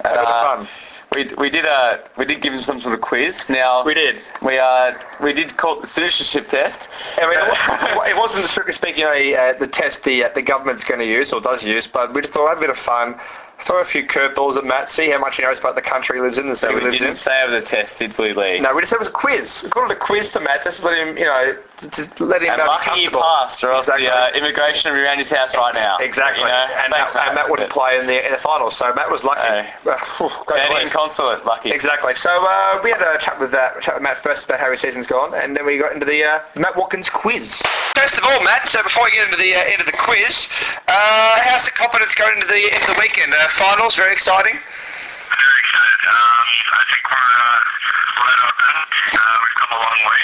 A 0.00 0.02
bit 0.02 0.18
Uh, 0.18 0.56
fun. 0.56 0.68
we, 1.14 1.30
we 1.38 1.50
did 1.50 1.66
uh, 1.66 1.98
we 2.16 2.24
did 2.24 2.40
give 2.42 2.52
him 2.52 2.60
some 2.60 2.80
sort 2.80 2.94
of 2.94 3.00
quiz. 3.00 3.48
Now 3.48 3.84
We 3.84 3.94
did. 3.94 4.22
we 4.42 4.58
uh, 4.58 4.92
we 5.22 5.32
did 5.32 5.56
call 5.56 5.78
it 5.78 5.82
the 5.82 5.86
citizenship 5.88 6.48
test. 6.48 6.88
I 7.16 7.22
mean, 7.28 7.38
it 7.38 7.96
wa- 7.96 8.02
it 8.12 8.16
wasn't 8.16 8.44
strictly 8.48 8.74
speaking 8.74 9.04
a, 9.04 9.34
uh, 9.34 9.58
the 9.58 9.66
test 9.66 10.04
the 10.04 10.24
uh, 10.24 10.28
the 10.34 10.42
government's 10.42 10.84
going 10.84 11.00
to 11.00 11.06
use 11.06 11.32
or 11.32 11.40
does 11.40 11.64
use, 11.64 11.86
but 11.86 12.12
we 12.14 12.20
just 12.22 12.34
thought 12.34 12.48
have 12.48 12.58
a 12.58 12.60
bit 12.60 12.70
of 12.70 12.78
fun, 12.78 13.18
throw 13.64 13.80
a 13.80 13.84
few 13.84 14.06
curveballs 14.06 14.56
at 14.56 14.64
Matt, 14.64 14.88
see 14.88 15.10
how 15.10 15.18
much 15.18 15.36
he 15.36 15.42
knows 15.42 15.58
about 15.58 15.74
the 15.74 15.82
country 15.82 16.16
he 16.18 16.22
lives 16.22 16.38
in, 16.38 16.46
the 16.48 16.56
So 16.56 16.68
city 16.68 16.74
we 16.76 16.80
he 16.80 16.86
lives 16.86 16.98
didn't 16.98 17.08
in. 17.10 17.14
say 17.16 17.42
over 17.42 17.60
the 17.60 17.66
test, 17.66 17.98
did 17.98 18.16
we, 18.16 18.32
Lee? 18.32 18.60
No, 18.60 18.74
we 18.74 18.82
just 18.82 18.90
said 18.90 18.96
it 18.96 19.00
was 19.00 19.08
a 19.08 19.12
quiz. 19.12 19.62
We 19.62 19.70
called 19.70 19.90
it 19.90 19.96
a 19.96 20.00
quiz 20.00 20.30
to 20.32 20.40
Matt, 20.40 20.64
just 20.64 20.82
let 20.82 20.96
him, 20.96 21.16
you 21.18 21.24
know, 21.24 21.56
to, 21.78 21.88
to 21.90 22.24
let 22.24 22.42
him 22.42 22.50
And 22.52 22.60
uh, 22.60 22.64
be 22.64 22.68
lucky 22.68 23.00
you 23.00 23.10
comfortable. 23.10 23.22
passed, 23.22 23.64
or 23.64 23.70
else 23.72 23.84
Exactly. 23.86 24.06
the 24.06 24.12
uh, 24.14 24.30
immigration 24.38 24.90
would 24.90 24.96
be 24.96 25.02
around 25.02 25.18
his 25.18 25.30
house 25.30 25.54
right 25.54 25.74
now. 25.74 25.98
Exactly. 25.98 26.42
You 26.42 26.48
know? 26.48 26.66
and, 26.84 26.92
Thanks, 26.92 27.14
Matt, 27.14 27.26
and 27.28 27.34
Matt 27.34 27.50
wouldn't 27.50 27.70
play 27.70 27.98
in 27.98 28.06
the 28.06 28.24
in 28.24 28.32
the 28.32 28.38
finals, 28.38 28.76
so 28.76 28.92
Matt 28.94 29.10
was 29.10 29.22
lucky. 29.24 29.40
Hey. 29.42 29.70
Uh, 29.86 29.96
great 30.46 30.66
Canadian 30.66 30.90
consulate, 30.90 31.44
lucky. 31.44 31.70
Exactly. 31.70 32.14
So 32.14 32.30
uh, 32.30 32.80
we 32.82 32.90
had 32.90 33.02
a 33.02 33.18
chat 33.18 33.38
with 33.38 33.54
uh, 33.54 33.78
chat 33.80 33.94
with 33.94 34.02
Matt 34.02 34.22
first 34.22 34.46
about 34.46 34.60
how 34.60 34.70
his 34.70 34.80
season's 34.80 35.06
gone, 35.06 35.34
and 35.34 35.56
then 35.56 35.66
we 35.66 35.78
got 35.78 35.92
into 35.92 36.06
the 36.06 36.24
uh, 36.24 36.40
Matt 36.56 36.76
Watkins 36.76 37.08
quiz. 37.10 37.60
First 37.94 38.18
of 38.18 38.24
all, 38.24 38.42
Matt, 38.42 38.68
so 38.68 38.82
before 38.82 39.04
we 39.04 39.12
get 39.12 39.24
into 39.26 39.36
the 39.36 39.54
uh, 39.54 39.80
of 39.80 39.86
the 39.86 39.92
quiz, 39.92 40.48
uh, 40.88 41.40
how's 41.42 41.64
the 41.64 41.70
confidence 41.72 42.14
going 42.14 42.34
into 42.36 42.46
the 42.46 42.74
into 42.74 42.86
the 42.92 42.98
weekend? 42.98 43.32
Uh, 43.48 43.50
finals, 43.56 43.96
very 43.96 44.12
exciting. 44.12 44.52
Very 44.52 45.58
excited. 45.64 46.00
Um, 46.04 46.48
I 46.68 46.84
think 46.84 47.02
we're 47.08 47.16
uh, 47.16 48.44
our 48.44 48.52
best. 48.60 49.16
Uh, 49.16 49.36
we've 49.40 49.56
come 49.56 49.72
a 49.72 49.80
long 49.80 50.00
way. 50.04 50.20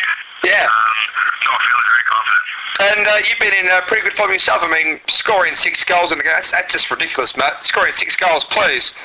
Yeah. 0.53 0.69
Um, 0.69 0.97
no, 1.41 1.53
feeling 1.57 1.89
very 1.89 2.05
confident. 2.05 2.45
And 2.85 3.03
uh, 3.09 3.17
you've 3.25 3.41
been 3.41 3.57
in 3.57 3.71
uh, 3.73 3.81
pretty 3.89 4.03
good 4.05 4.13
form 4.13 4.31
yourself. 4.31 4.61
I 4.61 4.69
mean, 4.69 5.01
scoring 5.09 5.55
six 5.57 5.85
goals 5.85 6.13
in 6.13 6.19
the 6.19 6.25
game, 6.25 6.37
that's, 6.37 6.51
that's 6.51 6.71
just 6.71 6.91
ridiculous, 6.91 7.35
Matt. 7.37 7.65
Scoring 7.65 7.95
six 7.95 8.15
goals, 8.17 8.45
please. 8.45 8.93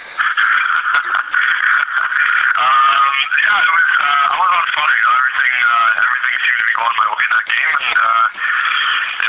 Um, 2.59 3.15
yeah, 3.39 3.55
it 3.55 3.71
was. 3.71 3.87
Uh, 4.03 4.03
I 4.03 4.35
was 4.35 4.51
on 4.51 4.65
fire. 4.75 4.95
You 4.99 5.05
know, 5.07 5.15
everything 5.15 5.53
uh, 5.63 6.03
everything 6.03 6.35
seemed 6.43 6.59
to 6.59 6.65
be 6.67 6.75
going 6.75 6.95
my 6.99 7.07
way 7.07 7.23
in 7.23 7.31
that 7.39 7.47
game, 7.47 7.71
and 7.71 7.95
uh, 8.03 8.25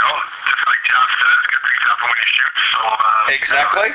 know, 0.00 0.16
just 0.48 0.62
like 0.66 0.80
Jeff 0.88 1.08
says, 1.20 1.38
good 1.52 1.62
things 1.68 1.82
happen 1.86 2.04
when 2.08 2.18
you 2.20 2.28
shoot. 2.32 2.54
So 2.72 2.80
uh, 2.80 3.36
Exactly. 3.36 3.88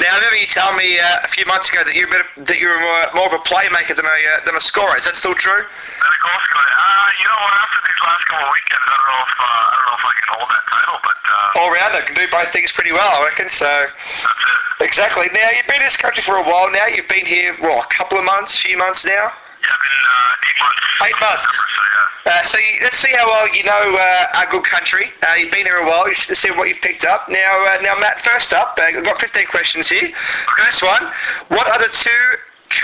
Now, 0.00 0.12
I 0.12 0.16
remember 0.16 0.36
you 0.40 0.48
telling 0.48 0.78
me 0.80 0.96
uh, 0.98 1.26
a 1.26 1.28
few 1.28 1.44
months 1.44 1.68
ago 1.68 1.84
that 1.84 1.92
you're 1.94 2.08
a 2.08 2.14
bit 2.14 2.22
of, 2.24 2.28
that 2.48 2.56
you're 2.58 2.78
more, 2.80 3.04
more 3.12 3.26
of 3.28 3.36
a 3.36 3.42
playmaker 3.44 3.92
than 3.92 4.08
a 4.08 4.16
uh, 4.32 4.44
than 4.48 4.56
a 4.56 4.60
scorer. 4.64 4.96
Is 4.96 5.04
that 5.04 5.12
still 5.16 5.34
true? 5.36 5.60
And 5.60 6.08
a 6.08 6.18
goal 6.24 6.38
scorer. 6.48 6.72
Uh, 6.72 7.08
you 7.20 7.26
know 7.28 7.36
what? 7.44 7.52
After 7.60 7.80
these 7.84 8.00
last 8.00 8.22
couple 8.32 8.46
of 8.48 8.52
weekends, 8.56 8.80
I 8.88 8.94
don't 8.96 9.08
know 9.12 9.22
if 9.28 9.34
uh, 9.36 9.44
I 9.44 9.74
don't 9.76 9.86
know 9.92 9.98
if 10.00 10.06
I 10.08 10.14
can 10.16 10.28
hold 10.32 10.48
that 10.48 10.64
title, 10.72 10.98
but 11.04 11.20
uh, 11.20 11.58
All 11.60 11.68
rounder 11.68 12.00
can 12.08 12.14
do 12.16 12.24
both 12.32 12.48
things 12.56 12.72
pretty 12.72 12.92
well, 12.96 13.12
I 13.12 13.20
reckon. 13.28 13.48
So 13.52 13.68
that's 13.68 14.80
it. 14.80 14.88
exactly. 14.88 15.26
Now 15.36 15.52
you've 15.52 15.68
been 15.68 15.84
in 15.84 15.88
this 15.88 16.00
country 16.00 16.24
for 16.24 16.40
a 16.40 16.44
while. 16.48 16.72
Now 16.72 16.88
you've 16.88 17.08
been 17.12 17.28
here, 17.28 17.52
what, 17.60 17.84
a 17.84 17.88
couple 17.92 18.16
of 18.16 18.24
months, 18.24 18.56
few 18.56 18.80
months 18.80 19.04
now. 19.04 19.36
Yeah, 19.62 19.68
I've 19.72 19.80
been 19.80 20.00
uh, 20.08 20.46
eight 20.48 20.58
months. 20.60 20.86
Eight 21.04 21.20
months. 21.20 21.56
So 21.56 21.82
yeah. 21.84 22.32
Uh, 22.32 22.42
so 22.44 22.58
you, 22.58 22.72
let's 22.82 22.98
see 22.98 23.12
how 23.12 23.26
well 23.26 23.48
you 23.54 23.64
know 23.64 23.96
uh, 23.96 24.38
our 24.38 24.50
good 24.50 24.64
country. 24.64 25.12
Uh, 25.22 25.34
you've 25.34 25.50
been 25.50 25.66
here 25.66 25.76
a 25.78 25.86
while. 25.86 26.08
You 26.08 26.14
should 26.14 26.36
see 26.36 26.50
what 26.50 26.68
you've 26.68 26.80
picked 26.80 27.04
up. 27.04 27.28
Now, 27.28 27.64
uh, 27.66 27.80
now, 27.82 27.98
Matt. 27.98 28.22
First 28.24 28.52
up, 28.52 28.78
uh, 28.78 28.82
I've 28.84 29.04
got 29.04 29.20
15 29.20 29.46
questions 29.46 29.88
here. 29.88 30.12
First 30.58 30.82
one: 30.82 31.10
What 31.48 31.66
are 31.66 31.78
the 31.78 31.92
two 31.92 32.24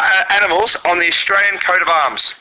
uh, 0.00 0.24
animals 0.30 0.76
on 0.84 0.98
the 0.98 1.08
Australian 1.08 1.58
coat 1.58 1.82
of 1.82 1.88
arms? 1.88 2.34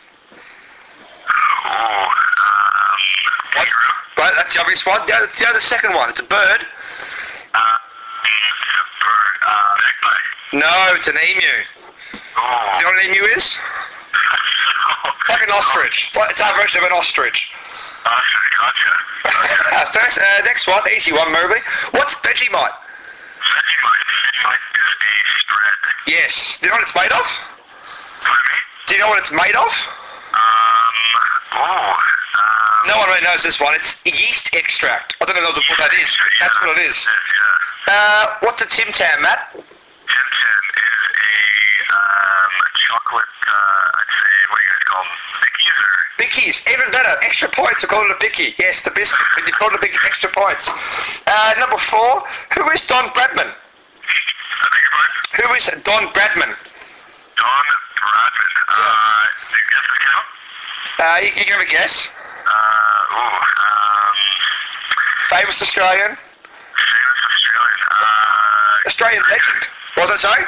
Oh, 1.66 2.08
um. 2.08 3.68
Right, 4.18 4.34
that's 4.38 4.54
the 4.54 4.62
obvious 4.62 4.86
one. 4.86 5.06
The 5.08 5.14
other, 5.14 5.30
the 5.38 5.48
other 5.48 5.60
second 5.60 5.94
one. 5.94 6.10
It's 6.10 6.20
a 6.22 6.24
bird. 6.24 6.66
Uh, 7.54 7.78
it's 8.24 8.74
a 8.74 8.86
bird. 9.04 9.40
Uh. 9.46 10.60
No, 10.60 10.96
it's 10.96 11.08
an 11.08 11.16
emu. 11.16 11.42
Oh. 12.38 12.78
Do 12.80 12.86
you 12.86 12.92
know 12.92 12.98
what 12.98 13.06
an 13.06 13.12
emu 13.12 13.24
is? 13.36 13.60
Like 15.30 15.42
an 15.42 15.50
ostrich. 15.50 16.12
It's 16.14 16.42
our 16.42 16.56
version 16.56 16.80
of 16.82 16.86
an 16.86 16.92
ostrich. 16.94 17.50
Ostrich, 18.06 18.54
gotcha. 18.62 18.94
Uh, 19.76 19.92
first, 20.00 20.20
uh, 20.20 20.46
next 20.46 20.68
one, 20.68 20.84
easy 20.96 21.12
one, 21.12 21.32
maybe. 21.32 21.60
What's 21.92 22.14
Vegemite? 22.22 22.54
Vegemite. 22.54 24.06
Vegemite 24.30 24.62
is 25.18 25.26
a 25.26 25.40
spread. 25.42 25.78
Yes. 26.08 26.60
Do 26.60 26.66
you 26.66 26.70
know 26.70 26.76
what 26.78 26.84
it's 26.84 26.94
made 26.96 27.12
of? 27.12 27.26
Do 28.88 28.94
you 28.94 29.00
know 29.02 29.10
what 29.10 29.18
it's 29.18 29.32
made 29.32 29.56
of? 29.56 29.66
Um, 29.66 30.96
oh, 31.58 31.98
um, 31.98 32.88
No 32.88 32.98
one 33.00 33.10
really 33.10 33.24
knows 33.24 33.42
this 33.42 33.60
one. 33.60 33.74
It's 33.74 33.98
yeast 34.06 34.54
extract. 34.54 35.16
I 35.22 35.26
don't 35.26 35.36
know 35.36 35.42
what 35.50 35.78
that 35.80 35.94
is. 35.96 36.16
yeah, 36.40 36.48
That's 36.48 36.62
what 36.62 36.78
it 36.78 36.86
is. 36.86 37.08
Yeah. 37.88 37.94
Uh, 37.96 38.26
what's 38.42 38.62
a 38.62 38.68
Tim 38.68 38.94
Tam, 38.94 39.24
Matt? 39.24 39.50
Tim 39.54 39.64
Tam 39.66 40.55
um, 42.56 42.72
chocolate, 42.88 43.34
uh, 43.48 43.98
I'd 44.00 44.12
say, 44.16 44.34
what 44.50 44.58
do 44.58 44.64
you 44.64 44.72
guys 44.72 44.84
call 44.88 45.04
them? 45.04 45.14
Bickies 45.44 45.76
or? 45.76 45.92
Bickies, 46.16 46.58
even 46.72 46.88
better. 46.92 47.14
Extra 47.24 47.50
points. 47.50 47.84
We 47.84 47.90
call 47.90 48.04
it 48.06 48.12
a 48.12 48.18
Bicky. 48.20 48.56
Yes, 48.58 48.82
the 48.84 48.92
biscuit. 48.92 49.20
But 49.36 49.48
you 49.48 49.54
call 49.54 49.70
it 49.70 49.76
a 49.76 49.80
Bicky. 49.82 49.98
Extra 50.06 50.30
points. 50.32 50.70
Uh, 51.28 51.54
number 51.60 51.78
four. 51.78 52.24
Who 52.56 52.70
is 52.72 52.84
Don 52.84 53.10
Bradman? 53.12 53.50
I 53.52 54.66
beg 54.72 54.82
your 54.82 54.94
pardon? 54.96 55.16
Who 55.36 55.48
is 55.54 55.66
Don 55.84 56.04
Bradman? 56.16 56.52
Don 57.36 57.66
Bradman. 58.00 58.52
Uh, 58.72 59.26
do 59.52 59.56
you 59.56 59.68
guess 59.72 59.86
the 59.92 60.00
count? 60.06 60.28
Uh, 61.00 61.18
you, 61.20 61.28
you 61.28 61.46
can 61.46 61.54
have 61.60 61.62
a 61.68 61.72
guess. 61.72 62.08
Uh, 62.08 63.16
ooh, 63.16 63.20
um, 63.20 64.16
Famous 65.30 65.62
Australian. 65.62 66.16
famous 66.16 67.20
Australian. 67.36 67.80
Uh, 67.92 68.88
Australian 68.88 69.24
legend. 69.30 69.62
What 69.96 70.10
was 70.10 70.22
that 70.22 70.28
say? 70.30 70.46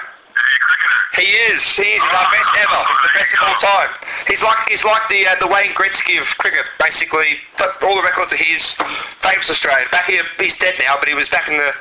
He 1.17 1.25
a 1.25 1.27
cricketer? 1.27 1.49
He 1.49 1.53
is. 1.53 1.63
He's 1.75 2.01
the 2.01 2.27
best 2.31 2.49
ever. 2.57 2.81
The 3.03 3.09
best 3.19 3.33
of 3.33 3.39
all 3.47 3.55
time. 3.55 3.89
He's 4.27 4.41
like 4.43 4.69
he's 4.69 4.83
like 4.83 5.09
the 5.09 5.27
uh, 5.27 5.35
the 5.39 5.47
Wayne 5.47 5.73
Gretzky 5.73 6.21
of 6.21 6.27
cricket. 6.37 6.65
Basically, 6.79 7.37
all 7.81 7.95
the 7.95 8.03
records 8.03 8.33
are 8.33 8.37
his. 8.37 8.75
Famous 9.21 9.49
Australian. 9.49 9.89
Back 9.91 10.05
here, 10.05 10.23
he's 10.39 10.55
dead 10.57 10.75
now, 10.79 10.95
but 10.99 11.07
he 11.09 11.13
was 11.13 11.27
back 11.29 11.47
in 11.47 11.57
the. 11.57 11.71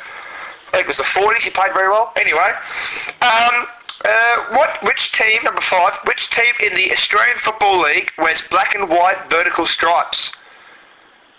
I 0.69 0.83
think 0.83 0.85
it 0.85 0.89
was 0.89 0.97
the 0.99 1.05
40s. 1.05 1.39
He 1.43 1.51
played 1.51 1.73
very 1.75 1.89
well. 1.89 2.13
Anyway, 2.17 2.53
um, 3.23 3.67
Uh, 4.05 4.37
what? 4.59 4.83
Which 4.83 5.13
team? 5.13 5.43
Number 5.45 5.61
five. 5.63 5.95
Which 6.05 6.29
team 6.31 6.53
in 6.61 6.75
the 6.75 6.93
Australian 6.93 7.39
Football 7.39 7.81
League 7.83 8.11
wears 8.19 8.43
black 8.51 8.75
and 8.75 8.89
white 8.91 9.31
vertical 9.31 9.65
stripes? 9.67 10.33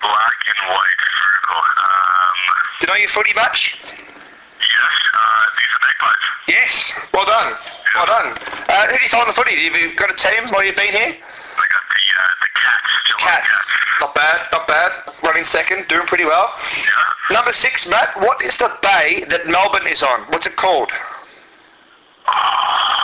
Black 0.01 0.37
and 0.47 0.69
white 0.69 0.97
vertical. 0.97 1.59
Um, 1.59 2.37
Do 2.79 2.87
you 2.87 2.93
know 2.93 2.99
your 2.99 3.09
footy 3.09 3.33
much? 3.35 3.75
yes, 3.83 4.95
uh, 5.13 5.45
these 5.57 5.71
are 5.75 5.83
magpies. 5.85 6.23
Yes. 6.47 6.93
Well 7.13 7.25
done. 7.25 7.53
Well 7.95 8.05
done. 8.05 8.37
Uh, 8.67 8.87
who 8.87 8.97
do 8.97 9.03
you 9.03 9.09
follow 9.09 9.23
on 9.23 9.27
the 9.29 9.33
footy? 9.33 9.55
Have 9.65 9.75
you 9.75 9.95
got 9.95 10.11
a 10.11 10.15
team 10.15 10.49
while 10.51 10.63
you've 10.63 10.75
been 10.75 10.91
here? 10.93 11.15
I 11.17 11.65
got 11.71 11.83
the 11.89 12.03
uh, 12.13 12.33
the 12.41 12.49
cats. 12.53 12.89
Geelong 13.07 13.19
Cats. 13.19 13.69
Not 14.01 14.13
bad. 14.15 14.39
Not 14.51 14.67
bad. 14.67 14.91
Running 15.23 15.45
second. 15.45 15.87
Doing 15.87 16.05
pretty 16.07 16.25
well. 16.25 16.53
Yeah. 16.77 17.35
Number 17.35 17.51
six, 17.53 17.87
Matt. 17.87 18.15
What 18.17 18.41
is 18.43 18.57
the 18.57 18.71
bay 18.81 19.23
that 19.29 19.47
Melbourne 19.47 19.87
is 19.87 20.03
on? 20.03 20.21
What's 20.29 20.45
it 20.45 20.55
called? 20.55 20.91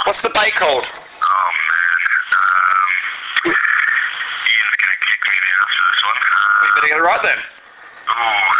What's 0.05 0.21
the 0.21 0.29
bay 0.29 0.51
called? 0.51 0.85
Oh 0.85 1.49
man. 1.57 1.99
Um, 2.35 3.51
Ian's 3.51 4.77
gonna 4.77 4.99
kick 5.01 5.19
me 5.23 5.33
in 5.33 5.43
the 5.43 5.53
ass 5.57 5.73
for 5.73 5.85
this 5.89 6.03
one. 6.03 6.17
You 6.21 6.67
Uh, 6.69 6.75
better 6.75 6.87
get 6.87 6.97
it 6.97 7.01
right 7.07 7.23
then. 7.23 7.39
ooh, 8.13 8.51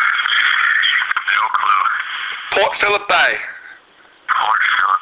no 1.29 1.41
clue. 1.53 1.83
Port 2.63 2.73
Phillip 2.77 3.07
Bay. 3.07 3.37
Port 4.29 4.61
Phillip. 4.77 4.92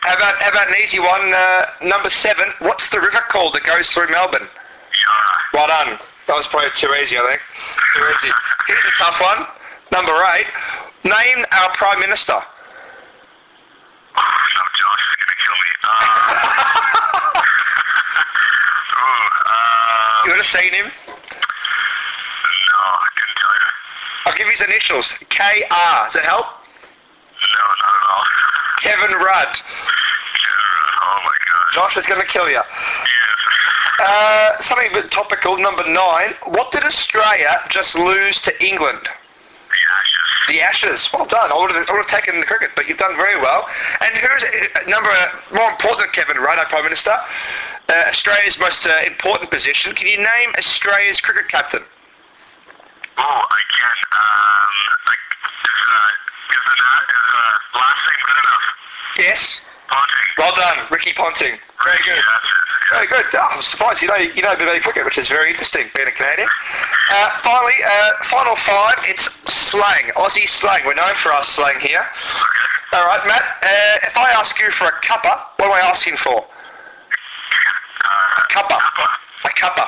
How 0.00 0.16
about, 0.16 0.36
how 0.40 0.48
about 0.50 0.68
an 0.68 0.74
easy 0.82 0.98
one? 0.98 1.32
Uh, 1.34 1.66
number 1.82 2.08
seven. 2.10 2.48
What's 2.60 2.88
the 2.88 3.00
river 3.00 3.20
called 3.28 3.54
that 3.54 3.64
goes 3.64 3.90
through 3.92 4.08
Melbourne? 4.08 4.48
Yarra. 4.48 5.38
Well 5.52 5.66
done. 5.68 5.98
That 6.26 6.36
was 6.36 6.46
probably 6.46 6.70
too 6.74 6.92
easy, 7.02 7.18
I 7.18 7.20
think. 7.28 7.40
Too 7.96 8.04
easy. 8.16 8.32
Here's 8.66 8.84
a 8.84 8.90
tough 8.98 9.20
one. 9.20 9.46
Number 9.92 10.12
eight. 10.36 10.46
Name 11.04 11.44
our 11.52 11.70
Prime 11.74 12.00
Minister. 12.00 12.32
Oh, 12.32 12.42
no, 14.16 14.62
Josh 14.78 15.04
is 15.10 15.16
gonna 15.20 15.38
kill 15.40 15.58
me. 15.60 15.70
Uh, 15.84 15.88
ooh, 18.96 19.28
uh, 19.50 20.24
You 20.24 20.30
would 20.32 20.38
have 20.38 20.46
seen 20.46 20.72
him. 20.72 20.86
no, 20.86 20.92
I 22.76 23.08
couldn't 23.16 23.36
tell 23.36 23.54
you. 23.54 23.68
I'll 24.26 24.36
give 24.36 24.46
you 24.46 24.52
his 24.52 24.62
initials. 24.62 25.12
K-R. 25.28 26.04
Does 26.04 26.12
that 26.14 26.24
help? 26.24 26.46
No, 26.46 27.64
not 27.80 27.94
at 27.96 28.04
all. 28.10 28.24
Kevin 28.82 29.16
Rudd. 29.16 29.60
Oh 31.02 31.18
my 31.24 31.36
god. 31.46 31.74
Josh 31.74 31.96
is 31.96 32.06
going 32.06 32.20
to 32.20 32.26
kill 32.26 32.48
you. 32.48 32.54
Yes. 32.54 32.64
Uh, 33.98 34.58
something 34.60 34.90
a 34.90 34.94
bit 34.94 35.10
topical. 35.10 35.58
Number 35.58 35.84
nine. 35.90 36.34
What 36.46 36.72
did 36.72 36.84
Australia 36.84 37.60
just 37.68 37.94
lose 37.94 38.40
to 38.42 38.64
England? 38.64 39.02
The 39.04 39.80
ashes. 39.98 40.48
The 40.48 40.60
Ashes. 40.62 41.10
Well 41.12 41.26
done. 41.26 41.52
I 41.52 41.58
would 41.58 41.74
have, 41.74 41.88
I 41.88 41.92
would 41.92 42.04
have 42.04 42.06
taken 42.08 42.40
the 42.40 42.46
cricket, 42.46 42.70
but 42.74 42.88
you've 42.88 42.98
done 42.98 43.16
very 43.16 43.40
well. 43.40 43.68
And 44.00 44.14
who's 44.14 44.44
uh, 44.44 44.88
number 44.88 45.10
more 45.52 45.70
important 45.70 46.00
than 46.00 46.10
Kevin 46.12 46.42
Rudd, 46.42 46.58
our 46.58 46.66
Prime 46.66 46.84
Minister? 46.84 47.14
Uh, 47.88 48.04
Australia's 48.08 48.58
most 48.58 48.86
uh, 48.86 48.96
important 49.06 49.50
position. 49.50 49.94
Can 49.94 50.06
you 50.06 50.16
name 50.18 50.52
Australia's 50.56 51.20
cricket 51.20 51.48
captain? 51.48 51.82
Oh, 53.18 53.22
I 53.22 53.60
can. 53.74 53.96
Um, 54.14 54.74
like, 55.06 55.24
is, 55.64 55.82
uh, 55.90 56.10
is 56.50 56.64
the 56.66 56.74
is 56.74 57.26
uh, 57.30 57.78
last 57.78 58.00
name 58.06 58.22
good 58.26 58.38
enough? 58.42 58.66
Yes. 59.18 59.60
Ponting. 59.88 60.28
Well 60.38 60.54
done, 60.54 60.78
Ricky 60.90 61.12
Ponting. 61.14 61.58
Very 61.82 62.02
good. 62.04 62.18
Yeah, 62.18 62.34
that's 62.34 62.50
it. 62.50 62.62
Yeah. 62.66 62.90
Very 62.90 63.08
good. 63.08 63.24
Oh, 63.34 63.48
I'm 63.54 63.62
surprised 63.62 64.02
you 64.02 64.08
know 64.08 64.16
you 64.16 64.42
know 64.42 64.52
a 64.52 64.58
about 64.58 64.82
cricket, 64.82 65.04
which 65.04 65.18
is 65.18 65.28
very 65.28 65.50
interesting, 65.50 65.90
being 65.94 66.08
a 66.08 66.12
Canadian. 66.12 66.48
Uh, 67.10 67.30
finally, 67.38 67.78
uh, 67.84 68.10
final 68.24 68.56
five. 68.56 68.98
It's 69.04 69.28
slang, 69.50 70.10
Aussie 70.16 70.48
slang. 70.48 70.86
We're 70.86 70.94
known 70.94 71.14
for 71.16 71.32
our 71.32 71.44
slang 71.44 71.80
here. 71.80 72.02
Okay. 72.02 72.70
All 72.92 73.06
right, 73.06 73.24
Matt. 73.26 73.42
Uh, 73.62 74.06
if 74.08 74.16
I 74.16 74.30
ask 74.32 74.58
you 74.58 74.70
for 74.72 74.86
a 74.86 74.92
cuppa, 75.02 75.46
what 75.56 75.66
am 75.66 75.72
I 75.72 75.80
asking 75.80 76.16
for? 76.16 76.44
Uh, 78.02 78.42
Cuppa. 78.50 78.80
Kappa. 78.80 79.06
A 79.44 79.48
cuppa. 79.50 79.86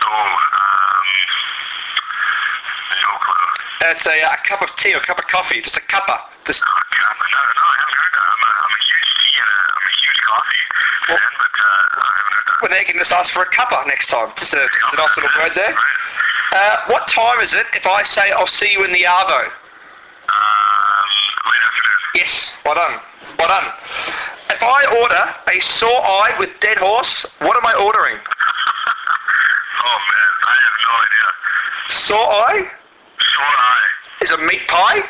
Oh, 0.00 0.06
um, 0.06 1.08
no 3.02 3.10
clue. 3.18 3.67
It's 3.80 4.06
a, 4.06 4.10
a 4.10 4.36
cup 4.44 4.62
of 4.62 4.74
tea 4.76 4.94
or 4.94 4.98
a 4.98 5.06
cup 5.06 5.18
of 5.18 5.26
coffee. 5.26 5.60
Just 5.62 5.76
a 5.76 5.80
cuppa. 5.86 6.18
Just 6.44 6.64
Oh, 6.66 6.82
Kappa. 6.90 7.24
No, 7.30 7.38
no, 7.38 7.62
I 7.62 7.76
haven't 7.78 7.94
heard 7.94 8.12
that. 8.12 8.26
I'm 8.26 8.42
a, 8.42 8.50
I'm 8.58 8.72
a 8.74 8.80
huge 8.82 9.08
tea 9.22 9.34
and 9.38 9.48
a, 9.48 9.58
I'm 9.70 9.86
a 9.86 9.94
huge 10.02 10.20
coffee 10.26 10.62
fan, 11.06 11.30
but 11.38 11.54
uh, 11.54 11.86
I 11.94 12.10
haven't 12.18 12.34
heard 12.34 12.46
that. 12.48 12.56
well, 12.62 12.70
now 12.74 12.78
you 12.82 12.88
can 12.90 12.98
just 12.98 13.12
ask 13.12 13.32
for 13.32 13.42
a 13.42 13.50
cuppa 13.54 13.86
next 13.86 14.06
time. 14.08 14.28
Just 14.36 14.52
a, 14.54 14.62
just 14.66 14.92
a 14.92 14.96
nice 14.96 15.14
little 15.14 15.30
word 15.38 15.52
there. 15.54 15.72
Right. 15.72 15.96
Uh, 16.50 16.76
what 16.88 17.06
time 17.06 17.38
is 17.40 17.52
it 17.54 17.66
if 17.74 17.86
I 17.86 18.02
say 18.02 18.32
I'll 18.32 18.46
see 18.48 18.72
you 18.72 18.82
in 18.84 18.90
the 18.92 19.04
Arvo? 19.06 19.46
Um, 19.46 21.08
late 21.46 21.62
afternoon. 21.62 22.00
Yes, 22.16 22.54
well 22.64 22.74
done. 22.74 22.98
Well 23.38 23.48
done. 23.48 23.68
If 24.50 24.62
I 24.62 24.80
order 24.98 25.22
a 25.46 25.60
sore 25.60 26.02
eye 26.02 26.34
with 26.38 26.50
dead 26.60 26.78
horse, 26.78 27.26
what 27.40 27.56
am 27.56 27.66
I 27.66 27.74
ordering? 27.78 28.18
Oh 29.80 30.00
man, 30.10 30.30
I 30.42 30.54
have 30.58 30.76
no 30.82 30.92
idea. 31.06 31.26
Sore 31.88 32.28
eye. 32.48 32.77
Is 34.22 34.30
a 34.30 34.38
meat 34.38 34.66
pie, 34.68 35.02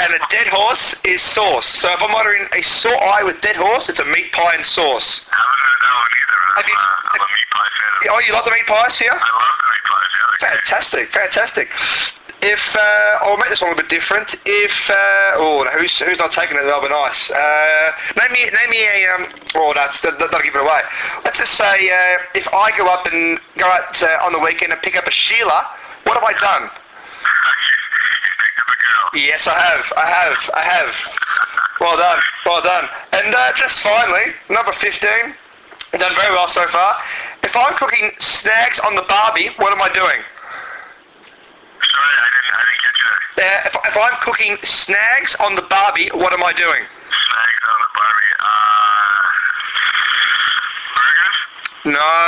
and 0.00 0.14
a 0.14 0.18
dead 0.30 0.46
horse 0.48 0.94
is 1.04 1.20
sauce. 1.22 1.66
So 1.66 1.92
if 1.92 2.02
I'm 2.02 2.14
ordering 2.14 2.46
a 2.56 2.62
sore 2.62 2.96
eye 3.02 3.22
with 3.22 3.40
dead 3.40 3.56
horse, 3.56 3.88
it's 3.88 4.00
a 4.00 4.04
meat 4.04 4.32
pie 4.32 4.54
and 4.54 4.64
sauce. 4.64 5.20
haven't 5.28 5.44
heard 5.44 5.80
that 5.82 5.94
one 5.94 6.10
either. 6.16 6.40
I'm, 6.56 6.64
you- 6.68 6.74
uh, 6.74 7.12
I'm 7.12 7.20
a 7.20 7.24
meat 7.28 7.50
pie 7.50 7.70
fan. 7.76 8.10
Oh, 8.10 8.20
you 8.26 8.32
like 8.32 8.44
the 8.44 8.50
meat 8.52 8.66
pies 8.66 8.98
here? 8.98 9.10
I 9.12 9.16
love 9.16 9.58
the 9.58 9.68
meat 9.70 9.84
pies. 9.84 10.10
Yeah. 10.14 10.48
Fantastic, 10.48 11.12
fantastic. 11.12 11.68
If 12.40 12.76
uh, 12.76 13.18
I'll 13.26 13.36
make 13.36 13.48
this 13.50 13.60
one 13.60 13.72
a 13.72 13.74
little 13.74 13.82
bit 13.82 13.90
different. 13.90 14.36
If 14.46 14.88
uh, 14.88 14.94
oh, 15.42 15.66
who's 15.76 15.98
who's 15.98 16.18
not 16.20 16.30
taking 16.30 16.56
it? 16.56 16.62
That'll 16.62 16.82
be 16.82 16.88
nice. 16.88 17.32
Uh, 17.32 17.90
name 18.16 18.30
me 18.30 18.44
name 18.44 18.70
me 18.70 18.86
a 18.86 19.10
um. 19.12 19.26
Oh, 19.56 19.72
that's 19.74 20.00
that, 20.02 20.20
that'll 20.20 20.40
give 20.42 20.54
it 20.54 20.62
away. 20.62 20.82
Let's 21.24 21.38
just 21.38 21.54
say 21.58 21.90
uh, 21.90 22.18
if 22.36 22.46
I 22.54 22.70
go 22.78 22.86
up 22.86 23.06
and 23.06 23.40
go 23.56 23.66
out 23.66 24.00
uh, 24.00 24.22
on 24.22 24.30
the 24.32 24.38
weekend 24.38 24.72
and 24.72 24.80
pick 24.82 24.94
up 24.94 25.08
a 25.08 25.10
Sheila, 25.10 25.66
what 26.04 26.14
have 26.14 26.24
I 26.24 26.32
done? 26.38 26.62
you 26.62 28.28
picked 28.38 28.58
up 28.60 28.68
a 28.68 28.76
girl. 28.78 29.22
Yes, 29.22 29.46
I 29.46 29.58
have. 29.58 29.92
I 29.96 30.06
have. 30.06 30.50
I 30.54 30.62
have. 30.62 30.94
Well 31.80 31.96
done. 31.96 32.20
Well 32.44 32.62
done. 32.62 32.88
And 33.12 33.34
uh, 33.34 33.52
just 33.54 33.80
finally, 33.80 34.34
number 34.50 34.72
15. 34.72 35.10
You've 35.92 36.00
done 36.00 36.14
very 36.16 36.34
well 36.34 36.48
so 36.48 36.66
far. 36.68 36.96
If 37.42 37.56
I'm 37.56 37.74
cooking 37.76 38.10
snags 38.18 38.80
on 38.80 38.94
the 38.94 39.02
Barbie, 39.02 39.50
what 39.56 39.72
am 39.72 39.80
I 39.80 39.88
doing? 39.88 40.20
Sorry, 41.80 42.14
I 42.18 42.28
didn't, 42.34 42.52
I 42.52 42.62
didn't 42.66 42.82
catch 42.82 43.00
that. 43.04 43.16
Uh, 43.38 43.68
if, 43.68 43.74
if 43.92 43.96
I'm 43.96 44.16
cooking 44.20 44.58
snags 44.64 45.36
on 45.36 45.54
the 45.54 45.62
Barbie, 45.62 46.10
what 46.12 46.32
am 46.32 46.42
I 46.42 46.52
doing? 46.52 46.82
Snags 46.82 47.64
on 47.72 47.78
the 47.80 47.90
Barbie. 47.94 48.32
Uh, 48.38 49.22
burgers? 50.98 51.38
No, 51.94 52.18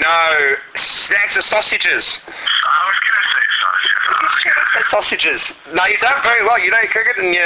no. 0.00 0.56
Snags 0.74 1.36
are 1.36 1.42
sausages. 1.42 2.20
I 2.26 2.82
was 2.88 2.98
gonna 3.06 3.26
say 3.30 3.44
sausage. 3.60 4.02
Said 4.06 4.25
sausages. 4.90 5.52
No, 5.72 5.84
you've 5.86 6.00
done 6.00 6.22
very 6.22 6.44
well. 6.44 6.58
You 6.58 6.70
know 6.70 6.78
your 6.78 6.90
cricket 6.90 7.18
and 7.18 7.34
you 7.34 7.44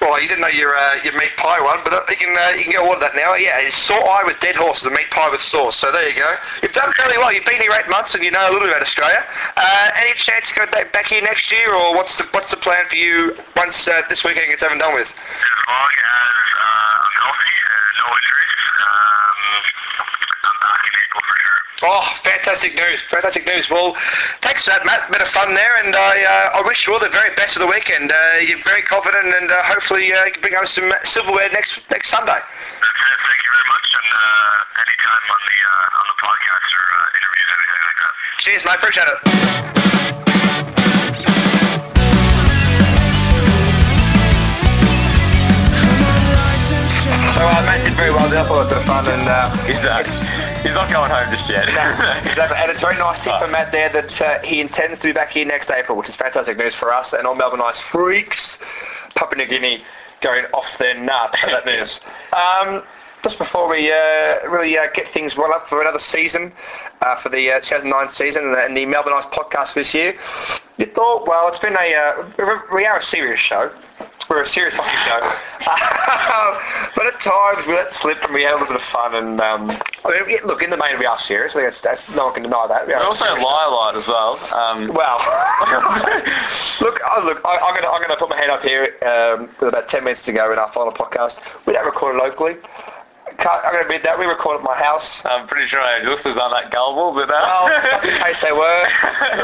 well, 0.00 0.20
you 0.20 0.28
didn't 0.28 0.42
know 0.42 0.48
your 0.52 0.76
uh, 0.76 1.02
your 1.02 1.16
meat 1.18 1.32
pie 1.36 1.60
one, 1.60 1.80
but 1.84 2.08
you 2.10 2.16
can 2.16 2.36
uh, 2.36 2.50
you 2.56 2.62
can 2.64 2.72
get 2.72 2.80
all 2.80 2.92
of 2.92 3.00
that 3.00 3.16
now. 3.16 3.34
Yeah, 3.34 3.58
it's 3.60 3.76
sore 3.76 4.04
eye 4.04 4.22
with 4.24 4.38
dead 4.40 4.56
horses, 4.56 4.86
a 4.86 4.90
meat 4.90 5.10
pie 5.10 5.30
with 5.30 5.40
sauce. 5.40 5.76
So 5.76 5.90
there 5.90 6.08
you 6.08 6.14
go. 6.16 6.36
You've 6.62 6.72
done 6.72 6.92
fairly 6.96 7.16
well. 7.18 7.32
You've 7.32 7.44
been 7.44 7.60
here 7.60 7.72
eight 7.72 7.88
months 7.88 8.14
and 8.14 8.22
you 8.22 8.30
know 8.30 8.44
a 8.44 8.50
little 8.52 8.68
bit 8.68 8.70
about 8.70 8.82
Australia. 8.82 9.24
Uh, 9.56 9.90
any 9.96 10.12
chance 10.14 10.48
to 10.50 10.54
go 10.54 10.66
back, 10.70 10.92
back 10.92 11.06
here 11.06 11.22
next 11.22 11.50
year, 11.50 11.74
or 11.74 11.94
what's 11.94 12.18
the 12.18 12.24
what's 12.32 12.50
the 12.50 12.56
plan 12.58 12.84
for 12.88 12.96
you 12.96 13.36
once 13.56 13.88
uh, 13.88 14.02
this 14.08 14.24
weekend 14.24 14.48
gets 14.48 14.62
over 14.62 14.72
and 14.72 14.80
done 14.80 14.94
with? 14.94 15.08
As 15.08 15.66
long 15.68 15.92
as 15.94 16.46
uh, 16.52 17.04
I'm 17.04 17.14
healthy 17.24 17.54
and 17.64 17.86
no 17.96 18.06
injuries, 18.12 18.60
um, 18.84 19.64
I'm 20.94 21.02
back 21.02 21.02
in 21.02 21.02
April 21.10 21.22
for 21.26 21.36
sure. 21.42 21.60
Oh, 21.82 22.02
fantastic 22.22 22.74
news! 22.74 23.02
Fantastic 23.10 23.44
news. 23.46 23.68
Well, 23.68 23.96
thanks 24.42 24.64
for 24.64 24.70
that, 24.70 24.86
Matt. 24.86 25.10
Bit 25.10 25.20
of 25.22 25.28
fun 25.28 25.54
there, 25.54 25.76
and 25.82 25.94
I 25.96 26.22
uh, 26.22 26.58
I 26.58 26.66
wish 26.66 26.86
you 26.86 26.94
all 26.94 27.00
the 27.00 27.08
very 27.08 27.34
best 27.34 27.56
of 27.56 27.62
the 27.62 27.66
weekend. 27.66 28.12
Uh, 28.12 28.38
you're 28.46 28.62
very 28.62 28.82
confident, 28.82 29.34
and 29.34 29.50
uh, 29.50 29.62
hopefully 29.62 30.12
uh, 30.12 30.24
you 30.24 30.32
can 30.32 30.40
bring 30.40 30.54
home 30.54 30.66
some 30.66 30.92
silverware 31.04 31.50
next 31.50 31.80
next 31.90 32.08
Sunday. 32.10 32.38
That's 32.38 33.00
it. 33.02 33.18
Thank 33.26 33.40
you 33.42 33.50
very 33.50 33.68
much, 33.68 33.88
and 33.90 34.08
uh, 34.14 34.82
anytime 34.86 35.24
on 35.34 35.42
the 35.44 35.58
uh, 35.66 35.98
on 35.98 36.06
the 36.14 36.18
podcast 36.22 36.68
or 36.72 36.84
uh, 36.88 37.16
interviews, 37.18 37.48
anything 37.50 37.82
like 37.84 37.98
that. 38.00 38.12
Cheers, 38.38 38.62
mate. 38.64 38.78
Appreciate 38.78 39.08
it. 39.10 40.23
So 47.34 47.40
uh, 47.40 47.62
Matt 47.66 47.84
did 47.84 47.94
very 47.94 48.10
well 48.10 48.28
there. 48.30 48.44
I 48.44 48.46
thought 48.46 48.70
it 48.70 48.74
was 48.74 48.82
a 48.84 48.86
fun, 48.86 49.08
and 49.08 49.28
uh, 49.28 49.50
He's, 49.66 49.82
uh, 49.82 50.04
he's 50.62 50.72
not 50.72 50.88
going 50.88 51.10
home 51.10 51.28
just 51.34 51.50
yet. 51.50 51.66
exactly. 52.24 52.56
And 52.56 52.70
it's 52.70 52.80
very 52.80 52.96
nice 52.96 53.24
to 53.24 53.30
hear 53.30 53.38
from 53.40 53.50
Matt 53.50 53.72
there 53.72 53.88
that 53.88 54.22
uh, 54.22 54.38
he 54.42 54.60
intends 54.60 55.00
to 55.00 55.08
be 55.08 55.12
back 55.12 55.30
here 55.30 55.44
next 55.44 55.68
April, 55.68 55.98
which 55.98 56.08
is 56.08 56.14
fantastic 56.14 56.56
news 56.56 56.76
for 56.76 56.94
us 56.94 57.12
and 57.12 57.26
all 57.26 57.34
Melbourne 57.34 57.60
Ice 57.60 57.80
freaks. 57.80 58.58
Papua 59.16 59.36
New 59.38 59.46
Guinea 59.46 59.82
going 60.20 60.44
off 60.54 60.78
their 60.78 60.94
nut 60.94 61.34
for 61.40 61.50
that 61.50 61.66
news. 61.66 61.98
Um, 62.32 62.84
just 63.24 63.36
before 63.38 63.68
we 63.68 63.90
uh, 63.90 64.48
really 64.48 64.78
uh, 64.78 64.86
get 64.94 65.08
things 65.08 65.36
well 65.36 65.52
up 65.52 65.68
for 65.68 65.80
another 65.80 65.98
season, 65.98 66.52
uh, 67.00 67.16
for 67.16 67.30
the 67.30 67.50
uh, 67.50 67.60
2009 67.60 68.10
season 68.10 68.44
and 68.44 68.54
the, 68.54 68.64
and 68.64 68.76
the 68.76 68.86
Melbourne 68.86 69.14
Ice 69.14 69.24
podcast 69.26 69.74
this 69.74 69.92
year, 69.92 70.16
you 70.76 70.86
thought, 70.86 71.26
well, 71.26 71.48
it's 71.48 71.58
been 71.58 71.76
a, 71.76 71.94
uh, 71.94 72.64
we 72.72 72.86
are 72.86 72.98
a 72.98 73.02
serious 73.02 73.40
show. 73.40 73.72
We're 74.28 74.42
a 74.42 74.48
serious 74.48 74.74
fucking 74.74 74.98
show. 75.04 75.20
but 76.96 77.06
at 77.06 77.20
times 77.20 77.66
we 77.66 77.74
let 77.74 77.92
slip 77.92 78.22
and 78.24 78.34
we 78.34 78.42
have 78.42 78.56
a 78.56 78.62
little 78.62 78.74
bit 78.74 78.82
of 78.82 78.88
fun. 78.88 79.14
And 79.14 79.40
um, 79.40 79.70
I 80.04 80.24
mean, 80.26 80.38
look, 80.44 80.62
in 80.62 80.70
the 80.70 80.76
main 80.76 80.98
we 80.98 81.06
are 81.06 81.18
serious. 81.18 81.52
I 81.52 81.60
think 81.60 81.66
that's, 81.66 81.80
that's 81.80 82.08
no 82.16 82.26
one 82.26 82.34
can 82.34 82.42
deny 82.44 82.66
that. 82.68 82.86
We 82.86 82.94
We 82.94 83.00
also 83.00 83.24
lie 83.24 83.66
a 83.66 83.70
lot 83.70 83.96
as 83.96 84.06
well. 84.06 84.38
Um, 84.54 84.88
well, 84.94 85.18
look, 86.80 87.00
oh, 87.04 87.22
look, 87.24 87.40
I, 87.44 87.56
I'm 87.56 87.74
gonna 87.74 87.88
I'm 87.88 88.02
gonna 88.02 88.16
put 88.16 88.28
my 88.28 88.36
hand 88.36 88.50
up 88.50 88.62
here 88.62 88.96
um, 89.06 89.48
with 89.60 89.68
about 89.68 89.88
ten 89.88 90.04
minutes 90.04 90.24
to 90.24 90.32
go 90.32 90.52
in 90.52 90.58
our 90.58 90.72
final 90.72 90.92
podcast. 90.92 91.40
We 91.66 91.72
don't 91.72 91.86
record 91.86 92.16
it 92.16 92.18
locally. 92.18 92.56
I'm 93.38 93.72
gonna 93.72 93.80
admit 93.82 94.02
that 94.04 94.18
we 94.18 94.26
record 94.26 94.58
at 94.58 94.64
my 94.64 94.76
house. 94.76 95.20
I'm 95.24 95.46
pretty 95.46 95.66
sure 95.66 95.80
our 95.80 96.02
listeners 96.08 96.36
aren't 96.36 96.54
that 96.54 96.70
gullible, 96.72 97.12
but 97.14 97.30
uh, 97.30 97.40
Well, 97.66 97.90
just 97.92 98.06
in 98.06 98.14
case 98.22 98.40
they 98.40 98.52
were, 98.52 98.82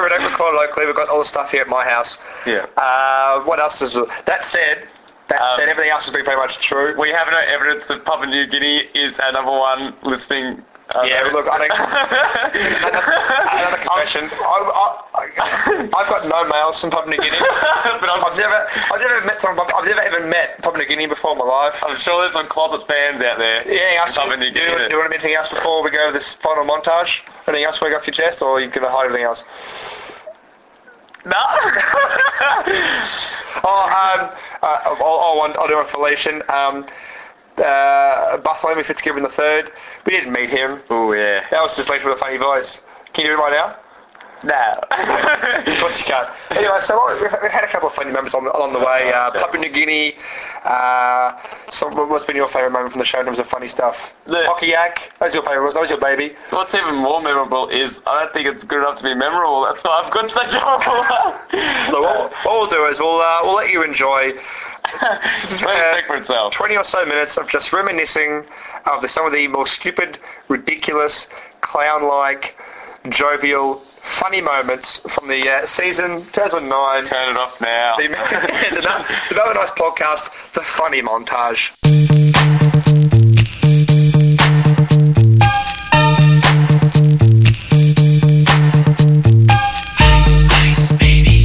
we 0.03 0.09
don't 0.09 0.31
record 0.31 0.55
locally. 0.55 0.87
We've 0.87 0.95
got 0.97 1.09
all 1.09 1.19
the 1.19 1.25
stuff 1.25 1.51
here 1.51 1.63
at 1.63 1.69
my 1.69 1.85
house. 1.85 2.19
yeah. 2.47 2.67
Uh, 2.77 3.43
what 3.45 3.59
else 3.61 3.83
is 3.83 3.95
that 4.27 4.45
said? 4.45 4.89
That 5.29 5.41
Um, 5.43 5.59
said, 5.59 5.69
everything 5.69 5.91
else 5.93 6.07
has 6.07 6.15
been 6.15 6.25
pretty 6.25 6.41
much 6.41 6.59
true. 6.61 6.95
We 6.99 7.11
have 7.11 7.29
no 7.31 7.39
evidence 7.39 7.87
that 7.89 8.05
Papua 8.05 8.27
New 8.27 8.47
Guinea 8.47 8.89
is 8.95 9.19
our 9.21 9.33
number 9.33 9.53
one 9.53 9.95
listening. 10.03 10.65
Uh, 10.95 11.03
Yeah, 11.07 11.23
look, 11.33 11.47
I 11.47 11.59
don't- 11.59 11.71
Another 13.61 13.79
confession. 13.79 14.29
I, 14.33 14.57
I, 15.15 15.89
I've 15.95 16.09
got 16.09 16.27
no 16.27 16.45
mails 16.49 16.81
from 16.81 16.91
Papua 16.91 17.11
New 17.11 17.23
Guinea. 17.23 17.37
but 17.41 18.09
I'm, 18.11 18.25
I've 18.25 18.37
never, 18.37 18.67
I've 18.93 19.01
never 19.01 19.25
met 19.27 19.41
someone. 19.41 19.67
I've 19.75 19.85
never 19.85 20.03
even 20.17 20.29
met 20.29 20.59
Papua 20.63 20.79
New 20.79 20.87
Guinea 20.89 21.07
before 21.07 21.33
in 21.33 21.39
my 21.39 21.45
life. 21.45 21.75
I'm 21.83 21.97
sure 21.97 22.23
there's 22.23 22.33
some 22.33 22.49
closet 22.49 22.87
fans 22.89 23.23
out 23.23 23.39
there. 23.39 23.63
Yeah, 23.71 24.03
else, 24.03 24.15
Papua 24.17 24.37
do, 24.37 24.41
New 24.41 24.47
you, 24.51 24.53
do 24.53 24.89
you 24.91 24.99
want 24.99 25.13
anything 25.13 25.35
else 25.35 25.49
before 25.49 25.83
we 25.85 25.91
go 25.91 26.09
to 26.11 26.13
this 26.19 26.35
final 26.43 26.65
montage? 26.65 27.21
Anything 27.47 27.65
else 27.65 27.81
we 27.81 27.91
got 27.91 28.01
off 28.01 28.07
your 28.07 28.15
chest, 28.15 28.43
or 28.43 28.57
are 28.59 28.61
you 28.61 28.71
to 28.83 28.91
hide 28.91 29.07
anything 29.07 29.25
else? 29.25 29.45
No. 31.25 31.37
Oh, 33.63 33.85
um, 33.85 34.31
uh, 34.63 34.67
I'll, 34.85 34.97
I'll, 35.05 35.37
I'll 35.59 35.69
do 35.69 35.77
one 35.77 35.87
for 35.89 35.99
Leishan. 35.99 36.49
Um, 36.49 36.87
uh, 37.59 38.39
Bartholomew 38.39 38.85
Fitzgibbon 38.85 39.25
III. 39.25 39.63
We 40.07 40.13
didn't 40.13 40.33
meet 40.33 40.51
him. 40.51 40.81
oh 40.91 41.13
yeah. 41.13 41.45
That 41.51 41.63
was 41.63 41.77
just 41.77 41.89
Leishan 41.89 42.05
with 42.05 42.17
a 42.17 42.21
funny 42.21 42.37
voice. 42.37 42.81
Can 43.13 43.25
you 43.27 43.33
do 43.33 43.39
it 43.39 43.41
right 43.41 43.53
now? 43.53 43.77
No. 44.43 44.81
Of 44.91 45.79
course 45.79 45.99
you 45.99 46.05
can. 46.05 46.27
Anyway, 46.51 46.79
so 46.81 46.99
we've, 47.21 47.31
we've 47.43 47.51
had 47.51 47.65
a 47.65 47.69
couple 47.71 47.89
of 47.89 47.95
funny 47.95 48.11
moments 48.11 48.35
on, 48.35 48.47
along 48.47 48.73
the 48.73 48.79
way. 48.79 49.13
Uh, 49.13 49.31
Papua 49.33 49.61
New 49.61 49.71
Guinea. 49.71 50.15
Uh, 50.65 51.33
so 51.71 51.89
what's 52.07 52.25
been 52.25 52.37
your 52.37 52.49
favourite 52.49 52.73
moment 52.73 52.93
from 52.93 53.01
the 53.01 53.05
show 53.05 53.21
in 53.21 53.27
terms 53.27 53.39
of 53.39 53.47
funny 53.49 53.69
stuff? 53.69 53.99
The- 54.27 54.47
Hockey 54.47 54.69
yak. 54.69 55.13
That 55.19 55.27
was 55.27 55.35
your 55.35 55.43
favourite. 55.43 55.75
That 55.75 55.81
was 55.81 55.91
your 55.91 56.01
baby. 56.01 56.35
What's 56.51 56.75
even 56.75 56.95
more 56.95 57.21
memorable 57.21 57.69
is 57.69 58.01
I 58.07 58.23
don't 58.25 58.33
think 58.33 58.47
it's 58.47 58.65
good 58.65 58.79
enough 58.79 58.97
to 58.99 59.05
be 59.05 59.15
memorable. 59.15 59.63
That's 59.65 59.85
why 59.85 60.03
I've 60.05 60.13
got 60.13 60.31
such 60.31 60.55
a 60.55 61.91
Look, 61.93 62.03
what, 62.03 62.33
what 62.45 62.45
we'll 62.47 62.67
do 62.71 62.87
is 62.87 62.99
we'll 62.99 63.21
uh, 63.21 63.41
we'll 63.43 63.57
let 63.57 63.71
you 63.71 63.83
enjoy 63.85 64.33
Let 65.03 65.23
it 65.63 65.93
speak 65.93 66.07
for 66.07 66.17
itself. 66.17 66.53
20 66.55 66.77
or 66.77 66.85
so 66.85 67.05
minutes 67.05 67.37
of 67.37 67.49
just 67.49 67.73
reminiscing 67.73 68.45
of 68.87 69.03
the, 69.03 69.09
some 69.09 69.27
of 69.27 69.33
the 69.33 69.47
more 69.49 69.67
stupid, 69.67 70.19
ridiculous, 70.49 71.27
clown-like, 71.61 72.55
jovial, 73.09 73.75
funny 73.75 74.41
moments 74.41 74.99
from 75.15 75.29
the 75.29 75.49
uh, 75.49 75.67
season 75.67 76.19
2009. 76.33 77.05
Turn 77.07 77.19
it 77.23 77.37
off 77.37 77.61
now. 77.61 77.97
The, 77.97 78.09
the, 78.09 79.17
the 79.29 79.35
Melbourne 79.35 79.57
Ice 79.59 79.71
podcast, 79.71 80.53
the 80.53 80.61
funny 80.61 81.03
montage. 81.03 81.77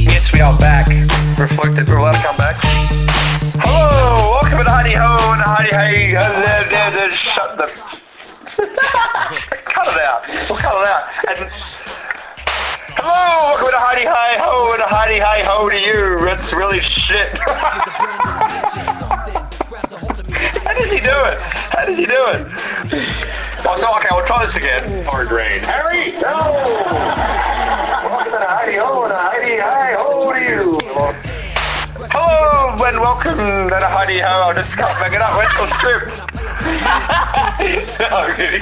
Yes, 0.08 0.32
we 0.32 0.40
are 0.40 0.56
back. 0.58 0.88
Reflected. 1.38 1.88
We're 1.88 1.96
allowed 1.98 2.12
to 2.12 2.18
come 2.18 2.36
back. 2.36 2.45
Hello, 4.98 5.14
welcome 5.14 5.44
to 5.44 5.48
Heidi 5.76 6.14
Ho 6.14 6.24
and 6.24 6.48
Heidi 6.48 6.74
Hey. 6.74 7.10
Shut 7.10 7.58
the. 7.58 7.66
cut 9.66 9.88
it 9.88 10.00
out. 10.00 10.22
We'll 10.48 10.56
cut 10.56 10.72
it 10.72 10.88
out. 10.88 11.04
And 11.28 11.52
hello, 12.96 13.52
welcome 13.52 13.72
to 13.72 13.76
Heidi 13.76 14.06
Hi 14.06 14.38
Ho 14.40 14.72
and 14.72 14.80
Heidi 14.80 15.18
Hi 15.18 15.42
Ho 15.44 15.68
to 15.68 15.78
you. 15.78 16.24
That's 16.24 16.54
really 16.54 16.80
shit. 16.80 17.28
How 20.64 20.72
does 20.72 20.90
he 20.90 21.00
do 21.00 21.24
it? 21.28 21.40
How 21.42 21.84
does 21.84 21.98
he 21.98 22.06
do 22.06 22.28
it? 22.32 22.46
Oh, 23.68 23.76
so, 23.78 23.94
okay, 23.98 24.08
we'll 24.12 24.24
try 24.24 24.46
this 24.46 24.56
again. 24.56 24.88
Hard 25.04 25.30
rain. 25.30 25.62
Harry, 25.64 26.12
no! 26.12 26.38
Welcome 28.08 28.32
to 28.32 28.46
Heidi 28.48 28.76
Ho 28.78 29.04
and 29.04 29.12
Heidi 29.12 29.58
Hi 29.58 29.92
Ho 29.92 30.32
to 30.32 30.40
you. 30.40 31.35
Hello 32.18 32.82
and 32.82 32.98
welcome 32.98 33.68
to 33.68 33.78
Heidi 33.78 34.20
Ho. 34.20 34.26
I'll 34.26 34.54
just 34.54 34.74
cut 34.74 34.88
back 34.98 35.12
it 35.12 35.20
up. 35.20 35.36
Where's 35.36 35.52
your 35.52 35.68
script? 35.68 36.16
oh, 38.08 38.34
really? 38.38 38.60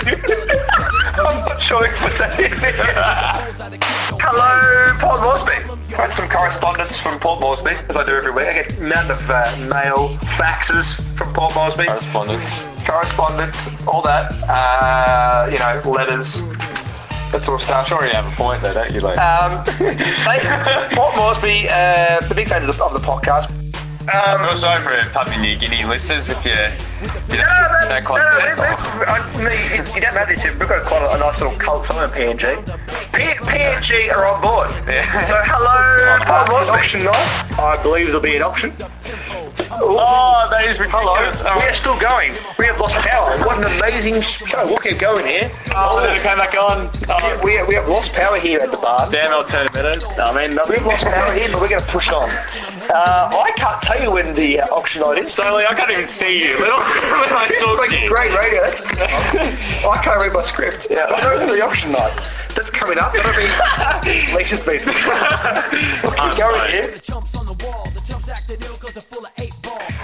I'm 1.14 1.38
not 1.46 1.62
sure 1.62 1.80
we 1.80 1.86
put 1.94 2.18
that 2.18 2.34
in 2.40 2.50
there. 2.58 3.78
Hello, 4.18 4.98
Port 4.98 5.20
Moresby. 5.22 5.94
I 5.94 6.06
had 6.06 6.14
some 6.14 6.28
correspondence 6.28 6.98
from 6.98 7.20
Port 7.20 7.38
Moresby, 7.38 7.78
as 7.88 7.96
I 7.96 8.02
do 8.02 8.16
every 8.16 8.32
week. 8.32 8.48
I 8.48 8.54
get 8.54 8.76
a 8.76 8.86
amount 8.86 9.12
of 9.12 9.30
uh, 9.30 9.56
mail, 9.70 10.18
faxes 10.34 11.00
from 11.16 11.32
Port 11.32 11.54
Moresby. 11.54 11.86
Correspondence. 11.86 12.84
Correspondence, 12.84 13.86
all 13.86 14.02
that. 14.02 14.32
Uh, 14.48 15.48
you 15.48 15.58
know, 15.58 15.80
letters, 15.92 16.42
that 17.34 17.44
sort 17.44 17.60
of 17.60 17.64
stuff. 17.64 17.88
Sure, 17.88 18.06
you 18.06 18.12
have 18.12 18.32
a 18.32 18.36
point 18.36 18.62
there, 18.62 18.74
don't 18.74 18.92
you, 18.92 19.00
like? 19.00 19.18
Um, 19.18 19.64
Moresby, 21.16 21.68
uh, 21.68 22.26
the 22.28 22.34
big 22.34 22.48
fans 22.48 22.68
of 22.68 22.76
the, 22.76 22.84
of 22.84 22.92
the 22.92 23.00
podcast. 23.00 23.63
Um, 24.04 24.42
I'm 24.44 24.58
sorry 24.58 24.76
for 24.80 25.10
Papua 25.12 25.38
New 25.40 25.56
Guinea 25.56 25.84
listeners 25.84 26.28
if 26.28 26.44
you, 26.44 26.50
you 26.52 27.40
No, 27.40 27.46
no, 27.48 27.88
don't 27.88 27.88
no, 27.88 28.06
quite 28.06 28.20
no, 28.32 28.38
get 28.38 28.56
we- 28.58 28.64
it. 28.64 28.98
we- 28.98 29.06
I 29.06 29.16
mean, 29.38 29.86
you, 29.86 29.94
you 29.94 30.00
don't 30.02 30.14
know 30.14 30.26
this 30.26 30.44
yet. 30.44 30.58
We've 30.58 30.68
got 30.68 30.84
quite 30.84 31.02
a, 31.02 31.14
a 31.14 31.18
nice 31.18 31.40
little 31.40 31.56
cult 31.58 31.86
following 31.86 32.10
PNG. 32.10 32.66
P- 33.14 33.40
PNG 33.48 34.12
are 34.12 34.26
on 34.26 34.42
board. 34.42 34.70
Yeah. 34.86 35.24
So 35.24 35.34
hello, 35.44 36.18
Paul 36.24 36.46
Mark, 36.48 36.68
Auction 36.68 37.04
night. 37.04 37.58
I 37.58 37.80
believe 37.82 38.06
there'll 38.08 38.20
be 38.20 38.36
an 38.36 38.42
auction. 38.42 38.72
Oh, 39.76 40.48
that 40.50 40.66
is 40.66 40.76
Hello. 40.76 41.14
ridiculous. 41.16 41.42
Oh, 41.46 41.58
We 41.58 41.64
are 41.66 41.74
still 41.74 41.98
going. 41.98 42.36
We 42.58 42.66
have 42.66 42.78
lost 42.78 42.94
power. 42.96 43.36
What 43.38 43.58
an 43.64 43.72
amazing 43.78 44.20
show. 44.22 44.64
We'll 44.66 44.78
keep 44.78 44.98
going 44.98 45.26
here. 45.26 45.48
oh, 45.74 46.04
did 46.06 46.16
it 46.16 46.22
come 46.22 46.38
back 46.38 46.54
on? 46.54 46.90
Oh, 47.08 47.40
We, 47.42 47.62
we 47.66 47.74
have 47.74 47.88
lost 47.88 48.14
power 48.14 48.38
here 48.38 48.60
at 48.60 48.70
the 48.70 48.76
bar. 48.78 49.08
damn 49.10 49.32
alternative 49.32 49.74
minutes. 49.74 50.06
I 50.18 50.30
mean, 50.34 50.58
We've 50.68 50.84
lost 50.84 51.04
power 51.04 51.32
here, 51.32 51.48
but 51.50 51.60
we're 51.60 51.68
going 51.70 51.82
to 51.82 51.88
push 51.88 52.08
on. 52.10 52.28
Uh, 52.30 53.30
I 53.32 53.52
can't 53.56 53.82
tell 53.94 54.04
you 54.04 54.10
when 54.10 54.34
the 54.34 54.60
uh, 54.60 54.66
auction 54.74 55.00
night 55.02 55.18
is. 55.18 55.32
Stanley, 55.32 55.64
I 55.68 55.74
can't 55.74 55.90
even 55.90 56.06
see 56.06 56.38
you. 56.44 56.58
When 56.64 56.70
I 56.70 57.48
It's 57.50 57.62
talk 57.62 57.78
like 57.78 57.90
to 57.90 58.00
you. 58.00 58.08
great 58.08 58.32
radio. 58.32 58.62
I 59.88 60.00
can't 60.02 60.20
read 60.20 60.32
my 60.32 60.42
script. 60.42 60.86
Yeah. 60.90 61.04
I 61.04 61.20
know 61.22 61.46
the 61.46 61.62
auction 61.64 61.92
night. 61.92 62.12
That's 62.54 62.70
coming 62.70 62.98
up. 62.98 63.12
That'll 63.12 63.32
be 63.32 63.46
Leisha's 64.32 64.60
beat. 64.66 64.84
We'll 66.02 66.14
keep 66.14 66.38
going 66.38 66.70
here. 66.70 66.94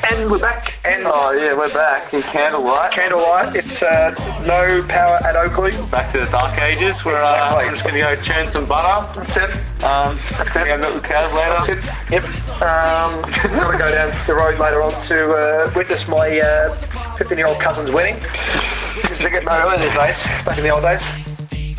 And 0.08 0.30
we're 0.30 0.38
back. 0.38 0.74
And 0.84 1.04
Oh, 1.06 1.30
yeah, 1.32 1.54
we're 1.56 1.72
back 1.72 2.12
in 2.14 2.22
candlelight. 2.22 2.92
candlelight. 2.92 3.54
It's 3.54 3.82
uh, 3.82 4.14
no 4.46 4.82
power 4.88 5.16
at 5.26 5.36
Oakley. 5.36 5.72
Back 5.90 6.10
to 6.12 6.20
the 6.20 6.26
dark 6.30 6.58
ages. 6.58 7.04
We're, 7.04 7.20
uh, 7.22 7.30
Exactly. 7.30 7.64
I'm 7.64 7.70
just 7.74 7.82
going 7.84 7.94
to 7.94 8.00
go 8.00 8.22
churn 8.22 8.50
some 8.50 8.66
butter. 8.66 9.20
That's 9.20 9.36
it. 9.36 9.84
Um, 9.84 10.16
going 10.54 10.68
to 10.68 10.78
milk 10.78 11.02
the 11.02 11.08
cows 11.08 11.32
That's 11.34 11.68
later. 11.68 11.78
it. 11.78 12.12
Yep. 12.12 12.24
Um, 12.62 13.24
I'm 13.24 13.60
going 13.60 13.72
to 13.72 13.78
go 13.78 13.90
down 13.90 14.12
the 14.26 14.34
road 14.34 14.58
later 14.58 14.82
on 14.82 14.90
to 15.06 15.32
uh, 15.32 15.72
witness 15.76 16.08
my 16.08 16.28
15 17.18 17.36
year 17.38 17.46
old 17.46 17.60
cousin's 17.60 17.90
wedding. 17.90 18.16
Because 18.94 19.18
they 19.18 19.30
get 19.30 19.44
married 19.44 19.64
early 19.66 19.86
these 19.86 19.96
days, 19.96 20.22
back 20.44 20.56
in 20.58 20.64
the 20.64 20.70
old 20.70 20.82
days. 20.82 21.02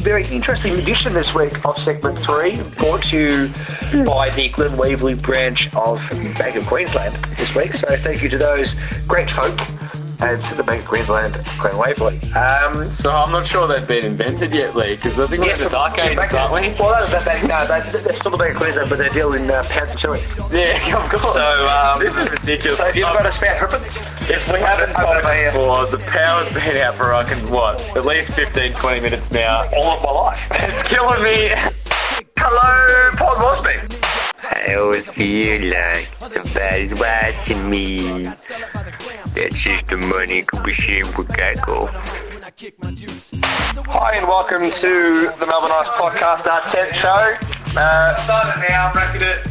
Very 0.01 0.25
interesting 0.29 0.73
edition 0.79 1.13
this 1.13 1.35
week 1.35 1.63
of 1.63 1.77
segment 1.77 2.17
three, 2.19 2.59
brought 2.79 3.03
to 3.03 3.17
you 3.17 3.47
hmm. 3.47 4.03
by 4.03 4.31
the 4.31 4.49
Glen 4.49 4.75
Waverley 4.75 5.13
branch 5.13 5.69
of 5.75 5.99
Bank 6.39 6.55
of 6.55 6.65
Queensland 6.65 7.13
this 7.35 7.53
week. 7.53 7.71
So 7.73 7.95
thank 7.97 8.23
you 8.23 8.29
to 8.29 8.37
those 8.39 8.73
great 9.07 9.29
folk 9.29 9.55
at 10.21 10.57
the 10.57 10.63
Bank 10.63 10.81
of 10.83 10.87
Queensland, 10.87 11.33
Glen 11.59 11.77
Waverley. 11.77 12.19
Um, 12.33 12.85
So 12.85 13.09
I'm 13.11 13.31
not 13.31 13.47
sure 13.47 13.67
they've 13.67 13.87
been 13.87 14.05
invented 14.05 14.53
yet, 14.53 14.75
Lee, 14.75 14.95
because 14.95 15.17
I 15.19 15.27
think 15.27 15.43
we're 15.43 15.53
in 15.53 15.59
the 15.59 15.69
dark 15.69 15.97
yeah, 15.97 16.05
ages, 16.05 16.15
back- 16.17 16.33
aren't 16.33 16.53
we? 16.53 16.69
Well, 16.79 16.89
that's, 16.99 17.11
that's, 17.11 17.25
that, 17.25 17.41
no, 17.43 17.67
that's, 17.67 17.91
they're 17.91 18.15
still 18.17 18.31
the 18.31 18.37
Bank 18.37 18.53
of 18.55 18.61
Queensland, 18.61 18.89
but 18.89 18.97
they 18.99 19.09
deal 19.09 19.33
in 19.33 19.49
uh, 19.49 19.63
pounds 19.63 19.91
and 19.91 19.99
shillings. 19.99 20.29
Yeah, 20.51 20.97
of 21.03 21.09
course. 21.11 21.33
So, 21.33 21.67
um, 21.67 21.99
this 21.99 22.15
is 22.15 22.29
ridiculous. 22.29 22.77
So 22.77 22.85
have 22.85 22.95
you 22.95 23.05
ever 23.05 23.17
got 23.17 23.25
a 23.25 23.31
spare 23.31 23.61
ribbons? 23.61 23.97
If 24.29 24.51
we 24.51 24.59
haven't 24.59 24.91
Open 24.91 25.03
told 25.03 25.23
my, 25.23 25.45
uh, 25.45 25.51
before, 25.51 25.85
the 25.97 26.05
power's 26.05 26.53
been 26.53 26.77
out 26.77 26.95
for, 26.95 27.13
I 27.13 27.23
can, 27.23 27.49
what, 27.49 27.81
at 27.97 28.05
least 28.05 28.33
15, 28.33 28.73
20 28.73 29.01
minutes 29.01 29.31
now. 29.31 29.69
all 29.75 29.97
of 29.97 30.03
my 30.03 30.11
life. 30.11 30.39
It's 30.51 30.83
killing 30.87 31.23
me. 31.23 31.49
Hello, 32.37 33.11
Port 33.17 33.39
Moresby. 33.39 33.97
I 34.43 34.75
always 34.75 35.07
feel 35.09 35.69
like 35.71 36.07
somebody's 36.19 36.93
watching 36.93 37.69
me. 37.69 38.25
That's 39.33 39.55
just 39.55 39.87
the 39.87 39.95
money 39.95 40.43
could 40.43 40.63
be 40.63 40.73
seen 40.73 41.05
for 41.05 41.23
Geico. 41.23 41.87
Hi 43.87 44.15
and 44.15 44.27
welcome 44.27 44.69
to 44.69 45.31
the 45.39 45.45
Melbourne 45.45 45.71
Ice 45.71 45.87
Podcast, 45.87 46.45
our 46.47 46.59
10th 46.63 46.93
show. 46.95 47.79
Uh, 47.79 48.15
Start 48.23 48.57
it 48.57 48.69
now, 48.69 48.91
I'm 48.93 49.15
it. 49.21 49.47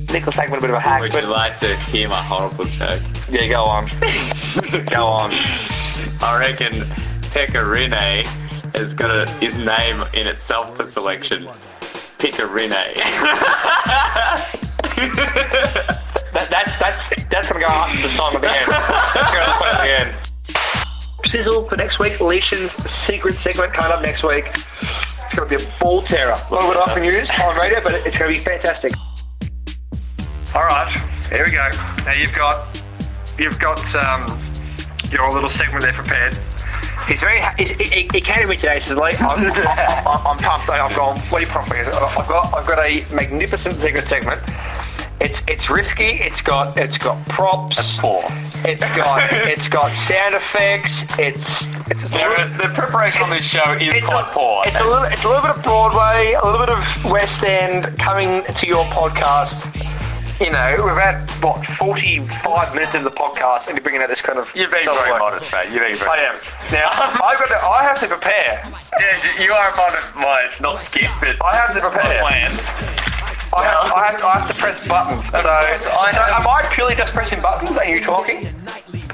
particular 0.06 0.32
segment 0.32 0.58
a 0.58 0.66
bit 0.66 0.70
of 0.70 0.76
a 0.76 0.80
hack, 0.80 1.00
Would 1.02 1.12
but 1.12 1.24
you 1.24 1.28
like 1.28 1.58
to 1.58 1.76
hear 1.76 2.08
my 2.08 2.22
horrible 2.22 2.66
joke? 2.66 3.02
yeah, 3.28 3.48
go 3.48 3.64
on. 3.64 3.86
go 4.92 5.06
on. 5.06 5.32
I 6.22 6.36
reckon 6.38 6.84
Pecorine 7.32 8.24
has 8.74 8.94
got 8.94 9.10
a, 9.10 9.28
his 9.40 9.58
name 9.66 10.04
in 10.14 10.28
itself 10.28 10.76
for 10.76 10.86
selection. 10.86 11.48
Picorine. 12.18 12.70
That, 16.32 16.48
that's 16.48 16.78
that's 16.78 17.26
that's 17.26 17.48
gonna 17.48 17.60
go 17.60 17.66
after 17.66 18.02
the 18.06 18.14
song 18.14 18.34
at 18.36 18.40
the 18.40 18.50
end. 18.50 18.70
That's 18.70 19.34
gonna 19.34 19.66
at 19.66 19.82
the 19.82 19.90
end. 19.98 21.26
Sizzle 21.26 21.68
for 21.68 21.76
next 21.76 21.98
week. 21.98 22.14
Leishan's 22.14 22.72
secret 22.88 23.34
segment 23.34 23.72
coming 23.72 23.92
up 23.92 24.02
next 24.02 24.22
week. 24.22 24.44
It's 24.46 25.34
gonna 25.34 25.48
be 25.48 25.56
a 25.56 25.74
ball 25.80 26.02
terror. 26.02 26.36
A 26.50 26.54
little 26.54 26.70
bit 26.70 26.76
often 26.76 27.02
used 27.02 27.32
on 27.40 27.56
radio, 27.56 27.82
but 27.82 27.94
it's 28.06 28.16
gonna 28.16 28.30
be 28.30 28.38
fantastic. 28.38 28.92
All 30.54 30.62
right, 30.62 30.90
here 31.28 31.44
we 31.44 31.50
go. 31.50 31.68
Now 32.04 32.12
you've 32.12 32.34
got 32.34 32.80
you've 33.36 33.58
got 33.58 33.80
um, 33.96 34.40
your 35.10 35.30
little 35.32 35.50
segment 35.50 35.82
there 35.82 35.92
prepared. 35.92 36.38
He's 37.10 37.20
very. 37.20 37.40
He's, 37.58 37.70
he, 37.70 38.08
he- 38.12 38.20
came 38.20 38.42
to 38.42 38.46
me 38.46 38.56
today. 38.56 38.74
He 38.74 38.80
said, 38.80 38.96
"Lee, 38.96 39.16
I'm, 39.18 39.40
I'm, 39.40 40.06
I'm, 40.06 40.26
I'm 40.26 40.38
pumped. 40.38 40.70
I've 40.70 40.94
gone. 40.94 41.18
What 41.28 41.38
are 41.38 41.40
you 41.40 41.46
pumped 41.48 41.70
for?" 41.70 41.76
He 41.76 41.84
said, 41.84 41.92
I've 41.94 42.28
got 42.28 42.54
I've 42.54 42.66
got 42.68 42.78
a 42.78 43.04
magnificent 43.12 43.74
secret 43.76 44.06
segment. 44.06 44.40
It's 45.20 45.40
it's 45.48 45.68
risky. 45.68 46.22
It's 46.22 46.40
got 46.40 46.76
it's 46.76 46.98
got 46.98 47.18
props. 47.26 47.76
That's 47.76 47.96
poor. 47.98 48.22
It's 48.64 48.80
got 48.80 49.32
it's 49.48 49.66
got 49.68 49.94
sound 49.96 50.36
effects. 50.36 51.02
It's 51.18 51.44
it's 51.90 52.04
a 52.04 52.08
The, 52.08 52.68
the 52.68 52.70
preparation 52.74 53.22
on 53.22 53.30
this 53.30 53.42
show 53.44 53.72
is 53.72 53.92
it's 53.92 54.06
quite 54.06 54.24
a, 54.28 54.32
poor. 54.32 54.62
It's 54.66 54.76
a 54.76 54.84
little 54.84 55.02
it's 55.04 55.24
a 55.24 55.28
little 55.28 55.42
bit 55.42 55.56
of 55.56 55.62
Broadway, 55.64 56.34
a 56.40 56.44
little 56.44 56.64
bit 56.64 56.70
of 56.74 57.04
West 57.10 57.42
End 57.42 57.98
coming 57.98 58.44
to 58.44 58.66
your 58.66 58.84
podcast. 58.86 59.66
You 60.40 60.48
know, 60.50 60.74
we're 60.78 60.96
about 60.96 61.20
what 61.44 61.60
forty 61.76 62.26
five 62.40 62.72
minutes 62.72 62.94
into 62.94 63.10
the 63.10 63.14
podcast, 63.14 63.66
and 63.66 63.76
you're 63.76 63.84
bringing 63.84 64.00
out 64.00 64.08
this 64.08 64.22
kind 64.22 64.38
of. 64.38 64.48
You're 64.54 64.70
being 64.70 64.86
very 64.86 65.10
modest, 65.18 65.52
mate. 65.52 65.68
You're 65.70 65.84
being 65.84 65.98
very 66.00 66.08
I 66.08 66.32
am. 66.32 66.40
Now 66.72 66.88
I've 67.20 67.38
got 67.38 67.48
to, 67.52 67.60
I 67.60 67.82
have 67.82 68.00
to 68.00 68.08
prepare. 68.08 68.64
Yeah, 68.98 69.42
you 69.44 69.52
are 69.52 69.68
a 69.68 69.72
part 69.72 69.92
of 69.92 70.16
my, 70.16 70.50
not 70.58 70.80
skip, 70.80 71.10
but 71.20 71.36
I 71.44 71.56
have 71.56 71.74
to 71.74 71.80
prepare. 71.80 72.20
plan. 72.20 72.52
I 73.52 73.64
have, 73.64 73.92
I 73.92 74.06
have, 74.08 74.18
to, 74.18 74.26
I 74.26 74.38
have 74.38 74.48
to 74.48 74.54
press 74.54 74.88
buttons. 74.88 75.26
So, 75.26 75.42
so 75.42 76.22
am 76.22 76.48
I 76.48 76.66
purely 76.72 76.94
just 76.94 77.12
pressing 77.12 77.40
buttons? 77.40 77.76
Are 77.76 77.84
you 77.84 78.02
talking? 78.02 78.46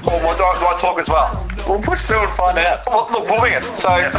Or 0.07 0.21
do, 0.21 0.43
I, 0.43 0.55
do 0.59 0.65
I 0.65 0.79
talk 0.79 0.97
as 0.97 1.09
well? 1.09 1.45
We'll 1.67 1.81
push 1.81 2.05
through 2.05 2.23
and 2.23 2.37
find 2.37 2.57
out. 2.59 2.83
Well, 2.87 3.09
look, 3.11 3.25
we'll 3.27 3.43
it. 3.43 3.65
So, 3.75 3.89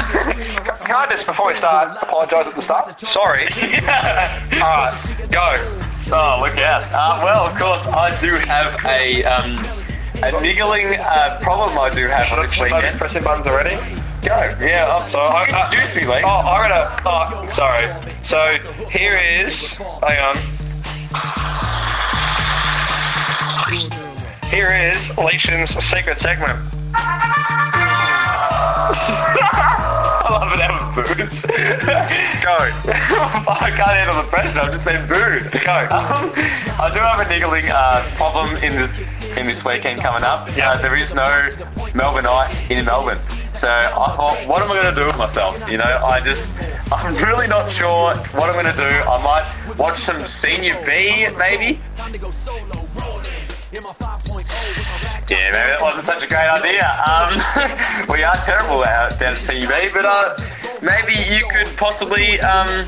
can 0.84 0.92
I 0.92 1.06
just, 1.08 1.24
before 1.24 1.46
we 1.46 1.56
start, 1.56 1.96
apologise 2.02 2.48
at 2.48 2.54
the 2.54 2.60
start? 2.60 3.00
Sorry. 3.00 3.44
Alright, 4.60 5.30
go. 5.30 5.97
Oh, 6.10 6.40
look 6.40 6.56
out. 6.58 6.88
Uh, 6.90 7.20
well, 7.22 7.46
of 7.46 7.58
course, 7.58 7.86
I 7.88 8.18
do 8.18 8.36
have 8.36 8.82
a, 8.86 9.24
um, 9.24 9.58
a 10.22 10.40
niggling 10.40 10.96
uh, 10.98 11.38
problem 11.42 11.78
I 11.78 11.90
do 11.90 12.06
have 12.06 12.32
on 12.32 12.42
this 12.42 12.58
weekend. 12.58 12.96
pressing 12.98 13.22
buttons 13.22 13.46
already. 13.46 13.76
Go. 14.26 14.56
Yeah, 14.58 14.88
I'm 14.90 15.10
sorry. 15.10 15.52
I, 15.52 15.66
introduce 15.66 15.96
me, 15.96 16.06
mate. 16.06 16.24
Oh, 16.24 16.40
I'm 16.40 16.70
gonna. 16.70 17.02
Oh, 17.04 17.48
sorry. 17.52 17.88
So 18.24 18.56
here 18.90 19.16
is. 19.16 19.74
Hang 19.74 20.18
on. 20.24 20.36
Here 24.48 24.72
is 24.72 24.96
Leishan's 25.18 25.74
secret 25.84 26.18
segment. 26.18 26.58
I 29.98 30.28
love 30.30 30.52
it 30.52 30.60
having 30.60 30.86
booze. 30.94 31.34
Go. 32.42 32.56
I 33.50 33.70
can't 33.74 33.96
handle 33.96 34.22
the 34.22 34.28
pressure. 34.28 34.60
I've 34.60 34.72
just 34.72 34.84
been 34.84 35.06
booed. 35.08 35.52
Go. 35.64 35.74
Um, 35.90 36.32
I 36.78 36.90
do 36.92 37.00
have 37.00 37.20
a 37.20 37.28
niggling 37.28 37.68
uh, 37.68 38.02
problem 38.16 38.56
in 38.62 38.74
this 38.76 38.90
in 39.38 39.46
this 39.46 39.64
weekend 39.64 40.00
coming 40.00 40.24
up. 40.24 40.48
Yeah. 40.56 40.72
Uh, 40.72 40.82
there 40.82 40.96
is 40.96 41.14
no 41.14 41.48
Melbourne 41.94 42.26
Ice 42.26 42.70
in 42.70 42.84
Melbourne. 42.84 43.16
So 43.16 43.68
I 43.68 44.14
thought, 44.16 44.46
what 44.46 44.62
am 44.62 44.70
I 44.70 44.82
going 44.82 44.94
to 44.94 45.00
do 45.00 45.06
with 45.06 45.16
myself? 45.16 45.68
You 45.68 45.78
know, 45.78 45.84
I 45.84 46.20
just, 46.20 46.48
I'm 46.92 47.14
really 47.24 47.46
not 47.46 47.70
sure 47.70 48.14
what 48.16 48.50
I'm 48.50 48.54
going 48.54 48.66
to 48.66 48.72
do. 48.72 48.82
I 48.82 49.22
might 49.22 49.76
watch 49.76 50.02
some 50.02 50.26
Senior 50.26 50.74
B, 50.84 51.28
maybe. 51.36 51.78
Yeah, 55.28 55.52
maybe 55.52 55.70
that 55.70 55.78
wasn't 55.82 56.06
such 56.06 56.22
a 56.22 56.26
great 56.26 56.48
idea. 56.48 56.88
Um, 57.06 58.08
we 58.12 58.24
are 58.24 58.36
terrible 58.44 58.84
out 58.84 59.20
down 59.20 59.34
at 59.34 59.40
CUB, 59.40 59.92
but 59.92 60.04
uh, 60.04 60.36
maybe 60.82 61.32
you 61.32 61.46
could 61.52 61.68
possibly 61.76 62.40
um, 62.40 62.84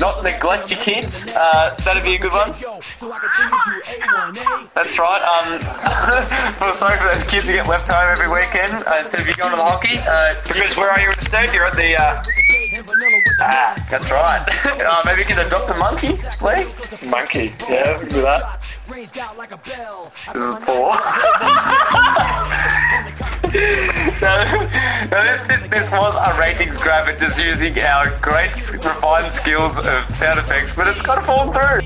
not 0.00 0.22
neglect 0.24 0.70
your 0.70 0.78
kids. 0.80 1.26
Uh, 1.34 1.74
that'd 1.84 2.02
be 2.02 2.14
a 2.14 2.18
good 2.18 2.32
one. 2.32 2.52
That's 4.74 4.98
right. 4.98 5.22
Um, 5.22 5.60
feel 6.60 6.74
sorry 6.76 6.98
for 6.98 7.14
those 7.14 7.24
kids 7.30 7.44
who 7.46 7.52
get 7.52 7.68
left 7.68 7.88
home 7.88 8.08
every 8.10 8.28
weekend 8.28 8.72
uh, 8.72 9.00
instead 9.02 9.20
of 9.20 9.26
you 9.26 9.34
going 9.34 9.50
to 9.50 9.56
the 9.56 9.62
hockey. 9.64 9.98
Uh, 9.98 10.34
Because 10.48 10.76
where 10.76 10.90
are 10.90 11.00
you 11.00 11.10
instead? 11.12 11.52
You're 11.52 11.66
at 11.66 11.74
the. 11.74 11.96
Uh, 11.96 12.22
ah, 13.40 13.74
that's 13.90 14.10
right. 14.10 14.42
uh, 14.82 15.00
maybe 15.04 15.20
you 15.20 15.26
can 15.26 15.38
adopt 15.40 15.70
a 15.70 15.74
monkey, 15.74 16.16
Lee. 16.42 16.64
monkey. 17.08 17.54
Yeah, 17.68 17.98
do 18.10 18.22
that. 18.22 18.66
This 20.34 20.42
is 20.42 20.64
poor. 20.64 20.94
so, 23.54 24.30
this, 25.14 25.68
this 25.70 25.90
was 25.92 26.14
a 26.18 26.38
ratings 26.40 26.76
grab 26.78 27.06
at 27.06 27.20
just 27.20 27.38
using 27.38 27.78
our 27.82 28.06
great 28.20 28.50
refined 28.72 29.32
skills 29.32 29.76
of 29.76 30.10
sound 30.10 30.40
effects, 30.40 30.74
but 30.74 30.88
it's 30.88 31.00
got 31.02 31.16
to 31.16 31.22
fall 31.22 31.52
through. 31.52 31.80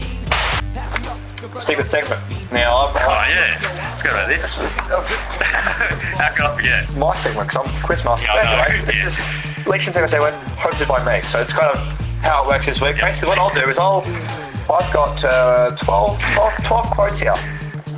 Secret 1.60 1.86
segment. 1.88 2.22
Now, 2.52 2.86
I've, 2.86 2.96
Oh 2.96 3.24
yeah, 3.28 3.96
forgot 3.98 4.12
about 4.14 4.28
this. 4.28 4.54
How 4.54 6.32
can 6.34 6.46
I 6.46 6.56
forget? 6.56 6.96
my 6.96 7.14
segment, 7.16 7.48
because 7.48 7.66
I'm 7.66 7.74
quizmaster. 7.82 8.24
Yeah, 8.24 8.32
I 8.32 8.42
know, 8.44 8.62
anyway, 8.74 8.86
this 8.86 9.12
is 9.12 9.18
Leishan's 9.66 9.94
secret 9.94 10.10
segment, 10.10 10.34
hosted 10.56 10.88
by 10.88 11.04
me. 11.04 11.20
So 11.28 11.40
it's 11.40 11.52
kind 11.52 11.70
of 11.76 11.78
how 12.22 12.44
it 12.44 12.48
works 12.48 12.64
this 12.64 12.80
week. 12.80 12.96
Basically, 12.96 13.28
what 13.28 13.38
I'll 13.38 13.52
do 13.52 13.68
is 13.68 13.76
I'll. 13.76 14.02
I've 14.70 14.92
got 14.92 15.22
uh, 15.24 15.76
12, 15.76 16.18
12, 16.34 16.64
12 16.64 16.86
quotes 16.90 17.18
here. 17.18 17.34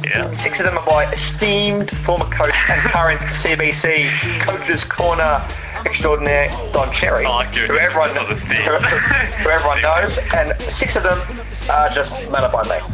Yeah. 0.04 0.32
Six 0.34 0.60
of 0.60 0.66
them 0.66 0.76
are 0.78 0.86
by 0.86 1.04
esteemed 1.12 1.90
former 2.04 2.26
coach 2.26 2.54
and 2.68 2.80
current 2.90 3.20
CBC 3.20 4.44
Coach's 4.46 4.84
Corner 4.84 5.42
extraordinaire 5.86 6.48
Don 6.74 6.92
Cherry, 6.92 7.24
I 7.24 7.28
like 7.30 7.56
your 7.56 7.66
who 7.68 7.78
everyone, 7.78 8.14
not 8.14 8.30
who 8.30 9.48
everyone 9.48 9.80
knows, 9.80 10.18
and 10.34 10.60
six 10.70 10.94
of 10.94 11.02
them 11.02 11.18
are 11.70 11.88
just 11.88 12.12
made 12.26 12.34
up 12.34 12.52
by 12.52 12.62
me. 12.64 12.84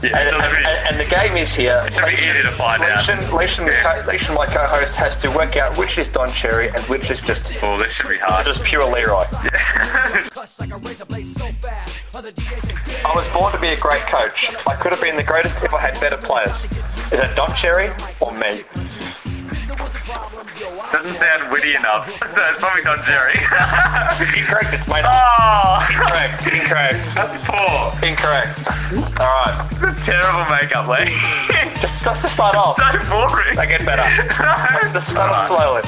Yeah, 0.00 0.16
And, 0.16 0.28
it'll 0.28 0.42
and, 0.42 0.66
and 0.66 1.00
the 1.00 1.04
game 1.12 1.36
is 1.36 1.52
here. 1.52 1.82
it'll 1.86 2.06
be 2.06 2.14
easy 2.14 2.42
to 2.42 2.52
find 2.52 2.80
out. 2.82 2.98
Leishan, 3.04 3.18
Leishan, 3.30 3.66
the 3.66 3.72
Yeah. 3.72 3.96
co- 3.96 4.10
Leishan, 4.12 4.34
my 4.34 4.46
co-host, 4.46 4.94
has 4.94 5.18
to 5.18 5.28
work 5.30 5.56
out 5.56 5.76
which 5.76 5.98
is 5.98 6.06
Don 6.08 6.30
Cherry 6.32 6.68
and 6.68 6.78
which 6.86 7.10
is 7.10 7.20
just 7.20 7.42
Oh, 7.62 7.78
this 7.78 7.92
should 7.92 8.08
be 8.08 8.18
hard. 8.18 8.46
just 8.46 8.62
pure 8.62 8.84
Leroy. 8.84 9.24
I 12.18 13.12
was 13.14 13.28
born 13.32 13.52
to 13.52 13.60
be 13.60 13.68
a 13.68 13.76
great 13.76 14.02
coach. 14.02 14.52
I 14.66 14.74
could 14.74 14.90
have 14.90 15.00
been 15.00 15.16
the 15.16 15.22
greatest 15.22 15.62
if 15.62 15.72
I 15.72 15.80
had 15.80 16.00
better 16.00 16.16
players. 16.16 16.64
Is 16.64 17.10
that 17.10 17.36
Don 17.36 17.54
Cherry 17.54 17.92
or 18.18 18.32
me? 18.32 18.64
Doesn't 20.08 21.18
sound 21.20 21.52
witty 21.52 21.74
enough. 21.74 22.08
So 22.08 22.42
it's 22.50 22.60
probably 22.60 22.82
not 22.82 23.04
Cherry. 23.04 23.34
Incorrect. 24.40 24.72
It's 24.72 24.88
made 24.88 25.04
up. 25.04 25.12
oh, 25.12 25.86
Incorrect. 25.90 26.46
Incorrect. 26.46 27.14
that's 27.14 27.46
poor. 27.46 28.08
Incorrect. 28.08 28.56
All 29.20 29.28
right. 29.28 29.68
It's 29.70 30.02
a 30.02 30.04
terrible 30.04 30.48
makeup, 30.54 30.88
Lee. 30.88 31.14
Just, 31.78 32.02
just 32.02 32.22
to 32.22 32.28
start 32.28 32.56
off. 32.56 32.76
so 33.04 33.08
boring. 33.08 33.54
They 33.54 33.66
get 33.68 33.84
better. 33.86 34.02
Just 34.92 35.10
start 35.10 35.32
off 35.32 35.46
slowly. 35.46 35.82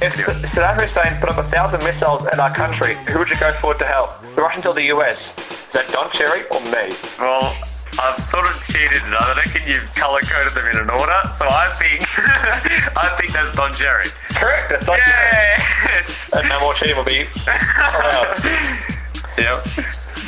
If 0.00 0.18
S- 0.18 0.52
Saddam 0.54 0.80
Hussein 0.80 1.12
put 1.20 1.28
up 1.28 1.36
a 1.36 1.42
thousand 1.50 1.80
missiles 1.84 2.24
at 2.24 2.38
our 2.38 2.54
country, 2.54 2.96
who 3.08 3.18
would 3.18 3.28
you 3.28 3.38
go 3.38 3.52
forward 3.54 3.78
to 3.80 3.84
help? 3.84 4.18
The 4.34 4.40
Russians 4.40 4.64
or 4.64 4.72
the 4.72 4.84
US? 4.84 5.36
Is 5.66 5.72
that 5.74 5.86
Don 5.92 6.10
Cherry 6.12 6.44
or 6.48 6.60
me? 6.72 6.96
Well, 7.18 7.54
I've 7.98 8.22
sort 8.22 8.46
of 8.46 8.62
cheated 8.64 9.02
and 9.02 9.14
I 9.14 9.34
reckon 9.36 9.62
you've 9.66 9.90
colour 9.94 10.20
coded 10.20 10.52
them 10.54 10.66
in 10.66 10.76
an 10.76 10.90
order, 10.90 11.18
so 11.36 11.46
I 11.48 11.68
think 11.78 12.06
I 12.96 13.16
think 13.18 13.32
that's 13.32 13.54
Don 13.56 13.74
Cherry. 13.76 14.06
Correct. 14.30 14.70
That's 14.70 14.86
Don 14.86 14.98
Cherry. 15.04 16.04
And 16.36 16.48
no 16.48 16.60
more 16.60 16.74
cheating 16.74 16.96
will 16.96 17.04
be 17.04 17.26
allowed. 17.44 18.44
Yep. 19.38 19.64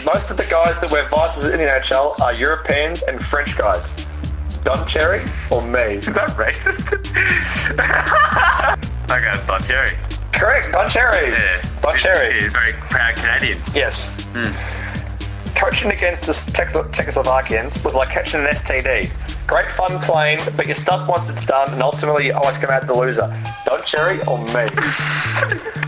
Most 0.06 0.30
of 0.30 0.36
the 0.38 0.46
guys 0.48 0.80
that 0.80 0.88
wear 0.90 1.06
vices 1.08 1.44
in 1.44 1.58
the 1.60 1.66
NHL 1.66 2.18
are 2.20 2.32
Europeans 2.32 3.02
and 3.02 3.22
French 3.22 3.58
guys. 3.58 3.90
Don 4.64 4.86
Cherry 4.88 5.22
or 5.50 5.60
me? 5.60 5.96
Is 5.98 6.06
that 6.06 6.30
racist? 6.30 6.92
okay, 9.10 9.30
it's 9.34 9.46
Don 9.46 9.62
Cherry. 9.64 9.98
Correct, 10.32 10.72
Don 10.72 10.88
Cherry. 10.88 11.32
Yeah. 11.32 11.62
Don 11.82 11.98
Cherry. 11.98 12.40
He's 12.40 12.50
very 12.52 12.72
proud 12.72 13.16
Canadian. 13.16 13.58
Yes. 13.74 14.06
Hmm. 14.32 14.52
Coaching 15.56 15.90
against 15.90 16.26
the 16.26 16.34
Czech- 16.52 16.72
Czechoslovakians 16.72 17.82
was 17.84 17.94
like 17.94 18.08
catching 18.10 18.40
an 18.40 18.46
STD. 18.46 19.10
Great 19.46 19.68
fun 19.76 19.98
playing, 20.00 20.40
but 20.56 20.66
you're 20.66 20.76
stuck 20.76 21.08
once 21.08 21.28
it's 21.28 21.46
done, 21.46 21.72
and 21.72 21.82
ultimately 21.82 22.26
you 22.26 22.34
always 22.34 22.56
come 22.58 22.70
out 22.70 22.86
the 22.86 22.94
loser. 22.94 23.28
Don 23.66 23.82
Cherry 23.84 24.20
or 24.22 24.38
me? 24.38 24.44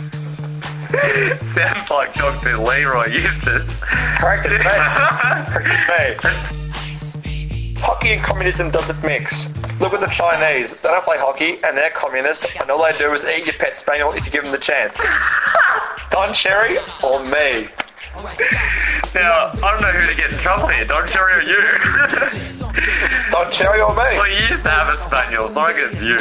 Sounds 1.55 1.91
like 1.91 2.15
Dr. 2.15 2.57
Leroy 2.59 3.07
Eustace. 3.09 3.69
Correct, 4.19 4.49
me. 4.49 4.59
Correct, 5.49 6.24
me. 6.24 7.74
Hockey 7.78 8.12
and 8.15 8.23
communism 8.23 8.70
doesn't 8.70 9.03
mix. 9.03 9.49
Look 9.81 9.93
at 9.93 10.01
the 10.01 10.07
Chinese. 10.07 10.81
They 10.81 10.89
don't 10.89 11.05
play 11.05 11.19
hockey 11.19 11.59
and 11.65 11.77
they're 11.77 11.91
communist 11.91 12.47
and 12.59 12.70
all 12.70 12.82
they 12.82 12.97
do 12.97 13.12
is 13.12 13.24
eat 13.24 13.45
your 13.45 13.55
pet 13.55 13.77
spaniel 13.77 14.12
if 14.12 14.24
you 14.24 14.31
give 14.32 14.45
them 14.45 14.53
the 14.53 14.59
chance. 14.59 14.97
Don 16.11 16.32
Cherry 16.32 16.78
or 17.03 17.23
me? 17.27 17.69
Now, 19.15 19.51
I 19.55 19.70
don't 19.70 19.81
know 19.81 19.91
who 19.93 20.07
to 20.11 20.16
get 20.16 20.31
in 20.32 20.39
trouble 20.39 20.69
here, 20.69 20.85
Don 20.85 21.07
Cherry 21.07 21.35
or 21.35 21.43
you. 21.43 21.59
Don 23.31 23.51
Cherry 23.53 23.81
or 23.81 23.91
me? 23.91 24.03
well, 24.15 24.28
you 24.28 24.47
used 24.49 24.62
to 24.62 24.70
have 24.70 24.93
a 24.93 24.97
spaniel, 25.03 25.49
so 25.51 25.61
I 25.61 25.73
guess 25.73 26.01
you. 26.03 26.16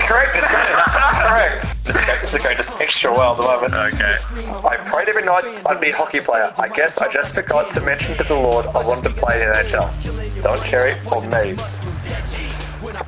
Correct. 0.00 0.32
Correct. 0.34 1.84
This 1.84 1.88
is 1.88 1.94
going- 1.96 2.20
This 2.20 2.34
is 2.34 2.42
going 2.42 2.56
just 2.56 2.70
extra 2.80 3.12
well 3.12 3.32
at 3.32 3.36
the 3.38 3.42
moment. 3.42 3.74
Okay. 3.94 4.16
I 4.68 4.76
prayed 4.90 5.08
every 5.08 5.22
night 5.24 5.44
I'd 5.66 5.80
be 5.80 5.90
a 5.90 5.96
hockey 5.96 6.20
player. 6.20 6.52
I 6.58 6.68
guess 6.68 6.98
I 6.98 7.12
just 7.12 7.34
forgot 7.34 7.72
to 7.74 7.80
mention 7.82 8.16
to 8.16 8.24
the 8.24 8.34
Lord 8.34 8.66
I 8.66 8.82
wanted 8.84 9.04
to 9.04 9.10
play 9.14 9.42
in 9.42 9.48
NHL. 9.52 10.42
Don 10.42 10.58
Cherry 10.68 10.94
or 11.12 11.22
me? 11.22 11.56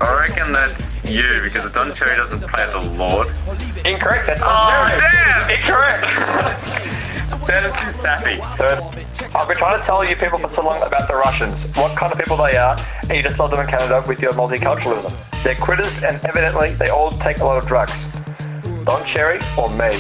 I 0.01 0.21
reckon 0.21 0.53
that's 0.53 1.05
you, 1.05 1.41
because 1.43 1.71
Don 1.73 1.95
Cherry 1.95 2.17
doesn't 2.17 2.49
play 2.49 2.67
the 2.67 2.81
Lord. 2.99 3.29
Incorrect. 3.87 4.27
That's 4.27 4.41
Don 4.41 4.51
Oh, 4.51 4.89
Cherry. 4.89 5.01
damn! 5.01 5.51
Incorrect. 5.51 6.99
Sounded 7.47 7.75
too 7.75 7.93
sappy. 7.99 8.41
I've 8.41 9.49
been 9.49 9.57
trying 9.57 9.81
to 9.81 9.87
tell 9.87 10.05
you 10.05 10.17
people 10.17 10.39
for 10.39 10.49
so 10.49 10.63
long 10.65 10.83
about 10.83 11.09
the 11.09 11.15
Russians, 11.15 11.67
what 11.77 11.97
kind 11.97 12.13
of 12.13 12.19
people 12.19 12.37
they 12.37 12.57
are, 12.57 12.79
and 13.03 13.13
you 13.13 13.23
just 13.23 13.39
love 13.39 13.51
them 13.51 13.61
in 13.61 13.67
Canada 13.67 14.05
with 14.07 14.21
your 14.21 14.33
multiculturalism. 14.33 15.43
They're 15.43 15.55
quitters, 15.57 15.93
and 16.03 16.23
evidently 16.25 16.75
they 16.75 16.89
all 16.89 17.11
take 17.11 17.39
a 17.39 17.45
lot 17.45 17.59
of 17.59 17.67
drugs. 17.67 17.93
Don 18.85 19.05
Cherry 19.07 19.39
or 19.59 19.69
me? 19.71 19.91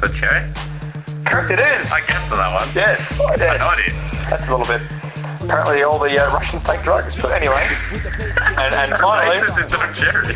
The 0.00 0.12
Cherry? 0.14 0.48
Correct, 1.24 1.52
it 1.52 1.60
is. 1.60 1.92
I 1.92 2.00
guessed 2.06 2.28
for 2.28 2.36
that 2.36 2.52
one. 2.52 2.74
Yes, 2.74 3.20
I 3.20 3.36
yes. 3.36 3.60
know 3.60 3.72
it. 3.78 4.30
That's 4.30 4.42
a 4.48 4.56
little 4.56 4.66
bit. 4.66 5.01
Apparently, 5.42 5.82
all 5.82 5.98
the 5.98 6.18
uh, 6.18 6.32
Russians 6.32 6.62
take 6.64 6.82
drugs, 6.82 7.20
but 7.20 7.32
anyway. 7.32 7.66
And, 8.56 8.74
and 8.74 9.00
finally, 9.00 9.38
It's 9.38 9.72
Don 9.72 9.94
Cherry. 9.94 10.34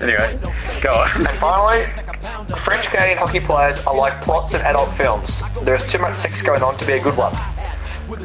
Anyway, 0.00 0.38
go 0.82 0.94
on. 0.94 1.26
and 1.26 1.38
finally, 1.38 1.84
French 2.64 2.86
Canadian 2.86 3.18
hockey 3.18 3.40
players 3.40 3.84
are 3.86 3.96
like 3.96 4.20
plots 4.22 4.54
in 4.54 4.60
adult 4.62 4.92
films. 4.96 5.40
There 5.62 5.74
is 5.76 5.86
too 5.86 5.98
much 5.98 6.18
sex 6.18 6.42
going 6.42 6.62
on 6.62 6.76
to 6.76 6.86
be 6.86 6.94
a 6.94 7.00
good 7.02 7.16
one. 7.16 7.32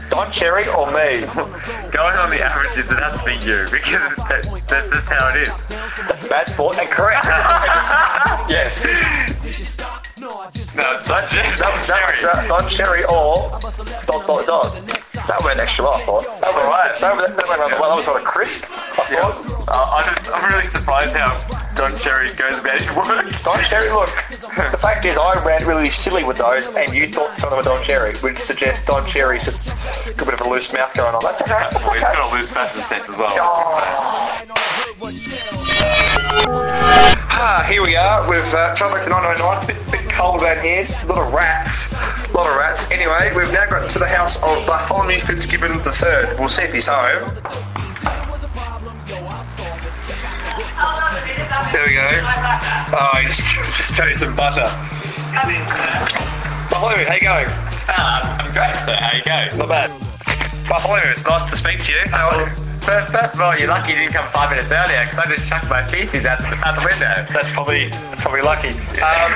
Don 0.10 0.32
Cherry 0.32 0.68
or 0.68 0.88
me? 0.88 1.22
Going 1.92 2.16
on 2.16 2.30
the 2.30 2.42
averages, 2.42 2.90
it 2.90 3.00
has 3.00 3.20
to 3.20 3.26
be 3.26 3.34
you, 3.46 3.64
because 3.72 4.16
that, 4.28 4.64
that's 4.68 4.90
just 4.90 5.10
how 5.10 5.30
it 5.34 5.48
is. 5.48 6.28
Bad 6.28 6.48
sport 6.50 6.78
and 6.78 6.90
correct. 6.90 7.26
yes. 8.50 10.09
No, 10.20 10.28
Don 11.06 11.24
Cherry. 11.30 11.56
That 11.56 11.72
was, 11.78 11.88
that 11.88 12.04
was 12.12 12.24
uh, 12.24 12.48
Don 12.48 12.70
Cherry 12.70 13.04
or 13.06 13.50
dot 14.06 14.26
dot 14.28 14.46
dot. 14.46 14.76
That 15.28 15.42
went 15.44 15.60
extra 15.60 15.84
well, 15.86 15.94
I 15.94 16.06
thought. 16.06 16.24
That 16.42 16.54
was 16.54 16.64
Alright. 16.66 17.00
That, 17.00 17.16
went- 17.18 17.36
that 17.38 17.48
went 17.48 17.60
rather 17.60 17.76
well. 17.80 17.90
That 17.92 17.96
was 17.98 18.06
sort 18.06 18.22
of 18.22 18.28
crisp. 18.28 18.66
I 18.70 19.08
Yeah. 19.12 19.22
thought. 19.32 19.70
Uh, 19.70 19.96
I 19.96 20.14
just, 20.16 20.32
I'm 20.34 20.52
really 20.52 20.68
surprised 20.72 21.16
how 21.16 21.30
Don 21.76 21.96
Cherry 21.98 22.28
goes 22.34 22.60
about 22.60 22.82
his 22.82 22.90
work. 22.96 23.30
Don 23.44 23.64
Cherry, 23.70 23.90
look. 23.92 24.10
The 24.72 24.78
fact 24.82 25.06
is, 25.06 25.16
I 25.16 25.42
ran 25.46 25.66
really 25.66 25.90
silly 25.92 26.24
with 26.26 26.38
those, 26.38 26.68
and 26.68 26.94
you 26.94 27.08
thought 27.12 27.38
some 27.38 27.54
of 27.54 27.64
them 27.64 27.72
were 27.74 27.78
Don 27.78 27.86
Cherry, 27.86 28.16
which 28.18 28.40
suggests 28.40 28.86
Don 28.86 29.08
Cherry's 29.10 29.46
just 29.46 29.70
got 30.18 30.22
a 30.22 30.26
bit 30.26 30.34
of 30.34 30.42
a 30.42 30.50
loose 30.50 30.72
mouth 30.74 30.94
going 30.96 31.16
on. 31.16 31.22
That's 31.24 31.42
okay. 31.42 31.52
That's 31.52 31.76
Well, 31.76 31.94
he's 31.94 32.04
okay. 32.04 32.14
got 32.14 32.32
a 32.32 32.36
loose 32.36 32.50
fashion 32.52 32.82
sense 32.90 33.08
as 33.08 33.16
well. 33.16 33.36
Ah, 37.42 37.66
here 37.70 37.82
we 37.82 37.96
are. 37.96 38.28
We've 38.30 38.40
uh, 38.54 38.76
tried 38.76 38.92
back 38.94 39.04
to 39.06 39.10
909. 39.10 39.68
Bit, 39.68 39.92
bit 39.92 39.99
cold 40.20 40.42
down 40.42 40.64
here. 40.64 40.86
A 41.04 41.06
lot 41.06 41.26
of 41.26 41.34
rats. 41.34 41.94
A 41.94 42.36
lot 42.36 42.48
of 42.50 42.56
rats. 42.58 42.84
Anyway, 42.92 43.32
we've 43.34 43.52
now 43.54 43.66
got 43.70 43.90
to 43.90 44.00
the 44.00 44.08
house 44.08 44.36
of 44.44 44.68
Bartholomew 44.68 45.22
Fitzgibbon 45.22 45.72
III. 45.72 46.36
We'll 46.38 46.50
see 46.50 46.64
if 46.64 46.74
he's 46.74 46.88
home. 46.88 47.26
There 51.72 51.86
we 51.86 51.94
go. 51.96 52.10
Oh, 52.92 53.16
he's 53.22 53.38
just, 53.38 53.78
just 53.78 53.96
turned 53.96 54.20
some 54.20 54.36
butter. 54.36 54.68
Bartholomew, 56.70 57.06
how 57.06 57.14
you 57.14 57.22
going? 57.22 57.48
Ah, 57.88 58.44
I'm 58.44 58.52
great, 58.52 58.76
sir. 58.84 58.98
How 59.00 59.16
you 59.16 59.24
going? 59.24 59.58
Not 59.58 59.70
bad. 59.70 59.90
Bartholomew, 60.68 61.12
it's 61.12 61.24
nice 61.24 61.50
to 61.50 61.56
speak 61.56 61.80
to 61.86 61.92
you. 61.94 62.02
How 62.08 62.32
are 62.32 62.46
you? 62.46 62.69
First, 62.90 63.12
first 63.14 63.36
of 63.36 63.42
all, 63.42 63.56
you're 63.56 63.68
lucky 63.68 63.92
you 63.92 64.00
didn't 64.00 64.14
come 64.14 64.26
five 64.32 64.50
minutes 64.50 64.72
earlier 64.72 65.04
because 65.06 65.20
I 65.20 65.30
just 65.36 65.46
chucked 65.48 65.70
my 65.70 65.86
feces 65.88 66.26
out 66.26 66.40
the, 66.40 66.48
out 66.66 66.74
the 66.74 66.82
window. 66.82 67.22
That's 67.32 67.52
probably 67.52 67.90
that's 67.90 68.22
probably 68.24 68.42
lucky. 68.42 68.70
Um, 68.98 69.30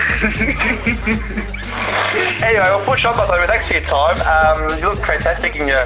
anyway, 2.42 2.66
we'll 2.74 2.84
push 2.84 3.06
on, 3.06 3.16
Bartholomew. 3.16 3.46
Thanks 3.46 3.68
for 3.68 3.76
your 3.76 3.84
time. 3.84 4.18
Um, 4.26 4.80
you 4.80 4.90
look 4.90 4.98
fantastic 5.06 5.56
in 5.56 5.68
your 5.68 5.86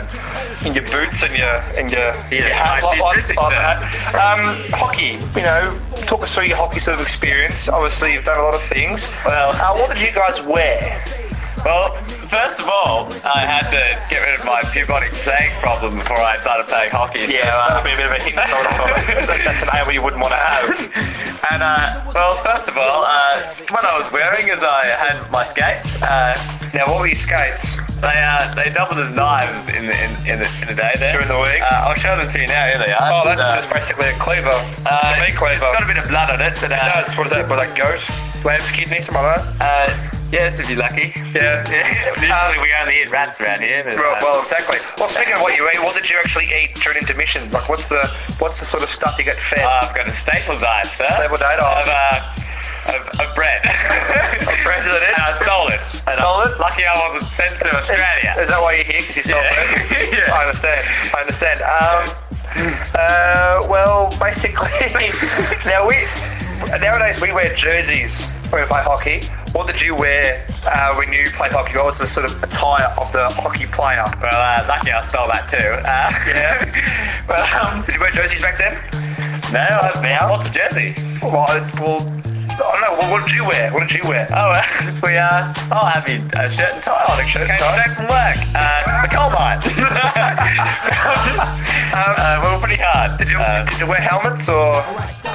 in 0.65 0.73
your 0.79 0.85
boots 0.87 1.21
and 1.23 1.37
your 1.37 1.59
and 1.75 1.91
your, 1.91 2.15
your 2.31 2.47
hat. 2.55 2.83
like- 2.83 3.01
like- 3.01 3.35
like 3.35 3.49
that. 3.51 4.15
Um, 4.15 4.71
hockey. 4.71 5.19
You 5.35 5.43
know, 5.43 5.77
talk 6.07 6.23
us 6.23 6.33
through 6.33 6.45
your 6.45 6.55
hockey 6.55 6.79
sort 6.79 7.01
of 7.01 7.05
experience. 7.05 7.67
Obviously, 7.67 8.13
you've 8.13 8.23
done 8.23 8.39
a 8.39 8.43
lot 8.43 8.53
of 8.55 8.63
things. 8.69 9.09
Well- 9.25 9.51
uh, 9.51 9.77
what 9.77 9.93
did 9.93 10.07
you 10.07 10.13
guys 10.15 10.39
wear? 10.47 11.03
Well, 11.65 11.95
first 12.29 12.59
of 12.59 12.67
all, 12.67 13.11
I 13.25 13.41
had 13.43 13.67
to 13.71 13.81
get 14.09 14.21
rid 14.23 14.39
of 14.39 14.45
my 14.45 14.61
bubonic 14.73 15.11
plague 15.25 15.51
problem 15.59 15.95
before 15.97 16.17
I 16.17 16.39
started 16.39 16.65
playing 16.67 16.91
hockey. 16.91 17.25
Yeah, 17.27 17.43
so, 17.43 17.51
uh, 17.51 17.67
that'd 17.69 17.83
be 17.83 17.91
a 17.91 17.95
bit 17.97 18.05
of 18.07 18.15
a 18.15 18.23
hint. 18.23 18.35
That's 19.27 19.63
an 19.63 19.69
ailment 19.75 19.95
you 19.95 20.03
wouldn't 20.03 20.21
want 20.21 20.33
to 20.33 20.39
have. 20.39 21.23
And 21.49 21.61
uh, 21.63 22.01
well, 22.13 22.35
first 22.43 22.67
of 22.67 22.75
all, 22.77 23.05
uh, 23.05 23.53
what 23.69 23.85
I 23.85 23.95
was 24.01 24.11
wearing 24.11 24.49
is 24.49 24.59
I 24.59 24.83
had 24.99 25.31
my 25.31 25.47
skates. 25.47 25.85
Uh, 26.01 26.33
Now, 26.73 26.91
what 26.91 26.99
were 26.99 27.07
your 27.07 27.15
skates? 27.15 27.77
they 28.01 28.09
uh, 28.19 28.53
they 28.57 28.69
doubled 28.73 28.99
as 28.99 29.15
knives 29.15 29.69
in 29.73 29.85
the 29.85 29.95
in, 29.95 30.11
in 30.27 30.37
the 30.43 30.49
in 30.61 30.67
the 30.67 30.75
day 30.75 30.91
there 30.99 31.13
During 31.13 31.29
the 31.29 31.39
week? 31.39 31.61
Uh, 31.61 31.87
I'll 31.87 31.95
show 31.95 32.17
them 32.17 32.27
to 32.33 32.37
you 32.41 32.47
now. 32.47 32.65
Here 32.67 32.77
they 32.81 32.91
are. 32.91 32.99
Oh, 32.99 33.21
that's 33.23 33.39
Uh, 33.39 33.55
just 33.63 33.69
basically 33.71 34.09
a 34.09 34.17
cleaver. 34.19 34.49
uh, 34.51 35.13
to 35.15 35.21
me, 35.23 35.31
cleaver. 35.37 35.61
It's 35.71 35.77
got 35.77 35.83
a 35.83 35.87
bit 35.87 35.97
of 36.03 36.09
blood 36.09 36.29
on 36.35 36.41
it, 36.41 36.57
but 36.59 36.71
uh, 36.73 36.75
No, 36.75 36.99
it's- 37.05 37.15
what 37.17 37.27
is 37.27 37.33
that? 37.33 37.47
What, 37.47 37.59
that 37.63 37.71
goat? 37.77 38.01
Lamb's 38.43 38.69
kidney, 38.73 38.99
something 39.05 39.23
like 39.23 39.37
that? 39.37 39.61
uh, 39.61 40.16
yes, 40.31 40.59
if 40.59 40.69
you're 40.69 40.79
lucky. 40.79 41.11
Yeah. 41.33 41.63
Usually 42.19 42.59
we 42.61 42.73
only 42.81 43.01
eat 43.01 43.09
rats 43.11 43.39
around 43.41 43.61
here. 43.61 43.83
Well, 43.85 44.15
uh, 44.15 44.19
well, 44.21 44.41
exactly. 44.43 44.77
Well, 44.97 45.09
speaking 45.09 45.33
of 45.33 45.41
what 45.41 45.55
you 45.55 45.69
eat, 45.69 45.79
what 45.83 45.95
did 45.95 46.09
you 46.09 46.17
actually 46.23 46.47
eat 46.47 46.75
during 46.75 46.97
intermissions? 46.99 47.51
Like, 47.53 47.69
what's 47.69 47.87
the 47.89 48.05
what's 48.39 48.59
the 48.59 48.65
sort 48.65 48.83
of 48.83 48.89
stuff 48.89 49.15
you 49.17 49.23
get 49.25 49.35
fed? 49.49 49.59
I've 49.65 49.95
got 49.95 50.07
a 50.07 50.11
staple 50.11 50.57
diet, 50.59 50.87
sir. 50.97 51.07
Staple 51.17 51.37
diet, 51.37 51.59
oh. 51.61 51.79
Of, 51.79 51.87
uh, 51.87 52.95
of, 52.95 53.19
of 53.19 53.35
bread. 53.35 53.61
Of 54.47 54.55
bread, 54.63 54.87
is 54.87 54.95
it? 54.95 55.03
And 55.03 55.19
I 55.19 55.43
stole 55.43 55.67
it. 55.67 55.81
And 56.07 56.15
Stole 56.19 56.41
it? 56.47 56.57
Lucky 56.59 56.85
I 56.85 57.09
wasn't 57.11 57.29
sent 57.33 57.59
to 57.59 57.75
Australia. 57.75 58.31
Is 58.39 58.47
that 58.47 58.61
why 58.61 58.75
you're 58.75 58.85
here? 58.85 59.01
Because 59.01 59.17
you 59.17 59.23
stole 59.23 59.41
Yeah. 59.41 59.53
bread? 59.53 60.09
Yeah. 60.13 60.33
I 60.33 60.45
understand. 60.47 60.87
I 61.13 61.19
understand. 61.19 61.61
Um, 61.67 62.03
uh, 62.95 63.67
well, 63.69 64.09
basically, 64.19 64.71
now 65.65 65.85
we 65.87 66.07
nowadays 66.79 67.19
we 67.21 67.31
wear 67.33 67.53
jerseys 67.53 68.25
when 68.51 68.61
we 68.61 68.67
play 68.67 68.81
hockey. 68.83 69.21
What 69.57 69.65
did 69.65 69.81
you 69.81 69.95
wear 69.95 70.45
uh, 70.67 70.93
when 70.97 71.11
you 71.11 71.31
played 71.31 71.51
hockey? 71.51 71.75
What 71.77 71.87
was 71.87 71.97
the 71.97 72.05
sort 72.07 72.27
of 72.29 72.43
attire 72.43 72.93
of 72.95 73.11
the 73.11 73.27
hockey 73.29 73.65
player? 73.65 74.05
Well, 74.21 74.29
uh, 74.31 74.63
lucky 74.67 74.91
I 74.91 75.07
stole 75.07 75.25
that 75.29 75.49
too. 75.49 75.57
Uh, 75.57 76.13
Yeah. 76.29 77.25
well, 77.27 77.65
um, 77.65 77.83
did 77.83 77.95
you 77.95 78.01
wear 78.01 78.11
jerseys 78.11 78.39
back 78.39 78.59
then? 78.59 78.77
no, 79.51 79.65
I've 79.81 79.99
now. 80.03 80.29
What's 80.29 80.51
a 80.51 80.53
jersey? 80.53 80.93
Well, 81.23 81.37
I- 81.49 81.71
well, 81.81 81.97
I 82.59 82.61
don't. 82.85 82.97
Well, 82.99 83.11
what 83.11 83.21
did 83.27 83.35
you 83.35 83.45
wear? 83.45 83.71
What 83.71 83.87
did 83.87 83.97
you 84.01 84.07
wear? 84.09 84.27
Oh, 84.31 84.51
uh, 84.51 84.61
we 85.03 85.15
uh, 85.17 85.53
I'll 85.71 85.85
have 85.89 86.07
you 86.09 86.21
a 86.33 86.49
shirt 86.51 86.73
and 86.73 86.83
tie 86.83 87.05
on. 87.09 87.25
shirt 87.27 87.49
and 87.49 87.51
Came 87.51 87.59
tie. 87.59 87.77
back 87.77 87.91
from 87.95 88.07
work. 88.09 88.37
Uh, 88.55 89.01
the 89.03 89.09
coal 89.13 89.29
mine. 89.31 89.59
um, 89.61 89.67
uh, 92.17 92.39
we 92.43 92.47
were 92.51 92.59
pretty 92.65 92.81
hard. 92.81 93.17
Did 93.19 93.29
you 93.29 93.37
Uh, 93.39 93.63
did 93.69 93.79
you 93.79 93.87
wear 93.87 94.01
helmets 94.01 94.49
or? 94.49 94.73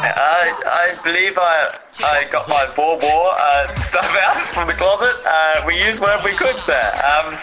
I, 0.03 0.53
I 0.67 0.95
believe 1.05 1.39
I 1.39 1.79
I 2.03 2.25
got 2.33 2.49
my 2.49 2.67
Boer 2.75 2.99
War 2.99 3.31
uh, 3.39 3.67
stuff 3.87 4.11
out 4.27 4.37
from 4.55 4.67
the 4.69 4.75
closet. 4.75 5.15
Uh, 5.25 5.63
we 5.67 5.77
used 5.79 6.01
whatever 6.01 6.25
we 6.25 6.33
could, 6.35 6.57
sir. 6.67 6.83
Um, 7.07 7.39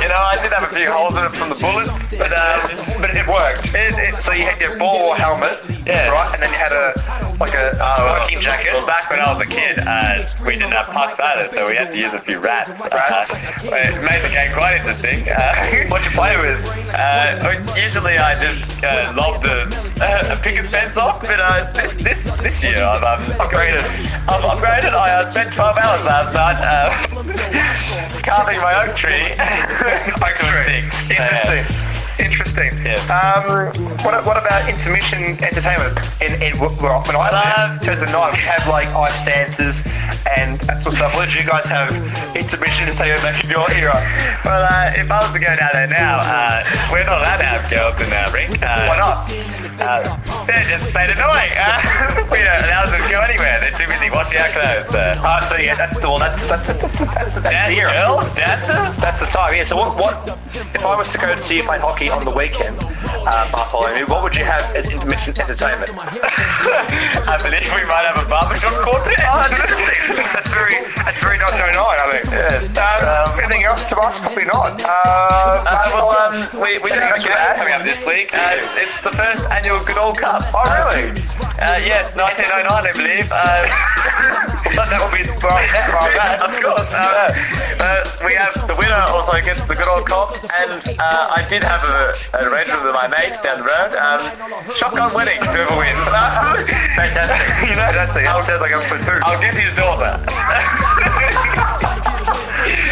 you 0.00 0.08
know, 0.08 0.20
I 0.32 0.38
did 0.42 0.50
have 0.52 0.64
a 0.66 0.70
few 0.74 0.90
holes 0.90 1.14
in 1.14 1.22
it 1.24 1.32
from 1.32 1.50
the 1.50 1.58
bullets, 1.60 1.92
but 2.16 2.32
um, 2.34 2.60
But 3.00 3.14
it 3.16 3.26
worked. 3.28 3.68
it, 3.74 3.94
it, 3.98 4.18
So 4.18 4.32
you 4.32 4.44
had 4.44 4.60
your 4.60 4.76
ball 4.78 4.98
war 5.00 5.16
helmet, 5.16 5.58
Yeah. 5.86 6.08
right, 6.10 6.32
and 6.34 6.42
then 6.42 6.50
you 6.52 6.58
had 6.58 6.72
a 6.72 6.79
like 7.38 7.54
a 7.54 7.72
well, 7.78 8.24
smoking 8.24 8.40
jacket. 8.40 8.74
Back 8.86 9.10
when 9.10 9.20
I 9.20 9.32
was 9.32 9.42
a 9.42 9.50
kid, 9.50 9.80
uh, 9.80 10.26
we 10.44 10.52
didn't 10.54 10.72
have 10.72 10.86
pucks 10.86 11.18
either, 11.18 11.48
so 11.48 11.68
we 11.68 11.76
had 11.76 11.92
to 11.92 11.98
use 11.98 12.12
a 12.12 12.20
few 12.20 12.40
rats. 12.40 12.70
Uh, 12.70 13.26
it 13.70 14.02
made 14.04 14.22
the 14.22 14.32
game 14.32 14.52
quite 14.52 14.76
interesting. 14.76 15.28
Uh, 15.28 15.86
What'd 15.90 16.06
you 16.06 16.16
play 16.16 16.36
with? 16.36 16.60
Uh, 16.94 17.74
usually 17.76 18.18
I 18.18 18.34
just 18.40 18.84
uh, 18.84 19.12
lobbed 19.16 19.46
a, 19.46 19.68
a 20.32 20.36
picket 20.42 20.70
fence 20.70 20.96
off, 20.96 21.20
but 21.20 21.40
uh, 21.40 21.70
this 21.72 21.92
this 22.04 22.24
this 22.42 22.62
year 22.62 22.82
I've 22.82 23.02
um, 23.04 23.26
upgraded. 23.38 23.84
I've 24.28 24.44
upgraded. 24.44 24.92
I 24.92 25.22
uh, 25.22 25.30
spent 25.30 25.52
12 25.54 25.76
hours 25.76 26.04
last 26.04 26.34
night 26.34 26.58
uh, 26.60 28.22
carving 28.22 28.60
my 28.60 28.86
oak 28.86 28.96
tree. 28.96 29.32
oak 30.22 30.36
tree. 30.36 31.16
Interesting. 31.16 31.89
Yeah. 32.24 33.00
Um, 33.08 33.72
what, 34.04 34.12
what 34.26 34.36
about 34.36 34.68
intermission 34.68 35.22
entertainment? 35.40 35.96
In, 36.20 36.32
in 36.42 36.58
well, 36.60 37.00
when 37.08 37.16
I 37.16 37.28
Uh, 37.30 37.72
in 37.74 37.78
terms 37.80 38.02
of 38.02 38.12
night, 38.12 38.32
we 38.36 38.42
have 38.44 38.66
like 38.68 38.88
ice 38.88 39.16
dances 39.24 39.80
and 40.36 40.60
that 40.68 40.82
sort 40.82 40.92
of 40.94 40.98
stuff. 41.00 41.14
What 41.16 41.28
did 41.30 41.40
you 41.40 41.48
guys 41.48 41.64
have 41.66 41.88
intermission 42.36 42.86
to 42.86 42.92
say 42.92 43.08
back 43.24 43.42
in 43.42 43.48
your 43.50 43.64
era? 43.72 43.96
Well, 44.44 44.62
uh, 44.68 44.92
if 45.00 45.10
I 45.10 45.18
was 45.24 45.32
to 45.32 45.38
go 45.38 45.48
down 45.56 45.70
there 45.72 45.86
now, 45.88 46.20
uh, 46.20 46.60
we're 46.92 47.04
not 47.08 47.24
allowed 47.24 47.38
to 47.38 47.48
have 47.48 47.64
girls 47.70 47.96
in 48.02 48.12
our 48.12 48.28
ring. 48.32 48.52
Uh, 48.60 48.84
Why 48.92 48.96
not? 49.00 49.16
Uh, 49.80 50.44
they're 50.44 50.68
just 50.68 50.92
made 50.92 51.08
annoying. 51.08 51.52
Uh, 51.56 52.28
we 52.32 52.44
don't 52.44 52.64
allow 52.68 52.84
them 52.84 53.00
to 53.00 53.08
go 53.08 53.20
anywhere. 53.24 53.60
They're 53.64 53.76
too 53.80 53.88
busy 53.88 54.10
washing 54.12 54.38
our 54.38 54.52
clothes. 54.52 54.92
Uh, 54.94 55.16
Ah, 55.24 55.40
so 55.48 55.56
yeah, 55.56 55.74
that's 55.76 55.98
the 55.98 56.08
well, 56.08 56.18
that's 56.18 56.46
that's 56.48 56.66
that's, 56.66 56.80
that's, 56.80 56.98
that's, 56.98 57.34
that's 57.42 57.74
the 57.74 57.80
era. 57.80 57.92
girls, 57.92 58.34
dancers. 58.36 58.96
That's 59.00 59.20
the 59.20 59.26
time, 59.26 59.54
yeah. 59.54 59.64
So 59.64 59.76
what, 59.76 59.96
what 59.96 60.16
if 60.74 60.82
I 60.84 60.96
was 60.96 61.10
to 61.12 61.18
go 61.18 61.34
to 61.34 61.40
see 61.42 61.56
you 61.56 61.62
play 61.64 61.78
hockey 61.78 62.08
on 62.10 62.24
the 62.24 62.30
weekend, 62.30 62.76
uh, 63.26 63.50
Bartholomew, 63.52 64.06
what 64.06 64.22
would 64.22 64.34
you 64.34 64.44
have 64.44 64.62
as 64.74 64.90
intermission 64.90 65.34
entertainment? 65.40 65.90
I 65.94 67.38
believe 67.42 67.70
we 67.74 67.84
might 67.86 68.06
have 68.10 68.18
a 68.18 68.28
barbershop 68.28 68.74
quartet. 68.82 69.18
Oh, 69.30 69.46
that's 69.46 70.50
very, 70.50 70.74
that's 70.98 71.18
very 71.22 71.38
1909, 71.38 71.78
I 71.78 72.06
think. 72.18 72.26
Um, 72.76 73.40
anything 73.40 73.64
else 73.64 73.88
to 73.88 73.96
us? 73.98 74.18
Probably 74.20 74.44
not. 74.44 74.82
Uh, 74.82 75.62
Uh, 75.66 75.90
well, 75.94 76.10
um, 76.18 76.34
we, 76.60 76.78
we 76.78 76.90
Anything 76.90 77.00
have 77.00 77.22
you 77.22 77.30
coming 77.56 77.74
up 77.74 77.82
this 77.84 78.04
week. 78.04 78.34
Uh, 78.34 78.58
it's, 78.58 78.90
it's 78.90 79.00
the 79.02 79.12
first 79.12 79.46
annual 79.50 79.80
Goodall 79.84 80.14
Cup. 80.14 80.42
oh, 80.54 80.64
really? 80.66 81.10
Uh, 81.60 81.78
yes, 81.78 82.14
1909, 82.16 82.66
I 82.66 82.92
believe. 82.92 83.30
That 84.76 85.00
would 85.02 85.14
be 85.14 85.24
right, 85.42 85.70
that. 86.14 86.42
of 86.42 86.52
course. 86.62 86.90
Uh, 86.92 87.30
uh, 87.80 88.04
we 88.24 88.34
have 88.34 88.54
the 88.66 88.76
winner 88.76 89.02
also 89.08 89.32
gets 89.42 89.64
the 89.64 89.74
Goodall 89.74 90.02
Cup, 90.02 90.36
and 90.62 90.82
uh, 90.98 91.36
I 91.36 91.46
did 91.48 91.62
have 91.62 91.82
a, 91.84 92.12
an 92.36 92.46
arrangement 92.46 92.84
with 92.84 92.94
my 92.94 93.08
mates 93.08 93.40
down 93.40 93.60
the 93.60 93.66
road. 93.66 93.94
Um, 93.96 94.20
shotgun 94.76 95.12
wedding, 95.14 95.40
whoever 95.42 95.76
wins. 95.78 95.98
Fantastic. 96.98 97.48
you 97.70 97.76
know, 97.76 97.88
Fantastic. 97.90 98.24
That 98.24 98.46
sounds 98.46 98.60
like 98.60 98.72
episode 98.72 99.02
two. 99.02 99.18
I'll 99.24 99.40
get 99.40 99.54
his 99.54 99.74
daughter. 99.74 100.18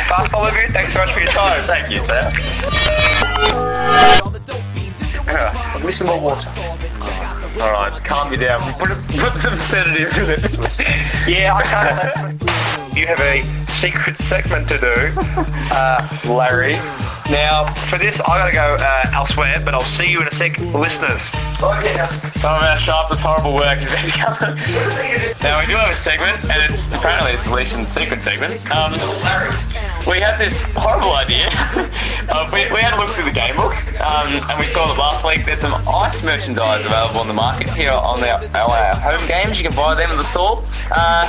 Bartholomew, 0.08 0.68
thanks 0.68 0.92
so 0.92 1.04
much 1.04 1.12
for 1.12 1.20
your 1.20 1.32
time. 1.32 1.66
Thank 1.66 1.90
you, 1.90 2.00
sir. 2.08 2.32
Me 5.84 5.92
some 5.92 6.06
more 6.06 6.20
water. 6.20 6.48
All 7.60 7.72
right, 7.72 8.00
calm 8.04 8.32
you 8.32 8.38
down. 8.38 8.72
Put, 8.74 8.88
put 8.88 9.32
some 9.34 9.58
sedatives 9.58 10.16
in 10.16 10.30
it. 10.30 11.28
Yeah, 11.28 11.54
I 11.54 11.62
can't. 11.62 12.96
you 12.96 13.06
have 13.06 13.20
a 13.20 13.42
secret 13.72 14.16
segment 14.16 14.68
to 14.68 14.78
do, 14.78 14.94
uh, 15.70 16.18
Larry. 16.24 16.76
Now, 17.30 17.66
for 17.90 17.98
this, 17.98 18.18
I 18.20 18.38
gotta 18.38 18.52
go 18.52 18.76
uh, 18.80 19.04
elsewhere, 19.12 19.60
but 19.62 19.74
I'll 19.74 19.82
see 19.82 20.10
you 20.10 20.20
in 20.22 20.28
a 20.28 20.30
sec, 20.30 20.58
listeners. 20.60 21.28
Oh, 21.60 21.78
yeah. 21.84 22.06
Some 22.40 22.56
of 22.56 22.62
our 22.62 22.78
sharpest 22.78 23.20
horrible 23.20 23.54
work 23.54 23.82
is 23.82 23.90
to 23.90 24.10
come. 24.12 24.56
now, 25.42 25.60
we 25.60 25.66
do 25.66 25.76
have 25.76 25.90
a 25.90 25.94
segment, 25.94 26.48
and 26.50 26.72
it's 26.72 26.86
apparently 26.86 27.32
it's 27.32 27.44
Leishan's 27.44 27.90
secret 27.90 28.22
segment. 28.22 28.64
Um, 28.70 28.92
we 30.08 30.20
had 30.20 30.38
this 30.38 30.62
horrible 30.74 31.12
idea. 31.12 31.48
uh, 32.30 32.48
we, 32.50 32.64
we 32.72 32.80
had 32.80 32.94
a 32.94 32.96
look 32.96 33.10
through 33.10 33.26
the 33.26 33.36
game 33.36 33.56
book, 33.56 33.76
um, 34.00 34.32
and 34.32 34.58
we 34.58 34.66
saw 34.66 34.86
that 34.88 34.96
last 34.96 35.22
week 35.26 35.44
there's 35.44 35.60
some 35.60 35.74
ice 35.86 36.24
merchandise 36.24 36.86
available 36.86 37.20
on 37.20 37.28
the 37.28 37.34
market 37.34 37.68
here 37.70 37.90
on 37.90 38.22
our, 38.24 38.40
our 38.56 38.94
home 38.96 39.28
games. 39.28 39.60
You 39.60 39.68
can 39.68 39.76
buy 39.76 39.94
them 39.94 40.10
in 40.10 40.16
the 40.16 40.30
store. 40.30 40.64
Uh, 40.90 41.26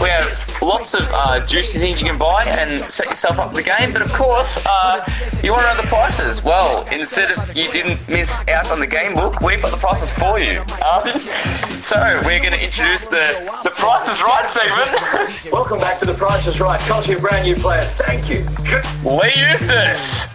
we 0.00 0.08
have 0.08 0.62
lots 0.62 0.94
of 0.94 1.02
uh, 1.10 1.44
juicy 1.44 1.78
things 1.78 2.00
you 2.00 2.06
can 2.06 2.16
buy 2.16 2.44
and 2.44 2.90
set 2.90 3.06
yourself 3.10 3.38
up 3.38 3.50
for 3.50 3.56
the 3.56 3.62
game, 3.62 3.92
but 3.92 4.00
of 4.00 4.12
course, 4.12 4.56
uh, 4.64 5.04
you 5.42 5.52
want 5.52 5.62
to 5.62 5.74
know 5.74 5.82
the 5.82 5.88
prices. 5.88 6.42
Well, 6.42 6.86
instead 6.92 7.32
of 7.32 7.56
you 7.56 7.64
didn't 7.72 8.08
miss 8.08 8.30
out 8.48 8.70
on 8.70 8.78
the 8.78 8.86
game 8.86 9.14
book, 9.14 9.40
we've 9.40 9.60
got 9.60 9.70
the 9.70 9.76
prices 9.76 10.10
for 10.10 10.38
you. 10.38 10.60
Um, 10.84 11.20
so 11.82 11.96
we're 12.24 12.38
going 12.38 12.52
to 12.52 12.62
introduce 12.62 13.02
the 13.06 13.50
the 13.64 13.70
prices 13.70 14.20
right 14.20 14.48
segment. 14.52 15.52
Welcome 15.52 15.78
back 15.78 15.98
to 15.98 16.06
The 16.06 16.14
Price 16.14 16.46
is 16.46 16.60
Right. 16.60 16.80
Cost 16.80 17.08
you 17.08 17.18
a 17.18 17.20
brand 17.20 17.44
new 17.44 17.56
player. 17.56 17.82
Thank 17.82 18.28
you. 18.28 18.46
Lee 19.04 19.32
Eustace. 19.34 20.32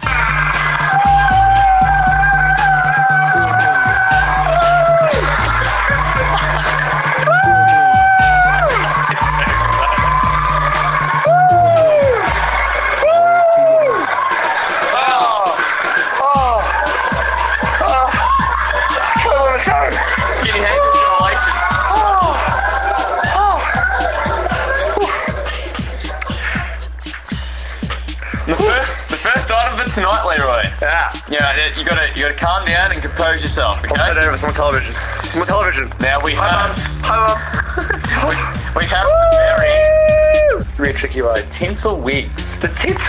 Tonight, 29.98 30.24
Leroy. 30.26 30.62
Yeah. 30.80 31.08
Yeah, 31.28 31.78
you 31.78 31.84
gotta 31.84 32.08
you 32.14 32.22
gotta 32.22 32.34
calm 32.34 32.66
down 32.66 32.92
and 32.92 33.00
compose 33.00 33.42
yourself. 33.42 33.78
Okay. 33.78 33.94
I'll 33.96 34.24
over 34.24 34.38
some 34.38 34.50
television. 34.50 34.94
Some 35.32 35.44
television. 35.44 35.92
Now 36.00 36.22
we 36.22 36.32
have 36.32 36.76
Hi, 37.04 38.74
we, 38.74 38.80
we 38.80 38.86
have 38.86 39.08
very 39.32 40.68
very 40.76 40.92
tricky 40.92 41.22
one. 41.22 41.42
Tinsel 41.50 42.00
wigs. 42.00 42.58
The 42.60 42.68
tits. 42.68 43.02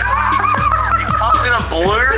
Comes 1.20 1.46
in 1.46 1.52
a 1.52 1.62
blue. 1.68 2.10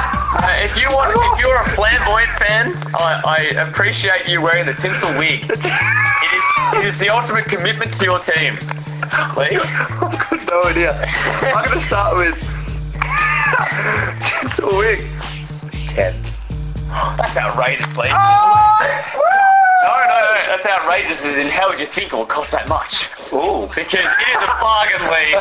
Uh, 0.32 0.54
if 0.62 0.76
you 0.76 0.86
want, 0.90 1.10
if 1.12 1.44
you're 1.44 1.60
a 1.60 1.68
flamboyant 1.70 2.30
fan, 2.38 2.72
I, 2.94 3.20
I 3.56 3.68
appreciate 3.68 4.28
you 4.28 4.40
wearing 4.40 4.64
the 4.64 4.74
tinsel 4.74 5.10
wig. 5.18 5.42
It 5.42 5.50
is, 5.50 5.58
it 6.72 6.84
is 6.86 6.98
the 7.00 7.08
ultimate 7.08 7.46
commitment 7.46 7.92
to 7.94 8.04
your 8.04 8.20
team. 8.20 8.56
I've 9.02 10.30
got 10.30 10.48
no 10.48 10.62
idea. 10.62 10.92
I'm 11.52 11.68
gonna 11.68 11.80
start 11.80 12.16
with 12.16 12.49
tinsel 14.20 14.76
wig. 14.78 14.98
Ten. 15.90 16.14
That's 17.16 17.36
outrageous, 17.36 17.86
Lee. 17.96 18.08
Oh! 18.10 18.76
No, 19.82 19.88
no, 19.88 20.18
no, 20.20 20.56
that's 20.56 20.66
outrageous 20.66 21.24
as 21.24 21.38
in 21.38 21.46
how 21.48 21.68
would 21.70 21.78
you 21.80 21.86
think 21.86 22.12
it 22.12 22.16
would 22.16 22.28
cost 22.28 22.50
that 22.50 22.68
much? 22.68 23.08
Ooh. 23.32 23.64
Because 23.74 24.04
it 24.04 24.28
is 24.28 24.42
a 24.42 24.52
bargain, 24.60 25.00
Lee. 25.08 25.32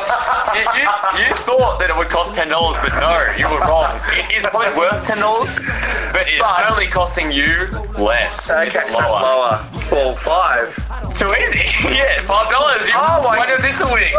You, 0.56 0.64
you, 0.80 0.86
you 1.28 1.36
thought 1.44 1.78
that 1.80 1.90
it 1.90 1.98
would 1.98 2.10
cost 2.10 2.38
$10, 2.40 2.48
but 2.48 2.94
no, 3.02 3.12
you 3.36 3.50
were 3.52 3.60
wrong. 3.68 3.92
It 4.14 4.32
is 4.38 4.46
probably 4.46 4.72
worth 4.78 5.04
$10, 5.04 6.14
but 6.14 6.24
it's 6.28 6.40
But- 6.40 6.72
only 6.72 6.88
costing 6.88 7.32
you 7.32 7.68
less. 7.98 8.50
Okay, 8.50 8.70
It's 8.80 8.94
so 8.94 9.00
lower. 9.00 9.22
lower. 9.22 9.60
Well, 9.92 10.14
five. 10.14 10.72
Too 11.18 11.28
easy. 11.36 11.66
yeah, 11.92 12.24
$5. 12.24 12.88
You, 12.88 12.94
Oh 12.96 13.24
my- 13.26 13.38
Why 13.38 13.46
don't 13.48 13.62
this 13.62 13.82
a 13.82 13.92
wig? 13.92 14.14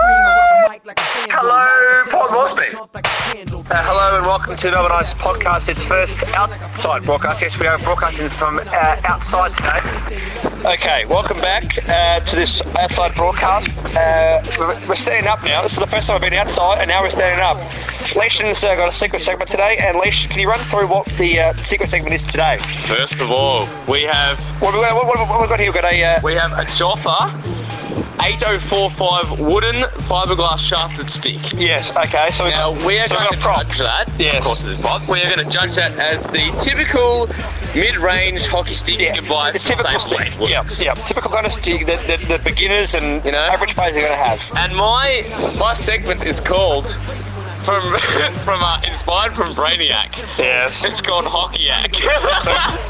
Hello, 0.82 2.02
Port 2.09 2.32
Moresby. 2.32 2.74
Uh, 2.74 3.85
hello 3.85 4.16
and 4.16 4.24
welcome 4.24 4.57
to 4.57 4.70
Melbourne 4.70 4.93
Ice 4.93 5.12
Podcast. 5.12 5.69
It's 5.69 5.82
first 5.82 6.23
outside 6.32 7.05
broadcast. 7.05 7.43
Yes, 7.43 7.61
we 7.61 7.66
are 7.66 7.77
broadcasting 7.78 8.31
from 8.31 8.59
uh, 8.59 9.01
outside 9.05 9.55
today. 9.57 10.73
Okay, 10.73 11.05
welcome 11.05 11.36
back 11.39 11.65
uh, 11.86 12.20
to 12.20 12.36
this 12.36 12.62
outside 12.77 13.15
broadcast. 13.15 13.69
Uh, 13.94 14.43
we're, 14.59 14.89
we're 14.89 14.94
standing 14.94 15.27
up 15.27 15.43
now. 15.44 15.62
This 15.62 15.74
is 15.74 15.81
the 15.81 15.86
first 15.86 16.07
time 16.07 16.16
I've 16.16 16.23
been 16.23 16.32
outside, 16.32 16.78
and 16.78 16.89
now 16.89 17.02
we're 17.02 17.11
standing 17.11 17.44
up. 17.44 17.59
Leishan's 18.15 18.65
uh, 18.65 18.74
got 18.74 18.89
a 18.89 18.94
secret 18.94 19.20
segment 19.20 19.51
today, 19.51 19.77
and 19.81 19.98
Leish, 19.98 20.28
can 20.28 20.40
you 20.40 20.48
run 20.48 20.61
through 20.70 20.89
what 20.89 21.05
the 21.19 21.40
uh, 21.40 21.57
secret 21.57 21.90
segment 21.90 22.15
is 22.15 22.23
today? 22.23 22.57
First 22.86 23.20
of 23.20 23.31
all, 23.31 23.69
we 23.86 24.05
have 24.05 24.40
What 24.62 24.73
have 24.73 24.97
we, 24.97 24.97
what, 24.97 25.07
what, 25.07 25.19
what 25.19 25.28
have 25.28 25.43
we 25.43 25.47
got 25.47 25.61
here? 25.61 25.73
We've 25.73 25.82
got 25.82 25.93
a. 25.93 26.05
Uh, 26.05 26.20
we 26.24 26.35
have 26.35 26.52
a 26.52 26.65
Jofa 26.65 27.60
8045 28.23 29.41
wooden 29.41 29.75
fiberglass 30.09 30.59
shafted 30.59 31.11
stick. 31.11 31.39
yes, 31.55 31.91
okay. 31.97 32.31
So 32.33 32.45
we've 32.45 32.53
Now 32.53 32.73
got, 32.75 32.85
we 32.87 32.99
are 32.99 33.07
so 33.09 33.15
we've 33.15 33.29
going 33.29 33.33
to 33.33 33.37
got 33.37 33.39
a 33.39 33.41
prop. 33.41 33.67
judge 33.69 33.79
that. 33.79 34.15
Yes. 34.19 34.37
Of 34.39 34.45
course, 34.45 34.65
it's 34.65 34.81
prop. 34.81 35.09
We 35.09 35.21
are 35.23 35.35
going 35.35 35.45
to 35.47 35.51
judge 35.51 35.75
that 35.77 35.93
as 35.99 36.25
the 36.27 36.51
typical 36.62 37.27
mid-range 37.75 38.47
hockey 38.47 38.75
stick 38.75 38.99
you 39.01 39.12
can 39.12 39.29
buy 39.29 39.51
the 39.53 39.59
typical 39.59 39.99
Same 40.01 40.33
stick. 40.33 40.49
Yeah, 40.51 40.65
yeah, 40.79 40.95
typical 40.95 41.31
kind 41.31 41.47
of 41.47 41.53
stick 41.53 41.87
that 41.87 42.01
the, 42.01 42.17
the 42.27 42.41
beginners 42.45 42.95
and 42.95 43.25
You 43.25 43.33
know? 43.33 43.39
average 43.39 43.75
players 43.75 43.97
are 43.97 44.01
going 44.01 44.12
to 44.12 44.17
have. 44.17 44.41
And 44.57 44.75
my 44.77 45.55
my 45.59 45.75
segment 45.75 46.23
is 46.25 46.41
called 46.41 46.85
from 47.65 47.85
from 48.45 48.62
uh, 48.62 48.81
inspired 48.85 49.35
from 49.35 49.55
Brainiac. 49.55 50.16
Yes. 50.39 50.85
It's 50.85 51.01
called 51.01 51.24
Hockeyac. 51.27 51.95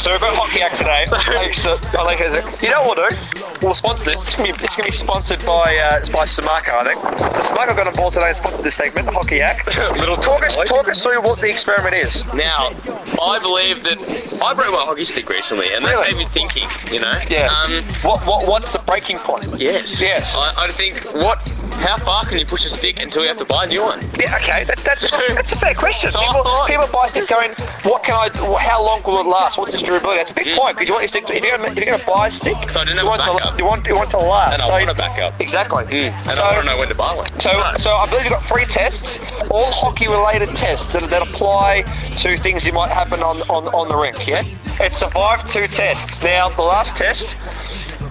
So 0.01 0.13
we've 0.13 0.21
got 0.21 0.33
Hockeyac 0.33 0.77
today. 0.79 1.05
Thanks 1.33 1.63
to- 1.63 1.99
I 1.99 2.03
like 2.03 2.19
it. 2.21 2.63
You 2.63 2.71
know 2.71 2.83
what 2.83 2.97
we'll 2.97 3.09
do? 3.11 3.17
We'll 3.63 3.75
sponsor 3.75 4.05
this. 4.05 4.17
It's 4.23 4.35
to 4.37 4.43
be, 4.43 4.49
it's 4.51 4.77
gonna 4.77 4.89
be 4.91 4.97
sponsored 4.97 5.45
by 5.45 5.77
uh, 5.77 6.01
by 6.13 6.25
Samaka, 6.25 6.71
I 6.81 6.85
think. 6.93 7.19
So 7.19 7.39
Samaka 7.41 7.77
got 7.77 7.87
on 7.87 7.95
board 7.95 8.15
today 8.15 8.29
and 8.29 8.37
sponsored 8.37 8.65
this 8.65 8.77
segment, 8.77 9.09
Hockeyac. 9.09 9.67
Little 9.99 10.17
talk 10.17 10.43
us, 10.45 10.57
talk 10.67 10.89
us 10.89 11.03
through 11.03 11.21
what 11.23 11.41
the 11.41 11.49
experiment 11.49 11.95
is. 11.95 12.25
Now, 12.33 12.69
I 13.23 13.39
believe 13.43 13.83
that 13.83 13.99
I 14.43 14.55
broke 14.55 14.73
my 14.73 14.85
hockey 14.85 15.05
stick 15.05 15.29
recently, 15.29 15.75
and 15.75 15.85
that 15.85 15.91
Really? 15.91 16.13
made 16.15 16.19
me 16.19 16.29
thinking. 16.29 16.69
You 16.91 17.01
know. 17.01 17.13
Yeah. 17.29 17.49
Um, 17.53 17.83
what, 18.03 18.25
what 18.27 18.47
What's 18.49 18.73
the 18.73 18.79
breaking 18.81 19.19
point? 19.19 19.47
Yes. 19.59 20.01
Yes. 20.01 20.35
I, 20.35 20.65
I 20.65 20.69
think 20.71 20.99
what 21.15 21.39
How 21.73 21.97
far 21.97 22.25
can 22.25 22.39
you 22.39 22.47
push 22.47 22.65
a 22.65 22.71
stick 22.71 23.03
until 23.03 23.23
you 23.23 23.29
have 23.29 23.39
to 23.39 23.45
buy 23.45 23.65
a 23.65 23.69
new 23.69 23.83
one? 23.83 24.01
Yeah, 24.19 24.37
okay, 24.37 24.65
that, 24.65 24.79
that's, 24.79 25.11
that's 25.11 25.53
a 25.53 25.57
fair 25.57 25.75
question. 25.75 26.11
People, 26.13 26.45
people 26.67 26.89
buy 26.93 27.07
stick 27.07 27.29
going, 27.29 27.53
what 27.85 28.03
can 28.05 28.15
I, 28.15 28.29
how 28.59 28.85
long 28.85 29.03
will 29.03 29.21
it 29.21 29.27
last? 29.27 29.59
What's 29.59 29.75
its 29.75 29.83
durability? 29.83 30.19
That's 30.19 30.31
a 30.33 30.35
big 30.35 30.57
point 30.57 30.77
because 30.77 30.89
you 30.89 30.95
want 30.95 31.03
your 31.03 31.09
stick. 31.09 31.27
To, 31.27 31.37
if 31.37 31.43
you're 31.43 31.57
going 31.57 31.75
to, 31.75 31.81
if 31.81 31.87
you're 31.87 31.99
to 31.99 32.07
buy 32.07 32.29
a 32.29 32.31
stick, 32.31 32.57
Mm. 32.61 32.71
So 32.73 32.81
I 32.81 32.85
didn't 32.85 32.99
you 32.99 33.07
want 33.07 33.23
to, 33.23 33.55
you 33.59 33.65
want 33.65 33.87
you 33.87 33.95
want 33.95 34.11
to 34.11 34.19
last. 34.19 34.55
And 34.55 34.63
I 34.63 34.67
so 34.67 34.73
want 34.73 34.91
a 34.91 34.95
backup. 34.95 35.41
Exactly. 35.41 35.85
Mm. 35.85 36.11
And 36.11 36.37
So- 36.37 36.43
I 36.43 36.53
want 36.53 36.67
to 36.67 36.73
know 36.73 36.79
when 36.79 36.89
to 36.89 36.95
buy 36.95 37.15
one. 37.15 37.29
So, 37.41 37.51
so 37.79 37.91
I 37.97 38.07
believe 38.09 38.25
you've 38.25 38.33
got 38.33 38.43
three 38.43 38.65
tests, 38.67 39.19
all 39.51 39.71
hockey-related 39.73 40.49
tests 40.57 40.93
that, 40.93 41.03
that 41.11 41.23
apply 41.23 41.83
to 42.21 42.37
things 42.37 42.65
that 42.65 42.75
might 42.75 42.91
happen 42.91 43.23
on, 43.23 43.41
on, 43.43 43.67
on 43.69 43.89
the 43.89 43.97
rink. 43.97 44.27
Yeah, 44.27 44.43
it 44.81 44.93
survived 44.95 45.49
two 45.49 45.67
tests. 45.69 46.23
Now, 46.23 46.49
the 46.51 46.63
last 46.63 46.97
test, 46.97 47.37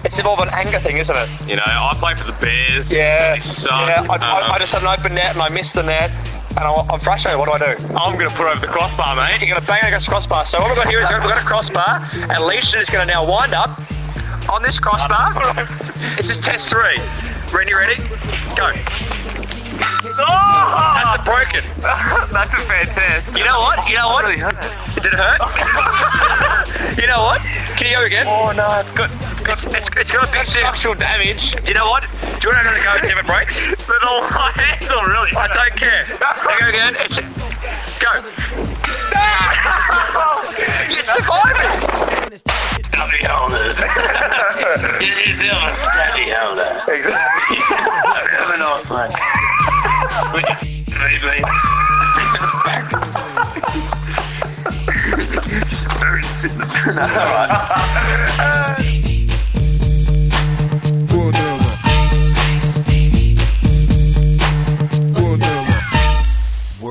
it's 0.04 0.22
more 0.22 0.32
of 0.32 0.40
an 0.40 0.52
anger 0.54 0.78
thing, 0.80 0.96
isn't 0.98 1.14
it? 1.16 1.28
You 1.48 1.56
know, 1.56 1.62
I 1.66 1.94
play 1.98 2.14
for 2.14 2.30
the 2.30 2.36
Bears. 2.40 2.92
Yeah. 2.92 3.34
They 3.34 3.40
suck. 3.40 3.70
Yeah, 3.70 4.06
I, 4.08 4.16
I, 4.16 4.42
Um, 4.46 4.52
I 4.52 4.58
just 4.58 4.72
had 4.72 4.82
an 4.82 4.88
open 4.88 5.14
net 5.14 5.32
and 5.32 5.42
I 5.42 5.48
missed 5.48 5.74
the 5.74 5.82
net. 5.82 6.10
And 6.50 6.60
I, 6.60 6.72
I'm 6.90 6.98
frustrated. 7.00 7.38
What 7.38 7.46
do 7.46 7.52
I 7.64 7.74
do? 7.74 7.86
I'm 7.94 8.16
going 8.18 8.28
to 8.28 8.34
put 8.34 8.46
over 8.46 8.60
the 8.60 8.66
crossbar, 8.72 9.14
mate. 9.14 9.38
You're 9.40 9.50
going 9.50 9.60
to 9.60 9.66
bang 9.66 9.84
against 9.84 10.06
the 10.06 10.10
crossbar. 10.10 10.44
So 10.46 10.58
what 10.58 10.68
we've 10.68 10.76
got 10.76 10.88
here 10.88 11.00
is 11.00 11.08
we've 11.08 11.22
got 11.22 11.38
a 11.38 11.44
crossbar, 11.46 12.02
and 12.12 12.38
Leisha 12.42 12.80
is 12.80 12.90
going 12.90 13.06
to 13.06 13.12
now 13.12 13.28
wind 13.28 13.54
up 13.54 13.70
on 14.50 14.60
this 14.62 14.78
crossbar. 14.78 15.34
this 16.16 16.28
is 16.28 16.38
test 16.38 16.68
three. 16.68 16.98
Ready, 17.52 17.72
ready? 17.72 18.02
Go. 18.56 19.59
That's 19.80 20.18
a 20.18 21.24
broken. 21.24 21.64
That's 21.80 22.54
a 22.54 22.64
fantastic. 22.66 23.36
You 23.36 23.44
know 23.44 23.58
what? 23.60 23.88
You 23.88 23.96
know 23.96 24.08
what? 24.08 24.24
Really 24.24 24.38
hurt. 24.38 24.56
Did 24.94 25.06
it 25.06 25.14
hurt? 25.14 25.40
you 27.00 27.06
know 27.06 27.22
what? 27.22 27.40
Can 27.76 27.88
you 27.88 27.94
go 27.94 28.04
again? 28.04 28.26
Oh 28.28 28.52
no, 28.52 28.68
it's 28.80 28.92
good. 28.92 29.10
It's 29.10 29.42
good. 29.42 29.58
It's, 29.74 29.88
it's 29.96 30.10
got 30.10 30.28
a 30.28 30.32
big 30.32 30.46
Structural 30.46 30.94
damage. 30.94 31.54
You 31.66 31.74
know 31.74 31.88
what? 31.88 32.02
Do 32.02 32.48
you 32.48 32.54
want 32.54 32.76
to 32.76 32.82
go 32.82 32.92
and 32.92 33.04
see 33.04 33.12
if 33.12 33.18
it 33.18 33.26
breaks? 33.26 33.86
But 33.86 34.04
all 34.06 34.22
my 34.22 34.52
hands 34.54 34.88
are 34.90 35.06
really. 35.06 35.30
I 35.36 35.48
don't 35.48 35.76
care. 35.76 36.04
Go 36.60 36.68
again. 36.68 36.94
It's, 37.00 37.40
go. 37.98 38.69
You 40.88 40.94
survived 40.94 41.60
it. 42.32 42.40
Stubby 42.86 43.20
holders. 43.24 43.76
It 45.00 45.14
is 45.28 45.40
a 45.40 45.48
stubby 45.90 46.26
holder. 46.30 46.70
Exactly. 46.88 47.56
Have 48.36 48.50
a 48.50 48.58
nice 48.58 48.88
one. 48.90 49.12
Maybe. 51.00 51.44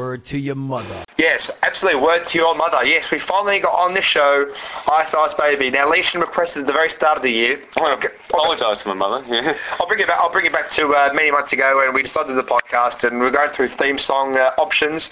Word 0.10 0.26
to 0.26 0.40
your 0.40 0.56
mother. 0.56 1.04
Yes, 1.20 1.52
absolutely. 1.62 2.02
Word 2.02 2.26
to 2.26 2.38
your 2.40 2.56
mother. 2.56 2.84
Yes, 2.84 3.12
we 3.12 3.20
finally 3.20 3.60
got 3.60 3.76
on 3.78 3.94
this 3.94 4.06
show, 4.06 4.52
Ice 4.92 5.14
Ice 5.14 5.36
Baby. 5.36 5.70
Now, 5.70 5.88
Leishan 5.88 6.20
requested 6.20 6.62
at 6.62 6.66
the 6.66 6.74
very 6.74 6.90
start 6.90 7.18
of 7.18 7.22
the 7.22 7.30
year. 7.30 7.62
I 7.78 7.82
want 7.82 8.02
to 8.02 8.12
apologise 8.28 8.82
to 8.82 8.88
my 8.88 8.96
mother. 8.96 9.24
Yeah. 9.28 9.56
I'll 9.80 9.88
bring 9.88 10.00
it 10.00 10.08
back. 10.08 10.18
I'll 10.20 10.32
bring 10.32 10.48
it 10.48 10.52
back 10.52 10.72
to 10.72 10.88
uh, 10.96 11.12
many 11.14 11.30
months 11.30 11.54
ago 11.54 11.78
when 11.78 11.94
we 11.94 12.02
decided 12.02 12.36
the 12.36 12.42
podcast, 12.42 13.08
and 13.08 13.20
we 13.20 13.26
we're 13.28 13.30
going 13.30 13.52
through 13.52 13.68
theme 13.68 14.00
song 14.00 14.36
uh, 14.36 14.56
options. 14.58 15.12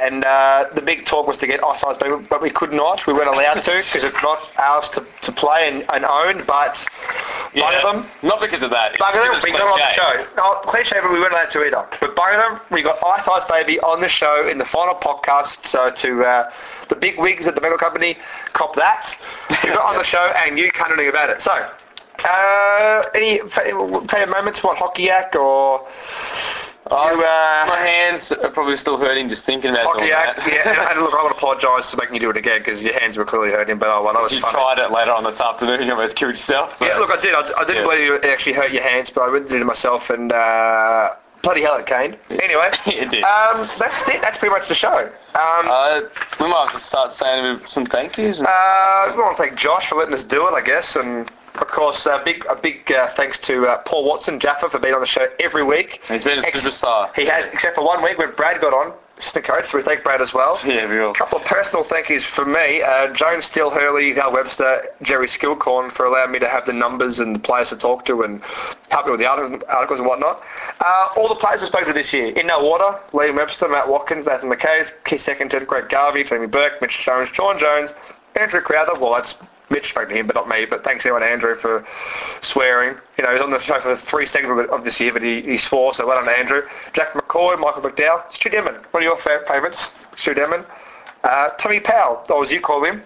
And 0.00 0.24
uh, 0.24 0.66
the 0.74 0.80
big 0.80 1.04
talk 1.04 1.26
was 1.26 1.36
to 1.38 1.46
get 1.46 1.62
Ice 1.62 1.82
Ice 1.84 1.96
Baby, 1.98 2.24
but 2.28 2.40
we 2.40 2.50
could 2.50 2.72
not. 2.72 3.06
We 3.06 3.12
weren't 3.12 3.28
allowed 3.28 3.60
to 3.60 3.82
because 3.84 4.02
it's 4.02 4.20
not 4.22 4.38
ours 4.56 4.88
to, 4.90 5.06
to 5.22 5.32
play 5.32 5.68
and, 5.68 5.84
and 5.90 6.04
own. 6.04 6.44
But 6.46 6.86
one 7.54 7.74
of 7.74 7.82
them, 7.82 8.06
Not 8.22 8.40
because 8.40 8.62
of 8.62 8.70
that. 8.70 8.98
Bug 8.98 9.14
of 9.14 9.22
them, 9.22 9.40
we 9.44 9.52
got 9.52 9.62
on 9.62 9.78
the 9.78 9.92
show. 9.92 10.26
No, 10.36 10.54
cliche, 10.70 10.96
but 11.02 11.12
we 11.12 11.18
weren't 11.18 11.32
allowed 11.32 11.50
to 11.50 11.64
either. 11.66 11.86
But 12.00 12.16
bug 12.16 12.32
of 12.34 12.38
them, 12.38 12.60
we 12.70 12.82
got 12.82 13.02
Ice 13.04 13.28
Ice 13.28 13.44
Baby 13.44 13.78
on 13.80 14.00
the 14.00 14.08
show 14.08 14.48
in 14.48 14.58
the 14.58 14.64
final 14.64 14.94
podcast. 14.94 15.66
So 15.66 15.90
to 15.90 16.24
uh, 16.24 16.52
the 16.88 16.96
big 16.96 17.18
wigs 17.18 17.46
at 17.46 17.54
the 17.54 17.60
metal 17.60 17.78
company, 17.78 18.16
cop 18.52 18.76
that. 18.76 19.16
We 19.64 19.70
got 19.70 19.84
on 19.84 19.96
the 19.96 20.04
show, 20.14 20.32
and 20.44 20.58
you 20.58 20.70
can't 20.70 20.88
do 20.88 20.94
anything 20.94 21.10
about 21.10 21.30
it. 21.30 21.42
So, 21.42 21.70
uh, 22.24 23.04
any 23.14 23.38
favorite 23.50 24.28
moments? 24.30 24.62
What 24.62 24.78
Hockeyac 24.78 25.34
or 25.34 25.86
Oh, 26.92 27.10
you, 27.12 27.22
uh, 27.22 27.64
my 27.68 27.78
hands 27.78 28.32
are 28.32 28.50
probably 28.50 28.76
still 28.76 28.96
hurting 28.96 29.28
just 29.28 29.46
thinking 29.46 29.70
about 29.70 29.94
Hockeyac? 29.94 30.36
that. 30.36 30.46
Yeah, 30.48 30.90
and, 30.90 31.00
look, 31.02 31.12
I 31.14 31.22
want 31.22 31.30
to 31.32 31.36
apologise 31.36 31.90
for 31.90 31.96
making 31.98 32.14
you 32.14 32.20
do 32.20 32.30
it 32.30 32.36
again 32.36 32.60
because 32.60 32.82
your 32.82 32.98
hands 32.98 33.16
were 33.16 33.24
clearly 33.24 33.50
hurting. 33.50 33.78
But 33.78 33.88
oh 33.90 34.02
well, 34.02 34.14
that 34.14 34.22
was 34.22 34.32
you 34.34 34.40
fun. 34.40 34.52
tried 34.52 34.78
it 34.78 34.90
later 34.90 35.12
on 35.12 35.22
this 35.24 35.38
afternoon. 35.38 35.86
You 35.86 35.92
almost 35.92 36.16
killed 36.16 36.30
yourself. 36.32 36.76
so- 36.78 36.86
Yeah, 36.86 36.96
look, 36.96 37.10
I 37.10 37.20
did. 37.20 37.34
I, 37.34 37.42
I 37.56 37.64
didn't 37.64 37.86
Yeah. 37.86 37.94
believe 37.94 38.12
it 38.14 38.24
actually 38.24 38.54
hurt 38.54 38.72
your 38.72 38.82
hands, 38.82 39.08
but 39.10 39.22
I 39.22 39.38
did 39.38 39.52
it 39.52 39.64
myself, 39.64 40.10
and 40.10 40.32
uh, 40.32 41.10
bloody 41.42 41.60
hell, 41.62 41.76
it 41.76 41.86
came. 41.86 42.16
Anyway, 42.30 42.70
It 42.86 43.10
did. 43.10 43.22
Um, 43.24 43.68
that's 43.78 44.00
it. 44.08 44.20
That's 44.20 44.38
pretty 44.38 44.52
much 44.52 44.66
the 44.68 44.74
show. 44.74 45.10
Um, 45.34 45.68
Uh, 45.68 46.00
we 46.40 46.48
might 46.48 46.70
have 46.70 46.72
to 46.72 46.80
start 46.84 47.14
saying 47.14 47.60
some 47.68 47.86
thank 47.86 48.16
yous. 48.18 48.38
And 48.38 48.48
uh, 48.48 49.12
we 49.14 49.22
want 49.22 49.36
to 49.36 49.42
thank 49.44 49.56
Josh 49.56 49.86
for 49.88 49.94
letting 49.96 50.14
us 50.14 50.24
do 50.24 50.48
it, 50.48 50.54
I 50.54 50.62
guess, 50.62 50.96
and 50.96 51.30
of 51.54 51.68
course, 51.68 52.06
uh, 52.06 52.22
big 52.24 52.44
a 52.48 52.56
big 52.56 52.90
uh, 52.92 53.12
thanks 53.14 53.38
to 53.40 53.66
uh, 53.66 53.78
Paul 53.78 54.04
Watson, 54.04 54.38
Jaffa, 54.40 54.70
for 54.70 54.78
being 54.78 54.94
on 54.94 55.00
the 55.00 55.06
show 55.06 55.26
every 55.40 55.62
week. 55.62 56.00
he's 56.08 56.24
been 56.24 56.38
a 56.38 56.46
Ex- 56.46 56.66
superstar. 56.66 57.14
He 57.14 57.26
has, 57.26 57.46
except 57.48 57.76
for 57.76 57.84
one 57.84 58.02
week 58.02 58.18
when 58.18 58.32
Brad 58.34 58.60
got 58.60 58.72
on, 58.72 58.92
assistant 59.18 59.44
coach. 59.44 59.70
So 59.70 59.78
we 59.78 59.84
thank 59.84 60.02
Brad 60.02 60.20
as 60.22 60.32
well. 60.32 60.58
Yeah, 60.64 60.88
we 60.88 60.98
will. 60.98 61.10
A 61.10 61.14
couple 61.14 61.38
of 61.38 61.44
personal 61.44 61.84
thank 61.84 62.08
yous 62.08 62.24
for 62.24 62.44
me. 62.44 62.82
Uh, 62.82 63.12
Joan 63.12 63.42
Steele 63.42 63.70
Hurley, 63.70 64.14
Hal 64.14 64.32
Webster, 64.32 64.86
Jerry 65.02 65.26
Skillcorn 65.26 65.92
for 65.92 66.06
allowing 66.06 66.32
me 66.32 66.38
to 66.38 66.48
have 66.48 66.64
the 66.66 66.72
numbers 66.72 67.18
and 67.20 67.34
the 67.34 67.38
players 67.40 67.68
to 67.70 67.76
talk 67.76 68.04
to 68.06 68.22
and 68.22 68.40
help 68.90 69.06
me 69.06 69.12
with 69.12 69.20
the 69.20 69.26
articles, 69.26 69.62
articles 69.68 70.00
and 70.00 70.08
whatnot. 70.08 70.42
Uh, 70.80 71.08
all 71.16 71.28
the 71.28 71.34
players 71.34 71.60
we 71.60 71.66
spoke 71.66 71.86
to 71.86 71.92
this 71.92 72.12
year, 72.12 72.28
in 72.28 72.46
no 72.46 72.66
order, 72.66 72.98
Liam 73.12 73.36
Webster, 73.36 73.68
Matt 73.68 73.88
Watkins, 73.88 74.26
Nathan 74.26 74.48
McKay, 74.50 74.90
Keith 75.04 75.24
Secondton, 75.24 75.66
Greg 75.66 75.88
Garvey, 75.90 76.24
Jamie 76.24 76.46
Burke, 76.46 76.80
Mitch 76.80 76.98
Jones, 77.04 77.28
Sean 77.32 77.58
Jones, 77.58 77.92
Andrew 78.36 78.60
Crowther. 78.62 78.98
Well, 78.98 79.12
that's 79.14 79.34
Mitch 79.70 79.90
spoke 79.90 80.08
to 80.08 80.14
him, 80.14 80.26
but 80.26 80.34
not 80.34 80.48
me. 80.48 80.66
But 80.66 80.84
thanks 80.84 81.06
anyone, 81.06 81.22
Andrew, 81.22 81.56
for 81.56 81.86
swearing. 82.40 82.96
You 83.16 83.24
know, 83.24 83.30
he 83.30 83.34
was 83.34 83.42
on 83.42 83.50
the 83.50 83.60
show 83.60 83.80
for 83.80 83.96
three 83.96 84.26
segments 84.26 84.70
of 84.72 84.84
this 84.84 85.00
year, 85.00 85.12
but 85.12 85.22
he, 85.22 85.40
he 85.42 85.56
swore, 85.56 85.94
so 85.94 86.06
well 86.06 86.22
done, 86.22 86.32
Andrew. 86.34 86.62
Jack 86.92 87.12
McCoy, 87.12 87.58
Michael 87.58 87.82
McDowell, 87.82 88.32
Stu 88.32 88.50
Denman. 88.50 88.74
What 88.90 89.02
are 89.02 89.06
your 89.06 89.18
fa- 89.18 89.44
favourites? 89.46 89.92
Stu 90.16 90.34
Denman. 90.34 90.64
Uh, 91.22 91.50
Tommy 91.50 91.80
Powell, 91.80 92.24
or 92.30 92.42
as 92.42 92.50
you 92.50 92.60
call 92.60 92.84
him. 92.84 93.02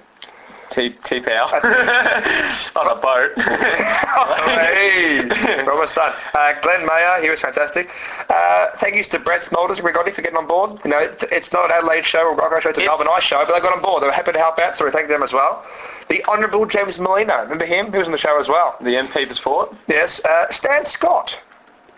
T 0.71 0.91
T 1.05 1.21
Pow 1.21 1.47
on 2.77 2.87
a 2.89 3.01
boat. 3.01 3.31
hey, 3.39 5.21
we're 5.65 5.73
almost 5.73 5.95
done. 5.95 6.13
Uh, 6.33 6.55
Glenn 6.63 6.87
Mayer, 6.87 7.23
he 7.23 7.31
was 7.31 7.41
fantastic. 7.41 7.89
Uh, 8.29 8.69
thank 8.79 8.97
yous 8.97 9.09
to 9.11 9.19
Brett 9.19 9.43
Smulders 9.43 9.75
and 9.75 9.83
Greg 9.83 9.97
Oddy 9.97 10.11
for 10.11 10.23
getting 10.23 10.39
on 10.39 10.47
board. 10.47 10.81
You 10.85 10.91
know, 10.91 10.99
it, 10.99 11.23
it's 11.31 11.53
not 11.53 11.67
an 11.67 11.71
Adelaide 11.71 12.05
show 12.05 12.27
or 12.27 12.35
Gold 12.35 12.61
show, 12.63 12.71
it's 12.71 12.79
a 12.79 12.85
Melbourne 12.85 13.09
Ice 13.13 13.23
show, 13.23 13.45
but 13.47 13.55
they 13.55 13.61
got 13.61 13.77
on 13.77 13.83
board. 13.83 14.03
They 14.03 14.07
were 14.07 14.13
happy 14.13 14.33
to 14.33 14.39
help 14.39 14.59
out, 14.59 14.77
so 14.77 14.85
we 14.85 14.91
thank 14.91 15.09
them 15.09 15.23
as 15.23 15.33
well. 15.33 15.65
The 16.09 16.25
Honourable 16.25 16.67
James 16.67 16.99
Merlino, 16.99 17.43
remember 17.43 17.65
him? 17.67 17.91
He 17.93 17.99
was 17.99 18.07
on 18.09 18.13
the 18.13 18.19
show 18.19 18.39
as 18.39 18.49
well. 18.49 18.77
the 18.81 18.91
MP 18.91 19.27
for 19.27 19.35
sport. 19.35 19.75
Yes, 19.89 20.21
uh, 20.25 20.51
Stan 20.51 20.85
Scott. 20.85 21.39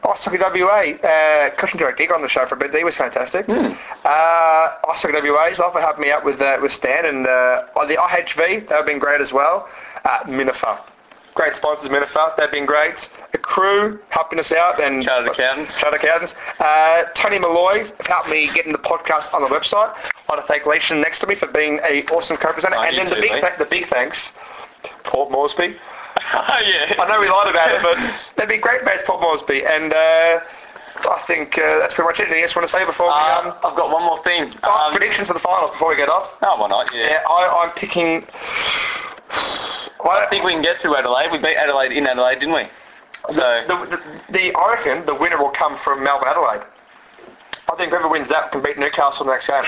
Hockey 0.03 0.39
WA, 0.39 0.93
uh, 1.03 1.51
he 1.99 2.07
got 2.07 2.17
on 2.17 2.23
the 2.23 2.29
show 2.29 2.47
for 2.47 2.55
a 2.55 2.59
bit. 2.59 2.73
He 2.73 2.85
was 2.85 2.95
fantastic. 2.95 3.49
Uh, 3.49 4.69
Ice 4.89 5.03
Hockey 5.03 5.29
WA 5.31 5.47
as 5.47 5.59
well 5.59 5.73
for 5.73 5.81
helping 5.81 6.03
me 6.03 6.11
out 6.13 6.25
with 6.25 6.41
uh, 6.41 6.59
with 6.63 6.73
Stan 6.73 7.07
and 7.07 7.27
uh, 7.27 7.63
the 7.75 7.97
IHV. 7.97 8.69
They've 8.69 8.87
been 8.87 9.01
great 9.01 9.21
as 9.21 9.33
well. 9.33 9.69
Uh, 10.05 10.19
Minopher, 10.25 10.81
great 11.37 11.55
sponsors. 11.55 11.89
Minopher, 11.89 12.37
they've 12.37 12.51
been 12.51 12.67
great. 12.67 13.09
Accru 13.33 14.01
helping 14.09 14.39
us 14.41 14.51
out 14.53 14.81
and 14.83 15.03
Chartered 15.03 15.31
accountants. 15.33 15.79
Chartered 15.79 16.01
accountants. 16.01 16.35
Uh, 16.59 17.05
Tony 17.15 17.39
Malloy 17.39 17.89
helped 18.07 18.29
me 18.29 18.51
getting 18.53 18.73
the 18.73 18.79
podcast 18.79 19.33
on 19.33 19.43
the 19.43 19.49
website. 19.49 19.95
I 19.95 20.11
want 20.35 20.41
to 20.41 20.47
thank 20.49 20.65
Leishan 20.65 21.01
next 21.01 21.21
to 21.21 21.27
me 21.29 21.35
for 21.37 21.47
being 21.47 21.79
a 21.89 22.03
awesome 22.11 22.37
co-presenter. 22.37 22.77
Oh, 22.77 22.83
and 22.83 22.99
then 22.99 23.09
the 23.09 23.17
big 23.17 23.31
th- 23.31 23.59
the 23.59 23.67
big 23.67 23.89
thanks, 23.89 24.31
Port 25.05 25.31
Moresby. 25.31 25.77
oh 26.35 26.59
yeah. 26.67 26.95
I 26.99 27.07
know 27.09 27.21
we 27.21 27.29
lied 27.29 27.49
about 27.51 27.71
it, 27.75 27.83
but 27.83 27.99
they'd 28.37 28.53
be 28.53 28.59
great 28.61 28.83
mates, 28.85 29.03
Port 29.07 29.21
Moresby, 29.21 29.65
and 29.65 29.93
uh, 29.93 30.41
I 31.09 31.23
think 31.27 31.59
uh, 31.59 31.79
that's 31.79 31.93
pretty 31.95 32.09
much 32.09 32.19
it. 32.21 32.25
Anything 32.25 32.43
else 32.43 32.55
you 32.55 32.61
want 32.61 32.71
to 32.71 32.77
say 32.77 32.85
before 32.87 33.07
we 33.07 33.13
Um, 33.13 33.49
um, 33.49 33.55
I've 33.63 33.77
got 33.77 33.91
one 33.93 34.03
more 34.05 34.23
thing. 34.25 34.51
oh, 34.65 34.87
Um, 34.87 34.93
predictions 34.97 35.29
for 35.29 35.35
the 35.35 35.41
finals 35.41 35.71
before 35.73 35.91
we 35.91 35.97
get 35.97 36.09
off? 36.09 36.31
oh, 36.43 36.57
why 36.61 36.69
not? 36.69 36.93
Yeah. 36.95 37.09
Yeah, 37.11 37.23
I, 37.29 37.63
I'm 37.65 37.71
picking. 37.73 38.27
I 39.31 40.19
don't 40.19 40.31
think 40.31 40.45
we 40.45 40.53
can 40.53 40.63
get 40.63 40.81
through 40.81 40.97
Adelaide. 40.97 41.31
We 41.33 41.39
beat 41.39 41.57
Adelaide 41.57 41.93
in 41.93 42.07
Adelaide, 42.07 42.39
didn't 42.39 42.55
we? 42.55 42.65
So 43.31 43.65
the, 43.67 43.87
the, 43.97 44.33
the 44.33 44.57
I 44.57 44.73
reckon 44.75 45.05
the 45.07 45.15
winner 45.15 45.39
will 45.39 45.51
come 45.51 45.79
from 45.83 46.05
Melbourne 46.05 46.29
Adelaide. 46.29 46.63
I 47.73 47.75
think 47.77 47.91
whoever 47.91 48.09
wins 48.09 48.29
that 48.29 48.53
can 48.53 48.63
beat 48.63 48.79
Newcastle 48.79 49.23
in 49.23 49.27
the 49.27 49.33
next 49.35 49.49
game. 49.49 49.65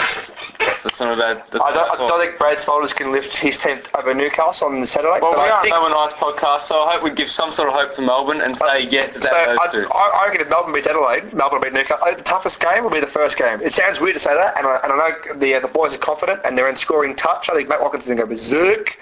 that's 0.85 1.01
not 1.01 1.15
a 1.15 1.17
bad. 1.17 1.43
That's 1.51 1.65
I 1.65 1.73
don't, 1.75 1.91
I 1.91 1.97
don't 2.07 2.21
think 2.21 2.39
Brad 2.39 2.59
Smulders 2.59 2.95
can 2.95 3.11
lift 3.11 3.37
his 3.37 3.59
team 3.59 3.81
over 3.99 4.15
Newcastle 4.15 4.69
on 4.69 4.81
the 4.81 4.87
Saturday. 4.87 5.19
Well, 5.21 5.33
we 5.33 5.39
I 5.41 5.51
are 5.51 5.63
think, 5.63 5.75
a 5.75 5.79
Melbourne 5.81 5.99
Ice 5.99 6.13
podcast, 6.13 6.63
so 6.63 6.81
I 6.83 6.93
hope 6.95 7.03
we 7.03 7.11
give 7.11 7.29
some 7.29 7.53
sort 7.53 7.69
of 7.69 7.75
hope 7.75 7.95
to 7.97 8.03
Melbourne 8.03 8.41
and 8.41 8.57
say 8.59 8.83
yes 8.89 9.15
to 9.15 9.21
So 9.21 9.29
that 9.31 9.49
I, 9.59 9.67
those 9.73 9.85
two. 9.85 9.91
I, 9.91 10.23
I 10.23 10.27
reckon 10.29 10.43
if 10.43 10.49
Melbourne 10.49 10.75
beats 10.75 10.87
Adelaide, 10.87 11.33
Melbourne 11.35 11.59
will 11.61 11.65
beat 11.67 11.73
Newcastle. 11.75 11.99
Uh, 12.07 12.15
The 12.15 12.23
toughest 12.23 12.61
game 12.61 12.85
will 12.85 12.91
be 12.91 13.01
the 13.01 13.07
first 13.09 13.37
game. 13.37 13.61
It 13.61 13.73
sounds 13.73 14.01
weird 14.01 14.15
to 14.15 14.21
say 14.21 14.33
that, 14.33 14.57
and 14.57 14.67
I, 14.67 14.77
and 14.85 14.93
I 14.93 14.97
know 14.97 15.35
the 15.39 15.55
uh, 15.55 15.61
the 15.61 15.69
boys 15.69 15.95
are 15.95 15.99
confident 15.99 16.41
and 16.45 16.57
they're 16.57 16.71
in 16.71 16.77
scoring 16.77 17.17
touch. 17.17 17.51
I 17.51 17.55
think 17.55 17.69
Matt 17.69 17.81
Watkins 17.83 18.05
is 18.05 18.09
going 18.09 18.19
to 18.19 18.25
go 18.25 18.29
berserk. 18.31 18.97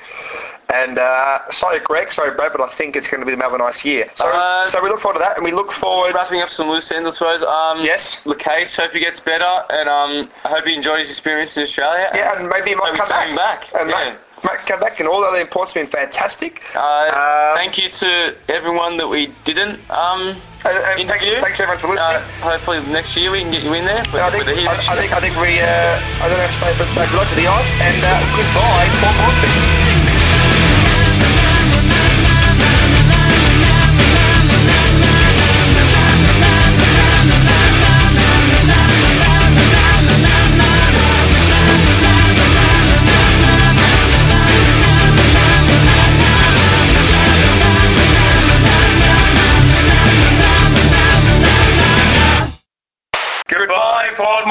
And 0.68 0.98
uh, 0.98 1.48
sorry, 1.52 1.78
Greg, 1.78 2.10
sorry, 2.12 2.34
Brad, 2.34 2.50
but 2.50 2.60
I 2.60 2.74
think 2.74 2.96
it's 2.96 3.06
going 3.06 3.20
to 3.20 3.26
be 3.26 3.32
another 3.32 3.56
nice 3.56 3.84
year. 3.84 4.10
So, 4.16 4.26
Uh, 4.26 4.66
so 4.66 4.82
we 4.82 4.88
look 4.88 4.98
forward 5.00 5.20
to 5.20 5.24
that, 5.24 5.36
and 5.36 5.44
we 5.44 5.52
look 5.52 5.70
forward. 5.70 6.12
Wrapping 6.12 6.40
up 6.40 6.48
some 6.50 6.68
loose 6.68 6.90
ends, 6.90 7.06
I 7.06 7.10
suppose. 7.12 7.42
Um, 7.42 7.84
yes. 7.84 8.18
Lacaze, 8.24 8.66
hope 8.86 8.94
he 8.94 9.00
gets 9.00 9.20
better, 9.20 9.52
and 9.70 9.88
um, 9.88 10.30
I 10.44 10.48
hope 10.48 10.64
he 10.64 10.74
enjoys 10.74 11.08
his 11.08 11.16
experience 11.18 11.56
in 11.56 11.62
Australia. 11.64 12.10
Yeah, 12.14 12.38
and 12.38 12.48
maybe 12.48 12.70
he 12.70 12.74
might 12.76 12.96
come 12.96 13.08
back. 13.08 13.36
back. 13.36 13.74
And 13.74 13.90
yeah. 13.90 14.14
might, 14.42 14.44
might 14.44 14.66
come 14.66 14.78
back, 14.80 15.00
and 15.00 15.08
all 15.08 15.20
the 15.20 15.26
other 15.26 15.40
imports 15.40 15.72
have 15.72 15.82
been 15.82 15.90
fantastic. 15.90 16.62
Uh, 16.74 17.54
thank 17.54 17.78
you 17.78 17.90
to 17.90 18.34
everyone 18.48 18.96
that 18.98 19.08
we 19.08 19.32
didn't 19.44 19.78
um, 19.90 20.36
And, 20.64 20.78
and 20.78 21.08
thanks, 21.08 21.24
interview. 21.24 21.40
thanks 21.42 21.58
everyone 21.58 21.78
for 21.78 21.88
listening. 21.88 22.22
Uh, 22.22 22.22
hopefully 22.46 22.80
next 22.92 23.16
year 23.16 23.30
we 23.30 23.40
can 23.42 23.50
get 23.50 23.64
you 23.64 23.74
in 23.74 23.84
there 23.84 24.04
with, 24.12 24.22
I 24.22 24.30
think, 24.30 24.46
I. 24.46 24.92
I 24.92 24.96
think 24.96 25.12
I 25.12 25.20
think 25.20 25.34
we 25.40 25.58
uh, 25.58 25.66
I 26.22 26.28
don't 26.28 26.38
know 26.38 26.46
how 26.46 26.46
to 26.46 26.58
say, 26.62 26.70
it, 26.70 26.78
but 26.78 26.86
say 26.94 27.06
good 27.10 27.16
luck 27.18 27.28
to 27.28 27.34
the 27.34 27.46
ice 27.48 27.72
and 27.82 27.98
uh, 28.06 28.14
goodbye, 28.38 28.86
Paul 29.02 29.14
Monty. 29.18 29.85
called 54.16 54.46